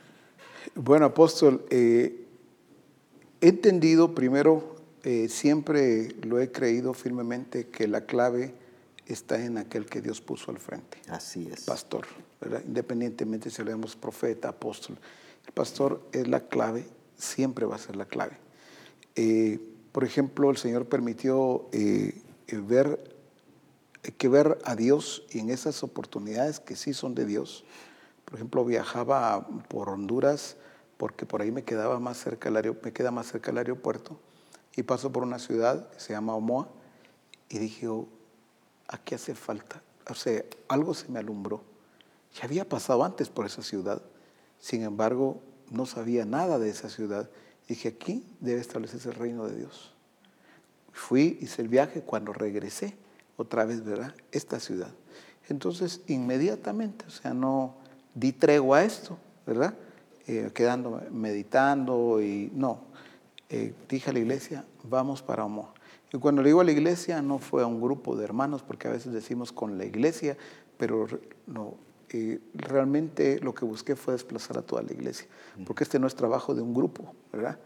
Bueno, 0.75 1.05
apóstol, 1.05 1.65
eh, 1.69 2.22
he 3.43 3.49
entendido 3.49 4.15
primero, 4.15 4.75
eh, 5.03 5.27
siempre 5.29 6.15
lo 6.23 6.39
he 6.39 6.51
creído 6.51 6.93
firmemente, 6.93 7.67
que 7.67 7.87
la 7.87 8.05
clave 8.05 8.53
está 9.05 9.43
en 9.43 9.57
aquel 9.57 9.85
que 9.85 10.01
Dios 10.01 10.21
puso 10.21 10.49
al 10.49 10.59
frente. 10.59 10.97
Así 11.09 11.49
es. 11.51 11.65
pastor, 11.65 12.05
¿verdad? 12.39 12.61
independientemente 12.65 13.49
si 13.49 13.63
leemos 13.63 13.95
profeta, 13.95 14.49
apóstol. 14.49 14.97
El 15.45 15.53
pastor 15.53 16.01
es 16.13 16.27
la 16.27 16.47
clave, 16.47 16.85
siempre 17.17 17.65
va 17.65 17.75
a 17.75 17.79
ser 17.79 17.95
la 17.95 18.05
clave. 18.05 18.37
Eh, 19.15 19.59
por 19.91 20.03
ejemplo, 20.03 20.49
el 20.49 20.57
Señor 20.57 20.87
permitió 20.87 21.67
eh, 21.71 22.21
eh, 22.47 22.57
ver 22.57 23.11
que 24.17 24.27
ver 24.27 24.57
a 24.63 24.75
Dios 24.75 25.23
y 25.31 25.39
en 25.39 25.49
esas 25.49 25.83
oportunidades 25.83 26.59
que 26.59 26.75
sí 26.75 26.93
son 26.93 27.13
de 27.13 27.25
Dios. 27.25 27.63
Por 28.25 28.35
ejemplo, 28.35 28.65
viajaba 28.65 29.47
por 29.69 29.89
Honduras 29.89 30.57
porque 30.97 31.25
por 31.25 31.41
ahí 31.41 31.51
me 31.51 31.63
quedaba 31.63 31.99
más 31.99 32.17
cerca 32.17 32.49
el 32.49 32.77
me 32.83 32.93
queda 32.93 33.11
más 33.11 33.27
cerca 33.27 33.51
el 33.51 33.57
aeropuerto 33.57 34.19
y 34.75 34.83
paso 34.83 35.11
por 35.11 35.23
una 35.23 35.39
ciudad 35.39 35.89
que 35.91 35.99
se 35.99 36.13
llama 36.13 36.35
Omoa 36.35 36.67
y 37.49 37.59
dije, 37.59 37.87
oh, 37.87 38.07
aquí 38.87 39.15
hace 39.15 39.35
falta. 39.35 39.81
O 40.09 40.15
sea, 40.15 40.43
algo 40.67 40.93
se 40.93 41.09
me 41.09 41.19
alumbró. 41.19 41.61
Ya 42.35 42.45
había 42.45 42.67
pasado 42.67 43.03
antes 43.03 43.29
por 43.29 43.45
esa 43.45 43.61
ciudad, 43.61 44.01
sin 44.59 44.83
embargo, 44.83 45.41
no 45.69 45.85
sabía 45.85 46.25
nada 46.25 46.57
de 46.57 46.69
esa 46.69 46.89
ciudad. 46.89 47.29
Dije, 47.67 47.89
aquí 47.89 48.25
debe 48.39 48.59
establecerse 48.59 49.09
el 49.09 49.15
reino 49.15 49.45
de 49.45 49.57
Dios. 49.57 49.93
Fui, 50.91 51.37
hice 51.41 51.61
el 51.61 51.67
viaje, 51.67 52.01
cuando 52.01 52.33
regresé, 52.33 52.95
otra 53.37 53.65
vez, 53.65 53.83
¿verdad? 53.83 54.15
Esta 54.31 54.59
ciudad. 54.59 54.91
Entonces, 55.49 56.01
inmediatamente, 56.07 57.05
o 57.07 57.11
sea, 57.11 57.33
no 57.33 57.75
di 58.15 58.31
tregua 58.31 58.79
a 58.79 58.83
esto, 58.83 59.17
¿verdad? 59.45 59.75
Eh, 60.25 60.51
quedando 60.53 61.01
meditando 61.11 62.21
y 62.21 62.49
no. 62.53 62.79
Eh, 63.49 63.73
dije 63.89 64.09
a 64.09 64.13
la 64.13 64.19
iglesia, 64.19 64.63
vamos 64.83 65.21
para 65.21 65.43
Omoa. 65.43 65.73
Y 66.13 66.17
cuando 66.17 66.41
le 66.41 66.49
digo 66.49 66.61
a 66.61 66.63
la 66.63 66.71
iglesia, 66.71 67.21
no 67.21 67.39
fue 67.39 67.63
a 67.63 67.65
un 67.65 67.81
grupo 67.81 68.15
de 68.15 68.23
hermanos, 68.23 68.63
porque 68.63 68.87
a 68.87 68.91
veces 68.91 69.11
decimos 69.11 69.51
con 69.51 69.77
la 69.77 69.83
iglesia, 69.83 70.37
pero 70.77 71.07
no, 71.45 71.75
eh, 72.09 72.39
realmente 72.53 73.39
lo 73.41 73.53
que 73.53 73.65
busqué 73.65 73.97
fue 73.97 74.13
desplazar 74.13 74.57
a 74.57 74.61
toda 74.61 74.81
la 74.83 74.93
iglesia, 74.93 75.27
porque 75.65 75.83
este 75.83 75.99
no 75.99 76.07
es 76.07 76.15
trabajo 76.15 76.55
de 76.55 76.61
un 76.61 76.73
grupo, 76.73 77.13
¿verdad? 77.31 77.59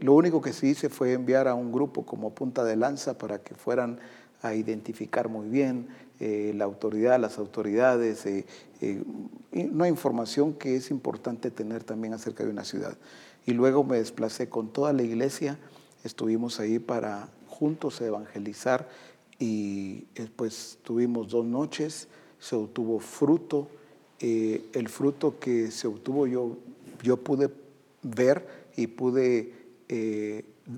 lo 0.00 0.14
único 0.14 0.40
que 0.40 0.52
sí 0.52 0.68
hice 0.68 0.88
fue 0.88 1.12
enviar 1.12 1.46
a 1.46 1.54
un 1.54 1.70
grupo 1.70 2.04
como 2.04 2.34
punta 2.34 2.64
de 2.64 2.74
lanza 2.74 3.16
para 3.18 3.38
que 3.38 3.54
fueran 3.54 4.00
a 4.42 4.54
identificar 4.54 5.28
muy 5.28 5.48
bien 5.48 5.86
eh, 6.20 6.52
la 6.54 6.64
autoridad, 6.64 7.18
las 7.18 7.38
autoridades, 7.38 8.24
eh, 8.26 8.46
eh, 8.80 9.02
una 9.52 9.88
información 9.88 10.54
que 10.54 10.76
es 10.76 10.90
importante 10.90 11.50
tener 11.50 11.82
también 11.82 12.14
acerca 12.14 12.44
de 12.44 12.50
una 12.50 12.64
ciudad. 12.64 12.96
Y 13.46 13.52
luego 13.52 13.84
me 13.84 13.98
desplacé 13.98 14.48
con 14.48 14.72
toda 14.72 14.92
la 14.92 15.02
iglesia, 15.02 15.58
estuvimos 16.04 16.60
ahí 16.60 16.78
para 16.78 17.28
juntos 17.48 18.00
evangelizar 18.00 18.88
y 19.38 20.06
después 20.14 20.78
tuvimos 20.82 21.28
dos 21.28 21.44
noches, 21.44 22.08
se 22.38 22.56
obtuvo 22.56 23.00
fruto, 23.00 23.68
el 24.20 24.88
fruto 24.88 25.38
que 25.38 25.70
se 25.70 25.86
obtuvo 25.86 26.26
yo, 26.26 26.56
yo 27.02 27.18
pude 27.18 27.50
ver 28.02 28.46
y 28.76 28.86
pude, 28.86 29.52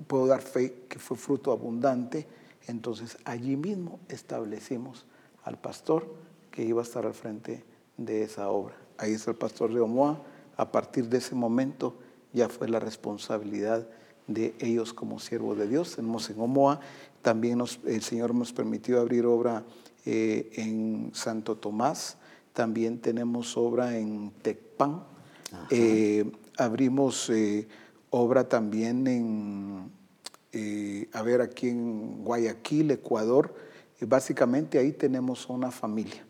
puedo 0.07 0.27
dar 0.27 0.41
fe 0.41 0.83
que 0.89 0.99
fue 0.99 1.15
fruto 1.15 1.53
abundante 1.53 2.27
entonces 2.67 3.17
allí 3.23 3.55
mismo 3.55 3.99
establecimos 4.09 5.05
al 5.47 5.57
pastor 5.57 6.13
que 6.51 6.63
iba 6.63 6.81
a 6.81 6.83
estar 6.83 7.05
al 7.05 7.13
frente 7.13 7.63
de 7.95 8.23
esa 8.23 8.49
obra. 8.49 8.75
Ahí 8.97 9.13
está 9.13 9.31
el 9.31 9.37
pastor 9.37 9.73
de 9.73 9.79
Omoa. 9.79 10.21
A 10.57 10.71
partir 10.71 11.07
de 11.07 11.19
ese 11.19 11.35
momento 11.35 11.95
ya 12.33 12.49
fue 12.49 12.67
la 12.67 12.79
responsabilidad 12.79 13.87
de 14.27 14.55
ellos 14.59 14.93
como 14.93 15.19
siervos 15.19 15.57
de 15.57 15.67
Dios. 15.67 15.95
Tenemos 15.95 16.29
en 16.29 16.41
Omoa, 16.41 16.81
también 17.21 17.63
el 17.85 18.01
Señor 18.01 18.35
nos 18.35 18.51
permitió 18.51 18.99
abrir 18.99 19.25
obra 19.25 19.63
eh, 20.05 20.49
en 20.55 21.11
Santo 21.13 21.55
Tomás, 21.55 22.17
también 22.51 22.99
tenemos 22.99 23.55
obra 23.55 23.97
en 23.97 24.31
Tecpan, 24.41 25.03
eh, 25.69 26.29
abrimos 26.57 27.29
eh, 27.29 27.67
obra 28.09 28.49
también 28.49 29.07
en 29.07 29.97
a 31.13 31.21
ver, 31.21 31.41
aquí 31.41 31.69
en 31.69 32.23
Guayaquil, 32.23 32.89
Ecuador, 32.89 33.53
básicamente 34.05 34.77
ahí 34.77 34.91
tenemos 34.91 35.49
una 35.49 35.71
familia, 35.71 36.25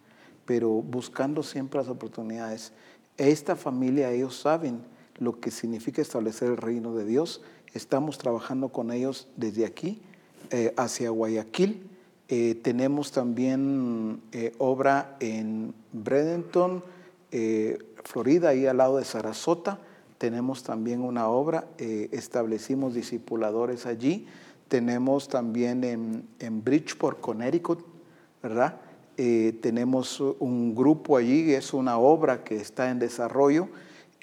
pero 0.46 0.70
buscando 0.70 1.44
siempre 1.44 1.80
las 1.80 1.90
oportunidades. 1.90 2.72
Esta 3.18 3.56
familia, 3.56 4.12
ellos 4.12 4.40
saben 4.40 4.82
lo 5.18 5.40
que 5.40 5.52
significa 5.52 6.02
establecer 6.02 6.50
el 6.50 6.58
reino 6.58 6.94
de 6.94 7.06
Dios. 7.06 7.42
Estamos 7.74 8.18
trabajando 8.18 8.70
con 8.70 8.92
ellos 8.92 9.28
desde 9.36 9.66
aquí 9.66 10.02
eh, 10.52 10.74
hacia 10.78 11.10
Guayaquil. 11.10 11.90
tenemos 12.62 13.12
también 13.12 14.22
obra 14.58 15.18
en 15.20 15.74
Bradenton, 15.94 16.84
Florida, 18.04 18.50
ahí 18.50 18.66
al 18.66 18.78
lado 18.78 18.98
de 18.98 19.06
Sarasota 19.06 19.80
tenemos 20.18 20.64
también 20.64 21.02
una 21.02 21.28
obra, 21.28 21.68
eh, 21.78 22.10
establecimos 22.12 22.94
discipuladores 22.94 23.86
allí, 23.86 24.28
tenemos 24.68 25.28
también 25.28 25.84
en, 25.84 26.28
en 26.40 26.64
Bridgeport, 26.64 27.20
Connecticut, 27.20 27.86
¿verdad? 28.42 28.76
Eh, 29.18 29.58
tenemos 29.62 30.20
un 30.20 30.76
grupo 30.76 31.18
allí, 31.18 31.54
es 31.54 31.74
una 31.74 31.98
obra 31.98 32.44
que 32.44 32.58
está 32.58 32.92
en 32.92 33.00
desarrollo 33.00 33.68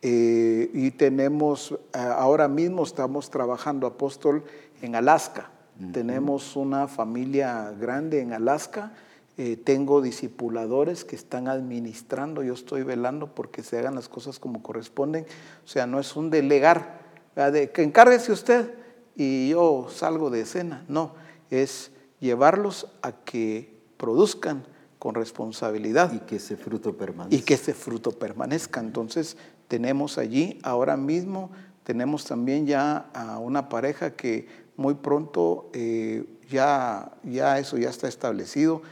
eh, 0.03 0.71
y 0.73 0.93
tenemos, 0.93 1.77
ahora 1.93 2.47
mismo 2.47 2.85
estamos 2.85 3.29
trabajando 3.29 3.89
apóstol 3.89 4.45
en 4.83 4.95
Alaska, 4.95 5.51
tenemos 5.93 6.55
una 6.55 6.87
familia 6.87 7.73
grande 7.73 8.21
en 8.21 8.33
Alaska, 8.33 8.93
eh, 9.37 9.57
tengo 9.57 10.01
discipuladores 10.01 11.05
que 11.05 11.17
están 11.17 11.49
administrando, 11.49 12.45
yo 12.45 12.55
estoy 12.55 12.85
velando 12.85 13.35
porque 13.35 13.65
se 13.65 13.77
hagan 13.81 13.97
las 13.97 14.09
cosas 14.09 14.39
como 14.39 14.63
corresponden. 14.63 15.27
O 15.65 15.67
sea, 15.67 15.89
no 15.89 15.99
es 15.99 16.15
un 16.15 16.31
delegar, 16.31 17.01
de 17.35 17.73
que 17.73 17.83
encárguese 17.83 18.31
usted 18.31 18.84
y 19.17 19.51
yo 19.51 19.89
salgo 19.91 20.31
de 20.31 20.43
escena. 20.43 20.85
No, 20.89 21.13
es 21.51 21.91
llevarlos 22.21 22.89
a 23.03 23.13
que 23.13 23.75
produzcan 23.97 24.65
con 24.99 25.15
responsabilidad. 25.15 26.13
Y 26.13 26.21
que 26.21 26.37
ese 26.37 26.57
fruto 26.57 26.97
permanezca. 26.97 27.37
Y 27.37 27.43
que 27.43 27.55
ese 27.55 27.75
fruto 27.75 28.13
permanezca. 28.13 28.81
Entonces, 28.81 29.37
tenemos 29.69 30.19
allí, 30.19 30.59
ahora 30.63 30.97
mismo, 30.97 31.51
tenemos 31.85 32.25
también 32.25 32.67
ya 32.67 33.11
a 33.13 33.39
una 33.39 33.69
pareja 33.69 34.15
que 34.15 34.47
muy 34.77 34.95
pronto 34.95 35.71
eh, 35.73 36.25
ya, 36.51 37.13
ya 37.23 37.59
eso 37.59 37.79
ya 37.79 37.91
está 37.91 38.09
establecido 38.09 38.83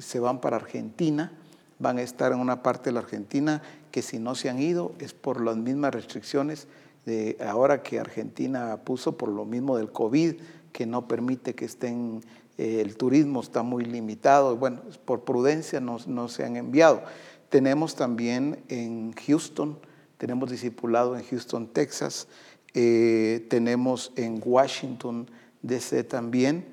se 0.00 0.20
van 0.20 0.40
para 0.40 0.56
Argentina, 0.56 1.32
van 1.78 1.98
a 1.98 2.02
estar 2.02 2.32
en 2.32 2.38
una 2.38 2.62
parte 2.62 2.90
de 2.90 2.92
la 2.92 3.00
Argentina 3.00 3.62
que 3.90 4.02
si 4.02 4.18
no 4.18 4.34
se 4.34 4.48
han 4.48 4.60
ido 4.60 4.92
es 4.98 5.12
por 5.12 5.40
las 5.40 5.56
mismas 5.56 5.92
restricciones 5.92 6.68
de 7.04 7.36
ahora 7.44 7.82
que 7.82 7.98
Argentina 7.98 8.80
puso 8.84 9.16
por 9.16 9.28
lo 9.28 9.44
mismo 9.44 9.76
del 9.76 9.90
COVID, 9.90 10.34
que 10.72 10.86
no 10.86 11.08
permite 11.08 11.54
que 11.54 11.64
estén, 11.64 12.22
eh, 12.58 12.80
el 12.80 12.96
turismo 12.96 13.40
está 13.40 13.62
muy 13.62 13.84
limitado, 13.84 14.56
bueno, 14.56 14.82
por 15.04 15.24
prudencia 15.24 15.80
no, 15.80 15.98
no 16.06 16.28
se 16.28 16.44
han 16.44 16.56
enviado. 16.56 17.02
Tenemos 17.48 17.96
también 17.96 18.62
en 18.68 19.12
Houston, 19.26 19.78
tenemos 20.16 20.50
discipulado 20.50 21.16
en 21.16 21.24
Houston, 21.24 21.66
Texas, 21.66 22.28
eh, 22.74 23.46
tenemos 23.50 24.12
en 24.16 24.40
Washington, 24.42 25.30
D.C. 25.60 26.04
también, 26.04 26.66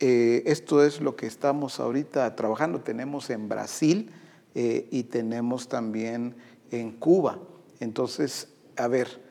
eh, 0.00 0.42
esto 0.46 0.82
es 0.82 1.00
lo 1.00 1.14
que 1.14 1.26
estamos 1.26 1.78
ahorita 1.78 2.34
trabajando. 2.34 2.80
Tenemos 2.80 3.30
en 3.30 3.48
Brasil 3.48 4.10
y 4.54 5.04
tenemos 5.04 5.68
también 5.68 6.34
en 6.70 6.90
Cuba. 6.90 7.38
Entonces, 7.80 8.48
a 8.76 8.86
ver, 8.86 9.21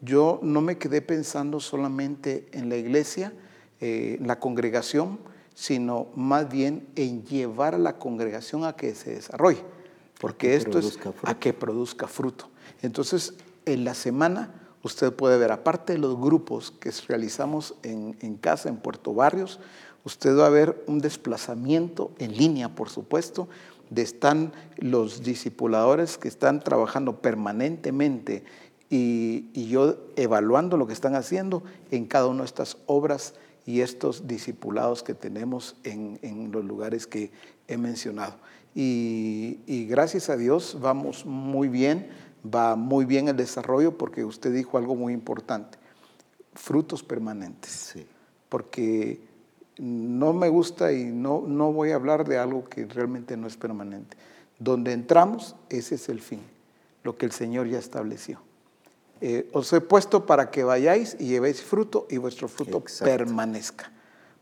yo 0.00 0.40
no 0.42 0.60
me 0.60 0.78
quedé 0.78 1.02
pensando 1.02 1.60
solamente 1.60 2.48
en 2.52 2.68
la 2.68 2.76
iglesia, 2.76 3.32
en 3.80 4.22
eh, 4.22 4.26
la 4.26 4.38
congregación, 4.38 5.18
sino 5.54 6.06
más 6.14 6.48
bien 6.48 6.86
en 6.94 7.24
llevar 7.24 7.74
a 7.74 7.78
la 7.78 7.98
congregación 7.98 8.64
a 8.64 8.76
que 8.76 8.94
se 8.94 9.14
desarrolle, 9.14 9.62
porque 10.20 10.54
esto 10.54 10.78
es 10.78 10.98
a 11.24 11.38
que 11.38 11.52
produzca 11.52 12.06
fruto. 12.06 12.48
Entonces, 12.82 13.34
en 13.66 13.84
la 13.84 13.94
semana 13.94 14.54
usted 14.82 15.12
puede 15.12 15.36
ver, 15.36 15.50
aparte 15.50 15.94
de 15.94 15.98
los 15.98 16.18
grupos 16.18 16.70
que 16.70 16.92
realizamos 17.08 17.74
en, 17.82 18.16
en 18.20 18.36
casa, 18.36 18.68
en 18.68 18.76
Puerto 18.76 19.14
Barrios, 19.14 19.58
usted 20.04 20.36
va 20.38 20.46
a 20.46 20.50
ver 20.50 20.84
un 20.86 21.00
desplazamiento 21.00 22.12
en 22.18 22.36
línea, 22.36 22.68
por 22.68 22.88
supuesto, 22.88 23.48
de 23.90 24.02
están 24.02 24.52
los 24.76 25.22
discipuladores 25.22 26.18
que 26.18 26.28
están 26.28 26.60
trabajando 26.60 27.20
permanentemente 27.20 28.44
y, 28.90 29.68
yo 29.68 29.96
evaluando 30.16 30.76
lo 30.76 30.86
que 30.86 30.92
están 30.92 31.14
haciendo 31.14 31.62
en 31.90 32.06
cada 32.06 32.26
una 32.26 32.40
de 32.40 32.46
estas 32.46 32.78
obras 32.86 33.34
y 33.66 33.82
estos 33.82 34.26
discipulados 34.26 35.02
que 35.02 35.14
tenemos 35.14 35.76
en, 35.84 36.50
los 36.52 36.64
lugares 36.64 37.06
que 37.06 37.30
he 37.66 37.76
mencionado. 37.76 38.34
Y, 38.74 39.58
y, 39.66 39.86
gracias 39.86 40.30
a 40.30 40.36
Dios 40.36 40.78
vamos 40.80 41.26
muy 41.26 41.68
bien, 41.68 42.08
va 42.42 42.76
muy 42.76 43.04
bien 43.04 43.28
el 43.28 43.36
desarrollo 43.36 43.98
porque 43.98 44.24
usted 44.24 44.52
dijo 44.54 44.78
algo 44.78 44.94
muy 44.94 45.12
importante, 45.12 45.78
frutos 46.54 47.02
permanentes. 47.02 47.70
Sí. 47.70 48.06
Porque 48.48 49.20
no 49.78 50.32
me 50.32 50.48
gusta 50.48 50.92
y 50.92 51.04
no, 51.04 51.44
no 51.46 51.72
voy 51.72 51.90
a 51.90 51.96
hablar 51.96 52.26
de 52.26 52.38
algo 52.38 52.68
que 52.68 52.86
realmente 52.86 53.36
no 53.36 53.46
es 53.46 53.56
permanente. 53.56 54.16
Donde 54.58 54.92
entramos, 54.92 55.54
ese 55.68 55.94
es 55.94 56.08
el 56.08 56.20
fin, 56.20 56.40
lo 57.04 57.16
que 57.16 57.26
el 57.26 57.32
Señor 57.32 57.68
ya 57.68 57.78
estableció. 57.78 58.40
Eh, 59.20 59.48
os 59.52 59.72
he 59.72 59.80
puesto 59.80 60.26
para 60.26 60.50
que 60.50 60.64
vayáis 60.64 61.16
y 61.18 61.26
llevéis 61.26 61.62
fruto 61.62 62.06
y 62.08 62.18
vuestro 62.18 62.48
fruto 62.48 62.82
permanezca. 63.02 63.90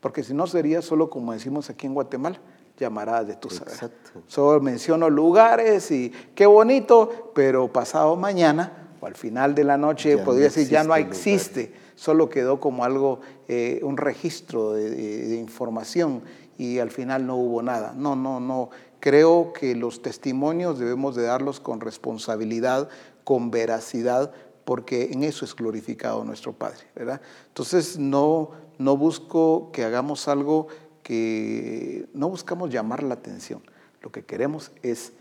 Porque 0.00 0.22
si 0.22 0.34
no 0.34 0.46
sería 0.46 0.82
solo 0.82 1.08
como 1.08 1.32
decimos 1.32 1.70
aquí 1.70 1.86
en 1.86 1.94
Guatemala, 1.94 2.38
llamará 2.78 3.24
de 3.24 3.36
tu 3.36 3.50
saber. 3.50 3.90
Solo 4.26 4.60
menciono 4.60 5.08
lugares 5.08 5.90
y 5.90 6.12
qué 6.34 6.46
bonito, 6.46 7.32
pero 7.34 7.72
pasado 7.72 8.16
mañana 8.16 8.86
o 9.00 9.06
al 9.06 9.14
final 9.14 9.54
de 9.54 9.64
la 9.64 9.76
noche, 9.76 10.18
podría 10.18 10.44
decir, 10.44 10.68
ya 10.68 10.84
no 10.84 10.94
existe, 10.94 11.72
solo 11.94 12.28
quedó 12.28 12.60
como 12.60 12.84
algo, 12.84 13.20
eh, 13.48 13.80
un 13.82 13.96
registro 13.96 14.72
de, 14.72 15.36
información 15.36 16.22
y 16.58 16.78
al 16.78 16.90
final 16.90 17.26
no 17.26 17.36
hubo 17.36 17.62
nada. 17.62 17.94
No, 17.96 18.16
no, 18.16 18.40
no. 18.40 18.70
Creo 19.00 19.52
que 19.52 19.74
los 19.74 20.02
testimonios 20.02 20.78
debemos 20.78 21.14
de 21.14 21.24
darlos 21.24 21.60
con 21.60 21.80
responsabilidad, 21.80 22.88
con 23.24 23.50
veracidad, 23.50 24.32
porque 24.66 25.10
en 25.12 25.22
eso 25.22 25.44
es 25.44 25.54
glorificado 25.54 26.24
nuestro 26.24 26.52
Padre, 26.52 26.88
¿verdad? 26.96 27.20
Entonces 27.46 28.00
no, 28.00 28.50
no 28.78 28.96
busco 28.96 29.70
que 29.70 29.84
hagamos 29.84 30.26
algo 30.26 30.66
que 31.04 32.08
no 32.14 32.28
buscamos 32.28 32.68
llamar 32.70 33.04
la 33.04 33.14
atención. 33.14 33.62
Lo 34.02 34.10
que 34.10 34.24
queremos 34.24 34.72
es 34.82 35.12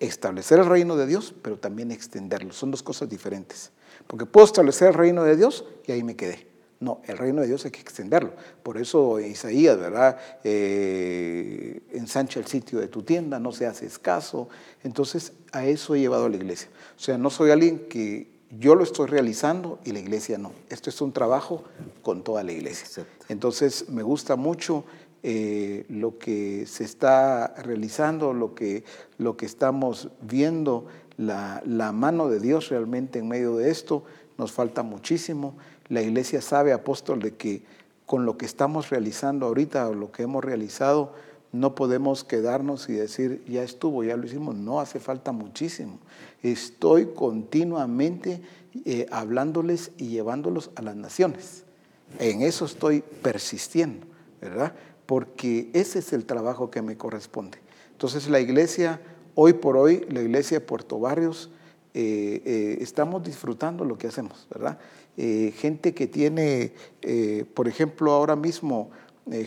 establecer 0.00 0.58
el 0.58 0.66
reino 0.66 0.96
de 0.96 1.06
Dios, 1.06 1.34
pero 1.40 1.58
también 1.58 1.92
extenderlo. 1.92 2.52
Son 2.52 2.70
dos 2.70 2.82
cosas 2.82 3.08
diferentes. 3.08 3.72
Porque 4.06 4.26
puedo 4.26 4.44
establecer 4.44 4.88
el 4.88 4.94
reino 4.94 5.24
de 5.24 5.34
Dios 5.34 5.64
y 5.86 5.92
ahí 5.92 6.02
me 6.02 6.14
quedé. 6.14 6.46
No, 6.78 7.00
el 7.06 7.16
reino 7.16 7.40
de 7.40 7.46
Dios 7.46 7.64
hay 7.64 7.70
que 7.70 7.80
extenderlo. 7.80 8.34
Por 8.62 8.76
eso 8.76 9.18
Isaías, 9.18 9.78
¿verdad? 9.78 10.18
Eh, 10.44 11.80
ensancha 11.92 12.38
el 12.38 12.46
sitio 12.46 12.80
de 12.80 12.88
tu 12.88 13.02
tienda, 13.02 13.40
no 13.40 13.50
se 13.52 13.64
hace 13.64 13.86
escaso. 13.86 14.50
Entonces, 14.82 15.32
a 15.52 15.64
eso 15.64 15.94
he 15.94 16.00
llevado 16.00 16.26
a 16.26 16.28
la 16.28 16.36
iglesia. 16.36 16.68
O 16.98 17.00
sea, 17.00 17.16
no 17.16 17.30
soy 17.30 17.50
alguien 17.50 17.88
que 17.88 18.39
yo 18.58 18.74
lo 18.74 18.82
estoy 18.82 19.06
realizando 19.06 19.78
y 19.84 19.92
la 19.92 20.00
iglesia 20.00 20.38
no. 20.38 20.52
Esto 20.68 20.90
es 20.90 21.00
un 21.00 21.12
trabajo 21.12 21.62
con 22.02 22.22
toda 22.22 22.42
la 22.42 22.52
iglesia. 22.52 23.06
Entonces, 23.28 23.88
me 23.88 24.02
gusta 24.02 24.36
mucho 24.36 24.84
eh, 25.22 25.84
lo 25.88 26.18
que 26.18 26.66
se 26.66 26.82
está 26.84 27.54
realizando, 27.58 28.32
lo 28.32 28.54
que, 28.54 28.84
lo 29.18 29.36
que 29.36 29.46
estamos 29.46 30.08
viendo, 30.22 30.86
la, 31.16 31.62
la, 31.64 31.92
mano 31.92 32.28
de 32.28 32.40
Dios 32.40 32.70
realmente 32.70 33.18
en 33.18 33.28
medio 33.28 33.56
de 33.56 33.70
esto, 33.70 34.02
nos 34.38 34.50
falta 34.52 34.82
muchísimo. 34.82 35.56
La 35.88 36.02
iglesia 36.02 36.40
sabe, 36.40 36.72
apóstol, 36.72 37.20
de 37.20 37.36
que 37.36 37.62
con 38.06 38.26
lo 38.26 38.36
que 38.36 38.46
estamos 38.46 38.90
realizando 38.90 39.46
ahorita 39.46 39.88
o 39.88 39.94
lo 39.94 40.10
que 40.10 40.24
hemos 40.24 40.44
realizado, 40.44 41.12
no 41.52 41.74
podemos 41.74 42.24
quedarnos 42.24 42.88
y 42.88 42.92
decir, 42.92 43.42
ya 43.48 43.62
estuvo, 43.62 44.04
ya 44.04 44.16
lo 44.16 44.26
hicimos. 44.26 44.54
No, 44.54 44.80
hace 44.80 45.00
falta 45.00 45.32
muchísimo. 45.32 45.98
Estoy 46.42 47.06
continuamente 47.06 48.42
eh, 48.84 49.06
hablándoles 49.10 49.90
y 49.98 50.08
llevándolos 50.08 50.70
a 50.76 50.82
las 50.82 50.96
naciones. 50.96 51.64
En 52.18 52.42
eso 52.42 52.64
estoy 52.64 53.02
persistiendo, 53.22 54.06
¿verdad? 54.40 54.74
porque 55.10 55.70
ese 55.72 55.98
es 55.98 56.12
el 56.12 56.24
trabajo 56.24 56.70
que 56.70 56.82
me 56.82 56.96
corresponde. 56.96 57.58
Entonces 57.90 58.28
la 58.28 58.38
iglesia, 58.38 59.00
hoy 59.34 59.54
por 59.54 59.76
hoy, 59.76 60.06
la 60.08 60.22
iglesia 60.22 60.60
de 60.60 60.64
Puerto 60.64 61.00
Barrios, 61.00 61.50
eh, 61.94 62.40
eh, 62.44 62.78
estamos 62.80 63.24
disfrutando 63.24 63.84
lo 63.84 63.98
que 63.98 64.06
hacemos, 64.06 64.46
¿verdad? 64.54 64.78
Eh, 65.16 65.52
gente 65.56 65.94
que 65.94 66.06
tiene, 66.06 66.74
por 67.54 67.66
ejemplo, 67.66 68.12
ahora 68.12 68.36
mismo 68.36 68.92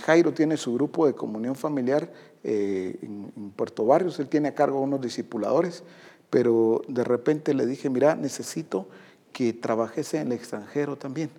Jairo 0.01 0.33
tiene 0.33 0.57
su 0.57 0.73
grupo 0.73 1.05
de 1.05 1.13
comunión 1.13 1.55
familiar 1.55 2.11
en, 2.43 3.31
en, 3.35 3.51
Puerto 3.51 3.85
Barrios, 3.85 4.19
él 4.19 4.29
tiene 4.29 4.49
a 4.49 4.55
cargo 4.55 4.79
unos 4.79 5.01
discipuladores, 5.01 5.83
pero 6.29 6.81
de 6.87 7.03
repente 7.03 7.53
le 7.53 7.65
dije, 7.65 7.89
mira, 7.89 8.15
necesito 8.15 8.87
que 9.33 9.51
trabajese 9.51 10.19
en 10.19 10.27
el 10.27 10.33
extranjero 10.33 10.97
también. 10.97 11.29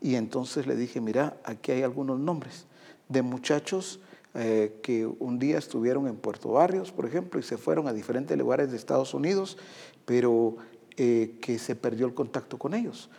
Y 0.00 0.14
entonces 0.14 0.66
le 0.66 0.76
dije, 0.76 1.00
mira, 1.00 1.36
aquí 1.44 1.72
hay 1.72 1.82
algunos 1.82 2.20
nombres 2.20 2.66
de 3.08 3.22
muchachos 3.22 4.00
eh, 4.34 4.78
que 4.82 5.06
un 5.06 5.38
día 5.38 5.58
estuvieron 5.58 6.06
en 6.06 6.16
Puerto 6.16 6.50
Barrios, 6.50 6.92
por 6.92 7.06
ejemplo, 7.06 7.40
y 7.40 7.42
se 7.42 7.56
fueron 7.56 7.88
a 7.88 7.92
diferentes 7.92 8.36
lugares 8.38 8.70
de 8.70 8.76
Estados 8.76 9.14
Unidos, 9.14 9.56
pero 10.04 10.56
eh, 10.96 11.36
que 11.40 11.58
se 11.58 11.74
perdió 11.74 12.06
el 12.06 12.14
contacto 12.14 12.58
con 12.58 12.74
ellos. 12.74 13.10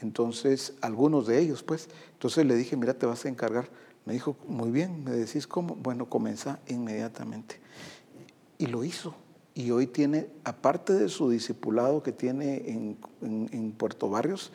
Entonces, 0.00 0.74
algunos 0.80 1.26
de 1.26 1.38
ellos, 1.38 1.62
pues, 1.62 1.88
entonces 2.12 2.44
le 2.46 2.56
dije, 2.56 2.76
mira, 2.76 2.94
te 2.94 3.06
vas 3.06 3.24
a 3.24 3.28
encargar. 3.28 3.68
Me 4.04 4.12
dijo, 4.12 4.36
muy 4.46 4.70
bien, 4.70 5.04
me 5.04 5.12
decís 5.12 5.46
cómo. 5.46 5.74
Bueno, 5.76 6.08
comienza 6.08 6.60
inmediatamente. 6.68 7.60
Y 8.58 8.66
lo 8.66 8.84
hizo. 8.84 9.14
Y 9.54 9.70
hoy 9.70 9.86
tiene, 9.86 10.28
aparte 10.44 10.92
de 10.92 11.08
su 11.08 11.30
discipulado 11.30 12.02
que 12.02 12.12
tiene 12.12 12.68
en, 12.68 12.98
en 13.22 13.72
Puerto 13.72 14.10
Barrios, 14.10 14.52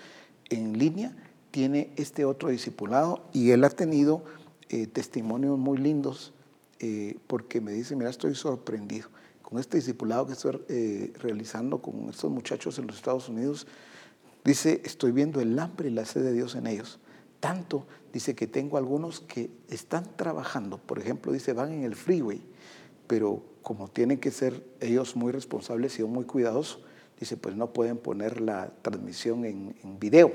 en 0.50 0.78
línea, 0.78 1.16
tiene 1.52 1.92
este 1.96 2.26
otro 2.26 2.50
discipulado 2.50 3.26
y 3.34 3.52
él 3.52 3.64
ha 3.64 3.70
tenido 3.70 4.24
eh, 4.70 4.88
testimonios 4.88 5.58
muy 5.58 5.78
lindos 5.78 6.34
eh, 6.80 7.18
porque 7.28 7.60
me 7.60 7.72
dice, 7.72 7.96
mira, 7.96 8.10
estoy 8.10 8.36
sorprendido 8.36 9.10
con 9.42 9.60
este 9.60 9.78
discipulado 9.78 10.28
que 10.28 10.34
estoy 10.34 10.62
eh, 10.70 11.14
realizando 11.18 11.82
con 11.82 12.10
estos 12.10 12.30
muchachos 12.32 12.78
en 12.78 12.88
los 12.88 12.98
Estados 12.98 13.30
Unidos. 13.30 13.66
Dice, 14.46 14.82
estoy 14.86 15.12
viendo 15.12 15.42
el 15.42 15.58
hambre 15.58 15.90
y 15.90 15.92
la 15.92 16.06
sed 16.06 16.24
de 16.24 16.34
Dios 16.34 16.56
en 16.56 16.68
ellos. 16.68 17.00
Tanto, 17.40 17.86
dice 18.12 18.36
que 18.36 18.48
tengo 18.48 18.78
algunos 18.78 19.22
que 19.22 19.50
están 19.70 20.16
trabajando, 20.16 20.78
por 20.78 21.00
ejemplo, 21.00 21.32
dice, 21.32 21.54
van 21.54 21.72
en 21.72 21.84
el 21.84 21.96
freeway, 21.96 22.42
pero 23.08 23.42
como 23.62 23.88
tienen 23.88 24.20
que 24.20 24.32
ser 24.32 24.64
ellos 24.80 25.16
muy 25.16 25.32
responsables 25.32 26.00
y 26.00 26.04
muy 26.04 26.26
cuidadosos, 26.26 26.84
dice, 27.20 27.38
pues 27.38 27.56
no 27.56 27.72
pueden 27.72 27.98
poner 27.98 28.42
la 28.42 28.72
transmisión 28.82 29.46
en, 29.46 29.76
video, 30.00 30.32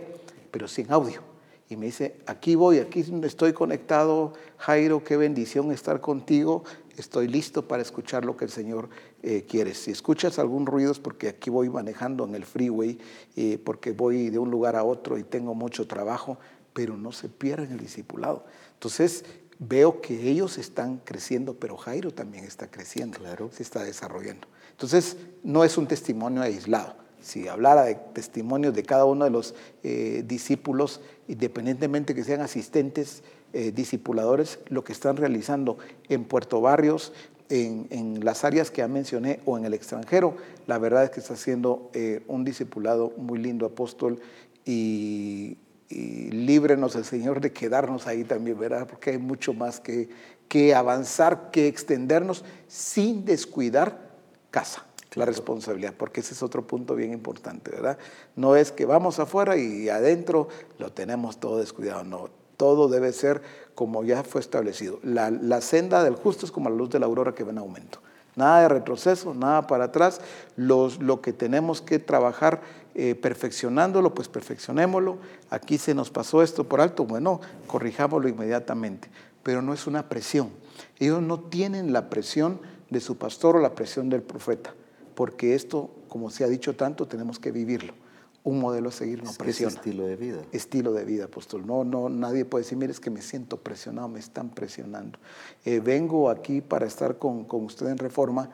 pero 0.51 0.69
sin 0.69 0.91
audio 0.93 1.35
y 1.69 1.77
me 1.77 1.87
dice, 1.87 2.17
aquí 2.27 2.55
voy, 2.57 2.79
aquí 2.79 3.05
estoy 3.23 3.55
conectado, 3.55 4.35
Jairo, 4.59 5.03
qué 5.03 5.17
bendición 5.17 5.73
estar 5.73 6.01
contigo, 6.03 6.63
estoy 6.97 7.27
listo 7.27 7.67
para 7.67 7.81
escuchar 7.83 8.25
lo 8.25 8.37
que 8.37 8.45
el 8.45 8.51
Señor 8.51 8.91
eh, 9.23 9.47
quiere. 9.49 9.75
Si 9.75 9.91
escuchas 9.91 10.39
algún 10.39 10.67
ruido 10.67 10.93
es 10.93 10.99
porque 10.99 11.29
aquí 11.29 11.49
voy 11.49 11.71
manejando 11.71 12.27
en 12.27 12.35
el 12.35 12.45
freeway, 12.45 12.99
eh, 13.37 13.59
porque 13.65 13.93
voy 13.93 14.29
de 14.29 14.39
un 14.39 14.51
lugar 14.51 14.77
a 14.77 14.85
otro 14.85 15.17
y 15.17 15.25
tengo 15.25 15.55
mucho 15.55 15.87
trabajo, 15.87 16.39
pero 16.75 16.97
no 16.97 17.13
se 17.13 17.31
pierdan 17.31 17.73
el 17.73 17.79
discipulado. 17.79 18.45
Entonces, 18.75 19.25
veo 19.59 20.03
que 20.03 20.29
ellos 20.29 20.59
están 20.59 20.99
creciendo, 20.99 21.55
pero 21.55 21.77
Jairo 21.79 22.11
también 22.11 22.45
está 22.45 22.71
creciendo, 22.71 23.19
claro. 23.19 23.51
se 23.53 23.63
está 23.63 23.83
desarrollando. 23.83 24.47
Entonces, 24.73 25.17
no 25.43 25.65
es 25.65 25.79
un 25.79 25.87
testimonio 25.87 26.43
aislado 26.43 27.05
si 27.25 27.49
hablara 27.49 27.85
de 27.85 27.95
testimonios 27.95 28.75
de 28.75 28.83
cada 28.83 29.07
uno 29.07 29.25
de 29.25 29.31
los 29.31 29.55
eh, 29.83 30.23
discípulos, 30.27 31.01
independientemente 31.27 32.15
que 32.15 32.23
sean 32.23 32.43
asistentes, 32.43 33.23
eh, 33.55 33.73
discipuladores, 33.75 34.59
lo 34.69 34.85
que 34.85 34.93
están 34.93 35.17
realizando 35.17 35.79
en 36.11 36.25
Puerto 36.25 36.61
Barrios, 36.61 37.13
en, 37.49 38.25
las 38.25 38.45
áreas 38.45 38.71
que 38.71 38.79
ya 38.79 38.89
mencioné 38.89 39.41
o 39.47 39.57
en 39.57 39.65
el 39.65 39.75
extranjero, 39.75 40.37
la 40.67 40.79
verdad 40.79 41.05
es 41.05 41.11
que 41.11 41.21
está 41.21 41.35
haciendo 41.35 41.91
eh, 41.95 42.23
un 42.27 42.45
discipulado 42.45 43.13
muy 43.17 43.39
lindo, 43.39 43.65
apóstol, 43.65 44.21
y, 44.67 45.57
líbrenos 45.95 46.97
el 46.97 47.05
Señor 47.05 47.41
de 47.41 47.53
quedarnos 47.53 48.07
ahí 48.07 48.25
también, 48.25 48.59
¿verdad? 48.59 48.87
Porque 48.87 49.11
hay 49.11 49.19
mucho 49.19 49.53
más 49.53 49.81
que, 49.81 50.09
que 50.49 50.75
avanzar, 50.75 51.51
que 51.51 51.69
extendernos 51.69 52.45
sin 52.69 53.25
descuidar 53.25 54.11
casa 54.51 54.85
la 55.15 55.25
responsabilidad, 55.25 55.95
porque 55.97 56.21
ese 56.21 56.35
es 56.35 56.43
otro 56.43 56.66
punto 56.66 56.95
bien 56.95 57.12
importante, 57.12 57.71
¿verdad? 57.71 57.99
No 58.37 58.57
es 58.57 58.73
que 58.73 58.85
vamos 58.85 59.19
afuera 59.19 59.57
y 59.57 59.89
adentro 59.89 60.49
lo 60.79 60.93
tenemos 60.93 61.39
todo 61.39 61.59
descuidado, 61.59 62.05
no, 62.05 62.31
todo 62.57 62.89
debe 62.89 63.12
ser 63.12 63.43
como 63.75 64.05
ya 64.05 64.23
fue 64.23 64.41
establecido. 64.41 64.99
La, 65.03 65.61
senda 65.61 66.05
del 66.05 66.15
justo 66.15 66.47
es 66.47 66.53
como 66.53 66.71
la 66.71 66.77
luz 66.77 66.91
de 66.91 66.99
la 66.99 67.07
aurora 67.07 67.35
que 67.35 67.45
va 67.45 67.51
en 67.51 67.59
aumento. 67.59 68.01
Nada 68.37 68.62
de 68.62 68.69
retroceso, 68.69 69.33
nada 69.35 69.66
para 69.66 69.85
atrás. 69.85 70.21
Los, 70.57 71.01
lo 71.01 71.21
que 71.21 71.33
tenemos 71.33 71.81
que 71.81 72.01
trabajar 72.01 72.62
eh, 72.95 73.15
perfeccionándolo, 73.15 74.15
pues 74.15 74.29
perfeccionémoslo. 74.29 75.19
Aquí 75.51 75.79
se 75.79 75.95
nos 75.95 76.11
pasó 76.11 76.43
esto 76.43 76.69
por 76.69 76.81
alto, 76.81 77.05
bueno, 77.05 77.41
corrijámoslo 77.66 78.29
inmediatamente. 78.29 79.09
Pero 79.43 79.62
no 79.62 79.75
es 79.75 79.87
una 79.87 80.09
presión. 80.09 80.51
Ellos 80.99 81.23
no 81.23 81.41
tienen 81.41 81.93
la 81.93 82.09
presión 82.09 82.61
de 82.91 83.01
su 83.01 83.19
pastor 83.19 83.57
o 83.57 83.61
la 83.61 83.75
presión 83.75 84.09
del 84.09 84.23
profeta 84.23 84.75
porque 85.15 85.55
esto, 85.55 85.91
como 86.09 86.31
se 86.31 86.45
ha 86.45 86.49
dicho 86.49 86.75
tanto, 86.75 87.07
tenemos 87.07 87.39
que 87.39 87.53
vivirlo. 87.53 87.95
Un 88.43 88.61
modelo 88.61 88.91
a 88.91 88.93
seguir 88.93 89.23
no 89.25 89.33
presiona. 89.33 89.73
Es 89.73 89.77
estilo 89.77 90.07
de 90.07 90.16
vida. 90.16 90.43
Estilo 90.53 90.93
de 90.93 91.05
vida, 91.05 91.25
apóstol. 91.25 91.66
No, 91.66 91.83
no, 91.83 92.11
nadie 92.11 92.45
puede 92.45 92.65
decir, 92.65 92.77
mire, 92.77 92.93
es 92.93 93.01
que 93.01 93.11
me 93.11 93.23
siento 93.23 93.57
presionado, 93.57 94.09
me 94.09 94.21
están 94.21 94.51
presionando. 94.51 95.19
Eh, 95.65 95.81
vengo 95.81 96.29
aquí 96.29 96.61
para 96.61 96.87
estar 96.87 97.16
con, 97.19 97.45
con, 97.45 97.65
usted 97.65 97.87
en 97.87 97.97
Reforma 97.97 98.51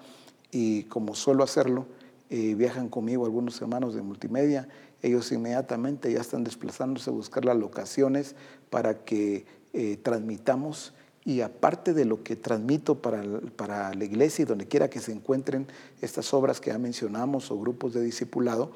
y 0.52 0.84
como 0.84 1.14
suelo 1.14 1.42
hacerlo, 1.42 1.86
eh, 2.30 2.54
viajan 2.54 2.88
conmigo 2.88 3.24
algunos 3.24 3.60
hermanos 3.60 3.94
de 3.94 4.02
multimedia. 4.02 4.68
Ellos 5.02 5.30
inmediatamente 5.32 6.12
ya 6.12 6.20
están 6.20 6.44
desplazándose 6.44 7.10
a 7.10 7.12
buscar 7.12 7.44
las 7.44 7.56
locaciones 7.56 8.36
para 8.70 9.04
que 9.04 9.44
eh, 9.72 9.98
transmitamos 10.02 10.94
y 11.24 11.42
aparte 11.42 11.92
de 11.92 12.04
lo 12.04 12.22
que 12.22 12.36
transmito 12.36 13.02
para, 13.02 13.22
para, 13.56 13.92
la 13.94 14.04
iglesia 14.04 14.42
y 14.42 14.46
donde 14.46 14.66
quiera 14.66 14.88
que 14.88 15.00
se 15.00 15.12
encuentren 15.12 15.66
estas 16.00 16.32
obras 16.32 16.60
que 16.60 16.70
ya 16.70 16.78
mencionamos 16.78 17.50
o 17.50 17.58
grupos 17.58 17.92
de 17.92 18.00
discipulado, 18.00 18.72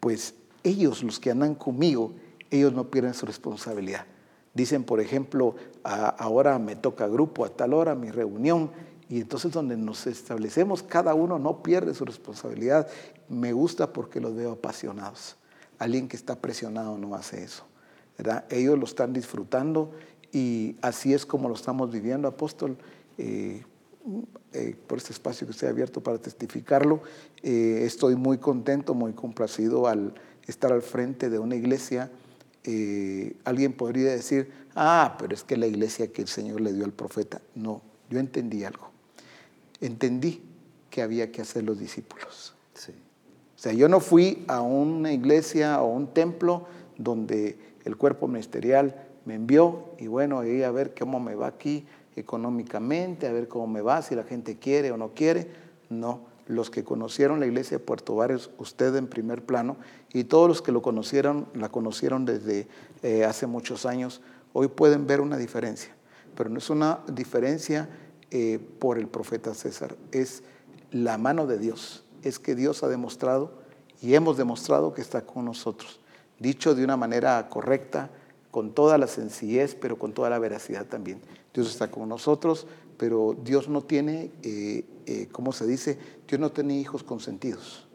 pues 0.00 0.34
ellos, 0.64 1.02
los 1.02 1.20
que 1.20 1.30
andan 1.30 1.54
conmigo, 1.54 2.12
ellos 2.50 2.72
no 2.72 2.90
pierden 2.90 3.14
su 3.14 3.26
responsabilidad. 3.26 4.06
Dicen, 4.54 4.84
por 4.84 5.00
ejemplo, 5.00 5.56
ahora 5.82 6.58
me 6.58 6.76
toca 6.76 7.06
grupo 7.08 7.44
a 7.44 7.50
tal 7.50 7.74
hora, 7.74 7.94
mi 7.94 8.10
reunión, 8.10 8.70
y 9.08 9.20
entonces 9.20 9.52
donde 9.52 9.76
nos 9.76 10.06
establecemos, 10.06 10.82
cada 10.82 11.14
uno 11.14 11.38
no 11.38 11.62
pierde 11.62 11.94
su 11.94 12.04
responsabilidad. 12.04 12.88
Me 13.28 13.52
gusta 13.52 13.92
porque 13.92 14.20
los 14.20 14.34
veo 14.34 14.52
apasionados. 14.52 15.36
Alguien 15.78 16.08
que 16.08 16.16
está 16.16 16.36
presionado 16.36 16.96
no 16.96 17.14
hace 17.14 17.44
eso. 17.44 17.64
Ellos 18.48 18.78
lo 18.78 18.84
están 18.84 19.12
disfrutando 19.12 19.92
y 20.32 20.76
así 20.82 21.12
es 21.12 21.26
como 21.26 21.48
lo 21.48 21.54
estamos 21.54 21.90
viviendo, 21.90 22.28
apóstol. 22.28 22.76
Eh, 23.18 23.62
eh, 24.52 24.76
por 24.86 24.98
este 24.98 25.12
espacio 25.12 25.46
que 25.46 25.52
usted 25.52 25.66
ha 25.66 25.70
abierto 25.70 26.02
para 26.02 26.18
testificarlo. 26.18 27.02
Eh, 27.42 27.82
estoy 27.84 28.16
muy 28.16 28.38
contento, 28.38 28.94
muy 28.94 29.12
complacido 29.12 29.88
al 29.88 30.14
estar 30.46 30.72
al 30.72 30.82
frente 30.82 31.28
de 31.30 31.38
una 31.38 31.56
iglesia. 31.56 32.10
alguien 33.44 33.74
podría 33.74 34.12
decir, 34.12 34.50
ah, 34.74 35.16
pero 35.18 35.34
es 35.34 35.44
que 35.44 35.56
la 35.56 35.66
iglesia 35.66 36.12
que 36.12 36.22
el 36.22 36.28
Señor 36.28 36.60
le 36.60 36.72
dio 36.72 36.84
al 36.84 36.92
profeta. 36.92 37.40
No, 37.54 37.82
yo 38.08 38.18
entendí 38.18 38.64
algo. 38.64 38.93
Entendí 39.80 40.42
que 40.90 41.02
había 41.02 41.32
que 41.32 41.42
hacer 41.42 41.64
los 41.64 41.78
discípulos. 41.78 42.54
O 43.56 43.58
sea, 43.64 43.72
yo 43.72 43.88
no 43.88 44.00
fui 44.00 44.44
a 44.46 44.60
una 44.60 45.12
iglesia 45.12 45.80
o 45.80 45.86
un 45.86 46.08
templo 46.08 46.66
donde 46.98 47.58
el 47.84 47.96
cuerpo 47.96 48.28
ministerial 48.28 48.94
me 49.24 49.34
envió 49.34 49.94
y 49.98 50.06
bueno, 50.06 50.40
ahí 50.40 50.62
a 50.62 50.70
ver 50.70 50.94
cómo 50.94 51.18
me 51.18 51.34
va 51.34 51.46
aquí 51.46 51.86
económicamente, 52.16 53.26
a 53.26 53.32
ver 53.32 53.48
cómo 53.48 53.66
me 53.66 53.80
va, 53.80 54.02
si 54.02 54.14
la 54.14 54.24
gente 54.24 54.58
quiere 54.58 54.92
o 54.92 54.96
no 54.96 55.14
quiere. 55.14 55.48
No, 55.88 56.20
los 56.46 56.70
que 56.70 56.84
conocieron 56.84 57.40
la 57.40 57.46
iglesia 57.46 57.78
de 57.78 57.84
Puerto 57.84 58.14
Barrios, 58.14 58.50
usted 58.58 58.94
en 58.96 59.06
primer 59.06 59.44
plano, 59.44 59.76
y 60.12 60.24
todos 60.24 60.48
los 60.48 60.62
que 60.62 60.72
lo 60.72 60.82
conocieron, 60.82 61.46
la 61.54 61.68
conocieron 61.68 62.24
desde 62.24 62.68
eh, 63.02 63.24
hace 63.24 63.46
muchos 63.46 63.86
años, 63.86 64.20
hoy 64.52 64.68
pueden 64.68 65.06
ver 65.06 65.20
una 65.20 65.36
diferencia. 65.36 65.94
Pero 66.36 66.50
no 66.50 66.58
es 66.58 66.68
una 66.70 67.00
diferencia 67.12 67.88
eh, 68.30 68.58
por 68.78 68.98
el 68.98 69.08
profeta 69.08 69.54
César, 69.54 69.96
es 70.12 70.42
la 70.90 71.18
mano 71.18 71.46
de 71.46 71.58
Dios. 71.58 72.04
Es 72.22 72.38
que 72.38 72.54
Dios 72.54 72.82
ha 72.82 72.88
demostrado 72.88 73.52
y 74.00 74.14
hemos 74.14 74.36
demostrado 74.36 74.94
que 74.94 75.00
está 75.00 75.22
con 75.22 75.44
nosotros. 75.44 76.00
Dicho 76.38 76.74
de 76.74 76.84
una 76.84 76.96
manera 76.96 77.48
correcta, 77.48 78.10
con 78.50 78.72
toda 78.72 78.98
la 78.98 79.06
sencillez, 79.06 79.74
pero 79.74 79.98
con 79.98 80.12
toda 80.12 80.30
la 80.30 80.38
veracidad 80.38 80.86
también. 80.86 81.20
Dios 81.52 81.68
está 81.68 81.90
con 81.90 82.08
nosotros, 82.08 82.66
pero 82.96 83.36
Dios 83.42 83.68
no 83.68 83.82
tiene, 83.82 84.30
eh, 84.42 84.84
eh, 85.06 85.28
¿cómo 85.32 85.52
se 85.52 85.66
dice? 85.66 85.98
Dios 86.28 86.40
no 86.40 86.52
tiene 86.52 86.78
hijos 86.78 87.02
consentidos. 87.02 87.88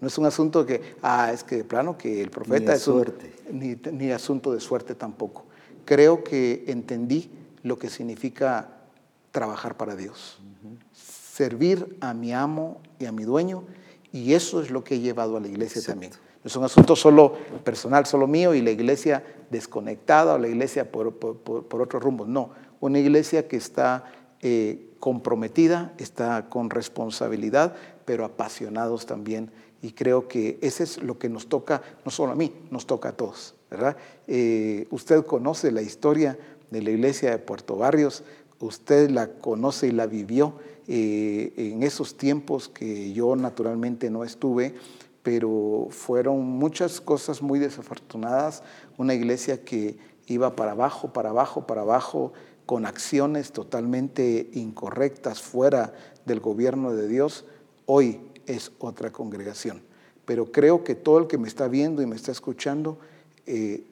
No 0.00 0.08
es 0.08 0.18
un 0.18 0.26
asunto 0.26 0.66
que, 0.66 0.94
ah, 1.02 1.30
es 1.32 1.44
que 1.44 1.58
de 1.58 1.64
plano 1.64 1.96
que 1.96 2.20
el 2.20 2.30
profeta 2.30 2.72
ni 2.72 2.76
es 2.76 2.82
suerte. 2.82 3.32
ni, 3.50 3.76
ni 3.92 4.10
asunto 4.10 4.52
de 4.52 4.60
suerte 4.60 4.94
tampoco. 4.94 5.44
Creo 5.84 6.24
que 6.24 6.64
entendí 6.66 7.30
lo 7.62 7.78
que 7.78 7.88
significa 7.88 8.75
trabajar 9.36 9.76
para 9.76 9.96
Dios, 9.96 10.38
servir 10.94 11.98
a 12.00 12.14
mi 12.14 12.32
amo 12.32 12.80
y 12.98 13.04
a 13.04 13.12
mi 13.12 13.24
dueño, 13.24 13.64
y 14.10 14.32
eso 14.32 14.62
es 14.62 14.70
lo 14.70 14.82
que 14.82 14.94
he 14.94 15.00
llevado 15.00 15.36
a 15.36 15.40
la 15.40 15.46
iglesia 15.46 15.82
también. 15.82 16.12
No 16.42 16.48
es 16.48 16.56
un 16.56 16.64
asunto 16.64 16.96
solo 16.96 17.34
personal, 17.62 18.06
solo 18.06 18.26
mío 18.26 18.54
y 18.54 18.62
la 18.62 18.70
iglesia 18.70 19.22
desconectada 19.50 20.32
o 20.32 20.38
la 20.38 20.48
iglesia 20.48 20.90
por, 20.90 21.16
por, 21.16 21.82
otro 21.82 22.00
rumbo. 22.00 22.24
No, 22.24 22.48
una 22.80 22.98
iglesia 22.98 23.46
que 23.46 23.58
está 23.58 24.04
eh, 24.40 24.94
comprometida, 25.00 25.92
está 25.98 26.48
con 26.48 26.70
responsabilidad, 26.70 27.76
pero 28.06 28.24
apasionados 28.24 29.04
también. 29.04 29.50
Y 29.82 29.92
creo 29.92 30.28
que 30.28 30.58
ese 30.62 30.84
es 30.84 31.02
lo 31.02 31.18
que 31.18 31.28
nos 31.28 31.50
toca, 31.50 31.82
no 32.06 32.10
solo 32.10 32.32
a 32.32 32.36
mí, 32.36 32.54
nos 32.70 32.86
toca 32.86 33.10
a 33.10 33.12
todos. 33.12 33.54
¿verdad? 33.70 33.98
Eh, 34.28 34.86
usted 34.90 35.26
conoce 35.26 35.70
la 35.72 35.82
historia 35.82 36.38
de 36.70 36.80
la 36.80 36.88
iglesia 36.88 37.32
de 37.32 37.38
Puerto 37.38 37.76
Barrios, 37.76 38.24
usted 38.60 39.10
la 39.10 39.28
conoce 39.28 39.88
y 39.88 39.92
la 39.92 40.06
vivió 40.06 40.54
eh, 40.88 41.52
en 41.56 41.82
esos 41.82 42.16
tiempos 42.16 42.68
que 42.68 43.12
yo 43.12 43.36
naturalmente 43.36 44.10
no 44.10 44.24
estuve 44.24 44.74
pero 45.26 45.88
fueron 45.90 46.44
muchas 46.44 47.00
cosas 47.00 47.42
muy 47.42 47.58
desafortunadas, 47.58 48.62
una 48.96 49.12
iglesia 49.12 49.64
que 49.64 49.98
iba 50.28 50.54
para 50.54 50.70
abajo, 50.70 51.12
para 51.12 51.30
abajo, 51.30 51.66
para 51.66 51.80
abajo, 51.80 52.32
con 52.64 52.86
acciones 52.86 53.50
totalmente 53.50 54.48
incorrectas 54.52 55.42
fuera 55.42 55.92
del 56.26 56.38
gobierno 56.38 56.94
de 56.94 57.08
Dios, 57.08 57.44
hoy 57.86 58.20
es 58.46 58.70
otra 58.78 59.10
congregación. 59.10 59.82
Pero 60.26 60.52
creo 60.52 60.84
que 60.84 60.94
todo 60.94 61.18
el 61.18 61.26
que 61.26 61.38
me 61.38 61.48
está 61.48 61.66
viendo 61.66 62.02
y 62.02 62.06
me 62.06 62.14
está 62.14 62.30
escuchando 62.30 62.96
eh, 63.46 63.82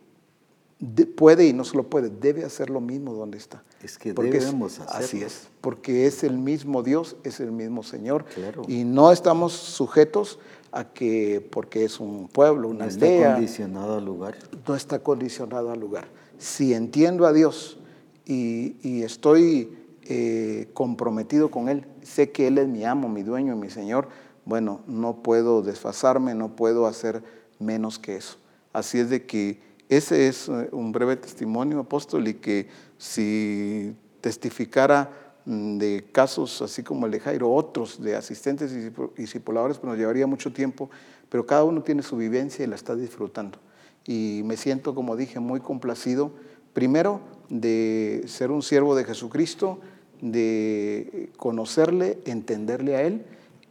puede 1.17 1.47
y 1.47 1.53
no 1.53 1.65
solo 1.65 1.85
puede, 1.85 2.11
debe 2.11 2.45
hacer 2.45 2.71
lo 2.71 2.81
mismo 2.81 3.15
donde 3.15 3.39
está. 3.39 3.63
Es 3.83 3.99
que 3.99 4.13
debemos 4.13 4.81
hacerlo. 4.81 5.05
Así 5.05 5.23
es, 5.23 5.49
porque 5.61 6.07
es 6.07 6.25
el 6.25 6.39
mismo 6.39 6.83
Dios, 6.83 7.17
es 7.25 7.41
el 7.41 7.53
mismo 7.53 7.83
Señor. 7.83 8.25
Y 8.69 8.85
no 8.85 9.13
estamos 9.13 9.53
sujetos 9.53 10.39
a 10.73 10.85
que 10.85 11.47
porque 11.53 11.85
es 11.85 12.01
un 12.01 12.29
pueblo, 12.29 12.69
una 12.69 12.87
no 12.87 12.91
aldea. 12.91 13.17
está 13.17 13.35
condicionado 13.35 13.97
al 13.99 14.05
lugar. 14.05 14.35
No 14.67 14.75
está 14.75 14.99
condicionado 14.99 15.71
al 15.71 15.81
lugar. 15.81 16.09
Si 16.39 16.75
entiendo 16.75 17.27
a 17.27 17.33
Dios 17.33 17.79
y, 18.27 19.03
estoy 19.03 19.77
eh, 20.05 20.69
comprometido 20.75 21.51
con 21.51 21.69
Él, 21.69 21.87
sé 22.03 22.33
que 22.33 22.49
Él 22.49 22.59
es 22.59 22.69
mi 22.69 22.85
amo, 22.85 23.09
mi 23.09 23.23
dueño, 23.23 23.55
mi 23.57 23.71
Señor, 23.71 24.09
bueno, 24.45 24.81
no 24.87 25.23
puedo 25.23 25.63
desfasarme, 25.63 26.35
no 26.35 26.57
puedo 26.57 26.87
hacer 26.87 27.23
menos 27.59 27.99
que 27.99 28.17
eso. 28.17 28.37
Así 28.73 28.99
es 28.99 29.09
de 29.09 29.25
que 29.25 29.61
ese 29.89 30.29
es 30.29 30.49
eh, 30.49 30.69
un 30.73 30.93
breve 30.93 31.17
testimonio, 31.17 31.81
apóstol, 31.81 32.27
y 32.29 32.35
que 32.35 32.69
si 32.99 33.95
testificara 34.21 35.25
Mm, 35.47 35.77
de 35.77 36.07
casos 36.11 36.63
así 36.63 36.83
como 36.83 37.05
el 37.05 37.13
de 37.13 37.21
Jairo, 37.21 37.53
otros 37.53 38.03
de 38.03 38.17
asistentes 38.17 38.73
y 38.73 38.91
discipuladores, 39.21 39.77
pues 39.77 39.91
nos 39.91 39.99
llevaría 39.99 40.27
mucho 40.27 40.53
tiempo, 40.53 40.89
pero 41.29 41.45
cada 41.45 41.65
uno 41.65 41.83
tiene 41.83 42.03
su 42.03 42.17
vivencia 42.17 42.65
y 42.65 42.69
la 42.69 42.77
está 42.77 42.95
disfrutando. 42.95 43.59
Y 44.07 44.41
me 44.45 44.57
siento, 44.57 44.95
como 44.95 45.17
dije, 45.17 45.41
muy 45.41 45.61
complacido, 45.61 46.31
primero 46.73 47.21
de 47.51 48.25
ser 48.27 48.51
un 48.51 48.63
siervo 48.63 48.95
de 48.95 49.05
Jesucristo, 49.05 49.81
de 50.23 51.31
conocerle, 51.37 52.19
entenderle 52.25 52.97
a 52.97 53.03
Él, 53.03 53.27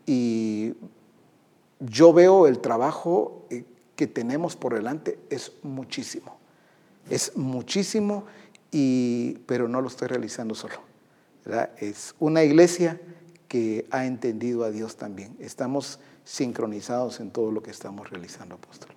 y 0.05 0.73
yo 1.79 2.13
veo 2.13 2.45
el 2.45 2.59
trabajo 2.59 3.47
eh, 3.49 3.63
que 3.95 4.07
tenemos 4.07 4.55
por 4.55 4.73
delante 4.73 5.19
es 5.29 5.51
muchísimo, 5.63 6.37
es 7.09 7.35
muchísimo, 7.35 8.25
y, 8.71 9.39
pero 9.45 9.67
no 9.67 9.81
lo 9.81 9.87
estoy 9.87 10.07
realizando 10.07 10.55
solo 10.55 10.93
es 11.79 12.15
una 12.19 12.43
iglesia 12.43 12.99
que 13.47 13.85
ha 13.91 14.05
entendido 14.05 14.63
a 14.63 14.71
Dios 14.71 14.95
también. 14.95 15.35
Estamos 15.39 15.99
sincronizados 16.23 17.19
en 17.19 17.31
todo 17.31 17.51
lo 17.51 17.61
que 17.61 17.71
estamos 17.71 18.09
realizando, 18.09 18.55
apóstol. 18.55 18.89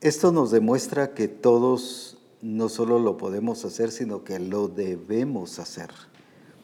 Esto 0.00 0.32
nos 0.32 0.50
demuestra 0.50 1.14
que 1.14 1.28
todos 1.28 2.18
no 2.40 2.68
solo 2.68 2.98
lo 2.98 3.16
podemos 3.16 3.64
hacer, 3.64 3.92
sino 3.92 4.24
que 4.24 4.38
lo 4.38 4.68
debemos 4.68 5.58
hacer. 5.58 5.90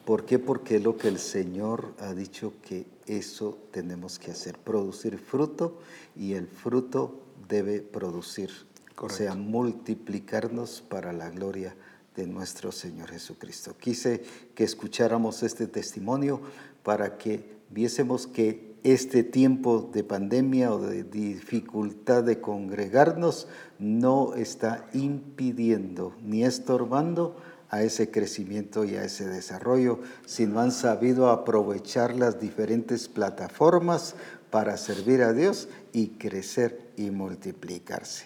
¿Por 0.09 0.25
qué? 0.25 0.39
Porque 0.39 0.77
es 0.77 0.83
lo 0.83 0.97
que 0.97 1.07
el 1.07 1.19
Señor 1.19 1.93
ha 1.99 2.15
dicho 2.15 2.53
que 2.67 2.87
eso 3.05 3.59
tenemos 3.69 4.17
que 4.17 4.31
hacer, 4.31 4.57
producir 4.57 5.19
fruto 5.19 5.77
y 6.15 6.33
el 6.33 6.47
fruto 6.47 7.21
debe 7.47 7.81
producir, 7.81 8.49
o 8.97 9.07
sea, 9.07 9.35
multiplicarnos 9.35 10.81
para 10.81 11.13
la 11.13 11.29
gloria 11.29 11.75
de 12.15 12.25
nuestro 12.25 12.71
Señor 12.71 13.09
Jesucristo. 13.09 13.75
Quise 13.77 14.23
que 14.55 14.63
escucháramos 14.63 15.43
este 15.43 15.67
testimonio 15.67 16.41
para 16.81 17.19
que 17.19 17.57
viésemos 17.69 18.25
que 18.25 18.73
este 18.81 19.21
tiempo 19.21 19.91
de 19.93 20.03
pandemia 20.03 20.73
o 20.73 20.79
de 20.79 21.03
dificultad 21.03 22.23
de 22.23 22.41
congregarnos 22.41 23.47
no 23.77 24.33
está 24.33 24.89
impidiendo 24.91 26.15
ni 26.23 26.43
estorbando 26.43 27.35
a 27.69 27.83
ese 27.83 28.09
crecimiento 28.09 28.83
y 28.83 28.95
a 28.95 29.03
ese 29.03 29.27
desarrollo, 29.27 29.99
sino 30.25 30.59
han 30.59 30.71
sabido 30.71 31.29
aprovechar 31.29 32.15
las 32.15 32.39
diferentes 32.39 33.07
plataformas 33.07 34.15
para 34.49 34.77
servir 34.77 35.21
a 35.21 35.33
Dios 35.33 35.67
y 35.93 36.09
crecer 36.09 36.79
y 36.97 37.11
multiplicarse. 37.11 38.25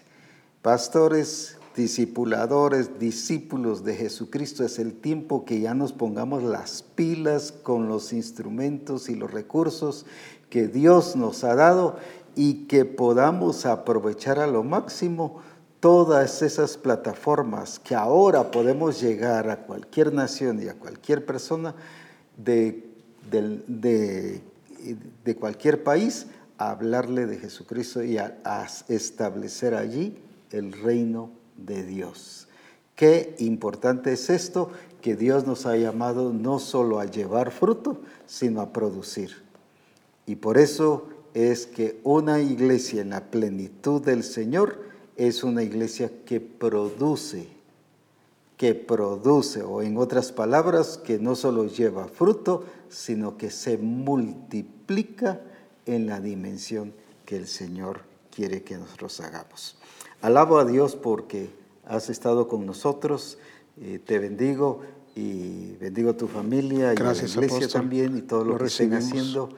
Pastores, 0.62 1.58
discipuladores, 1.76 3.00
discípulos 3.00 3.84
de 3.84 3.96
Jesucristo, 3.96 4.64
es 4.64 4.80
el 4.80 4.94
tiempo 4.94 5.44
que 5.44 5.60
ya 5.60 5.74
nos 5.74 5.92
pongamos 5.92 6.44
las 6.44 6.84
pilas 6.84 7.52
con 7.52 7.88
los 7.88 8.14
instrumentos 8.14 9.10
y 9.10 9.16
los 9.16 9.32
recursos 9.32 10.06
que 10.50 10.68
Dios 10.68 11.16
nos 11.16 11.44
ha 11.44 11.56
dado 11.56 11.98
y 12.36 12.66
que 12.66 12.86
podamos 12.86 13.66
aprovechar 13.66 14.40
a 14.40 14.48
lo 14.48 14.64
máximo 14.64 15.42
todas 15.84 16.42
esas 16.42 16.78
plataformas 16.78 17.78
que 17.78 17.94
ahora 17.94 18.52
podemos 18.52 19.02
llegar 19.02 19.50
a 19.50 19.66
cualquier 19.66 20.14
nación 20.14 20.64
y 20.64 20.70
a 20.70 20.76
cualquier 20.76 21.26
persona 21.26 21.76
de, 22.38 22.88
de, 23.30 24.42
de, 25.26 25.36
cualquier 25.36 25.84
país 25.84 26.28
a 26.58 26.72
hablarle 26.72 27.26
de 27.26 27.38
Jesucristo 27.38 28.02
y 28.02 28.18
a, 28.18 28.40
a 28.46 28.66
establecer 28.88 29.76
allí 29.76 30.18
el 30.52 30.72
reino 30.72 31.32
de 31.58 31.84
Dios. 31.84 32.48
Qué 32.96 33.36
importante 33.40 34.14
es 34.14 34.30
esto, 34.30 34.72
que 35.02 35.18
Dios 35.18 35.46
nos 35.46 35.66
ha 35.66 35.76
llamado 35.76 36.32
no 36.32 36.60
solo 36.60 37.02
a 37.02 37.08
llevar 37.08 37.52
fruto, 37.52 38.00
sino 38.26 38.62
a 38.62 38.72
producir. 38.72 39.44
Y 40.28 40.38
por 40.38 40.58
eso 40.58 41.10
es 41.34 41.68
que 41.68 42.00
una 42.06 42.40
iglesia 42.40 43.02
en 43.02 43.10
la 43.10 43.26
plenitud 43.26 44.02
del 44.02 44.24
Señor 44.24 44.93
es 45.16 45.44
una 45.44 45.64
iglesia 45.64 46.12
que 46.26 46.40
produce, 46.40 47.48
que 48.58 48.76
produce, 48.76 49.62
o 49.62 49.82
en 49.82 49.98
otras 49.98 50.32
palabras, 50.32 50.98
que 50.98 51.20
no 51.20 51.36
solo 51.36 51.68
lleva 51.68 52.08
fruto, 52.08 52.66
sino 52.90 53.38
que 53.38 53.52
se 53.52 53.78
multiplica 53.78 55.42
en 55.86 56.08
la 56.08 56.20
dimensión 56.20 56.94
que 57.26 57.38
el 57.38 57.48
Señor 57.48 58.02
quiere 58.34 58.64
que 58.64 58.78
nosotros 58.78 59.20
hagamos. 59.20 59.76
Alabo 60.22 60.58
a 60.58 60.66
Dios 60.66 60.96
porque 60.96 61.50
has 61.86 62.10
estado 62.10 62.48
con 62.48 62.66
nosotros, 62.66 63.38
eh, 63.82 64.00
te 64.04 64.20
bendigo 64.20 64.82
y 65.16 65.76
bendigo 65.76 66.12
a 66.12 66.18
tu 66.18 66.28
familia 66.28 66.94
y 66.94 66.98
a 66.98 67.04
la 67.04 67.14
iglesia 67.14 67.68
también 67.68 68.18
y 68.18 68.22
todo 68.22 68.44
lo, 68.44 68.58
que 68.58 68.66
estén 68.66 68.94
haciendo 68.94 69.50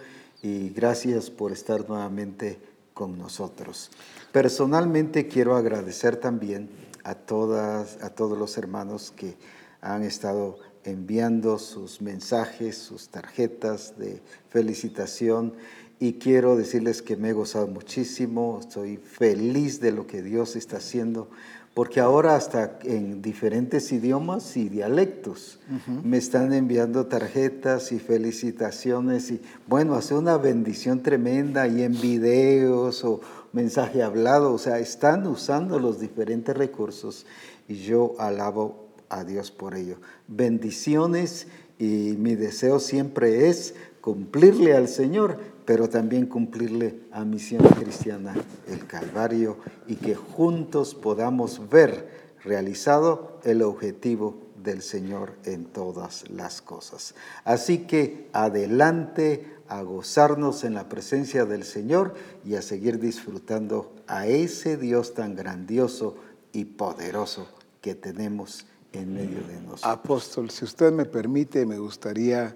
y 0.41 0.69
gracias 0.69 1.29
por 1.29 1.51
estar 1.51 1.87
nuevamente 1.87 2.59
con 2.93 3.17
nosotros. 3.17 3.91
Personalmente 4.35 5.29
quiero 5.29 5.55
agradecer 5.55 6.17
también 6.17 6.67
a 7.05 7.15
todas 7.15 8.03
a 8.03 8.09
todos 8.09 8.37
los 8.37 8.57
hermanos 8.57 9.13
que 9.15 9.37
han 9.79 10.03
estado 10.03 10.57
enviando 10.83 11.57
sus 11.57 12.01
mensajes, 12.01 12.77
sus 12.77 13.07
tarjetas 13.07 13.97
de 13.97 14.21
felicitación 14.49 15.53
y 16.01 16.15
quiero 16.15 16.57
decirles 16.57 17.01
que 17.01 17.15
me 17.15 17.29
he 17.29 17.33
gozado 17.33 17.67
muchísimo, 17.67 18.59
estoy 18.59 18.97
feliz 18.97 19.79
de 19.79 19.93
lo 19.93 20.05
que 20.05 20.21
Dios 20.21 20.57
está 20.57 20.77
haciendo, 20.77 21.29
porque 21.73 22.01
ahora 22.01 22.35
hasta 22.35 22.79
en 22.83 23.21
diferentes 23.21 23.89
idiomas 23.93 24.57
y 24.57 24.67
dialectos 24.67 25.59
me 26.03 26.17
están 26.17 26.51
enviando 26.51 27.05
tarjetas 27.05 27.93
y 27.93 27.99
felicitaciones 27.99 29.31
y 29.31 29.41
bueno, 29.67 29.95
hace 29.95 30.13
una 30.13 30.37
bendición 30.37 31.01
tremenda 31.01 31.67
y 31.69 31.83
en 31.83 31.99
videos 31.99 33.05
o 33.05 33.21
mensaje 33.55 34.03
hablado, 34.03 34.53
o 34.53 34.57
sea, 34.57 34.79
están 34.79 35.25
usando 35.25 35.79
los 35.79 35.99
diferentes 35.99 36.55
recursos 36.55 37.25
y 37.67 37.75
yo 37.75 38.13
alabo 38.19 38.89
a 39.09 39.23
Dios 39.23 39.49
por 39.49 39.75
ello. 39.75 39.95
Bendiciones 40.27 41.47
y 41.79 42.15
mi 42.19 42.35
deseo 42.35 42.79
siempre 42.79 43.47
es 43.47 43.73
cumplirle 44.01 44.75
al 44.75 44.89
Señor, 44.89 45.39
pero 45.63 45.89
también 45.89 46.27
cumplirle 46.27 46.99
a 47.11 47.23
Misión 47.23 47.63
Cristiana 47.63 48.35
el 48.67 48.85
Calvario 48.85 49.57
y 49.87 49.95
que 49.95 50.15
juntos 50.15 50.93
podamos 50.93 51.69
ver 51.69 52.35
realizado 52.43 53.39
el 53.45 53.61
objetivo 53.61 54.37
del 54.63 54.81
Señor 54.81 55.33
en 55.45 55.65
todas 55.65 56.29
las 56.29 56.61
cosas. 56.61 57.15
Así 57.45 57.79
que 57.87 58.27
adelante 58.33 59.54
a 59.67 59.81
gozarnos 59.81 60.63
en 60.63 60.73
la 60.73 60.89
presencia 60.89 61.45
del 61.45 61.63
Señor 61.63 62.13
y 62.43 62.55
a 62.55 62.61
seguir 62.61 62.99
disfrutando 62.99 63.93
a 64.07 64.27
ese 64.27 64.77
Dios 64.77 65.13
tan 65.13 65.35
grandioso 65.35 66.15
y 66.53 66.65
poderoso 66.65 67.47
que 67.81 67.95
tenemos 67.95 68.65
en 68.93 69.13
medio 69.13 69.41
de 69.47 69.55
nosotros. 69.61 69.85
Apóstol, 69.85 70.49
si 70.49 70.65
usted 70.65 70.91
me 70.91 71.05
permite, 71.05 71.65
me 71.65 71.79
gustaría 71.79 72.55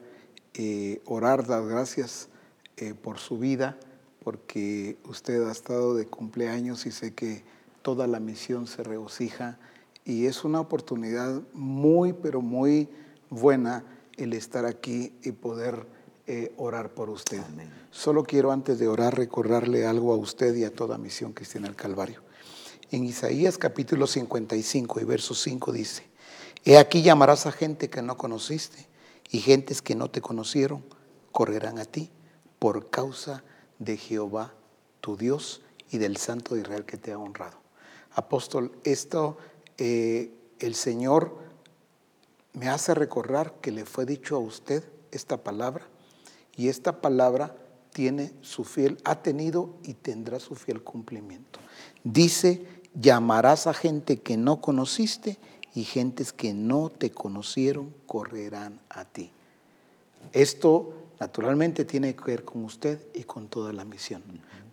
eh, 0.54 1.02
orar, 1.06 1.46
dar 1.46 1.66
gracias 1.66 2.30
eh, 2.78 2.94
por 2.94 3.18
su 3.18 3.38
vida, 3.38 3.78
porque 4.24 4.98
usted 5.06 5.48
ha 5.48 5.52
estado 5.52 5.96
de 5.96 6.06
cumpleaños 6.06 6.86
y 6.86 6.92
sé 6.92 7.14
que 7.14 7.44
toda 7.82 8.08
la 8.08 8.20
misión 8.20 8.68
se 8.68 8.84
regocija 8.84 9.58
y 10.06 10.26
es 10.26 10.44
una 10.44 10.60
oportunidad 10.60 11.42
muy, 11.54 12.14
pero 12.14 12.42
muy 12.42 12.90
buena 13.30 13.84
el 14.18 14.34
estar 14.34 14.66
aquí 14.66 15.14
y 15.24 15.32
poder 15.32 15.86
eh, 16.32 16.54
orar 16.58 16.94
por 16.94 17.10
usted. 17.10 17.42
Solo 17.90 18.24
quiero 18.24 18.52
antes 18.52 18.78
de 18.78 18.88
orar 18.88 19.18
recordarle 19.18 19.88
algo 19.88 20.14
a 20.14 20.16
usted 20.16 20.54
y 20.54 20.64
a 20.64 20.72
toda 20.72 21.00
misión 21.00 21.34
cristiana 21.34 21.66
del 21.66 21.76
Calvario. 21.76 22.22
En 22.92 23.04
Isaías 23.04 23.58
capítulo 23.58 24.06
55 24.06 25.00
y 25.00 25.06
verso 25.06 25.34
5 25.34 25.72
dice, 25.72 26.08
He 26.64 26.78
aquí 26.78 27.02
llamarás 27.02 27.48
a 27.48 27.52
gente 27.52 27.90
que 27.90 28.04
no 28.04 28.16
conociste 28.16 28.88
y 29.32 29.40
gentes 29.40 29.82
que 29.82 29.96
no 29.96 30.12
te 30.12 30.22
conocieron 30.22 30.84
correrán 31.32 31.80
a 31.80 31.86
ti 31.86 32.12
por 32.60 32.92
causa 32.92 33.44
de 33.80 33.98
Jehová 33.98 34.54
tu 35.02 35.18
Dios 35.18 35.64
y 35.90 35.98
del 35.98 36.18
Santo 36.18 36.54
de 36.54 36.62
Israel 36.62 36.86
que 36.86 36.98
te 36.98 37.12
ha 37.12 37.18
honrado. 37.18 37.58
Apóstol, 38.12 38.72
esto 38.84 39.40
eh, 39.80 40.32
el 40.60 40.76
Señor 40.76 41.40
me 42.54 42.70
hace 42.70 42.94
recordar 42.94 43.56
que 43.62 43.72
le 43.72 43.86
fue 43.86 44.06
dicho 44.06 44.36
a 44.36 44.40
usted 44.40 44.84
esta 45.10 45.38
palabra 45.38 45.88
y 46.60 46.68
esta 46.68 47.00
palabra 47.00 47.56
tiene 47.94 48.34
su 48.42 48.66
fiel, 48.66 48.98
ha 49.06 49.22
tenido 49.22 49.78
y 49.82 49.94
tendrá 49.94 50.42
su 50.42 50.56
fiel 50.56 50.84
cumplimiento. 50.84 51.62
Dice, 52.04 52.66
llamarás 52.94 53.66
a 53.66 53.74
gente 53.74 54.20
que 54.20 54.36
no 54.36 54.60
conociste 54.60 55.38
y 55.74 55.86
gentes 55.86 56.34
que 56.34 56.54
no 56.54 56.90
te 56.90 57.12
conocieron 57.12 57.96
correrán 58.06 58.82
a 58.90 59.06
ti. 59.06 59.32
Esto 60.34 60.96
naturalmente 61.22 61.86
tiene 61.86 62.14
que 62.14 62.26
ver 62.26 62.44
con 62.44 62.66
usted 62.66 63.08
y 63.14 63.24
con 63.24 63.48
toda 63.48 63.72
la 63.72 63.86
misión. 63.86 64.22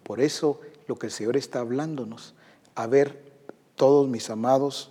Por 0.02 0.20
eso 0.20 0.60
lo 0.88 0.98
que 0.98 1.06
el 1.06 1.12
Señor 1.12 1.36
está 1.36 1.60
hablándonos, 1.60 2.34
a 2.74 2.88
ver, 2.88 3.32
todos 3.76 4.08
mis 4.08 4.28
amados, 4.28 4.90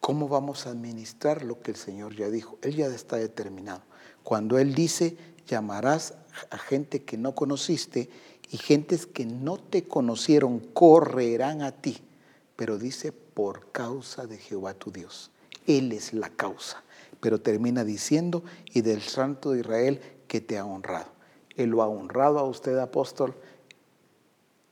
cómo 0.00 0.28
vamos 0.28 0.66
a 0.66 0.70
administrar 0.70 1.44
lo 1.44 1.60
que 1.60 1.72
el 1.72 1.76
Señor 1.76 2.16
ya 2.16 2.30
dijo. 2.30 2.56
Él 2.62 2.74
ya 2.74 2.86
está 2.86 3.16
determinado. 3.16 3.82
Cuando 4.22 4.58
Él 4.58 4.74
dice, 4.74 5.35
llamarás 5.46 6.14
a 6.50 6.58
gente 6.58 7.02
que 7.02 7.16
no 7.16 7.34
conociste 7.34 8.10
y 8.50 8.58
gentes 8.58 9.06
que 9.06 9.26
no 9.26 9.56
te 9.58 9.84
conocieron 9.84 10.60
correrán 10.60 11.62
a 11.62 11.72
ti. 11.72 11.98
Pero 12.56 12.78
dice, 12.78 13.12
por 13.12 13.70
causa 13.72 14.26
de 14.26 14.38
Jehová 14.38 14.74
tu 14.74 14.90
Dios. 14.90 15.30
Él 15.66 15.92
es 15.92 16.12
la 16.12 16.30
causa. 16.30 16.82
Pero 17.20 17.40
termina 17.40 17.84
diciendo, 17.84 18.44
y 18.72 18.82
del 18.82 19.02
Santo 19.02 19.50
de 19.52 19.60
Israel 19.60 20.00
que 20.28 20.40
te 20.40 20.58
ha 20.58 20.64
honrado. 20.64 21.10
Él 21.56 21.70
lo 21.70 21.82
ha 21.82 21.88
honrado 21.88 22.38
a 22.38 22.44
usted, 22.44 22.78
apóstol. 22.78 23.34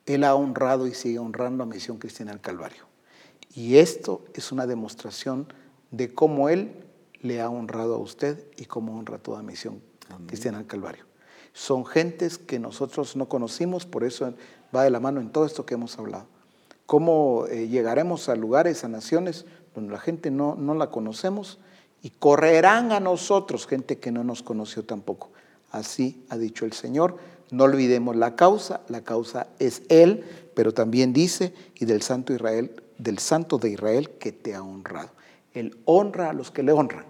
Él 0.06 0.24
ha 0.24 0.34
honrado 0.34 0.86
y 0.86 0.94
sigue 0.94 1.18
honrando 1.18 1.64
a 1.64 1.66
Misión 1.66 1.98
Cristiana 1.98 2.32
del 2.32 2.40
Calvario. 2.40 2.84
Y 3.54 3.76
esto 3.76 4.24
es 4.34 4.52
una 4.52 4.66
demostración 4.66 5.52
de 5.90 6.12
cómo 6.12 6.48
Él 6.48 6.84
le 7.20 7.40
ha 7.40 7.48
honrado 7.48 7.94
a 7.94 7.98
usted 7.98 8.44
y 8.56 8.66
cómo 8.66 8.98
honra 8.98 9.18
toda 9.18 9.42
Misión 9.42 9.80
Cristiana 10.26 10.58
del 10.58 10.66
Calvario. 10.66 11.04
Son 11.52 11.86
gentes 11.86 12.38
que 12.38 12.58
nosotros 12.58 13.16
no 13.16 13.28
conocimos, 13.28 13.86
por 13.86 14.04
eso 14.04 14.34
va 14.74 14.84
de 14.84 14.90
la 14.90 15.00
mano 15.00 15.20
en 15.20 15.30
todo 15.30 15.46
esto 15.46 15.64
que 15.64 15.74
hemos 15.74 15.98
hablado. 15.98 16.26
Cómo 16.86 17.46
eh, 17.48 17.68
llegaremos 17.68 18.28
a 18.28 18.36
lugares, 18.36 18.84
a 18.84 18.88
naciones 18.88 19.46
donde 19.74 19.92
la 19.92 20.00
gente 20.00 20.30
no, 20.30 20.56
no 20.56 20.74
la 20.74 20.90
conocemos 20.90 21.58
y 22.02 22.10
correrán 22.10 22.92
a 22.92 23.00
nosotros 23.00 23.66
gente 23.66 23.98
que 23.98 24.12
no 24.12 24.24
nos 24.24 24.42
conoció 24.42 24.84
tampoco. 24.84 25.30
Así 25.70 26.24
ha 26.28 26.36
dicho 26.36 26.64
el 26.64 26.72
Señor. 26.72 27.18
No 27.50 27.64
olvidemos 27.64 28.16
la 28.16 28.36
causa, 28.36 28.80
la 28.88 29.02
causa 29.02 29.46
es 29.58 29.82
Él, 29.88 30.24
pero 30.54 30.72
también 30.72 31.12
dice, 31.12 31.54
y 31.74 31.84
del 31.84 32.02
Santo 32.02 32.32
Israel, 32.32 32.82
del 32.98 33.18
Santo 33.18 33.58
de 33.58 33.70
Israel 33.70 34.10
que 34.10 34.32
te 34.32 34.54
ha 34.54 34.62
honrado. 34.62 35.10
Él 35.52 35.78
honra 35.84 36.30
a 36.30 36.32
los 36.32 36.50
que 36.50 36.62
le 36.62 36.72
honran. 36.72 37.06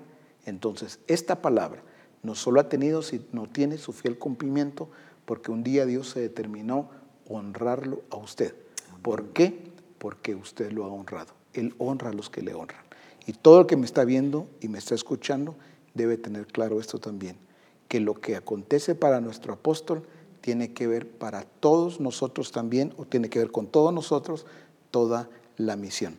Entonces, 0.47 0.99
esta 1.07 1.41
palabra 1.41 1.83
no 2.25 2.35
solo 2.35 2.61
ha 2.61 2.69
tenido, 2.69 3.03
sino 3.03 3.47
tiene 3.47 3.79
su 3.79 3.93
fiel 3.93 4.19
cumplimiento, 4.19 4.89
porque 5.25 5.53
un 5.53 5.63
día 5.63 5.87
Dios 5.87 6.11
se 6.11 6.21
determinó 6.21 6.91
honrarlo 7.29 8.03
a 8.11 8.17
usted. 8.17 8.55
¿Por 9.03 9.29
qué? 9.29 9.71
Porque 9.99 10.35
usted 10.35 10.73
lo 10.73 10.85
ha 10.85 10.89
honrado. 10.89 11.33
Él 11.53 11.75
honra 11.79 12.11
a 12.11 12.13
los 12.13 12.29
que 12.31 12.43
le 12.43 12.55
honran. 12.55 12.83
Y 13.27 13.33
todo 13.33 13.61
el 13.61 13.67
que 13.67 13.77
me 13.77 13.87
está 13.87 14.05
viendo 14.05 14.49
y 14.61 14.69
me 14.69 14.79
está 14.79 14.95
escuchando 14.95 15.55
debe 15.95 16.19
tener 16.19 16.47
claro 16.47 16.81
esto 16.81 16.99
también 16.99 17.37
que 17.89 18.01
lo 18.01 18.15
que 18.15 18.35
acontece 18.37 18.95
para 18.95 19.21
nuestro 19.21 19.53
apóstol 19.53 20.03
tiene 20.41 20.73
que 20.73 20.87
ver 20.87 21.09
para 21.09 21.45
todos 21.45 22.01
nosotros 22.01 22.53
también, 22.53 22.93
o 22.97 23.05
tiene 23.05 23.31
que 23.31 23.39
ver 23.39 23.51
con 23.51 23.67
todos 23.67 23.93
nosotros, 23.93 24.47
toda 24.91 25.29
la 25.57 25.77
misión. 25.77 26.19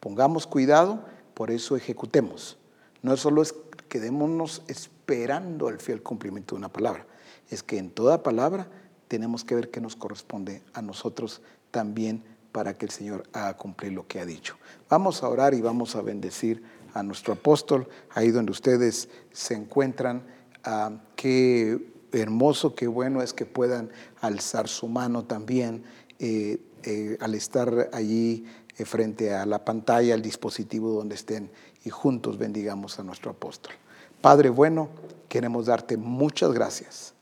Pongamos 0.00 0.46
cuidado, 0.46 1.04
por 1.34 1.50
eso 1.50 1.76
ejecutemos. 1.76 2.58
No 3.02 3.16
solo 3.16 3.40
es 3.40 3.54
quedémonos 3.88 4.62
esperando 5.02 5.68
el 5.68 5.80
fiel 5.80 6.00
cumplimiento 6.00 6.54
de 6.54 6.60
una 6.60 6.72
palabra, 6.72 7.04
es 7.50 7.64
que 7.64 7.76
en 7.78 7.90
toda 7.90 8.22
palabra 8.22 8.68
tenemos 9.08 9.44
que 9.44 9.56
ver 9.56 9.70
qué 9.70 9.80
nos 9.80 9.96
corresponde 9.96 10.62
a 10.74 10.80
nosotros 10.80 11.42
también 11.72 12.22
para 12.52 12.78
que 12.78 12.86
el 12.86 12.92
Señor 12.92 13.24
haga 13.32 13.56
cumplir 13.56 13.92
lo 13.92 14.06
que 14.06 14.20
ha 14.20 14.26
dicho. 14.26 14.56
Vamos 14.88 15.24
a 15.24 15.28
orar 15.28 15.54
y 15.54 15.60
vamos 15.60 15.96
a 15.96 16.02
bendecir 16.02 16.62
a 16.94 17.02
nuestro 17.02 17.32
apóstol 17.32 17.88
ahí 18.10 18.30
donde 18.30 18.52
ustedes 18.52 19.08
se 19.32 19.54
encuentran. 19.54 20.22
Ah, 20.62 20.92
qué 21.16 21.92
hermoso, 22.12 22.76
qué 22.76 22.86
bueno 22.86 23.22
es 23.22 23.32
que 23.32 23.44
puedan 23.44 23.90
alzar 24.20 24.68
su 24.68 24.86
mano 24.86 25.24
también 25.24 25.82
eh, 26.20 26.58
eh, 26.84 27.16
al 27.20 27.34
estar 27.34 27.90
allí 27.92 28.44
eh, 28.78 28.84
frente 28.84 29.34
a 29.34 29.46
la 29.46 29.64
pantalla, 29.64 30.14
al 30.14 30.22
dispositivo 30.22 30.90
donde 30.92 31.16
estén 31.16 31.50
y 31.84 31.90
juntos 31.90 32.38
bendigamos 32.38 33.00
a 33.00 33.02
nuestro 33.02 33.32
apóstol. 33.32 33.74
Padre 34.22 34.50
bueno, 34.50 34.88
queremos 35.28 35.66
darte 35.66 35.96
muchas 35.96 36.52
gracias. 36.52 37.12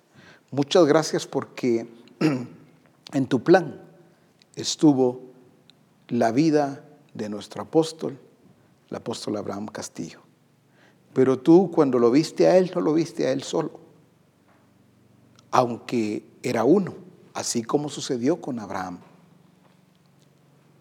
Muchas 0.51 0.85
gracias 0.85 1.27
porque 1.27 1.89
en 3.13 3.27
tu 3.27 3.43
plan 3.43 3.81
estuvo 4.55 5.23
la 6.09 6.31
vida 6.31 6.85
de 7.15 7.29
nuestro 7.31 7.63
apóstol, 7.63 8.19
el 8.91 8.97
apóstol 8.97 9.37
Abraham 9.39 9.67
Castillo. 9.67 10.21
Pero 11.15 11.39
tú 11.39 11.71
cuando 11.71 11.99
lo 11.99 12.11
viste 12.11 12.47
a 12.47 12.59
él, 12.59 12.71
no 12.75 12.83
lo 12.83 12.93
viste 12.93 13.27
a 13.27 13.33
él 13.33 13.43
solo, 13.43 13.81
aunque 15.51 16.25
era 16.43 16.65
uno, 16.65 16.95
así 17.33 17.63
como 17.63 17.89
sucedió 17.89 18.41
con 18.41 18.59
Abraham. 18.59 18.99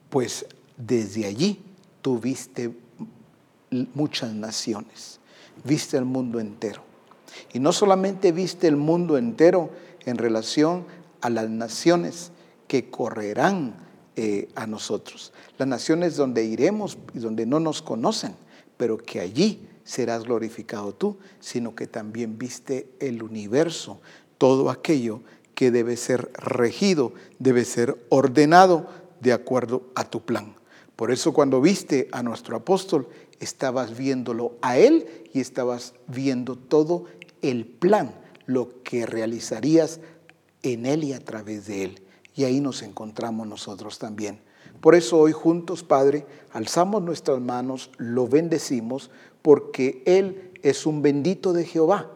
Pues 0.10 0.46
desde 0.76 1.26
allí 1.26 1.64
tú 2.02 2.20
viste 2.20 2.76
muchas 3.94 4.34
naciones, 4.34 5.19
viste 5.64 5.98
el 5.98 6.06
mundo 6.06 6.40
entero. 6.40 6.84
Y 7.54 7.60
no 7.60 7.72
solamente 7.72 8.32
viste 8.32 8.68
el 8.68 8.76
mundo 8.76 9.18
entero 9.18 9.70
en 10.06 10.18
relación 10.18 10.86
a 11.22 11.30
las 11.30 11.50
naciones 11.50 12.32
que 12.68 12.90
correrán 12.90 13.76
eh, 14.16 14.50
a 14.56 14.68
nosotros, 14.68 15.34
las 15.58 15.68
naciones 15.68 16.16
donde 16.16 16.44
iremos 16.44 16.98
y 17.14 17.20
donde 17.20 17.46
no 17.46 17.60
nos 17.60 17.82
conocen, 17.82 18.36
pero 18.78 18.98
que 18.98 19.20
allí 19.20 19.68
serás 19.84 20.26
glorificado 20.26 20.94
tú, 20.94 21.18
sino 21.40 21.74
que 21.76 21.88
también 21.88 22.38
viste 22.38 22.90
el 23.00 23.24
universo, 23.24 24.00
todo 24.38 24.70
aquello 24.70 25.22
que 25.56 25.72
debe 25.72 25.98
ser 25.98 26.32
regido, 26.34 27.14
debe 27.40 27.66
ser 27.66 27.98
ordenado 28.10 28.88
de 29.20 29.34
acuerdo 29.34 29.84
a 29.96 30.10
tu 30.10 30.22
plan. 30.22 30.56
Por 30.96 31.12
eso 31.12 31.34
cuando 31.34 31.62
viste 31.62 32.08
a 32.12 32.22
nuestro 32.22 32.56
apóstol, 32.58 33.08
estabas 33.40 33.98
viéndolo 33.98 34.58
a 34.62 34.78
él 34.78 35.08
y 35.34 35.40
estabas 35.40 35.94
viendo 36.08 36.56
todo 36.56 37.06
el 37.42 37.66
plan, 37.66 38.14
lo 38.46 38.84
que 38.84 39.06
realizarías 39.06 40.00
en 40.64 40.86
él 40.86 41.04
y 41.04 41.14
a 41.14 41.24
través 41.24 41.68
de 41.68 41.84
él. 41.84 42.02
Y 42.36 42.44
ahí 42.44 42.60
nos 42.60 42.82
encontramos 42.82 43.48
nosotros 43.48 44.00
también. 44.00 44.40
Por 44.82 44.96
eso 44.96 45.18
hoy 45.18 45.34
juntos, 45.34 45.84
Padre, 45.84 46.26
alzamos 46.52 47.02
nuestras 47.02 47.42
manos, 47.42 47.92
lo 47.98 48.28
bendecimos, 48.28 49.12
porque 49.42 50.04
Él 50.06 50.52
es 50.62 50.86
un 50.86 51.02
bendito 51.02 51.52
de 51.54 51.66
Jehová. 51.66 52.12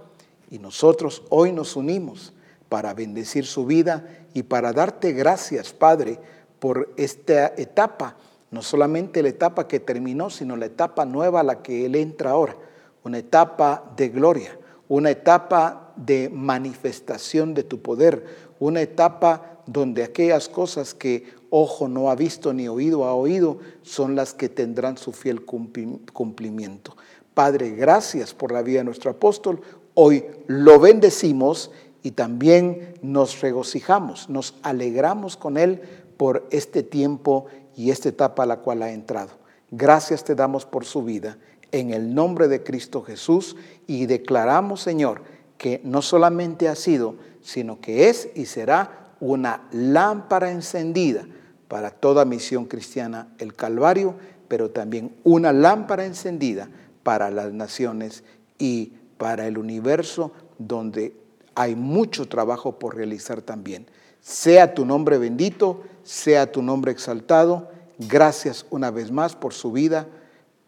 Y 0.49 0.59
nosotros 0.59 1.23
hoy 1.29 1.51
nos 1.51 1.75
unimos 1.75 2.33
para 2.69 2.93
bendecir 2.93 3.45
su 3.45 3.65
vida 3.65 4.25
y 4.33 4.43
para 4.43 4.71
darte 4.71 5.11
gracias, 5.11 5.73
Padre, 5.73 6.19
por 6.59 6.93
esta 6.95 7.47
etapa, 7.57 8.15
no 8.53 8.61
solamente 8.61 9.23
la 9.23 9.29
etapa 9.29 9.67
que 9.67 9.79
terminó, 9.79 10.29
sino 10.29 10.55
la 10.55 10.67
etapa 10.67 11.05
nueva 11.05 11.39
a 11.39 11.43
la 11.43 11.63
que 11.63 11.85
Él 11.85 11.95
entra 11.95 12.31
ahora, 12.31 12.55
una 13.03 13.17
etapa 13.17 13.91
de 13.97 14.09
gloria, 14.09 14.57
una 14.87 15.09
etapa 15.09 15.91
de 15.95 16.29
manifestación 16.29 17.55
de 17.55 17.63
tu 17.63 17.81
poder, 17.81 18.25
una 18.59 18.81
etapa 18.81 19.59
donde 19.65 20.03
aquellas 20.03 20.49
cosas 20.49 20.93
que 20.93 21.25
ojo 21.49 21.87
no 21.87 22.11
ha 22.11 22.15
visto 22.15 22.53
ni 22.53 22.67
oído 22.67 23.05
ha 23.05 23.15
oído 23.15 23.57
son 23.81 24.15
las 24.15 24.35
que 24.35 24.49
tendrán 24.49 24.97
su 24.97 25.13
fiel 25.13 25.43
cumplimiento. 25.45 26.95
Padre, 27.33 27.71
gracias 27.71 28.35
por 28.35 28.51
la 28.51 28.61
vida 28.61 28.79
de 28.79 28.85
nuestro 28.85 29.09
apóstol. 29.09 29.61
Hoy 29.95 30.25
lo 30.45 30.79
bendecimos 30.79 31.71
y 32.03 32.11
también 32.11 32.93
nos 33.01 33.41
regocijamos, 33.41 34.29
nos 34.29 34.55
alegramos 34.61 35.37
con 35.37 35.57
él 35.57 35.81
por 36.17 36.47
este 36.51 36.83
tiempo 36.83 37.47
y 37.75 37.91
esta 37.91 38.09
etapa 38.09 38.43
a 38.43 38.47
la 38.47 38.57
cual 38.57 38.83
ha 38.83 38.91
entrado. 38.91 39.31
Gracias 39.71 40.23
te 40.23 40.35
damos 40.35 40.65
por 40.65 40.85
su 40.85 41.03
vida 41.03 41.37
en 41.71 41.91
el 41.91 42.13
nombre 42.13 42.47
de 42.47 42.63
Cristo 42.63 43.01
Jesús 43.01 43.55
y 43.87 44.05
declaramos, 44.05 44.81
Señor, 44.81 45.23
que 45.57 45.81
no 45.83 46.01
solamente 46.01 46.67
ha 46.69 46.75
sido, 46.75 47.15
sino 47.41 47.81
que 47.81 48.09
es 48.09 48.29
y 48.35 48.45
será 48.45 49.15
una 49.19 49.67
lámpara 49.71 50.51
encendida 50.51 51.25
para 51.67 51.89
toda 51.89 52.25
misión 52.25 52.65
cristiana, 52.65 53.29
el 53.39 53.55
Calvario, 53.55 54.15
pero 54.47 54.69
también 54.69 55.15
una 55.23 55.51
lámpara 55.51 56.05
encendida 56.05 56.69
para 57.01 57.31
las 57.31 57.51
naciones 57.51 58.23
y 58.59 58.93
para 59.17 59.47
el 59.47 59.57
universo 59.57 60.31
donde 60.59 61.15
hay 61.55 61.75
mucho 61.75 62.27
trabajo 62.27 62.77
por 62.77 62.95
realizar 62.95 63.41
también. 63.41 63.87
Sea 64.23 64.73
tu 64.73 64.85
nombre 64.85 65.17
bendito, 65.17 65.83
sea 66.03 66.49
tu 66.49 66.61
nombre 66.61 66.93
exaltado. 66.93 67.69
Gracias 67.99 68.65
una 68.69 68.89
vez 68.89 69.11
más 69.11 69.35
por 69.35 69.53
su 69.53 69.73
vida. 69.73 70.07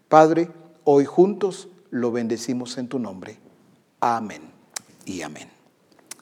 Padre, 0.10 0.49
hoy 0.84 1.06
juntos 1.06 1.69
lo 1.90 2.11
bendecimos 2.11 2.77
en 2.77 2.90
tu 2.90 2.99
nombre. 2.99 3.38
Amén 4.02 4.41
y 5.06 5.22
amén. 5.22 5.48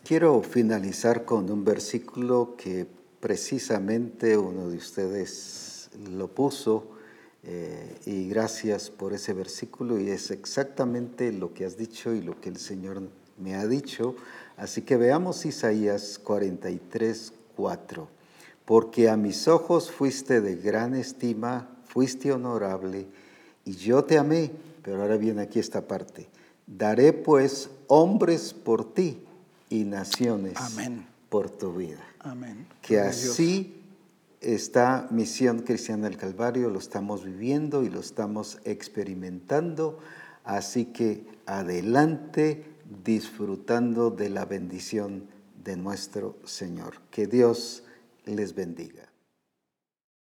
Quiero 0.03 0.43
finalizar 0.43 1.25
con 1.25 1.49
un 1.49 1.65
versículo 1.65 2.55
que 2.55 2.85
precisamente 3.19 4.37
uno 4.37 4.69
de 4.69 4.77
ustedes 4.77 5.89
lo 6.11 6.27
puso 6.27 6.91
eh, 7.41 7.97
y 8.05 8.29
gracias 8.29 8.91
por 8.91 9.13
ese 9.13 9.33
versículo 9.33 9.99
y 9.99 10.11
es 10.11 10.29
exactamente 10.29 11.31
lo 11.31 11.53
que 11.53 11.65
has 11.65 11.77
dicho 11.77 12.13
y 12.13 12.21
lo 12.21 12.39
que 12.39 12.49
el 12.49 12.57
Señor 12.57 13.01
me 13.39 13.55
ha 13.55 13.65
dicho. 13.65 14.15
Así 14.57 14.81
que 14.81 14.97
veamos 14.97 15.45
Isaías 15.45 16.19
43, 16.23 17.33
4. 17.55 18.07
Porque 18.65 19.09
a 19.09 19.17
mis 19.17 19.47
ojos 19.47 19.91
fuiste 19.91 20.41
de 20.41 20.55
gran 20.55 20.95
estima, 20.95 21.69
fuiste 21.85 22.31
honorable 22.31 23.07
y 23.65 23.73
yo 23.73 24.03
te 24.03 24.17
amé. 24.17 24.51
Pero 24.83 25.01
ahora 25.01 25.17
viene 25.17 25.41
aquí 25.41 25.59
esta 25.59 25.87
parte. 25.87 26.27
Daré 26.67 27.13
pues 27.13 27.69
hombres 27.87 28.53
por 28.53 28.93
ti 28.93 29.21
y 29.69 29.83
naciones 29.83 30.57
por 31.29 31.49
tu 31.49 31.73
vida. 31.73 32.03
Amén. 32.19 32.67
Que 32.81 32.99
así 32.99 33.81
esta 34.43 35.07
misión 35.09 35.59
cristiana 35.59 36.09
del 36.09 36.17
Calvario 36.17 36.69
lo 36.69 36.79
estamos 36.79 37.23
viviendo 37.23 37.83
y 37.83 37.89
lo 37.89 38.01
estamos 38.01 38.59
experimentando, 38.65 39.99
así 40.43 40.85
que 40.85 41.25
adelante 41.45 42.65
disfrutando 43.03 44.09
de 44.09 44.29
la 44.29 44.45
bendición 44.45 45.27
de 45.63 45.77
nuestro 45.77 46.37
Señor. 46.43 46.95
Que 47.09 47.27
Dios 47.27 47.83
les 48.25 48.53
bendiga. 48.55 49.12